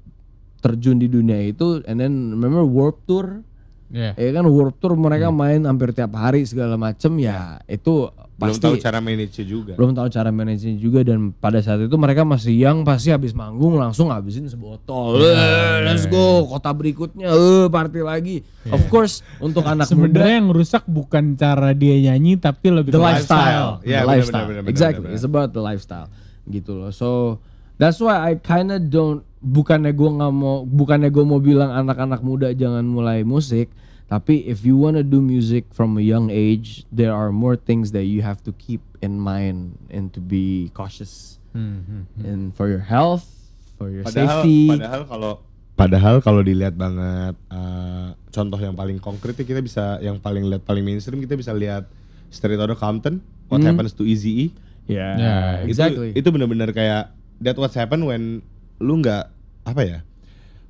terjun 0.63 0.97
di 0.97 1.05
dunia 1.11 1.37
itu 1.45 1.83
and 1.85 2.01
then 2.01 2.33
remember 2.33 2.65
Warp 2.65 3.03
Tour 3.05 3.45
Yeah. 3.87 4.11
ya 4.13 4.35
kan 4.35 4.43
Warp 4.43 4.75
Tour 4.77 4.93
mereka 4.93 5.31
main 5.31 5.63
hampir 5.63 5.91
tiap 5.91 6.11
hari 6.11 6.43
segala 6.43 6.75
macem 6.75 7.15
ya 7.17 7.63
itu 7.63 8.11
Belum 8.37 8.53
pasti 8.53 8.59
tahu 8.61 8.75
cara 8.77 8.99
manage 8.99 9.41
juga. 9.41 9.73
belum 9.73 9.91
tahu 9.91 10.07
cara 10.07 10.29
manajenya 10.29 10.75
juga 10.75 11.01
dan 11.01 11.31
pada 11.31 11.57
saat 11.57 11.81
itu 11.81 11.95
mereka 11.95 12.21
masih 12.21 12.53
yang 12.53 12.83
pasti 12.83 13.09
habis 13.09 13.31
manggung 13.31 13.73
langsung 13.73 14.11
habisin 14.11 14.45
sebotol 14.45 15.17
Eh, 15.17 15.81
let's 15.81 16.03
go 16.05 16.45
kota 16.45 16.69
berikutnya 16.69 17.27
eh 17.27 17.65
party 17.65 18.01
lagi 18.01 18.37
of 18.67 18.83
course 18.87 19.23
untuk 19.39 19.63
anak 19.63 19.87
muda 19.87 19.89
Sebenarnya 19.89 20.35
yang 20.35 20.49
rusak 20.51 20.83
bukan 20.83 21.33
cara 21.33 21.71
dia 21.71 21.95
nyanyi 22.03 22.35
tapi 22.35 22.67
lebih 22.69 22.91
the 22.91 22.99
ke 22.99 23.07
lifestyle, 23.07 23.79
the 23.81 23.89
benar, 23.89 24.03
lifestyle. 24.05 24.45
benar, 24.45 24.61
benar, 24.61 24.69
exactly. 24.69 25.01
benar, 25.01 25.15
It's 25.15 25.23
about 25.23 25.49
the 25.51 25.63
lifestyle, 25.63 26.07
gitu 26.45 26.71
loh. 26.75 26.91
So 26.91 27.39
that's 27.75 27.97
why 27.97 28.19
I 28.21 28.35
kinda 28.35 28.77
don't. 28.77 29.23
Bukannya 29.39 29.91
gue 29.91 30.09
nggak 30.11 30.33
mau, 30.33 30.63
bukannya 30.63 31.07
gue 31.07 31.21
mau 31.21 31.37
bilang 31.37 31.69
anak-anak 31.71 32.19
muda 32.19 32.49
jangan 32.51 32.81
mulai 32.81 33.21
musik, 33.21 33.69
tapi 34.05 34.41
if 34.43 34.61
you 34.61 34.73
wanna 34.73 35.01
do 35.01 35.19
music 35.19 35.69
from 35.69 35.93
a 35.95 36.03
young 36.03 36.27
age, 36.27 36.81
there 36.89 37.11
are 37.11 37.29
more 37.29 37.53
things 37.53 37.91
that 37.91 38.03
you 38.03 38.19
have 38.19 38.41
to 38.41 38.51
keep 38.55 38.81
in 38.99 39.15
mind 39.15 39.77
and 39.87 40.09
to 40.09 40.19
be 40.19 40.71
cautious 40.71 41.37
Hmm, 41.51 41.85
hmm. 41.85 42.03
and 42.21 42.41
for 42.53 42.65
your 42.65 42.81
health, 42.81 43.25
for 43.75 43.89
your 43.89 44.01
Padahal, 44.03 44.41
safety. 44.41 44.69
padahal 44.69 45.01
kalau 45.05 45.33
padahal 45.73 46.15
kalau 46.19 46.41
dilihat 46.41 46.73
banget 46.73 47.33
eh, 47.49 48.07
contoh 48.29 48.57
yang 48.57 48.73
paling 48.73 48.97
konkret 48.97 49.33
ya 49.33 49.45
kita 49.45 49.61
bisa 49.61 49.97
yang 49.99 50.17
paling 50.17 50.45
lihat 50.45 50.61
paling 50.61 50.81
mainstream 50.81 51.17
kita 51.19 51.33
bisa 51.33 51.53
lihat 51.53 51.85
Straight 52.27 52.57
Outta 52.57 52.73
Compton, 52.73 53.21
What 53.47 53.61
Hmm. 53.61 53.69
Happens 53.71 53.93
to 53.93 54.03
Eazy-E. 54.03 54.51
yeah, 54.85 55.13
Yeah, 55.15 55.47
exactly. 55.63 56.11
Itu 56.11 56.25
itu 56.25 56.29
benar-benar 56.29 56.69
kayak 56.71 57.13
that 57.39 57.55
what 57.55 57.71
happen 57.71 58.03
when 58.03 58.41
lu 58.77 58.99
nggak 58.99 59.25
apa 59.65 59.81
ya 59.81 59.99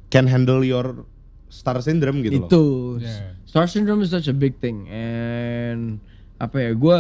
can 0.07 0.25
handle 0.25 0.63
your 0.63 1.03
star 1.47 1.79
syndrome 1.79 2.19
gitu 2.21 2.43
loh. 2.43 2.47
itu 2.47 2.63
Yeah. 2.99 3.35
star 3.43 3.67
syndrome 3.67 4.01
is 4.01 4.11
such 4.11 4.27
a 4.27 4.35
big 4.35 4.59
thing. 4.59 4.87
And 4.87 5.99
apa 6.37 6.59
ya 6.59 6.71
gue 6.71 6.99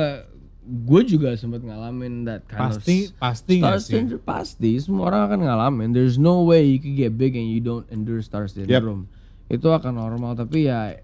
gue 0.67 1.01
juga 1.07 1.31
sempat 1.35 1.63
ngalamin 1.63 2.27
that 2.27 2.43
kind 2.47 2.75
Pasti 2.75 3.07
of 3.07 3.15
pasti 3.17 3.55
star 3.59 3.79
sih? 3.79 3.91
syndrome 3.95 4.23
pasti. 4.23 4.71
Semua 4.79 5.07
orang 5.07 5.21
akan 5.27 5.39
ngalamin. 5.43 5.89
There's 5.91 6.15
no 6.15 6.43
way 6.43 6.67
you 6.67 6.79
can 6.79 6.95
get 6.95 7.15
big 7.15 7.35
and 7.35 7.47
you 7.47 7.59
don't 7.59 7.87
endure 7.87 8.19
star 8.19 8.47
syndrome. 8.47 9.07
Itu 9.47 9.71
akan 9.71 9.95
normal. 9.95 10.35
Tapi 10.35 10.67
ya 10.67 10.95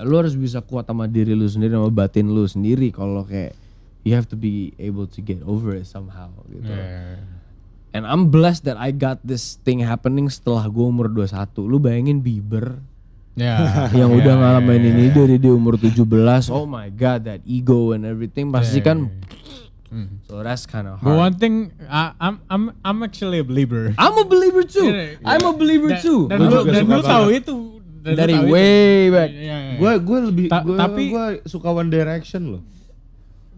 lu 0.00 0.16
harus 0.16 0.32
bisa 0.32 0.64
kuat 0.64 0.88
sama 0.88 1.04
diri 1.04 1.36
lu 1.36 1.44
sendiri 1.44 1.76
sama 1.76 1.92
batin 1.92 2.32
lu 2.32 2.48
sendiri. 2.48 2.88
Kalau 2.88 3.24
kayak 3.24 3.52
you 4.04 4.16
have 4.16 4.24
to 4.24 4.36
be 4.36 4.72
able 4.80 5.04
to 5.04 5.20
get 5.20 5.44
over 5.44 5.76
it 5.76 5.84
somehow 5.84 6.32
gitu. 6.48 6.72
Yeah. 6.72 7.20
And 7.92 8.04
I'm 8.04 8.28
blessed 8.28 8.64
that 8.64 8.76
I 8.76 8.88
got 8.88 9.20
this 9.20 9.60
thing 9.60 9.80
happening 9.80 10.26
setelah 10.26 10.64
gue 10.64 10.80
umur 10.82 11.06
21. 11.06 11.28
Lu 11.62 11.76
bayangin 11.76 12.18
Bieber 12.18 12.80
Ya. 13.32 13.56
yang 13.96 14.12
Ya, 14.12 14.16
udah 14.20 14.34
ya, 14.34 14.40
ngalamin 14.40 14.76
ya, 14.78 14.88
ini 14.92 15.04
ya. 15.08 15.12
dari 15.14 15.36
dia 15.36 15.52
umur 15.52 15.76
17. 15.76 16.04
Oh 16.48 16.64
my 16.64 16.88
god, 16.88 17.24
that 17.24 17.40
ego 17.44 17.92
and 17.92 18.04
everything 18.04 18.48
pasti 18.48 18.80
Ya, 18.80 18.86
kan 18.86 18.98
Hmm. 19.88 20.24
so 20.24 20.40
that's 20.40 20.64
kind 20.64 20.88
of 20.88 20.96
But 21.00 21.12
hard. 21.12 21.20
one 21.20 21.34
thing, 21.36 21.54
I, 21.84 22.16
I'm 22.16 22.40
I'm 22.48 22.64
I'm 22.80 22.98
actually 23.02 23.40
a 23.40 23.44
believer. 23.44 23.92
I'm 23.94 24.16
a 24.16 24.24
believer 24.24 24.64
too. 24.64 24.88
Yeah, 24.88 25.20
yeah. 25.20 25.28
I'm 25.28 25.44
a 25.44 25.52
believer 25.52 25.92
Dan- 25.92 26.00
too. 26.00 26.20
Dan 26.32 26.38
lu 26.42 26.64
dan 26.64 26.88
lu 26.88 27.00
tahu 27.02 27.26
itu 27.28 27.56
Dari 28.00 28.32
tahu 28.32 28.44
itu. 28.48 28.52
way 28.52 29.00
back. 29.12 29.28
Iya, 29.28 29.36
iya, 29.36 29.56
iya. 29.68 29.72
Gue 29.76 29.92
gue 30.00 30.18
lebih 30.32 30.46
Ta- 30.48 30.64
gue 30.64 30.76
tapi- 30.76 31.12
gue 31.12 31.26
suka 31.44 31.68
One 31.70 31.88
Direction 31.88 32.56
loh. 32.56 32.62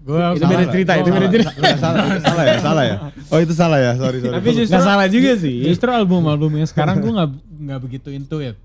Gua 0.05 0.37
Itu 0.37 0.45
beda 0.45 0.65
cerita, 0.69 0.93
itu 0.95 1.09
Gua 1.09 1.17
beda 1.17 1.27
salah. 1.27 1.33
cerita. 1.33 1.51
Salah, 1.81 2.05
salah 2.21 2.45
ya, 2.45 2.57
salah 2.61 2.85
ya. 2.85 2.97
Oh 3.33 3.39
itu 3.41 3.55
salah 3.57 3.79
ya, 3.81 3.93
sorry 3.97 4.19
sorry. 4.21 4.35
Tapi 4.37 4.49
justru 4.53 4.73
Nggak 4.77 4.85
salah 4.85 5.07
juga 5.09 5.31
sih. 5.35 5.57
Justru 5.65 5.89
album-album 5.89 6.51
yang 6.55 6.69
sekarang 6.69 7.01
gue 7.01 7.09
nggak 7.09 7.31
nggak 7.65 7.81
begitu 7.81 8.09
into 8.13 8.37
it. 8.39 8.57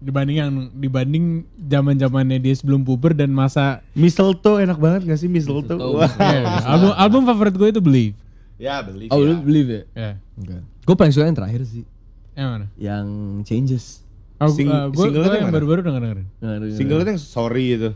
Dibanding 0.00 0.36
yang 0.40 0.50
dibanding 0.72 1.24
zaman 1.60 1.94
zamannya 1.94 2.40
dia 2.40 2.56
sebelum 2.56 2.80
puber 2.80 3.12
dan 3.12 3.28
masa 3.28 3.84
Mistletoe 3.92 4.64
enak 4.64 4.80
banget 4.80 5.04
gak 5.04 5.20
sih 5.20 5.28
Mistletoe? 5.28 5.76
Mistletoe. 5.76 6.00
Wah. 6.00 6.08
Iya, 6.16 6.40
album 6.64 6.90
album 6.96 7.22
favorit 7.28 7.52
gue 7.52 7.68
itu 7.68 7.80
Believe. 7.84 8.16
Ya 8.56 8.80
beli. 8.80 9.08
Oh, 9.08 9.20
lu 9.20 9.40
believe? 9.40 9.84
Ya. 9.92 10.16
Gue 10.84 10.96
paling 10.96 11.12
suka 11.12 11.24
yang 11.24 11.36
terakhir 11.36 11.64
sih, 11.64 11.84
Yang 12.32 12.48
mana? 12.48 12.66
yang 12.76 13.06
Changes. 13.44 14.00
Oh, 14.40 14.48
Sing- 14.48 14.68
gue 14.68 14.96
singlenya 14.96 15.28
gue 15.28 15.40
yang 15.44 15.52
baru-baru 15.52 15.80
denger 15.84 16.00
dengerin. 16.00 16.26
Nah, 16.40 16.56
Single 16.72 17.00
itu 17.00 17.10
yang 17.12 17.20
sorry 17.20 17.64
itu. 17.76 17.90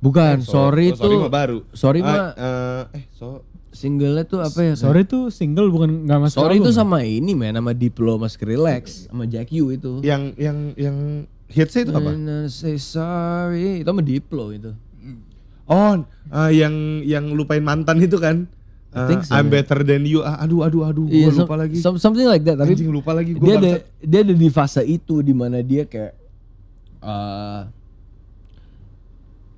Bukan, 0.00 0.36
Eh, 0.36 0.44
sorry 0.44 0.86
oh, 0.90 0.96
sorry 0.96 1.14
tuh. 1.14 1.20
mah 1.20 1.28
baru. 1.30 1.58
Sorry 1.70 2.00
Ah, 2.00 2.06
mah 2.06 2.16
eh, 2.32 2.82
eh 2.94 3.04
so 3.10 3.44
singlenya 3.70 4.24
tuh 4.24 4.40
apa 4.40 4.60
ya? 4.62 4.74
Sorry 4.74 5.04
tuh 5.04 5.28
single 5.28 5.68
bukan 5.68 6.04
nggak 6.04 6.20
masuk 6.20 6.40
Sorry 6.40 6.56
itu 6.56 6.72
sama 6.72 6.98
ini 7.00 7.32
men, 7.32 7.52
sama 7.52 7.70
Diplo, 7.70 8.16
sama 8.16 8.26
Skrillex, 8.26 9.06
sama 9.06 9.24
Jack 9.24 9.52
U 9.54 9.68
itu. 9.68 10.00
yang 10.00 10.32
yang 10.34 10.72
yang 10.74 10.96
hitsnya 11.46 11.84
itu 11.84 11.92
apa? 11.92 12.10
Say 12.46 12.76
sorry, 12.76 13.78
itu 13.78 13.86
sama 13.86 14.00
Diplo 14.00 14.50
itu. 14.50 14.72
Oh, 15.64 15.94
eh, 16.32 16.50
yang 16.52 16.74
yang 17.04 17.30
lupain 17.30 17.60
mantan 17.60 18.00
itu 18.00 18.16
kan? 18.16 18.48
Eh, 18.90 19.06
think 19.06 19.22
so, 19.22 19.30
I'm 19.32 19.46
ya. 19.46 19.62
better 19.62 19.84
than 19.84 20.02
you. 20.02 20.18
Ah, 20.20 20.40
aduh 20.40 20.64
aduh 20.64 20.82
aduh, 20.82 21.06
Iya, 21.06 21.28
gua 21.28 21.30
some- 21.30 21.44
lupa 21.44 21.54
lagi. 21.56 21.76
some- 21.78 22.00
something 22.00 22.26
like 22.26 22.42
that. 22.42 22.56
Tapi 22.56 22.74
Anjing 22.74 22.90
lupa 22.90 23.12
lagi 23.12 23.32
gua 23.32 23.44
dia 23.44 23.54
ada 23.54 23.72
dia 24.00 24.20
ada 24.24 24.34
di 24.34 24.48
fase 24.48 24.82
itu 24.82 25.20
di 25.20 25.30
mana 25.30 25.60
dia 25.60 25.84
kayak 25.84 26.18
uh, 26.98 27.70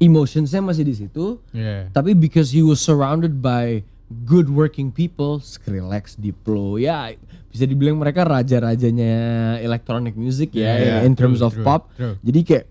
emotionsnya 0.03 0.59
masih 0.59 0.83
di 0.83 0.95
situ. 0.99 1.39
Iya. 1.55 1.87
Tapi 1.95 2.13
because 2.13 2.51
he 2.51 2.61
was 2.61 2.83
surrounded 2.83 3.39
by 3.39 3.87
good 4.27 4.51
working 4.51 4.91
people, 4.91 5.39
Skrillex, 5.39 6.19
Diplo, 6.19 6.77
ya 6.77 7.15
bisa 7.49 7.65
dibilang 7.65 8.01
mereka 8.01 8.25
raja-rajanya 8.25 9.13
electronic 9.61 10.17
music 10.17 10.57
ya 10.57 10.73
Yeah, 10.73 10.99
in 11.05 11.13
terms 11.13 11.39
true, 11.39 11.49
of 11.49 11.53
true, 11.53 11.65
pop. 11.65 11.93
true. 11.95 12.17
Jadi 12.21 12.41
kayak 12.43 12.67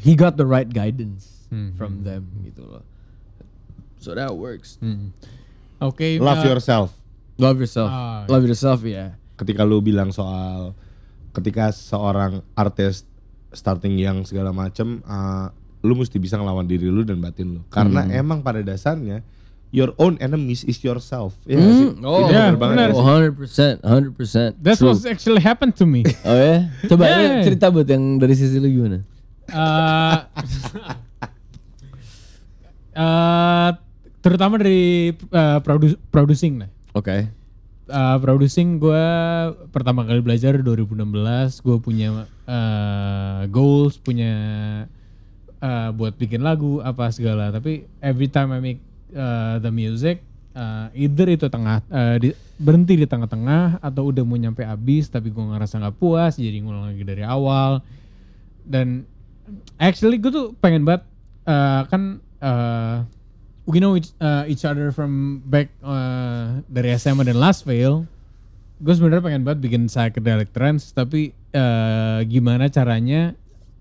he 0.00 0.14
got 0.14 0.34
the 0.34 0.46
right 0.46 0.66
guidance 0.66 1.34
Hmm, 1.48 1.72
from 1.80 2.04
them 2.04 2.28
gitu 2.44 2.60
loh. 2.60 2.84
So 3.98 4.12
that 4.12 4.30
works. 4.30 4.76
Hmm. 4.78 5.16
Oke. 5.80 6.20
Love 6.20 6.44
uh, 6.44 6.48
yourself. 6.52 6.92
Love 7.40 7.56
yourself. 7.56 7.88
Ah, 7.88 8.28
Love 8.28 8.44
yourself 8.44 8.84
ya. 8.84 9.16
Ketika 9.40 9.64
lu 9.64 9.80
bilang 9.80 10.12
soal 10.12 10.76
ketika 11.32 11.72
seorang 11.72 12.44
artis 12.52 13.08
starting 13.48 13.96
yang 13.96 14.28
segala 14.28 14.52
macem, 14.52 15.00
eh, 15.00 15.46
lu 15.80 15.94
mesti 15.94 16.16
bisa 16.16 16.34
ngelawan 16.34 16.64
diri 16.64 16.86
lu 16.86 17.02
dan 17.02 17.18
batin 17.18 17.54
lu. 17.54 17.60
Karena 17.68 18.02
Hmm. 18.02 18.12
emang 18.12 18.38
pada 18.40 18.58
dasarnya 18.60 19.22
your 19.68 19.92
own 19.96 20.16
enemies 20.18 20.64
is 20.64 20.80
yourself. 20.80 21.36
Iya 21.44 21.56
nggak 21.56 21.74
sih? 21.74 21.88
Hmm, 21.92 22.02
oh, 22.02 22.18
Itu 22.18 22.32
iya, 22.32 22.40
bener 22.48 22.56
banget 22.56 22.78
Oh, 22.90 23.04
sih? 23.04 23.76
100%, 23.76 23.76
100%. 23.84 24.50
That's 24.56 24.80
True. 24.80 24.90
what 24.90 25.04
actually 25.04 25.40
happened 25.40 25.76
to 25.76 25.84
me. 25.84 26.02
Oh 26.26 26.32
ya? 26.32 26.72
Coba 26.86 27.04
Yeah. 27.04 27.44
cerita 27.44 27.68
buat 27.68 27.84
yang 27.84 28.16
dari 28.16 28.32
sisi 28.32 28.56
lu 28.56 28.66
gimana? 28.66 29.04
Eh, 29.48 30.16
eh, 32.94 33.68
terutama 34.24 34.58
dari 34.58 35.12
eh, 35.12 35.58
produ- 35.60 36.00
producing 36.08 36.64
lah. 36.64 36.70
Oke. 36.92 37.28
Eh, 37.88 38.16
producing 38.20 38.76
gue 38.76 39.04
pertama 39.68 40.04
kali 40.04 40.20
belajar 40.20 40.56
2016 40.56 41.06
gue 41.60 41.76
punya 41.78 42.08
eh, 42.44 43.40
goals 43.48 43.96
punya 43.96 44.32
eh, 45.60 45.90
buat 45.94 46.14
bikin 46.16 46.42
lagu 46.42 46.80
apa 46.82 47.10
segala 47.10 47.50
tapi 47.50 47.86
every 48.02 48.30
time 48.30 48.50
I 48.54 48.60
make 48.62 48.80
eh, 49.12 49.56
the 49.62 49.72
music 49.72 50.22
eh, 50.54 50.86
either 51.06 51.28
itu 51.28 51.46
tengah 51.50 51.82
eh, 51.90 52.16
di- 52.22 52.38
berhenti 52.58 52.98
di 52.98 53.06
tengah-tengah 53.06 53.78
atau 53.78 54.10
udah 54.10 54.22
mau 54.26 54.34
nyampe 54.34 54.66
habis 54.66 55.06
tapi 55.06 55.30
gue 55.30 55.44
ngerasa 55.44 55.78
nggak 55.78 55.96
puas 55.98 56.34
jadi 56.34 56.58
ngulang 56.58 56.90
lagi 56.90 57.04
dari 57.06 57.22
awal 57.22 57.78
dan 58.66 59.06
actually 59.78 60.18
gue 60.18 60.30
tuh 60.34 60.54
pengen 60.58 60.82
banget 60.82 61.06
eh, 61.46 61.82
kan 61.86 62.02
eh, 62.42 62.96
we 63.68 63.78
know 63.78 63.94
each, 63.94 64.16
uh, 64.18 64.48
each 64.48 64.64
other 64.64 64.88
from 64.88 65.44
back 65.44 65.68
uh, 65.84 66.64
dari 66.72 66.96
SMA 66.96 67.28
dan 67.28 67.36
Last 67.36 67.68
Veil. 67.68 68.08
Gue 68.80 68.94
sebenarnya 68.96 69.20
pengen 69.20 69.42
banget 69.44 69.60
bikin 69.60 69.82
psychedelic 69.92 70.56
trance, 70.56 70.96
tapi 70.96 71.36
uh, 71.52 72.24
gimana 72.24 72.72
caranya 72.72 73.36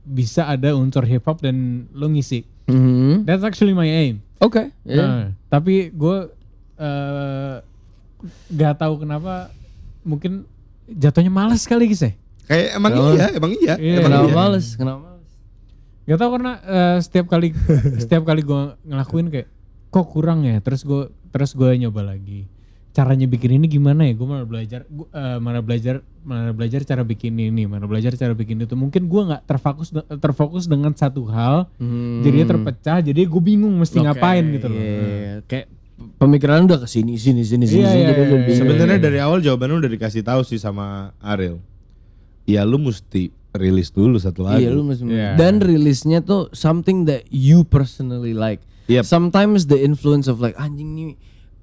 bisa 0.08 0.48
ada 0.48 0.72
unsur 0.72 1.04
hip 1.04 1.28
hop 1.28 1.44
dan 1.44 1.88
lo 1.92 2.08
ngisi. 2.08 2.48
Mhm. 2.72 3.28
That's 3.28 3.44
actually 3.44 3.76
my 3.76 3.88
aim. 3.88 4.24
Oke. 4.40 4.72
ya. 4.88 5.04
Nah, 5.04 5.26
tapi 5.52 5.92
gue 5.92 6.18
uh, 6.80 7.56
gak 8.54 8.76
tahu 8.80 9.04
kenapa 9.04 9.52
mungkin 10.08 10.48
jatuhnya 10.88 11.32
malas 11.32 11.68
kali 11.68 11.92
guys 11.92 12.04
ya. 12.08 12.12
Kayak 12.48 12.68
emang 12.80 12.92
Kenapa? 12.96 13.12
iya, 13.12 13.28
emang 13.36 13.52
iya. 13.52 13.74
Iya, 13.76 13.94
emang 14.00 14.06
Kenapa 14.08 14.28
iya. 14.32 14.36
males? 14.40 14.68
Kenapa 14.80 15.00
males? 15.04 15.30
Gak 16.08 16.18
tau 16.24 16.30
karena 16.32 16.54
eh, 16.64 16.98
setiap 17.04 17.26
kali 17.28 17.48
setiap 18.04 18.24
kali 18.24 18.42
gue 18.48 18.62
ngelakuin 18.88 19.28
kayak 19.28 19.48
kok 19.92 20.08
kurang 20.08 20.48
ya 20.48 20.56
terus 20.64 20.88
gue 20.88 21.12
terus 21.36 21.52
gue 21.52 21.68
nyoba 21.76 22.16
lagi 22.16 22.48
caranya 22.98 23.30
bikin 23.30 23.62
ini 23.62 23.70
gimana 23.70 24.10
ya? 24.10 24.18
Gue 24.18 24.26
malah 24.26 24.48
belajar, 24.50 24.90
gua, 24.90 25.06
eh, 25.14 25.38
mana 25.38 25.62
belajar, 25.62 26.02
mana 26.26 26.50
belajar 26.50 26.82
cara 26.82 27.06
bikin 27.06 27.38
ini, 27.38 27.70
mana 27.70 27.86
belajar 27.86 28.18
cara 28.18 28.34
bikin 28.34 28.58
itu. 28.66 28.74
Mungkin 28.74 29.06
gue 29.06 29.22
nggak 29.30 29.46
terfokus 29.46 29.94
terfokus 30.18 30.66
dengan 30.66 30.98
satu 30.98 31.30
hal, 31.30 31.70
jadinya 32.26 32.58
terpecah. 32.58 33.06
Jadi 33.06 33.22
gue 33.30 33.42
bingung 33.46 33.78
mesti 33.78 34.02
ngapain 34.02 34.42
gitu 34.50 34.66
loh. 34.74 34.82
Iya, 34.82 34.90
iya, 34.90 35.06
iya. 35.14 35.36
kayak 35.46 35.66
pemikiran 36.18 36.66
udah 36.66 36.82
ke 36.82 36.88
sini 36.90 37.22
sini 37.22 37.46
sini 37.46 37.70
sini 37.70 37.86
Iya, 37.86 37.90
sini, 37.94 38.04
jadi 38.10 38.22
lu 38.26 38.26
iya, 38.26 38.46
bingung. 38.50 38.60
Sebenarnya 38.66 38.98
dari 38.98 39.20
awal 39.22 39.38
jawabannya 39.46 39.86
udah 39.86 39.92
dikasih 39.94 40.26
tahu 40.26 40.42
sih 40.42 40.58
sama 40.58 41.14
Ariel. 41.22 41.62
Ya 42.50 42.66
lu 42.66 42.82
mesti 42.82 43.30
rilis 43.54 43.94
dulu 43.94 44.18
satu 44.18 44.42
lagu. 44.42 44.58
Iya 44.58 44.74
lu 44.74 44.82
mesti 44.86 45.06
Iya. 45.06 45.38
dan 45.38 45.62
rilisnya 45.62 46.26
tuh 46.26 46.50
something 46.54 47.06
that 47.06 47.30
you 47.30 47.62
personally 47.62 48.34
like. 48.34 48.66
Yep. 48.88 49.04
Sometimes 49.04 49.68
the 49.68 49.78
influence 49.78 50.26
of 50.32 50.40
like 50.40 50.56
anjing 50.56 50.96
nih 50.96 51.14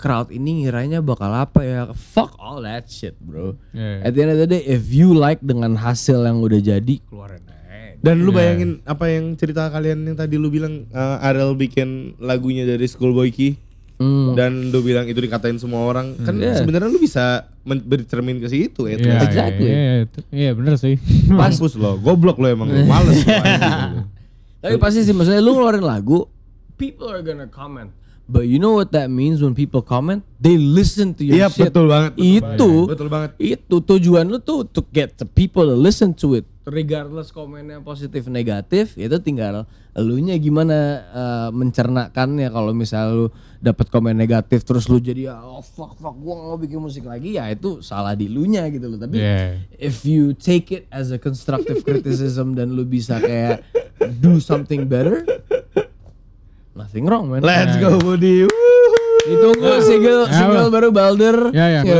crowd 0.04 0.28
ini 0.28 0.60
ngiranya 0.60 1.00
bakal 1.00 1.32
apa 1.32 1.64
ya? 1.64 1.80
Fuck 1.90 2.36
all 2.36 2.60
that 2.60 2.84
shit, 2.86 3.16
bro. 3.18 3.56
Iya. 3.72 4.04
At 4.04 4.12
the 4.12 4.20
end 4.20 4.30
of 4.30 4.38
the 4.38 4.48
day, 4.50 4.60
if 4.62 4.92
you 4.92 5.10
like 5.10 5.40
dengan 5.40 5.72
hasil 5.74 6.20
yang 6.20 6.38
udah 6.38 6.60
jadi, 6.60 7.00
keluarin 7.02 7.40
aja. 7.40 7.96
Dan 7.98 8.20
lu 8.20 8.30
bayangin 8.30 8.84
apa 8.84 9.08
yang 9.08 9.32
cerita 9.32 9.64
kalian 9.66 10.04
yang 10.04 10.12
tadi 10.12 10.36
lu 10.36 10.52
bilang 10.52 10.84
eh, 10.86 11.24
Ariel 11.24 11.56
bikin 11.56 11.88
lagunya 12.18 12.62
dari 12.62 12.84
Schoolboy 12.84 13.32
Q 13.32 13.56
Hmm. 13.94 14.34
dan 14.34 14.74
lu 14.74 14.82
bilang 14.82 15.06
itu 15.06 15.16
dikatain 15.16 15.54
semua 15.54 15.86
orang 15.86 16.18
kan 16.18 16.34
Iya. 16.34 16.58
sebenarnya 16.58 16.90
lu 16.90 16.98
bisa 16.98 17.46
bercermin 17.62 18.42
ke 18.42 18.50
situ 18.50 18.90
ya. 18.90 18.98
Iya, 18.98 19.22
Exactly. 19.22 19.64
Iya, 19.64 19.78
iya, 19.78 19.94
itu- 20.02 20.26
iya, 20.34 20.50
bener 20.50 20.74
sih. 20.74 20.98
Mampus 21.30 21.78
lo, 21.78 21.94
goblok 21.96 22.36
lo 22.36 22.50
emang, 22.50 22.74
males. 22.84 23.22
Tapi 24.62 24.76
pasti 24.76 25.04
sih 25.04 25.14
maksudnya 25.14 25.38
lu 25.38 25.54
ngeluarin 25.54 25.86
lagu, 25.86 26.26
people 26.74 27.06
are 27.06 27.22
gonna 27.22 27.46
comment. 27.46 27.94
But 28.24 28.48
you 28.48 28.56
know 28.56 28.72
what 28.72 28.88
that 28.90 29.12
means 29.12 29.44
when 29.44 29.52
people 29.52 29.84
comment? 29.84 30.24
They 30.38 30.56
listen 30.56 31.12
to 31.16 31.22
your 31.22 31.36
Iya 31.36 31.48
shit. 31.48 31.68
betul 31.68 31.86
banget. 31.86 32.16
betul 32.16 32.24
Itu 32.24 32.40
banget, 32.40 32.88
betul 32.88 33.08
banget. 33.08 33.30
itu 33.36 33.76
tujuan 33.78 34.24
lu 34.26 34.38
tuh 34.38 34.64
to 34.64 34.80
get 34.88 35.16
the 35.16 35.28
people 35.28 35.64
to 35.64 35.76
listen 35.76 36.16
to 36.16 36.32
it. 36.34 36.48
Regardless 36.64 37.28
komennya 37.28 37.84
positif 37.84 38.24
negatif, 38.24 38.96
itu 38.96 39.12
tinggal 39.20 39.68
elunya 39.92 40.32
gimana 40.34 40.76
uh, 41.06 41.48
mencernakannya 41.52 42.48
kalau 42.48 42.72
misal 42.72 43.04
lu 43.12 43.26
dapat 43.60 43.86
komen 43.86 44.12
negatif 44.14 44.64
terus 44.64 44.88
lu 44.88 44.96
jadi 44.96 45.28
"Ah, 45.30 45.44
oh 45.44 45.60
fuck 45.60 45.92
fuck 45.94 46.16
gua 46.16 46.32
nggak 46.34 46.48
mau 46.48 46.58
bikin 46.58 46.80
musik 46.80 47.04
lagi 47.04 47.36
ya 47.36 47.46
itu 47.46 47.80
salah 47.80 48.12
di 48.12 48.26
lunya 48.26 48.64
gitu 48.68 48.88
loh. 48.88 48.96
Tapi 48.96 49.16
Yeah. 49.16 49.60
if 49.74 50.02
you 50.02 50.32
take 50.32 50.72
it 50.72 50.88
as 50.88 51.08
a 51.10 51.18
constructive 51.18 51.84
criticism 51.84 52.56
dan 52.56 52.72
lu 52.72 52.82
bisa 52.82 53.20
kayak 53.20 53.60
do 54.18 54.40
something 54.40 54.84
better, 54.84 55.28
nothing 56.74 57.04
wrong 57.06 57.26
man. 57.26 57.40
Let's 57.40 57.74
go 57.76 57.96
Budi. 57.96 58.46
Ditunggu 59.24 59.80
single 59.80 60.28
single 60.28 60.68
baru 60.68 60.88
Balder. 60.90 61.50
Ya, 61.50 61.80
ya. 61.80 61.82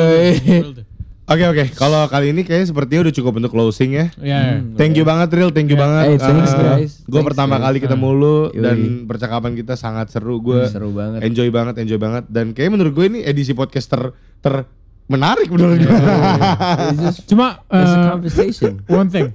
Oke 1.25 1.41
oke, 1.41 1.73
kalau 1.73 2.05
kali 2.05 2.37
ini 2.37 2.45
kayaknya 2.45 2.69
sepertinya 2.69 3.09
udah 3.09 3.15
cukup 3.17 3.41
untuk 3.41 3.49
closing 3.49 3.97
ya. 3.97 4.13
Ya. 4.21 4.61
Thank 4.77 5.01
you 5.01 5.09
banget 5.09 5.33
Real, 5.33 5.49
thank 5.49 5.73
you 5.73 5.79
banget. 5.81 6.05
Hey, 6.05 6.17
thanks, 6.21 6.53
guys. 6.53 7.01
Gue 7.01 7.17
Thanks, 7.17 7.29
pertama 7.33 7.57
guys. 7.57 7.65
kali 7.65 7.79
ketemu 7.81 8.09
lu 8.13 8.37
Yoi. 8.53 8.61
dan 8.61 8.77
percakapan 9.09 9.57
kita 9.57 9.73
sangat 9.73 10.13
seru. 10.13 10.37
Gue 10.37 10.69
Seru 10.69 10.93
banget. 10.93 11.25
enjoy 11.25 11.49
banget, 11.49 11.81
enjoy 11.81 11.97
banget. 11.97 12.29
Dan 12.29 12.53
kayak 12.53 12.77
menurut 12.77 12.93
gue 12.93 13.09
ini 13.09 13.25
edisi 13.25 13.57
podcast 13.57 13.89
ter, 13.89 14.13
ter 14.45 14.69
menarik 15.09 15.49
menurut 15.49 15.81
gue. 15.81 15.89
It's 16.93 17.01
just 17.01 17.19
Cuma 17.25 17.65
a 17.73 17.81
conversation. 18.13 18.85
one 18.85 19.09
thing, 19.09 19.33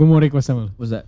gue 0.00 0.06
mau 0.08 0.16
request 0.16 0.48
sama 0.48 0.66
lu. 0.66 0.70
What's 0.80 0.88
that? 0.88 1.04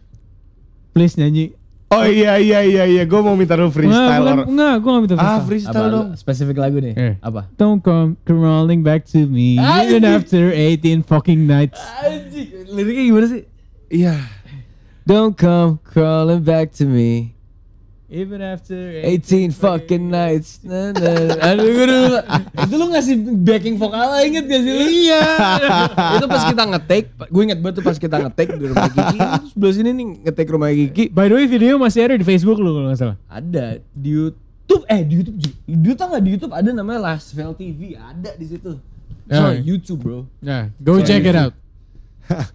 Please 0.92 1.16
nyanyi. 1.16 1.56
Oh 1.92 2.04
iya 2.06 2.40
iya 2.40 2.60
iya 2.64 2.84
iya, 2.88 3.02
gue 3.06 3.20
mau 3.22 3.38
minta 3.38 3.54
lu 3.54 3.70
freestyle. 3.70 4.24
Enggak, 4.24 4.48
enggak, 4.48 4.74
gue 4.80 4.90
gak 4.90 5.02
minta 5.04 5.14
ah 5.14 5.20
freestyle. 5.20 5.46
freestyle 5.46 5.86
Apa, 5.86 5.94
dong. 5.94 6.08
Spesifik 6.18 6.56
lagu 6.58 6.76
nih. 6.82 6.94
Eh. 6.96 7.14
Apa? 7.22 7.46
Don't 7.60 7.84
come 7.84 8.16
crawling 8.26 8.82
back 8.82 9.06
to 9.12 9.28
me 9.28 9.60
even 9.60 10.02
after 10.02 10.50
18 10.50 11.06
fucking 11.06 11.46
nights. 11.46 11.78
Anjing, 12.02 12.72
liriknya 12.72 13.04
gimana 13.12 13.26
sih? 13.30 13.42
Iya. 13.92 14.16
Don't 15.06 15.38
come 15.38 15.78
crawling 15.86 16.42
back 16.42 16.74
to 16.82 16.88
me. 16.88 17.35
Even 18.06 18.38
after 18.38 18.78
18 19.02 19.50
fucking 19.50 20.06
nights. 20.06 20.62
Nah, 20.62 20.94
nah. 20.94 21.26
Aduh. 21.50 22.22
Itu 22.62 22.74
lu 22.78 22.86
ngasih 22.94 23.18
backing 23.42 23.74
vokal 23.74 24.22
inget 24.22 24.46
gak 24.46 24.62
sih 24.62 24.70
lu? 24.70 24.86
Iya. 24.86 25.22
itu 26.22 26.26
pas 26.30 26.42
kita 26.46 26.62
nge-take, 26.70 27.06
gue 27.18 27.42
inget 27.42 27.58
banget 27.58 27.82
tuh 27.82 27.84
pas 27.84 27.98
kita 27.98 28.16
nge-take 28.22 28.54
di 28.54 28.66
rumah 28.70 28.86
Kiki. 28.94 29.18
Terus 29.18 29.50
sebelah 29.50 29.74
sini 29.74 29.90
nih 29.90 30.06
nge-take 30.22 30.50
rumah 30.54 30.70
Kiki. 30.70 31.04
By 31.10 31.26
the 31.26 31.34
way 31.34 31.50
video 31.50 31.82
masih 31.82 32.06
ada 32.06 32.14
di 32.14 32.22
Facebook 32.22 32.62
lu 32.62 32.78
kalau 32.78 32.94
nggak 32.94 33.00
salah. 33.02 33.16
Ada 33.26 33.82
di 33.90 34.10
YouTube. 34.14 34.82
Eh 34.86 35.02
di 35.02 35.12
YouTube 35.18 35.38
juga. 35.42 35.56
Di 35.66 35.90
tau 35.98 36.06
gak 36.14 36.22
di 36.22 36.30
YouTube 36.30 36.54
ada 36.54 36.70
namanya 36.70 37.00
Lasvel 37.10 37.50
TV. 37.58 37.98
Ada 37.98 38.38
di 38.38 38.46
situ. 38.46 38.70
So, 39.26 39.34
Ya. 39.50 39.58
YouTube 39.58 40.00
bro. 40.06 40.18
Nah, 40.38 40.70
go 40.78 41.02
check 41.02 41.26
it 41.26 41.34
out. 41.34 41.58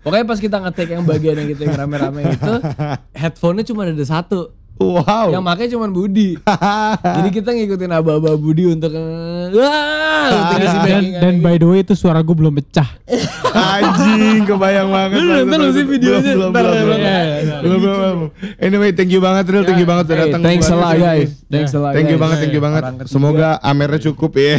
Pokoknya 0.04 0.24
pas 0.24 0.40
kita 0.40 0.64
nge-take 0.64 0.96
yang 0.96 1.04
bagian 1.04 1.36
yang 1.44 1.50
kita 1.56 1.62
yang 1.68 1.76
rame-rame 1.80 2.36
itu, 2.36 2.54
headphone-nya 3.24 3.64
cuma 3.68 3.88
ada 3.88 4.04
satu. 4.04 4.52
Wow. 4.82 5.28
Yang 5.30 5.44
makanya 5.46 5.70
cuma 5.78 5.88
Budi. 5.88 6.30
Jadi 7.18 7.30
kita 7.30 7.50
ngikutin 7.54 7.92
aba-aba 7.94 8.34
Budi 8.34 8.74
untuk 8.74 8.90
eh, 8.90 9.54
wah, 9.54 10.58
Dan, 10.58 11.04
dan 11.18 11.34
by 11.40 11.56
the 11.56 11.68
way 11.68 11.80
itu 11.82 11.94
suara 11.94 12.20
gue 12.20 12.34
belum 12.34 12.58
pecah. 12.58 12.90
Anjing, 13.52 14.48
kebayang 14.48 14.90
banget. 14.90 15.18
Lu 15.20 15.46
nonton 15.46 15.70
sih 15.76 15.86
videonya? 15.86 16.34
Belum, 16.34 16.52
belum, 16.52 17.80
belum. 17.80 18.18
Anyway, 18.58 18.90
thank 18.96 19.12
you 19.12 19.20
banget 19.20 19.44
Ril, 19.48 19.64
thank 19.64 19.78
you 19.78 19.86
banget 19.86 20.06
udah 20.08 20.18
Hey, 20.18 20.26
datang. 20.32 20.42
thanks 20.42 20.68
a 20.68 20.78
lot 20.78 20.96
guys. 20.96 21.30
Thanks 21.52 21.72
a 21.76 21.80
lot. 21.80 21.94
Thank 21.94 22.10
you 22.10 22.18
banget, 22.18 22.38
thank 22.42 22.56
you 22.56 22.64
banget. 22.64 22.82
Semoga 23.06 23.60
amernya 23.60 24.00
cukup 24.12 24.32
ya. 24.38 24.58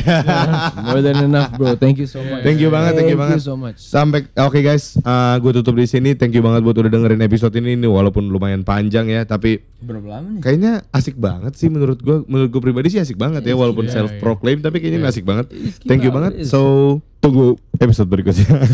more 0.85 1.01
than 1.01 1.24
enough 1.24 1.51
bro. 1.57 1.74
Thank 1.74 1.99
you 1.99 2.09
so 2.09 2.20
much. 2.20 2.43
Thank 2.44 2.61
you 2.61 2.69
banget, 2.69 2.93
thank 2.94 3.11
you 3.11 3.19
banget. 3.19 3.40
so 3.40 3.57
much. 3.57 3.81
Sampai 3.81 4.28
oke 4.36 4.61
guys, 4.61 4.99
gue 5.40 5.53
tutup 5.57 5.74
di 5.74 5.89
sini. 5.89 6.12
Thank 6.12 6.36
you 6.36 6.44
banget 6.44 6.61
buat 6.62 6.77
udah 6.77 6.93
dengerin 6.93 7.23
episode 7.24 7.55
ini 7.57 7.74
ini 7.74 7.89
walaupun 7.89 8.28
lumayan 8.28 8.62
panjang 8.62 9.09
ya, 9.09 9.24
tapi 9.24 9.65
Berapa 9.82 10.11
lama 10.12 10.28
nih? 10.36 10.40
kayaknya 10.44 10.72
asik 10.93 11.16
banget 11.16 11.56
sih 11.56 11.72
menurut 11.72 11.98
gue. 11.98 12.16
Menurut 12.28 12.51
gue 12.52 12.62
pribadi 12.62 12.93
sih 12.93 13.01
asik 13.01 13.16
banget 13.16 13.43
ya 13.48 13.56
walaupun 13.56 13.89
Iya, 13.89 14.05
self 14.05 14.12
proclaim 14.20 14.60
tapi 14.60 14.84
kayaknya 14.84 15.09
asik 15.09 15.24
banget. 15.24 15.48
Thank 15.89 16.05
you 16.05 16.12
banget. 16.12 16.44
So 16.44 16.60
tunggu 17.24 17.56
episode 17.80 18.12
berikutnya. 18.12 18.68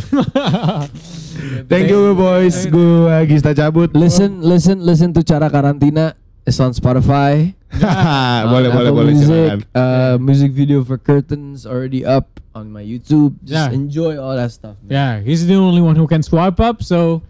Thank 1.70 1.94
you 1.94 2.18
boys. 2.18 2.66
Gue 2.66 3.14
Gista 3.30 3.54
cabut. 3.54 3.94
Listen, 3.94 4.42
listen, 4.42 4.82
listen 4.82 5.14
to 5.14 5.22
cara 5.22 5.46
karantina. 5.46 6.18
It's 6.48 6.56
on 6.58 6.72
Spotify. 6.72 7.52
boleh 8.48 8.72
boleh 8.72 8.88
Apple 8.88 8.96
boleh 8.96 9.12
silakan. 9.12 9.60
Music. 9.60 9.76
Uh, 9.76 10.16
music 10.16 10.50
video 10.56 10.80
for 10.80 10.96
curtains 10.96 11.68
already 11.68 12.00
up 12.00 12.24
on 12.56 12.72
my 12.72 12.80
YouTube. 12.80 13.36
Just 13.44 13.68
Yeah. 13.68 13.76
enjoy 13.76 14.16
all 14.16 14.32
that 14.32 14.48
stuff. 14.48 14.80
man. 14.80 14.88
Yeah, 14.88 15.12
he's 15.20 15.44
the 15.44 15.54
only 15.54 15.84
one 15.84 15.92
who 15.92 16.08
can 16.08 16.24
swipe 16.24 16.56
up, 16.56 16.80
so 16.80 17.20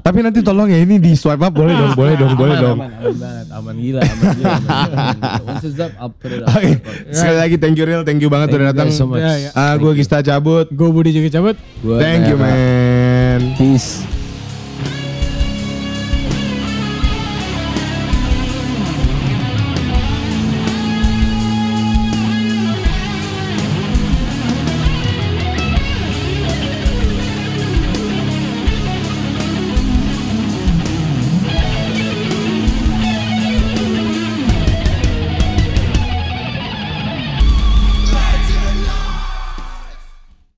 Tapi 0.00 0.18
nanti 0.20 0.40
tolong 0.40 0.72
ya 0.72 0.80
ini 0.80 0.96
di 0.96 1.12
swipe 1.12 1.44
up 1.44 1.52
boleh 1.52 1.76
dong, 1.76 1.92
boleh 1.92 2.16
dong, 2.16 2.32
boleh 2.32 2.56
aman, 2.56 2.64
dong. 2.64 2.78
Aman, 2.80 2.90
aman 2.96 3.14
banget, 3.20 3.46
aman 3.52 3.74
gila, 3.76 4.00
aman 4.00 4.26
gila. 4.32 4.52
Aman. 4.56 5.16
Once 5.44 5.64
it's 5.68 5.78
up, 5.78 5.92
I'll 6.00 6.08
put 6.10 6.32
it 6.32 6.40
up. 6.40 6.48
Oke, 6.48 6.80
sekali 7.12 7.36
lagi 7.36 7.56
thank 7.60 7.76
you 7.76 7.84
real, 7.84 8.02
thank 8.02 8.24
you 8.24 8.32
banget 8.32 8.48
Thank 8.48 8.64
udah 8.64 8.68
datang. 8.72 8.88
so 8.88 9.04
much. 9.04 9.20
Ya, 9.20 9.36
ya. 9.36 9.50
Ah, 9.52 9.76
gue 9.76 9.92
Gista 9.92 10.24
cabut. 10.24 10.72
gue 10.72 10.88
Budi 10.88 11.12
juga 11.12 11.28
cabut. 11.30 11.60
Gua 11.84 12.00
Thank 12.00 12.32
you 12.32 12.40
man. 12.40 13.52
Peace. 13.60 14.23